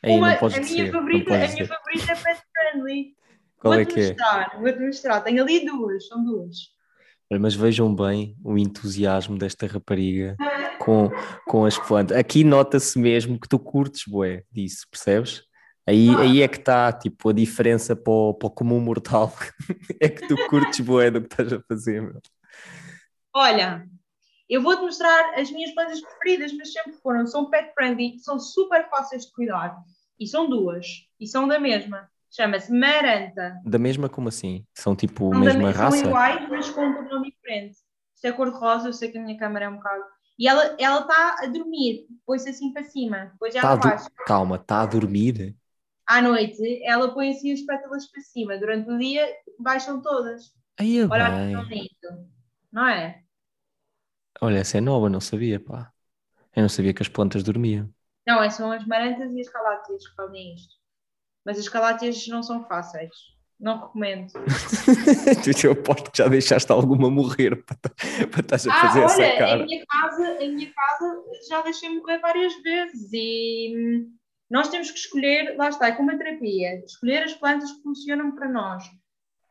Aí 0.03 0.11
Uma, 0.17 0.27
não 0.29 0.35
podes 0.35 0.57
a 0.57 0.61
minha, 0.61 0.85
dizer. 0.85 1.01
não 1.11 1.21
favorita, 1.21 1.33
a 1.35 1.37
podes 1.39 1.49
minha 1.49 1.65
dizer. 1.65 1.67
favorita 1.67 2.11
é 2.11 2.15
pet 2.15 2.41
friendly. 2.53 3.15
Qual 3.59 3.77
é 3.77 3.85
Vou-te 3.85 3.85
que 3.85 3.99
é? 3.99 4.17
mostrar, 4.17 4.59
vou-te 4.59 4.79
mostrar. 4.79 5.21
Tenho 5.21 5.43
ali 5.43 5.65
duas, 5.65 6.07
são 6.07 6.23
duas. 6.23 6.57
Mas 7.39 7.55
vejam 7.55 7.93
bem 7.93 8.37
o 8.43 8.57
entusiasmo 8.57 9.37
desta 9.37 9.65
rapariga 9.67 10.35
com, 10.79 11.09
com 11.47 11.65
as 11.65 11.77
plantas. 11.77 12.15
Aqui 12.17 12.43
nota-se 12.43 12.99
mesmo 12.99 13.39
que 13.39 13.47
tu 13.49 13.57
curtes, 13.59 14.03
bué, 14.07 14.43
disso, 14.51 14.85
percebes? 14.91 15.41
Aí, 15.87 16.09
Ah. 16.09 16.19
aí 16.21 16.41
é 16.41 16.47
que 16.47 16.57
está, 16.57 16.91
tipo, 16.93 17.29
a 17.29 17.33
diferença 17.33 17.95
para 17.95 18.11
o, 18.13 18.33
para 18.33 18.47
o 18.47 18.51
comum 18.51 18.79
mortal. 18.79 19.33
é 20.01 20.07
que 20.09 20.27
tu 20.27 20.37
curtes, 20.47 20.79
bué, 20.85 21.09
do 21.11 21.21
que 21.21 21.27
estás 21.27 21.51
a 21.53 21.61
fazer, 21.67 22.01
meu. 22.01 22.21
Olha, 23.33 23.87
eu 24.49 24.61
vou-te 24.61 24.81
mostrar 24.81 25.37
as 25.39 25.51
minhas 25.51 25.71
plantas 25.73 26.01
preferidas, 26.01 26.53
mas 26.53 26.71
sempre 26.71 26.93
foram. 26.93 27.25
São 27.27 27.49
pet 27.49 27.73
friendly, 27.73 28.19
são 28.19 28.39
super 28.39 28.89
fáceis 28.89 29.25
de 29.25 29.33
cuidar. 29.33 29.77
E 30.19 30.27
são 30.27 30.49
duas. 30.49 30.85
E 31.19 31.27
são 31.27 31.47
da 31.47 31.59
mesma. 31.59 32.09
Chama-se 32.31 32.71
Maranta. 32.71 33.55
Da 33.63 33.77
mesma 33.79 34.09
como 34.09 34.29
assim? 34.29 34.65
São 34.73 34.95
tipo 34.95 35.33
a 35.33 35.39
mesma 35.39 35.69
me- 35.69 35.73
são 35.73 35.95
raça? 35.95 36.07
iguais, 36.07 36.49
mas 36.49 36.69
com 36.69 36.85
um 36.85 36.93
padrão 36.95 37.21
diferente. 37.21 37.77
Isto 38.15 38.25
é 38.27 38.31
cor-de-rosa, 38.31 38.89
eu 38.89 38.93
sei 38.93 39.11
que 39.11 39.17
a 39.17 39.21
minha 39.21 39.37
câmera 39.37 39.65
é 39.65 39.69
um 39.69 39.75
bocado. 39.77 40.03
E 40.37 40.47
ela 40.47 40.75
está 40.77 41.37
a 41.41 41.47
dormir, 41.47 42.07
põe-se 42.25 42.49
assim 42.49 42.71
para 42.73 42.83
cima, 42.83 43.29
depois 43.33 43.53
já 43.53 43.61
Tá 43.61 43.75
baixo. 43.75 44.09
Calma, 44.25 44.55
está 44.57 44.81
a 44.81 44.85
dormir? 44.85 45.55
À 46.07 46.21
noite, 46.21 46.83
ela 46.83 47.13
põe 47.13 47.31
assim 47.31 47.51
as 47.53 47.61
pétalas 47.61 48.07
para 48.11 48.21
cima. 48.21 48.57
Durante 48.57 48.89
o 48.89 48.97
dia, 48.97 49.25
baixam 49.59 50.01
todas. 50.01 50.53
Aí 50.77 50.99
é 50.99 51.07
Olha 51.09 51.31
que 51.39 51.39
bem. 51.39 51.51
tão 51.51 51.63
lindo. 51.63 52.29
Não 52.71 52.87
é? 52.87 53.24
Olha, 54.41 54.59
essa 54.59 54.77
é 54.77 54.81
nova, 54.81 55.09
não 55.09 55.19
sabia, 55.21 55.59
pá. 55.59 55.91
Eu 56.55 56.63
não 56.63 56.69
sabia 56.69 56.93
que 56.93 57.01
as 57.03 57.09
plantas 57.09 57.43
dormiam. 57.43 57.93
Não, 58.27 58.41
é, 58.43 58.49
são 58.49 58.71
as 58.71 58.85
marantas 58.85 59.31
e 59.33 59.41
as 59.41 59.49
calátias 59.49 60.07
que 60.07 60.15
fazem 60.15 60.53
isto. 60.55 60.75
Mas 61.45 61.59
as 61.59 61.69
calátias 61.69 62.27
não 62.27 62.43
são 62.43 62.65
fáceis. 62.67 63.11
Não 63.59 63.79
recomendo. 63.81 64.33
eu 65.63 65.71
aposto 65.71 66.11
que 66.11 66.17
já 66.17 66.27
deixaste 66.27 66.71
alguma 66.71 67.09
morrer 67.09 67.63
para, 67.63 67.77
para 68.27 68.41
estás 68.41 68.67
a 68.67 68.71
Ah, 68.71 68.73
fazer 68.73 69.03
essa 69.03 69.29
olha, 69.29 69.53
em 69.53 69.59
cara. 69.59 69.65
minha 69.65 69.85
casa, 69.85 70.41
em 70.43 70.55
minha 70.55 70.73
casa 70.73 71.23
já 71.47 71.61
deixei 71.61 71.89
morrer 71.89 72.19
várias 72.19 72.53
vezes 72.63 73.09
e 73.13 73.73
hum, 73.77 74.17
nós 74.49 74.69
temos 74.69 74.89
que 74.91 74.97
escolher, 74.97 75.55
lá 75.57 75.69
está, 75.69 75.87
é 75.87 75.91
como 75.91 76.11
a 76.11 76.17
terapia, 76.17 76.83
escolher 76.83 77.23
as 77.23 77.33
plantas 77.33 77.71
que 77.71 77.83
funcionam 77.83 78.33
para 78.35 78.49
nós. 78.49 78.83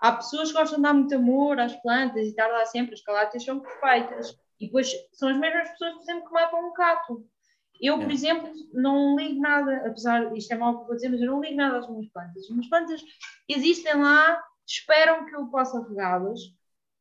Há 0.01 0.13
pessoas 0.13 0.51
que 0.53 0.59
gostam 0.59 0.79
de 0.79 0.83
dar 0.85 0.95
muito 0.95 1.15
amor 1.15 1.61
às 1.61 1.75
plantas 1.83 2.25
e 2.27 2.31
estar 2.31 2.49
lá 2.49 2.65
sempre, 2.67 2.95
as 2.95 3.03
calátias 3.03 3.45
são 3.45 3.61
perfeitas. 3.61 4.37
E 4.65 4.67
depois 4.67 4.91
são 5.13 5.29
as 5.29 5.37
mesmas 5.37 5.69
pessoas, 5.71 5.93
por 5.95 6.03
exemplo, 6.03 6.27
que 6.27 6.33
matam 6.33 6.71
um 6.71 6.73
gato. 6.73 7.27
Eu, 7.81 7.99
por 7.99 8.11
É. 8.11 8.15
exemplo, 8.15 8.51
não 8.73 9.15
ligo 9.15 9.41
nada, 9.41 9.77
apesar, 9.87 10.35
isto 10.35 10.53
é 10.55 10.57
mal 10.57 10.81
que 10.81 10.87
vou 10.87 10.95
dizer, 10.95 11.11
mas 11.11 11.21
eu 11.21 11.27
não 11.27 11.41
ligo 11.43 11.57
nada 11.57 11.79
às 11.79 11.91
minhas 11.91 12.09
plantas. 12.09 12.45
As 12.45 12.49
minhas 12.51 12.69
plantas 12.69 13.03
existem 13.47 13.95
lá, 14.01 14.43
esperam 14.67 15.27
que 15.27 15.37
eu 15.37 15.47
possa 15.49 15.87
regá-las 15.87 16.41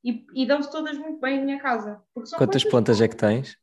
e, 0.04 0.26
e 0.36 0.46
dão-se 0.46 0.70
todas 0.70 0.98
muito 0.98 1.22
bem 1.22 1.40
na 1.40 1.46
minha 1.46 1.60
casa. 1.60 2.02
Quantas 2.36 2.66
plantas 2.66 3.00
é 3.00 3.08
que 3.08 3.16
tens? 3.16 3.58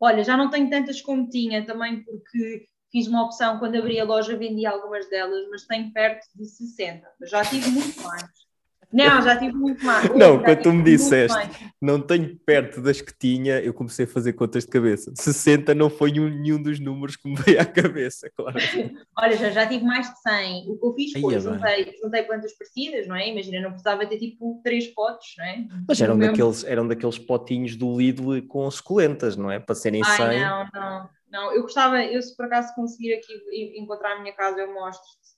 Olha, 0.00 0.24
já 0.24 0.36
não 0.38 0.48
tenho 0.48 0.70
tantas 0.70 1.02
como 1.02 1.28
tinha, 1.28 1.66
também 1.66 2.02
porque 2.02 2.64
fiz 2.90 3.06
uma 3.06 3.24
opção, 3.24 3.58
quando 3.58 3.76
abri 3.76 4.00
a 4.00 4.04
loja 4.04 4.38
vendi 4.38 4.64
algumas 4.64 5.06
delas, 5.10 5.46
mas 5.50 5.66
tenho 5.66 5.92
perto 5.92 6.26
de 6.34 6.46
60. 6.46 7.06
Mas 7.20 7.28
já 7.28 7.44
tive 7.44 7.68
muito 7.68 8.00
mais. 8.00 8.49
Não, 8.92 9.22
já 9.22 9.36
tive 9.38 9.52
muito 9.54 9.84
mais. 9.84 10.08
Não, 10.14 10.38
Já 10.38 10.44
quando 10.44 10.62
tu 10.62 10.72
me 10.72 10.82
disseste. 10.82 11.36
mais. 11.36 11.50
Não 11.80 12.00
tenho 12.00 12.36
perto 12.44 12.82
das 12.82 13.00
que 13.00 13.16
tinha, 13.16 13.60
eu 13.60 13.72
comecei 13.72 14.04
a 14.04 14.08
fazer 14.08 14.32
contas 14.34 14.64
de 14.64 14.70
cabeça. 14.70 15.12
60 15.14 15.74
não 15.74 15.88
foi 15.88 16.10
um- 16.18 16.28
nenhum 16.28 16.62
dos 16.62 16.78
números 16.80 17.16
que 17.16 17.28
me 17.28 17.36
veio 17.36 17.60
à 17.60 17.64
cabeça, 17.64 18.30
claro. 18.36 18.56
Olha, 19.18 19.36
já, 19.36 19.50
já 19.50 19.66
tive 19.66 19.84
mais 19.84 20.10
de 20.10 20.20
100. 20.20 20.68
O 20.68 20.76
que 20.78 20.86
eu 20.86 20.94
fiz 20.94 21.12
foi, 21.12 21.34
é 21.34 21.38
bem. 21.38 21.54
juntei, 21.54 21.94
juntei 22.02 22.22
plantas 22.24 22.52
parecidas, 22.58 23.06
não 23.06 23.14
é? 23.16 23.28
Imagina, 23.28 23.60
não 23.60 23.70
precisava 23.70 24.04
ter 24.06 24.18
tipo 24.18 24.60
três 24.64 24.86
potes, 24.88 25.34
não 25.38 25.44
é? 25.44 25.64
Mas 25.88 26.00
eram 26.00 26.14
No 26.14 26.20
mesmo- 26.20 26.32
daqueles, 26.36 26.64
eram 26.64 26.88
daqueles 26.88 27.18
potinhos 27.18 27.76
do 27.76 27.96
Lidl 27.96 28.42
com 28.48 28.70
suculentas, 28.70 29.36
não 29.36 29.50
é? 29.50 29.58
Para 29.60 29.74
serem 29.74 30.02
100. 30.04 30.24
Ai, 30.26 30.40
não, 30.40 30.66
não, 30.74 31.08
não. 31.30 31.54
Eu 31.54 31.62
gostava, 31.62 32.02
eu 32.04 32.20
se 32.20 32.36
por 32.36 32.46
acaso 32.46 32.74
conseguir 32.74 33.14
aqui 33.14 33.32
encontrar 33.78 34.16
a 34.16 34.20
minha 34.20 34.34
casa, 34.34 34.60
eu 34.60 34.74
mostro-te, 34.74 35.29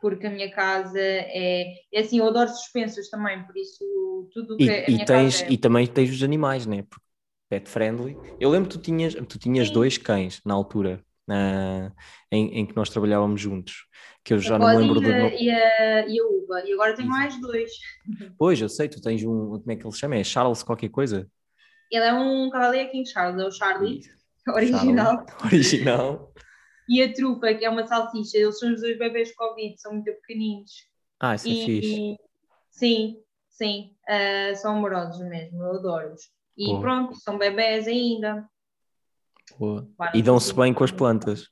porque 0.00 0.26
a 0.26 0.30
minha 0.30 0.50
casa 0.50 0.98
é, 0.98 1.74
é 1.92 2.00
assim, 2.00 2.18
eu 2.18 2.26
adoro 2.26 2.48
suspensas 2.50 3.08
também, 3.10 3.44
por 3.44 3.56
isso 3.56 4.28
tudo 4.32 4.54
o 4.54 4.56
que 4.56 4.64
E, 4.64 4.70
a 4.70 4.90
e 4.90 4.92
minha 4.92 5.04
tens, 5.04 5.40
casa 5.40 5.44
é. 5.44 5.52
e 5.52 5.58
também 5.58 5.86
tens 5.86 6.10
os 6.10 6.22
animais, 6.22 6.66
né? 6.66 6.82
Porque 6.82 7.04
pet 7.48 7.68
friendly. 7.68 8.16
Eu 8.38 8.50
lembro 8.50 8.68
que 8.70 8.78
tu 8.78 8.82
tinhas, 8.82 9.14
tu 9.14 9.38
tinhas 9.38 9.68
Sim. 9.68 9.74
dois 9.74 9.98
cães 9.98 10.40
na 10.44 10.54
altura 10.54 11.04
ah, 11.28 11.92
em, 12.30 12.60
em 12.60 12.66
que 12.66 12.74
nós 12.76 12.90
trabalhávamos 12.90 13.40
juntos. 13.40 13.86
Que 14.24 14.34
eu 14.34 14.38
já 14.38 14.56
a 14.56 14.58
não 14.58 14.68
me 14.68 14.76
lembro 14.76 15.00
do 15.00 15.08
e, 15.08 15.12
a, 15.12 15.18
nome. 15.18 15.36
e, 15.42 15.50
a, 15.50 16.08
e 16.08 16.20
a 16.20 16.24
uva, 16.26 16.62
e 16.68 16.72
agora 16.72 16.94
tenho 16.94 17.08
mais 17.08 17.40
dois. 17.40 17.70
Pois, 18.38 18.60
eu 18.60 18.68
sei, 18.68 18.88
tu 18.88 19.00
tens 19.00 19.22
um. 19.24 19.58
Como 19.58 19.70
é 19.70 19.76
que 19.76 19.84
ele 19.84 19.92
se 19.92 19.98
chama? 19.98 20.16
É 20.16 20.24
Charles 20.24 20.62
qualquer 20.62 20.90
coisa? 20.90 21.28
Ele 21.90 22.04
é 22.04 22.12
um 22.12 22.50
Cavalier 22.50 22.90
King 22.90 23.08
Charles, 23.08 23.40
é 23.40 23.46
o 23.46 23.50
Charlie, 23.50 24.00
original, 24.48 25.24
Charlie. 25.26 25.44
Original. 25.44 26.32
e 26.90 27.00
a 27.04 27.12
trufa, 27.12 27.54
que 27.54 27.64
é 27.64 27.70
uma 27.70 27.86
salsicha, 27.86 28.36
eles 28.36 28.58
são 28.58 28.74
os 28.74 28.80
dois 28.80 28.98
bebês 28.98 29.32
Covid, 29.36 29.80
são 29.80 29.92
muito 29.92 30.12
pequeninos. 30.12 30.72
Ah, 31.20 31.36
isso 31.36 31.48
é 31.48 31.54
fixe. 31.54 31.86
E 31.86 32.16
sim, 32.68 33.22
sim, 33.48 33.94
ah, 34.08 34.52
são 34.56 34.76
amorosos 34.76 35.20
mesmo, 35.20 35.62
eu 35.62 35.76
adoro-os. 35.76 36.22
E 36.58 36.66
Boa. 36.66 36.80
pronto, 36.80 37.14
são 37.14 37.38
bebés 37.38 37.86
ainda. 37.86 38.44
Boa. 39.56 39.88
E 40.12 40.20
dão-se 40.20 40.52
bem 40.52 40.74
com 40.74 40.82
as 40.82 40.90
plantas. 40.90 41.48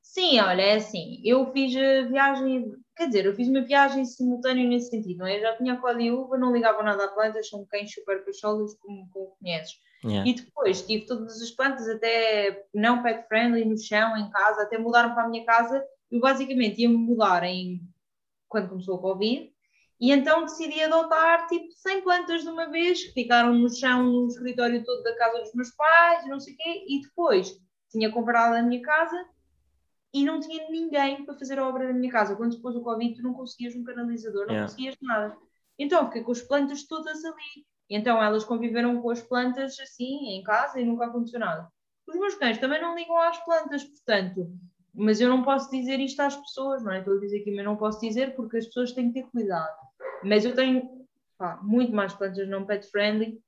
Sim, 0.00 0.38
olha, 0.38 0.62
é 0.62 0.74
assim, 0.76 1.20
eu 1.24 1.50
fiz 1.52 1.74
a 1.76 2.08
viagem, 2.08 2.72
quer 2.96 3.08
dizer, 3.08 3.26
eu 3.26 3.34
fiz 3.34 3.48
uma 3.48 3.62
viagem 3.62 4.04
simultânea 4.04 4.66
nesse 4.66 4.90
sentido, 4.90 5.18
não 5.18 5.26
é? 5.26 5.38
Eu 5.38 5.40
já 5.40 5.56
tinha 5.56 5.74
a 5.74 6.02
e 6.02 6.12
uva, 6.12 6.38
não 6.38 6.52
ligava 6.52 6.84
nada 6.84 7.04
a 7.04 7.08
plantas, 7.08 7.48
são 7.48 7.64
cães 7.66 7.92
super 7.92 8.24
cacholas, 8.24 8.74
como, 8.76 9.08
como 9.10 9.36
conheces. 9.40 9.74
Yeah. 10.04 10.28
E 10.28 10.34
depois 10.34 10.82
tive 10.82 11.04
todas 11.06 11.40
as 11.42 11.50
plantas, 11.50 11.88
até 11.88 12.66
não 12.74 13.02
pet 13.02 13.28
friendly, 13.28 13.64
no 13.64 13.76
chão, 13.76 14.16
em 14.16 14.30
casa, 14.30 14.62
até 14.62 14.78
mudaram 14.78 15.14
para 15.14 15.24
a 15.24 15.28
minha 15.28 15.44
casa. 15.44 15.84
Eu 16.10 16.20
basicamente 16.20 16.80
ia-me 16.80 16.96
mudar 16.96 17.44
em, 17.44 17.82
quando 18.48 18.68
começou 18.70 18.96
a 18.96 19.00
Covid, 19.00 19.52
e 20.00 20.10
então 20.10 20.46
decidi 20.46 20.82
adotar 20.82 21.46
tipo 21.46 21.70
100 21.72 22.02
plantas 22.02 22.42
de 22.42 22.48
uma 22.48 22.70
vez, 22.70 23.04
que 23.04 23.12
ficaram 23.12 23.52
no 23.54 23.68
chão, 23.68 24.02
no 24.04 24.26
escritório 24.28 24.82
todo 24.82 25.02
da 25.02 25.14
casa 25.16 25.40
dos 25.42 25.52
meus 25.52 25.70
pais, 25.72 26.26
não 26.26 26.40
sei 26.40 26.54
o 26.54 26.56
quê, 26.56 26.84
e 26.88 27.02
depois 27.02 27.60
tinha 27.90 28.10
comprado 28.10 28.54
a 28.54 28.62
minha 28.62 28.80
casa 28.80 29.22
e 30.14 30.24
não 30.24 30.40
tinha 30.40 30.68
ninguém 30.70 31.24
para 31.24 31.38
fazer 31.38 31.58
a 31.58 31.68
obra 31.68 31.86
da 31.86 31.92
minha 31.92 32.10
casa. 32.10 32.34
Quando 32.34 32.56
depois 32.56 32.74
do 32.74 32.82
Covid, 32.82 33.14
tu 33.14 33.22
não 33.22 33.34
conseguias 33.34 33.76
um 33.76 33.84
canalizador, 33.84 34.46
não 34.46 34.54
Yeah. 34.54 34.68
conseguias 34.68 34.96
nada. 35.02 35.36
Então 35.78 36.06
fiquei 36.06 36.22
com 36.22 36.32
as 36.32 36.40
plantas 36.40 36.84
todas 36.84 37.24
ali. 37.24 37.66
Então 37.90 38.22
elas 38.22 38.44
conviveram 38.44 39.02
com 39.02 39.10
as 39.10 39.20
plantas 39.20 39.78
assim, 39.80 40.28
em 40.28 40.42
casa, 40.44 40.80
e 40.80 40.84
nunca 40.84 41.06
aconteceu 41.06 41.40
nada. 41.40 41.68
Os 42.06 42.16
meus 42.16 42.36
cães 42.36 42.58
também 42.58 42.80
não 42.80 42.94
ligam 42.94 43.18
às 43.18 43.38
plantas, 43.44 43.82
portanto, 43.82 44.48
mas 44.94 45.20
eu 45.20 45.28
não 45.28 45.42
posso 45.42 45.70
dizer 45.70 45.98
isto 45.98 46.20
às 46.20 46.36
pessoas, 46.36 46.82
não 46.84 46.92
é? 46.92 47.00
Estou 47.00 47.16
a 47.16 47.20
dizer 47.20 47.40
aqui, 47.40 47.54
mas 47.54 47.64
não 47.64 47.76
posso 47.76 48.00
dizer 48.00 48.34
porque 48.36 48.58
as 48.58 48.66
pessoas 48.66 48.92
têm 48.92 49.12
que 49.12 49.20
ter 49.20 49.28
cuidado. 49.30 49.76
Mas 50.22 50.44
eu 50.44 50.54
tenho 50.54 51.06
pá, 51.36 51.58
muito 51.62 51.92
mais 51.92 52.14
plantas 52.14 52.48
não 52.48 52.64
pet 52.64 52.88
friendly. 52.90 53.40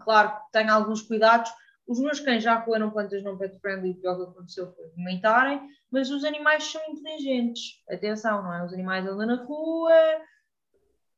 Claro 0.00 0.32
tenho 0.52 0.72
alguns 0.72 1.02
cuidados. 1.02 1.50
Os 1.86 1.98
meus 1.98 2.20
cães 2.20 2.42
já 2.42 2.56
roeram 2.56 2.90
plantas 2.90 3.22
não 3.22 3.36
pet 3.36 3.58
friendly, 3.60 3.92
o 3.92 4.00
pior 4.00 4.16
que 4.16 4.30
aconteceu 4.30 4.72
foi 4.72 4.88
vomitarem, 4.90 5.60
mas 5.90 6.10
os 6.10 6.24
animais 6.24 6.64
são 6.64 6.80
inteligentes. 6.88 7.82
Atenção, 7.90 8.42
não 8.42 8.54
é? 8.54 8.64
Os 8.64 8.72
animais 8.72 9.06
andam 9.06 9.26
na 9.26 9.42
rua, 9.42 9.92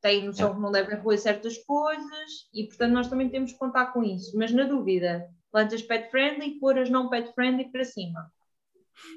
têm 0.03 0.25
noção 0.25 0.53
que 0.53 0.59
não 0.59 0.71
devem 0.71 0.99
roer 0.99 1.17
certas 1.17 1.57
coisas 1.59 2.49
e, 2.53 2.67
portanto, 2.67 2.91
nós 2.91 3.07
também 3.07 3.29
temos 3.29 3.53
que 3.53 3.57
contar 3.57 3.87
com 3.87 4.03
isso. 4.03 4.37
Mas, 4.37 4.51
na 4.51 4.65
dúvida, 4.65 5.25
plantas 5.51 5.81
pet 5.81 6.11
friendly, 6.11 6.59
pôr 6.59 6.77
as 6.77 6.89
não 6.89 7.09
pet 7.09 7.33
friendly 7.33 7.71
para 7.71 7.85
cima. 7.85 8.29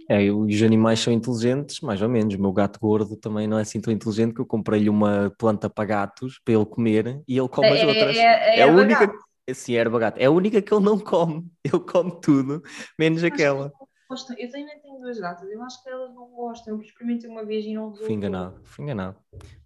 É, 0.08 0.22
e 0.22 0.30
os 0.30 0.62
animais 0.62 1.00
são 1.00 1.12
inteligentes, 1.12 1.80
mais 1.80 2.00
ou 2.00 2.08
menos. 2.08 2.34
O 2.34 2.40
meu 2.40 2.52
gato 2.52 2.78
gordo 2.80 3.16
também 3.16 3.46
não 3.46 3.58
é 3.58 3.62
assim 3.62 3.80
tão 3.80 3.92
inteligente 3.92 4.32
que 4.32 4.40
eu 4.40 4.46
comprei-lhe 4.46 4.88
uma 4.88 5.32
planta 5.36 5.68
para 5.68 5.84
gatos 5.84 6.40
para 6.44 6.54
ele 6.54 6.64
comer 6.64 7.20
e 7.26 7.36
ele 7.36 7.48
come 7.48 7.68
as 7.68 7.82
outras. 7.82 8.16
É, 8.16 8.20
é, 8.20 8.60
É 8.60 8.62
a 8.62 8.68
única. 8.68 9.06
gata. 9.06 9.18
Sim, 9.52 9.74
erva 9.74 9.98
gato. 9.98 10.18
É 10.18 10.24
a 10.24 10.30
única 10.30 10.62
que 10.62 10.72
ele 10.72 10.84
não 10.84 10.98
come. 10.98 11.44
Ele 11.64 11.80
come 11.80 12.20
tudo, 12.20 12.62
menos 12.98 13.22
aquela. 13.22 13.72
Gostam. 14.08 14.36
Eu 14.38 14.50
também 14.50 14.78
tenho 14.80 15.00
duas 15.00 15.18
gatas, 15.18 15.48
eu 15.50 15.62
acho 15.62 15.82
que 15.82 15.88
elas 15.88 16.14
não 16.14 16.28
gostam. 16.28 16.74
Eu 16.74 16.80
experimentei 16.80 17.28
uma 17.28 17.44
vez 17.44 17.64
e 17.64 17.74
não 17.74 17.86
resultou. 17.90 18.06
Fui 18.06 18.14
enganado, 18.14 18.60
fui 18.64 18.84
enganado. 18.84 19.18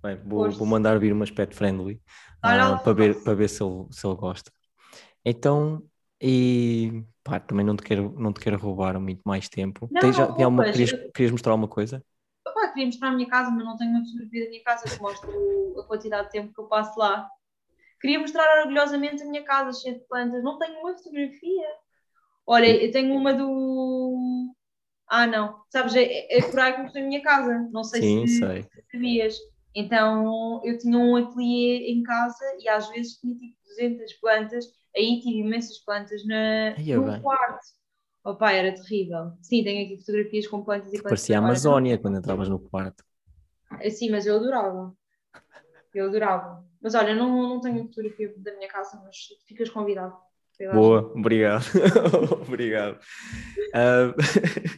Bem, 0.02 0.16
vou, 0.24 0.50
vou 0.50 0.66
mandar 0.66 0.98
vir 0.98 1.12
umas 1.12 1.30
pet 1.30 1.54
friendly 1.54 2.00
ah, 2.42 2.54
lá, 2.56 2.78
para, 2.78 2.92
ver, 2.94 3.22
para 3.22 3.34
ver 3.34 3.48
se 3.48 3.62
ele, 3.62 3.86
se 3.90 4.06
ele 4.06 4.16
gosta. 4.16 4.50
Então, 5.24 5.82
e 6.20 7.04
pá, 7.22 7.38
também 7.38 7.64
não 7.66 7.76
te 7.76 7.82
quero, 7.82 8.14
não 8.18 8.32
te 8.32 8.40
quero 8.40 8.58
roubar 8.58 8.98
muito 8.98 9.20
mais 9.24 9.48
tempo. 9.48 9.88
Não, 9.90 10.00
Tens 10.00 10.16
já- 10.16 10.26
não 10.26 10.44
alguma- 10.44 10.64
querias, 10.64 10.90
querias 11.12 11.32
mostrar 11.32 11.52
alguma 11.52 11.68
coisa? 11.68 12.02
Queria 12.72 12.86
mostrar 12.86 13.08
a 13.08 13.12
minha 13.12 13.28
casa, 13.28 13.50
mas 13.50 13.64
não 13.64 13.76
tenho 13.76 13.90
uma 13.90 14.04
fotografia 14.04 14.44
da 14.44 14.50
minha 14.50 14.62
casa 14.62 14.84
que 14.88 15.02
mostra 15.02 15.28
o- 15.30 15.80
a 15.80 15.84
quantidade 15.86 16.26
de 16.28 16.32
tempo 16.32 16.54
que 16.54 16.60
eu 16.60 16.64
passo 16.66 16.98
lá. 16.98 17.28
Queria 18.00 18.18
mostrar 18.18 18.60
orgulhosamente 18.60 19.22
a 19.22 19.26
minha 19.26 19.44
casa 19.44 19.78
cheia 19.78 19.98
de 19.98 20.04
plantas. 20.06 20.42
Não 20.42 20.58
tenho 20.58 20.78
uma 20.80 20.96
fotografia. 20.96 21.68
Olha, 22.46 22.66
eu 22.82 22.90
tenho 22.90 23.14
uma 23.14 23.32
do. 23.34 24.54
Ah, 25.08 25.26
não. 25.26 25.62
Sabes, 25.70 25.94
é, 25.96 26.38
é 26.38 26.42
por 26.42 26.60
aí 26.60 26.90
que 26.90 26.98
a 26.98 27.02
minha 27.02 27.22
casa. 27.22 27.68
Não 27.72 27.84
sei 27.84 28.02
Sim, 28.02 28.26
se, 28.26 28.38
sei. 28.38 28.62
se 28.62 28.82
sabias. 28.92 29.36
Então, 29.74 30.60
eu 30.64 30.78
tinha 30.78 30.98
um 30.98 31.16
ateliê 31.16 31.92
em 31.92 32.02
casa 32.02 32.44
e 32.60 32.68
às 32.68 32.88
vezes 32.90 33.18
tinha 33.20 33.34
tipo 33.34 33.56
200 33.64 34.12
plantas. 34.14 34.66
Aí 34.96 35.20
tive 35.20 35.38
imensas 35.40 35.78
plantas 35.84 36.26
na, 36.26 36.74
Ai, 36.76 36.92
é 36.92 36.98
no 36.98 37.04
bem. 37.04 37.22
quarto. 37.22 37.66
Opa, 38.24 38.52
era 38.52 38.74
terrível. 38.74 39.32
Sim, 39.42 39.64
tenho 39.64 39.86
aqui 39.86 39.98
fotografias 40.00 40.46
com 40.46 40.62
plantas 40.64 40.92
e 40.92 41.00
plantas. 41.02 41.10
Parecia 41.10 41.36
a 41.36 41.38
Amazónia 41.38 41.98
quando 41.98 42.18
entravas 42.18 42.48
no 42.48 42.58
quarto. 42.58 43.04
Sim, 43.90 44.10
mas 44.10 44.26
eu 44.26 44.36
adorava. 44.36 44.94
Eu 45.94 46.06
adorava. 46.06 46.64
Mas 46.80 46.94
olha, 46.94 47.14
não, 47.14 47.30
não 47.48 47.60
tenho 47.60 47.84
fotografia 47.86 48.32
da 48.38 48.54
minha 48.56 48.68
casa, 48.68 49.00
mas 49.04 49.16
ficas 49.46 49.70
convidado. 49.70 50.16
Boa, 50.72 51.12
obrigado. 51.14 51.64
obrigado. 52.46 52.98
Ah, 53.74 54.14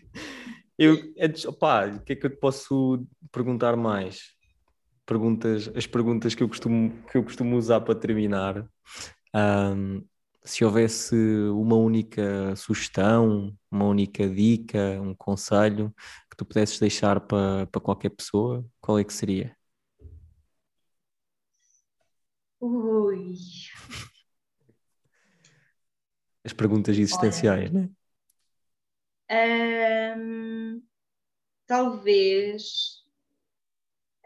eu, 0.79 0.97
antes, 1.21 1.45
opá, 1.45 1.87
o 1.87 2.01
que 2.01 2.13
é 2.13 2.17
que 2.17 2.27
eu 2.27 2.31
te 2.31 2.37
posso 2.37 3.05
perguntar 3.33 3.77
mais? 3.77 4.33
Perguntas, 5.05 5.69
as 5.75 5.87
perguntas 5.87 6.35
que 6.35 6.43
eu 6.43 6.49
costumo, 6.49 6.93
que 7.11 7.19
eu 7.19 7.25
costumo 7.25 7.57
usar 7.57 7.81
para 7.81 7.95
terminar. 7.95 8.67
Ahm, 9.35 10.03
se 10.45 10.65
houvesse 10.65 11.15
uma 11.53 11.77
única 11.77 12.55
sugestão, 12.57 13.57
uma 13.71 13.87
única 13.87 14.29
dica, 14.29 15.01
um 15.01 15.15
conselho 15.15 15.95
que 16.31 16.37
tu 16.37 16.45
pudesses 16.45 16.79
deixar 16.79 17.21
para, 17.21 17.67
para 17.67 17.81
qualquer 17.81 18.11
pessoa, 18.11 18.65
qual 18.81 18.99
é 18.99 19.05
que 19.05 19.13
seria? 19.13 19.57
Ui. 22.61 23.35
As 26.45 26.53
perguntas 26.53 26.99
existenciais, 26.99 27.71
né? 27.71 27.89
Ahm, 29.29 30.83
talvez. 31.67 33.03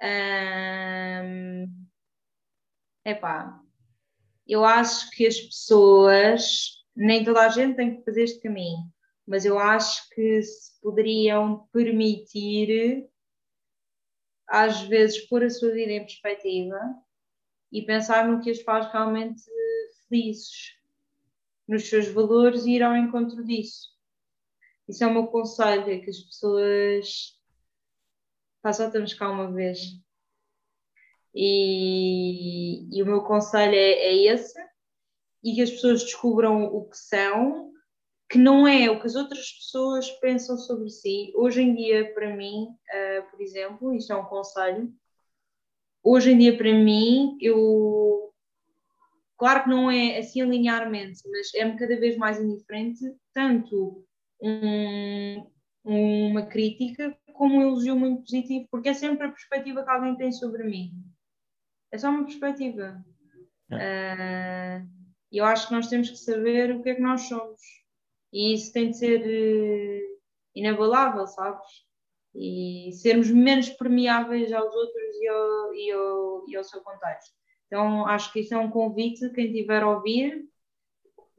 ahm, 0.01 1.67
epá, 3.05 3.61
eu 4.47 4.65
acho 4.65 5.11
que 5.11 5.27
as 5.27 5.39
pessoas, 5.41 6.85
nem 6.95 7.25
toda 7.25 7.43
a 7.43 7.49
gente 7.49 7.77
tem 7.77 7.97
que 7.97 8.05
fazer 8.05 8.25
este 8.25 8.41
caminho, 8.41 8.91
mas 9.27 9.45
eu 9.45 9.59
acho 9.59 10.09
que 10.11 10.43
se 10.43 10.81
poderiam 10.81 11.67
permitir, 11.73 13.09
às 14.47 14.83
vezes, 14.83 15.27
pôr 15.29 15.43
a 15.45 15.51
sua 15.51 15.73
vida 15.73 15.93
em 15.93 16.01
perspectiva 16.01 16.79
e 17.73 17.83
pensar 17.83 18.29
no 18.29 18.41
que 18.41 18.51
as 18.51 18.61
faz 18.63 18.91
realmente 18.93 19.43
felizes, 20.09 20.77
nos 21.67 21.89
seus 21.89 22.09
valores 22.09 22.65
e 22.65 22.73
ir 22.73 22.83
ao 22.83 22.97
encontro 22.97 23.45
disso. 23.45 23.89
Isso 24.89 25.03
é 25.03 25.07
o 25.07 25.13
meu 25.13 25.27
conselho, 25.27 25.91
é 25.91 25.99
que 25.99 26.11
as 26.11 26.21
pessoas. 26.21 27.37
Pá, 28.63 28.73
só 28.73 28.87
estamos 28.87 29.15
cá 29.15 29.31
uma 29.31 29.53
vez. 29.53 29.81
E, 31.35 32.89
e 32.97 33.03
o 33.03 33.07
meu 33.07 33.23
conselho 33.23 33.75
é, 33.75 33.93
é 33.93 34.15
esse, 34.33 34.59
e 35.45 35.55
que 35.55 35.63
as 35.63 35.71
pessoas 35.71 36.03
descubram 36.03 36.65
o 36.65 36.89
que 36.89 36.97
são, 36.97 37.73
que 38.29 38.39
não 38.39 38.67
é 38.67 38.91
o 38.91 38.99
que 38.99 39.07
as 39.07 39.15
outras 39.15 39.53
pessoas 39.53 40.11
pensam 40.13 40.57
sobre 40.57 40.89
si. 40.89 41.33
Hoje 41.37 41.63
em 41.63 41.75
dia, 41.75 42.13
para 42.15 42.35
mim, 42.35 42.69
ah, 42.91 43.23
por 43.31 43.41
exemplo, 43.41 43.95
isto 43.95 44.13
é 44.13 44.17
um 44.17 44.25
conselho, 44.25 44.93
hoje 46.03 46.31
em 46.33 46.39
dia, 46.39 46.57
para 46.57 46.73
mim, 46.73 47.37
eu. 47.41 48.33
Claro 49.39 49.65
que 49.65 49.69
não 49.71 49.91
é 49.91 50.19
assim 50.19 50.43
linearmente, 50.45 51.21
mas 51.31 51.53
é-me 51.55 51.79
cada 51.79 51.99
vez 51.99 52.17
mais 52.17 52.41
indiferente, 52.41 53.01
tanto 53.35 54.05
um- 54.41 55.47
uma 55.85 56.47
crítica 56.47 57.17
como 57.35 57.57
um 57.57 57.63
elogio 57.63 57.97
muito 57.97 58.23
positivo, 58.23 58.67
porque 58.71 58.89
é 58.89 58.95
sempre 58.95 59.27
a 59.27 59.31
perspectiva 59.31 59.85
que 59.85 59.91
alguém 59.91 60.17
tem 60.17 60.33
sobre 60.33 60.65
mim. 60.65 60.93
É 61.93 61.99
só 61.99 62.09
uma 62.11 62.25
perspectiva. 62.25 63.05
Ah, 63.73 64.83
E 65.33 65.39
eu 65.39 65.45
acho 65.45 65.69
que 65.69 65.75
nós 65.75 65.89
temos 65.89 66.09
que 66.11 66.17
saber 66.17 66.71
o 66.75 66.83
que 66.83 66.91
é 66.91 66.95
que 66.95 67.01
nós 67.03 67.23
somos. 67.23 67.61
E 68.33 68.55
isso 68.55 68.73
tem 68.73 68.91
de 68.91 68.99
ser 68.99 69.23
eh, 69.27 70.03
inabalável, 70.55 71.27
sabes? 71.27 71.67
E 72.35 72.91
sermos 72.95 73.31
menos 73.31 73.69
permeáveis 73.71 74.53
aos 74.53 74.75
outros 74.75 75.17
e 75.23 75.29
ao, 75.29 75.75
e 75.75 75.93
ao, 75.93 76.45
e 76.51 76.57
ao 76.57 76.65
seu 76.65 76.81
contexto. 76.83 77.35
Então, 77.67 78.07
acho 78.07 78.33
que 78.33 78.41
isso 78.41 78.55
é 78.55 78.59
um 78.59 78.71
convite, 78.71 79.31
quem 79.31 79.53
tiver 79.53 79.83
a 79.83 79.91
ouvir, 79.91 80.49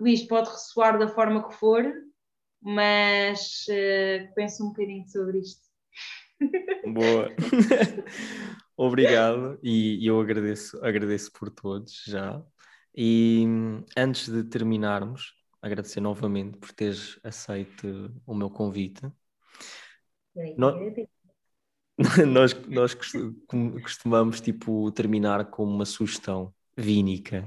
isto 0.06 0.28
pode 0.28 0.50
ressoar 0.50 0.98
da 1.00 1.08
forma 1.08 1.48
que 1.48 1.56
for, 1.56 1.84
mas 2.62 3.66
eh, 3.70 4.32
pense 4.36 4.62
um 4.62 4.68
bocadinho 4.70 5.08
sobre 5.08 5.40
isto. 5.40 5.62
Boa. 6.94 7.30
Obrigado 8.78 9.60
e 9.64 10.06
eu 10.08 10.20
agradeço, 10.20 10.78
agradeço 10.86 11.32
por 11.32 11.50
todos 11.50 12.04
já. 12.06 12.44
E 12.96 13.44
antes 13.96 14.30
de 14.30 14.44
terminarmos, 14.44 15.34
agradecer 15.62 16.00
novamente 16.00 16.58
por 16.58 16.72
teres 16.72 17.20
aceito 17.24 18.12
o 18.26 18.34
meu 18.36 18.50
convite. 18.50 19.02
Não- 20.58 20.78
Nós, 22.28 22.56
nós 22.68 22.96
costumamos 23.82 24.40
tipo, 24.40 24.92
terminar 24.92 25.46
com 25.46 25.64
uma 25.64 25.84
sugestão 25.84 26.54
vínica, 26.78 27.44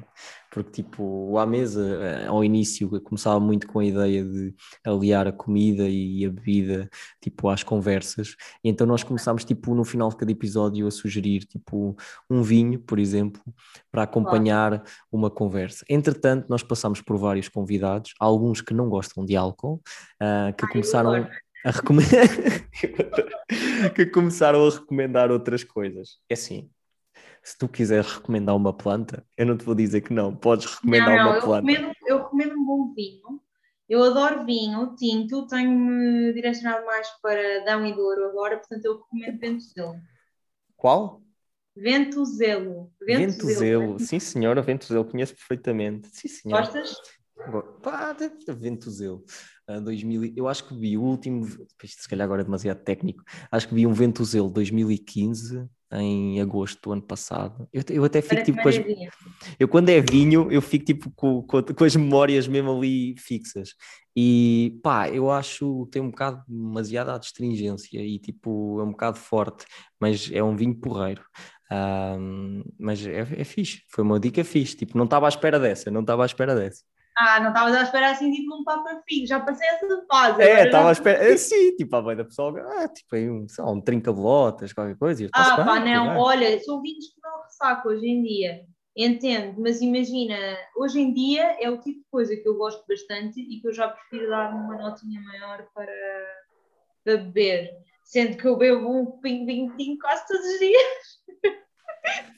porque 0.50 0.82
tipo, 0.82 1.38
à 1.38 1.46
mesa, 1.46 1.80
eh, 2.02 2.26
ao 2.26 2.44
início, 2.44 3.00
começava 3.02 3.38
muito 3.38 3.68
com 3.68 3.78
a 3.78 3.84
ideia 3.84 4.24
de 4.24 4.52
aliar 4.84 5.28
a 5.28 5.32
comida 5.32 5.88
e 5.88 6.26
a 6.26 6.30
bebida 6.30 6.90
tipo, 7.22 7.48
às 7.48 7.62
conversas, 7.62 8.34
e 8.64 8.68
então 8.68 8.84
nós 8.84 9.04
começámos 9.04 9.44
tipo, 9.44 9.72
no 9.72 9.84
final 9.84 10.08
de 10.08 10.16
cada 10.16 10.32
episódio 10.32 10.84
a 10.84 10.90
sugerir 10.90 11.44
tipo, 11.44 11.96
um 12.28 12.42
vinho, 12.42 12.80
por 12.80 12.98
exemplo, 12.98 13.40
para 13.92 14.02
acompanhar 14.02 14.82
uma 15.12 15.30
conversa. 15.30 15.84
Entretanto, 15.88 16.46
nós 16.48 16.64
passámos 16.64 17.00
por 17.00 17.16
vários 17.16 17.48
convidados, 17.48 18.12
alguns 18.18 18.60
que 18.60 18.74
não 18.74 18.88
gostam 18.88 19.24
de 19.24 19.36
álcool, 19.36 19.80
ah, 20.18 20.52
que 20.58 20.66
começaram. 20.66 21.28
A 21.64 21.70
recomendar 21.70 22.26
que 23.94 24.06
começaram 24.06 24.66
a 24.66 24.70
recomendar 24.70 25.30
outras 25.30 25.64
coisas. 25.64 26.18
É 26.28 26.34
assim, 26.34 26.70
se 27.42 27.56
tu 27.58 27.68
quiseres 27.68 28.12
recomendar 28.12 28.56
uma 28.56 28.72
planta, 28.72 29.26
eu 29.36 29.46
não 29.46 29.56
te 29.56 29.64
vou 29.64 29.74
dizer 29.74 30.00
que 30.02 30.12
não, 30.12 30.34
podes 30.34 30.66
recomendar 30.74 31.16
Não, 31.16 31.16
não, 31.24 31.30
uma 31.32 31.40
planta. 31.40 31.66
recomendo, 31.66 31.94
eu 32.06 32.18
recomendo 32.18 32.54
um 32.54 32.64
bom 32.64 32.94
vinho. 32.94 33.40
Eu 33.88 34.04
adoro 34.04 34.44
vinho 34.46 34.94
tinto, 34.96 35.46
tenho-me 35.48 36.32
direcionado 36.32 36.86
mais 36.86 37.08
para 37.20 37.64
Dão 37.64 37.84
e 37.84 37.92
Douro 37.94 38.26
agora, 38.26 38.58
portanto 38.58 38.84
eu 38.84 38.98
recomendo 38.98 39.40
Ventuzelo. 39.40 39.94
Qual? 40.76 41.22
Ventuzelo. 41.76 42.92
Ventuzelo. 43.00 43.98
Sim, 43.98 44.20
senhora, 44.20 44.62
Ventuzelo, 44.62 45.04
conheço 45.04 45.34
perfeitamente. 45.34 46.08
Sim, 46.12 46.28
senhora. 46.28 46.62
Gostas? 46.62 46.96
Go- 47.50 47.62
Pá, 47.82 48.14
Ventuzelo. 48.48 49.24
Ah, 49.70 49.78
2000, 49.78 50.24
e- 50.24 50.32
eu 50.36 50.48
acho 50.48 50.66
que 50.66 50.74
vi 50.76 50.98
o 50.98 51.02
último, 51.02 51.46
se 51.84 52.08
calhar 52.08 52.24
agora 52.24 52.42
é 52.42 52.44
demasiado 52.44 52.82
técnico, 52.82 53.22
acho 53.52 53.68
que 53.68 53.74
vi 53.74 53.86
um 53.86 53.92
Ventuzelo 53.92 54.50
2015 54.50 55.64
em 55.92 56.40
agosto 56.40 56.80
do 56.82 56.92
ano 56.92 57.02
passado. 57.02 57.68
Eu, 57.72 57.82
eu 57.90 58.04
até 58.04 58.20
fico 58.20 58.34
Parece 58.34 58.52
tipo 58.52 58.62
com 58.62 58.68
as. 58.68 58.76
Eu, 59.58 59.68
quando 59.68 59.88
é 59.88 60.00
vinho, 60.00 60.50
eu 60.50 60.60
fico 60.62 60.84
tipo 60.84 61.10
com, 61.14 61.42
com, 61.42 61.62
com 61.62 61.84
as 61.84 61.94
memórias 61.96 62.48
mesmo 62.48 62.76
ali 62.76 63.14
fixas. 63.18 63.74
E 64.16 64.78
pá, 64.82 65.08
eu 65.08 65.30
acho 65.30 65.84
que 65.86 65.92
tem 65.92 66.02
um 66.02 66.10
bocado 66.10 66.42
demasiada 66.48 67.14
astringência 67.14 68.00
e 68.00 68.18
tipo 68.18 68.80
é 68.80 68.84
um 68.84 68.90
bocado 68.90 69.18
forte, 69.18 69.64
mas 70.00 70.30
é 70.32 70.42
um 70.42 70.56
vinho 70.56 70.74
porreiro. 70.74 71.22
Ahm, 71.70 72.62
mas 72.78 73.06
é, 73.06 73.20
é 73.20 73.44
fixe, 73.44 73.82
foi 73.88 74.02
uma 74.02 74.18
dica 74.18 74.42
fixe. 74.42 74.76
Tipo, 74.76 74.98
não 74.98 75.04
estava 75.04 75.26
à 75.26 75.28
espera 75.28 75.58
dessa, 75.60 75.90
não 75.90 76.00
estava 76.00 76.24
à 76.24 76.26
espera 76.26 76.54
dessa. 76.56 76.82
Ah, 77.22 77.38
não 77.40 77.48
estavas 77.48 77.74
à 77.74 77.82
espera 77.82 78.10
assim 78.12 78.32
tipo 78.32 78.54
um 78.54 78.64
Papa 78.64 79.02
Figo, 79.06 79.26
já 79.26 79.40
passei 79.40 79.68
essa 79.68 80.06
fase. 80.10 80.40
É, 80.42 80.64
estava 80.64 80.84
à 80.84 80.86
já- 80.86 80.92
espera, 80.92 81.24
é, 81.32 81.36
sim, 81.36 81.76
tipo, 81.76 81.94
a 81.96 82.14
da 82.14 82.24
pessoa, 82.24 82.58
ah, 82.78 82.88
tipo, 82.88 83.14
aí 83.14 83.28
um, 83.30 83.46
sei 83.46 83.62
lá, 83.62 83.70
um 83.70 83.80
trinca-botas, 83.80 84.72
qualquer 84.72 84.96
coisa. 84.96 85.22
e 85.22 85.26
eu, 85.26 85.30
"Tá-se 85.30 85.50
Ah, 85.52 85.56
pá, 85.64 85.80
bem, 85.80 85.92
não, 85.94 86.04
tá 86.06 86.12
bem." 86.14 86.22
olha, 86.22 86.60
são 86.60 86.80
vinhos 86.80 87.06
que 87.08 87.20
não 87.22 87.42
ressaca 87.42 87.88
hoje 87.88 88.06
em 88.06 88.22
dia. 88.22 88.64
Entendo, 88.96 89.60
mas 89.60 89.80
imagina, 89.82 90.34
hoje 90.76 90.98
em 91.00 91.12
dia 91.12 91.56
é 91.60 91.70
o 91.70 91.78
tipo 91.78 91.98
de 92.00 92.06
coisa 92.10 92.34
que 92.34 92.48
eu 92.48 92.56
gosto 92.56 92.84
bastante 92.88 93.38
e 93.40 93.60
que 93.60 93.68
eu 93.68 93.72
já 93.72 93.88
prefiro 93.88 94.30
dar 94.30 94.50
uma 94.54 94.76
notinha 94.76 95.20
maior 95.20 95.66
para, 95.74 95.92
para 97.04 97.16
beber. 97.18 97.70
Sendo 98.02 98.36
que 98.36 98.46
eu 98.48 98.56
bebo 98.56 98.88
um 98.88 99.20
vinho, 99.20 99.46
vinho, 99.46 99.76
vinho 99.76 99.98
quase 99.98 100.26
todos 100.26 100.44
os 100.44 100.58
dias. 100.58 101.20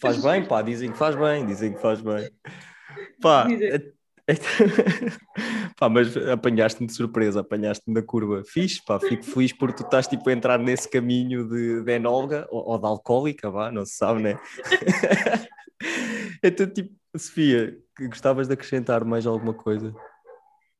Faz 0.00 0.22
bem, 0.22 0.44
pá, 0.46 0.60
dizem 0.60 0.90
que 0.90 0.98
faz 0.98 1.14
bem, 1.16 1.46
dizem 1.46 1.72
que 1.72 1.80
faz 1.80 2.00
bem. 2.00 2.28
Pá, 3.22 3.44
Dizem. 3.44 3.92
pá, 5.78 5.88
mas 5.88 6.16
apanhaste-me 6.16 6.86
de 6.86 6.94
surpresa, 6.94 7.40
apanhaste-me 7.40 7.94
da 7.94 8.02
curva. 8.02 8.42
Fixe, 8.44 8.82
pá, 8.84 9.00
fico 9.00 9.24
feliz 9.24 9.52
porque 9.52 9.76
tu 9.76 9.84
estás 9.84 10.06
tipo 10.06 10.28
a 10.28 10.32
entrar 10.32 10.58
nesse 10.58 10.88
caminho 10.88 11.48
de, 11.48 11.82
de 11.82 11.92
enóloga 11.92 12.46
ou, 12.50 12.70
ou 12.70 12.78
de 12.78 12.86
alcoólica, 12.86 13.50
vá, 13.50 13.70
não 13.70 13.84
se 13.84 13.96
sabe, 13.96 14.22
né? 14.22 14.38
então, 16.42 16.66
tipo, 16.66 16.94
Sofia, 17.16 17.76
gostavas 18.08 18.48
de 18.48 18.54
acrescentar 18.54 19.04
mais 19.04 19.26
alguma 19.26 19.52
coisa? 19.52 19.94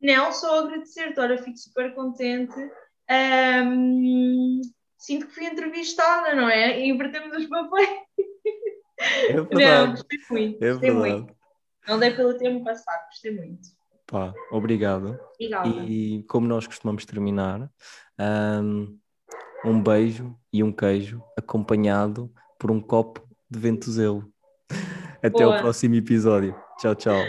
Não, 0.00 0.32
só 0.32 0.60
agradecer-te, 0.60 1.20
olha, 1.20 1.38
fico 1.38 1.56
super 1.56 1.94
contente 1.94 2.54
Um, 3.10 4.60
sinto 4.98 5.26
que 5.26 5.34
fui 5.34 5.44
entrevistada, 5.44 6.34
não 6.34 6.48
é? 6.48 6.80
E 6.80 6.88
invertemos 6.88 7.36
os 7.36 7.46
papéis. 7.46 7.88
É 9.28 9.32
verdade. 9.32 9.52
Não, 9.52 9.90
gostei 9.90 10.18
muito. 10.30 10.64
É 10.64 10.74
verdade. 10.74 10.92
muito. 10.92 11.41
Não 11.86 11.98
dei 11.98 12.10
pelo 12.12 12.34
tempo 12.38 12.64
passado, 12.64 13.06
gostei 13.06 13.34
muito. 13.34 13.68
Pá, 14.06 14.34
obrigado. 14.50 15.18
Obrigada. 15.34 15.68
E 15.68 16.22
como 16.28 16.46
nós 16.46 16.66
costumamos 16.66 17.04
terminar, 17.04 17.70
hum, 18.62 18.98
um 19.64 19.82
beijo 19.82 20.36
e 20.52 20.62
um 20.62 20.72
queijo 20.72 21.22
acompanhado 21.36 22.32
por 22.58 22.70
um 22.70 22.80
copo 22.80 23.26
de 23.50 23.58
ventozelo. 23.58 24.30
Até 25.22 25.44
Boa. 25.44 25.56
o 25.56 25.60
próximo 25.60 25.94
episódio. 25.94 26.54
Tchau, 26.78 26.94
tchau. 26.94 27.24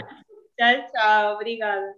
Tchau, 0.58 0.86
tchau. 0.92 1.34
Obrigada. 1.34 1.94